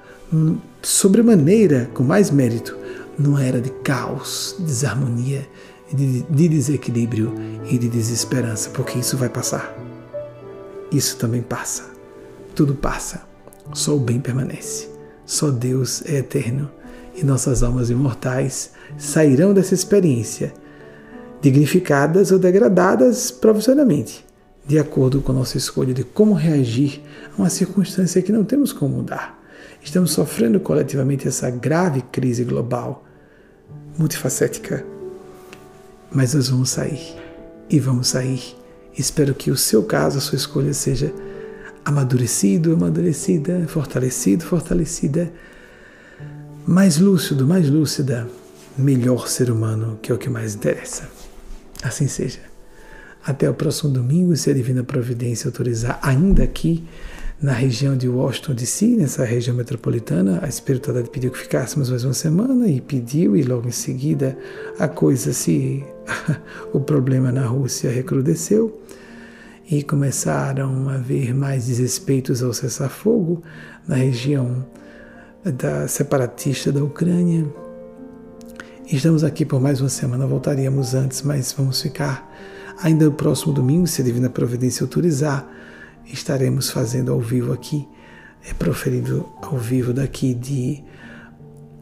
sobremaneira, 0.82 1.90
com 1.94 2.04
mais 2.04 2.30
mérito, 2.30 2.78
numa 3.18 3.44
era 3.44 3.62
de 3.62 3.70
caos, 3.70 4.56
de 4.60 4.66
desarmonia, 4.66 5.48
de, 5.92 6.24
de 6.24 6.50
desequilíbrio 6.50 7.34
e 7.70 7.78
de 7.78 7.88
desesperança, 7.88 8.70
porque 8.72 9.00
isso 9.00 9.16
vai 9.16 9.30
passar. 9.30 9.74
Isso 10.92 11.16
também 11.18 11.42
passa. 11.42 11.86
Tudo 12.54 12.76
passa. 12.76 13.27
Só 13.74 13.96
o 13.96 14.00
bem 14.00 14.20
permanece. 14.20 14.90
Só 15.26 15.52
Deus 15.52 16.04
é 16.06 16.18
eterno 16.18 16.72
e 17.16 17.24
nossas 17.24 17.64
almas 17.64 17.90
imortais 17.90 18.72
sairão 18.98 19.54
dessa 19.54 19.74
experiência 19.74 20.54
dignificadas 21.42 22.32
ou 22.32 22.40
degradadas 22.40 23.32
profissionalmente, 23.32 24.26
de 24.66 24.80
acordo 24.80 25.22
com 25.22 25.34
nossa 25.34 25.58
escolha 25.58 25.94
de 25.94 26.04
como 26.04 26.34
reagir 26.34 27.02
a 27.34 27.42
uma 27.42 27.50
circunstância 27.50 28.22
que 28.22 28.32
não 28.32 28.44
temos 28.44 28.72
como 28.72 28.98
mudar. 28.98 29.38
Estamos 29.84 30.12
sofrendo 30.12 30.60
coletivamente 30.60 31.28
essa 31.28 31.50
grave 31.50 32.02
crise 32.12 32.44
global, 32.44 33.06
multifacética. 33.98 34.86
Mas 36.12 36.34
nós 36.34 36.50
vamos 36.50 36.70
sair. 36.70 37.16
E 37.70 37.80
vamos 37.80 38.08
sair. 38.08 38.56
Espero 38.98 39.34
que 39.34 39.52
o 39.52 39.58
seu 39.58 39.84
caso, 39.84 40.18
a 40.18 40.22
sua 40.22 40.36
escolha 40.36 40.74
seja 40.74 41.14
amadurecido, 41.84 42.74
amadurecida, 42.74 43.66
fortalecido, 43.68 44.44
fortalecida, 44.44 45.32
mais 46.66 46.98
lúcido, 46.98 47.48
mais 47.48 47.70
lúcida, 47.70 48.28
melhor 48.78 49.28
ser 49.28 49.50
humano, 49.50 49.98
que 50.02 50.12
é 50.12 50.16
o 50.16 50.18
que 50.18 50.30
mais 50.30 50.56
interessa. 50.56 51.10
Assim 51.82 52.08
seja. 52.08 52.40
Até 53.26 53.50
o 53.50 53.54
próximo 53.54 53.92
domingo, 53.92 54.36
se 54.36 54.50
a 54.50 54.54
Divina 54.54 54.84
Providência 54.84 55.48
autorizar, 55.48 56.00
ainda 56.02 56.44
aqui 56.44 56.84
na 57.42 57.54
região 57.54 57.96
de 57.96 58.08
Washington 58.08 58.54
DC, 58.54 58.86
nessa 58.88 59.24
região 59.24 59.56
metropolitana, 59.56 60.40
a 60.42 60.48
espiritualidade 60.48 61.12
pediu 61.12 61.30
que 61.30 61.38
ficássemos 61.38 61.90
mais 61.90 62.04
uma 62.04 62.14
semana 62.14 62.68
e 62.68 62.82
pediu, 62.82 63.36
e 63.36 63.44
logo 63.44 63.68
em 63.68 63.72
seguida 63.72 64.38
a 64.80 64.88
coisa 64.88 65.34
se. 65.34 65.84
o 66.74 66.80
problema 66.80 67.32
na 67.32 67.46
Rússia 67.46 67.92
recrudesceu 67.92 68.82
e 69.70 69.84
começaram 69.84 70.88
a 70.88 70.96
haver 70.96 71.34
mais 71.34 71.68
desrespeitos 71.68 72.42
ao 72.42 72.54
cessar-fogo 72.54 73.44
na 73.86 73.96
região 73.96 74.66
da 75.44 75.88
separatista 75.88 76.72
da 76.72 76.82
Ucrânia. 76.82 77.46
Estamos 78.90 79.24
aqui 79.26 79.46
por 79.46 79.60
mais 79.60 79.82
uma 79.82 79.90
semana, 79.90 80.26
voltaríamos 80.26 80.94
antes, 80.94 81.22
mas 81.22 81.52
vamos 81.52 81.82
ficar 81.82 82.34
ainda 82.82 83.06
no 83.06 83.12
próximo 83.12 83.54
domingo, 83.54 83.86
se 83.88 84.02
a 84.02 84.06
Divina 84.06 84.30
Providência 84.30 84.84
autorizar, 84.84 85.46
estaremos 86.06 86.70
fazendo 86.70 87.12
ao 87.12 87.20
vivo 87.20 87.52
aqui, 87.52 87.86
é, 88.50 88.54
proferindo 88.54 89.28
ao 89.42 89.58
vivo 89.58 89.92
daqui 89.92 90.34
de 90.34 90.82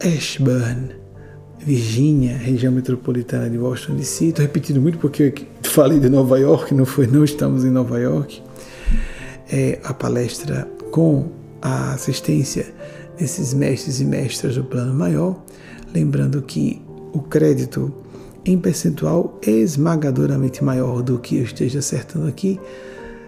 Ashburn, 0.02 1.05
Virgínia, 1.66 2.36
região 2.36 2.72
metropolitana 2.72 3.50
de 3.50 3.58
Washington 3.58 3.96
DC. 3.96 4.26
Estou 4.26 4.44
repetindo 4.44 4.80
muito 4.80 4.98
porque 4.98 5.34
eu 5.64 5.70
falei 5.70 5.98
de 5.98 6.08
Nova 6.08 6.38
York, 6.38 6.72
não 6.72 6.84
foi? 6.84 7.08
Não 7.08 7.24
estamos 7.24 7.64
em 7.64 7.70
Nova 7.70 7.98
York. 7.98 8.40
É 9.50 9.80
a 9.82 9.92
palestra 9.92 10.68
com 10.92 11.28
a 11.60 11.94
assistência 11.94 12.72
desses 13.18 13.52
mestres 13.52 14.00
e 14.00 14.04
mestras 14.04 14.54
do 14.54 14.62
plano 14.62 14.94
maior, 14.94 15.42
lembrando 15.92 16.40
que 16.40 16.80
o 17.12 17.20
crédito 17.20 17.92
em 18.44 18.56
percentual 18.56 19.36
esmagadoramente 19.44 20.62
maior 20.62 21.02
do 21.02 21.18
que 21.18 21.36
eu 21.36 21.42
esteja 21.42 21.80
acertando 21.80 22.28
aqui, 22.28 22.60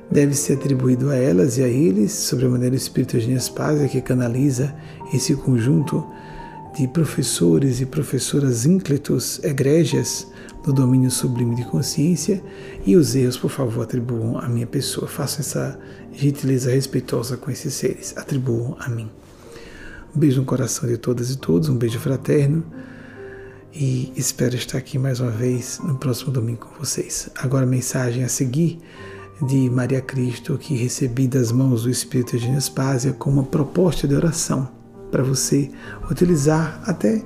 deve 0.09 0.35
ser 0.35 0.55
atribuído 0.55 1.11
a 1.11 1.17
elas 1.17 1.59
e 1.59 1.63
a 1.65 1.67
eles, 1.67 2.13
sobre 2.13 2.47
a 2.47 2.49
maneira 2.49 2.77
Espírito 2.77 3.19
de 3.19 3.33
Espásia, 3.33 3.89
que 3.89 4.01
canaliza 4.01 4.73
esse 5.13 5.35
conjunto 5.35 6.07
de 6.75 6.87
professores 6.87 7.81
e 7.81 7.87
professoras 7.87 8.65
ínclitos 8.65 9.43
egrégias 9.43 10.27
do 10.65 10.73
domínio 10.73 11.11
sublime 11.11 11.55
de 11.55 11.65
consciência 11.65 12.43
e 12.85 12.97
os 12.97 13.15
erros, 13.15 13.37
por 13.37 13.51
favor, 13.51 13.83
atribuam 13.83 14.39
à 14.39 14.49
minha 14.49 14.67
pessoa. 14.67 15.09
Façam 15.09 15.41
essa 15.41 15.79
gentileza 16.13 16.71
respeitosa 16.71 17.37
com 17.37 17.51
esses 17.51 17.75
seres, 17.75 18.15
atribuam 18.17 18.77
a 18.79 18.89
mim. 18.89 19.11
Um 20.15 20.19
beijo 20.19 20.41
no 20.41 20.47
coração 20.47 20.89
de 20.89 20.97
todas 20.97 21.31
e 21.31 21.39
todos, 21.39 21.69
um 21.69 21.77
beijo 21.77 21.99
fraterno 21.99 22.65
e 23.73 24.13
espero 24.17 24.57
estar 24.57 24.79
aqui 24.79 24.99
mais 24.99 25.21
uma 25.21 25.31
vez 25.31 25.81
no 25.83 25.97
próximo 25.97 26.33
domingo 26.33 26.67
com 26.67 26.79
vocês. 26.79 27.31
Agora 27.37 27.65
a 27.65 27.69
mensagem 27.69 28.25
a 28.25 28.29
seguir 28.29 28.79
de 29.47 29.71
Maria 29.71 30.01
Cristo 30.01 30.59
que 30.59 30.75
recebi 30.75 31.29
das 31.29 31.53
mãos 31.53 31.85
do 31.85 31.91
Espírito 31.91 32.39
de 32.39 32.49
Nespásia 32.49 33.13
como 33.13 33.41
uma 33.41 33.47
proposta 33.47 34.09
de 34.09 34.15
oração 34.15 34.78
para 35.11 35.23
você 35.23 35.71
utilizar 36.11 36.83
até 36.85 37.23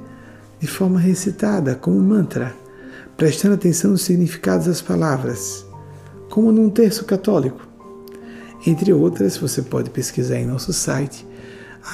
de 0.60 0.66
forma 0.66 1.00
recitada, 1.00 1.74
como 1.74 2.00
mantra, 2.00 2.54
prestando 3.16 3.54
atenção 3.54 3.90
nos 3.90 4.02
significados 4.02 4.66
das 4.66 4.80
palavras, 4.80 5.66
como 6.30 6.52
num 6.52 6.70
terço 6.70 7.04
católico. 7.04 7.66
Entre 8.66 8.92
outras, 8.92 9.36
você 9.36 9.60
pode 9.60 9.90
pesquisar 9.90 10.38
em 10.38 10.46
nosso 10.46 10.72
site 10.72 11.26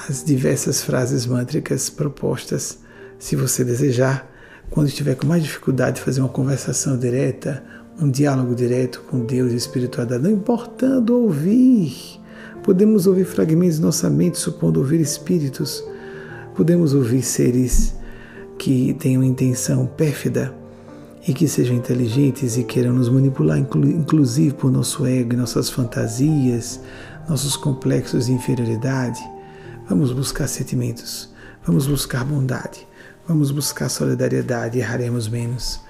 as 0.08 0.22
diversas 0.22 0.82
frases 0.82 1.24
mântricas 1.24 1.88
propostas, 1.88 2.78
se 3.18 3.34
você 3.34 3.64
desejar, 3.64 4.30
quando 4.70 4.88
estiver 4.88 5.14
com 5.14 5.26
mais 5.26 5.42
dificuldade 5.42 5.96
de 5.96 6.02
fazer 6.02 6.20
uma 6.20 6.28
conversação 6.28 6.98
direta, 6.98 7.64
um 7.98 8.10
diálogo 8.10 8.54
direto 8.54 9.02
com 9.08 9.24
Deus 9.24 9.52
e 9.52 9.56
espiritualidade, 9.56 10.22
não 10.22 10.30
importando 10.30 11.18
ouvir. 11.18 12.17
Podemos 12.68 13.06
ouvir 13.06 13.24
fragmentos 13.24 13.76
de 13.76 13.82
nossa 13.82 14.10
mente, 14.10 14.36
supondo 14.36 14.78
ouvir 14.78 15.00
espíritos. 15.00 15.82
Podemos 16.54 16.92
ouvir 16.92 17.22
seres 17.22 17.94
que 18.58 18.92
tenham 18.92 19.24
intenção 19.24 19.86
pérfida 19.86 20.54
e 21.26 21.32
que 21.32 21.48
sejam 21.48 21.74
inteligentes 21.74 22.58
e 22.58 22.64
queiram 22.64 22.92
nos 22.92 23.08
manipular, 23.08 23.56
inclusive 23.56 24.54
por 24.54 24.70
nosso 24.70 25.06
ego 25.06 25.34
nossas 25.34 25.70
fantasias, 25.70 26.78
nossos 27.26 27.56
complexos 27.56 28.26
de 28.26 28.32
inferioridade. 28.32 29.18
Vamos 29.88 30.12
buscar 30.12 30.46
sentimentos, 30.46 31.32
vamos 31.66 31.86
buscar 31.86 32.22
bondade, 32.22 32.86
vamos 33.26 33.50
buscar 33.50 33.88
solidariedade, 33.88 34.78
erraremos 34.78 35.26
menos, 35.26 35.80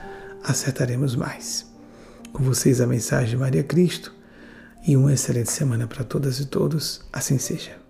acertaremos 0.45 1.17
mais. 1.17 1.67
Com 2.33 2.45
vocês 2.45 2.81
a 2.81 2.87
mensagem 2.87 3.31
de 3.31 3.37
Maria 3.37 3.65
Cristo 3.65 4.17
e 4.87 4.97
uma 4.97 5.13
excelente 5.13 5.51
semana 5.51 5.87
para 5.87 6.05
todas 6.05 6.39
e 6.41 6.47
todos, 6.47 7.01
assim 7.13 7.39
seja. 7.39 7.88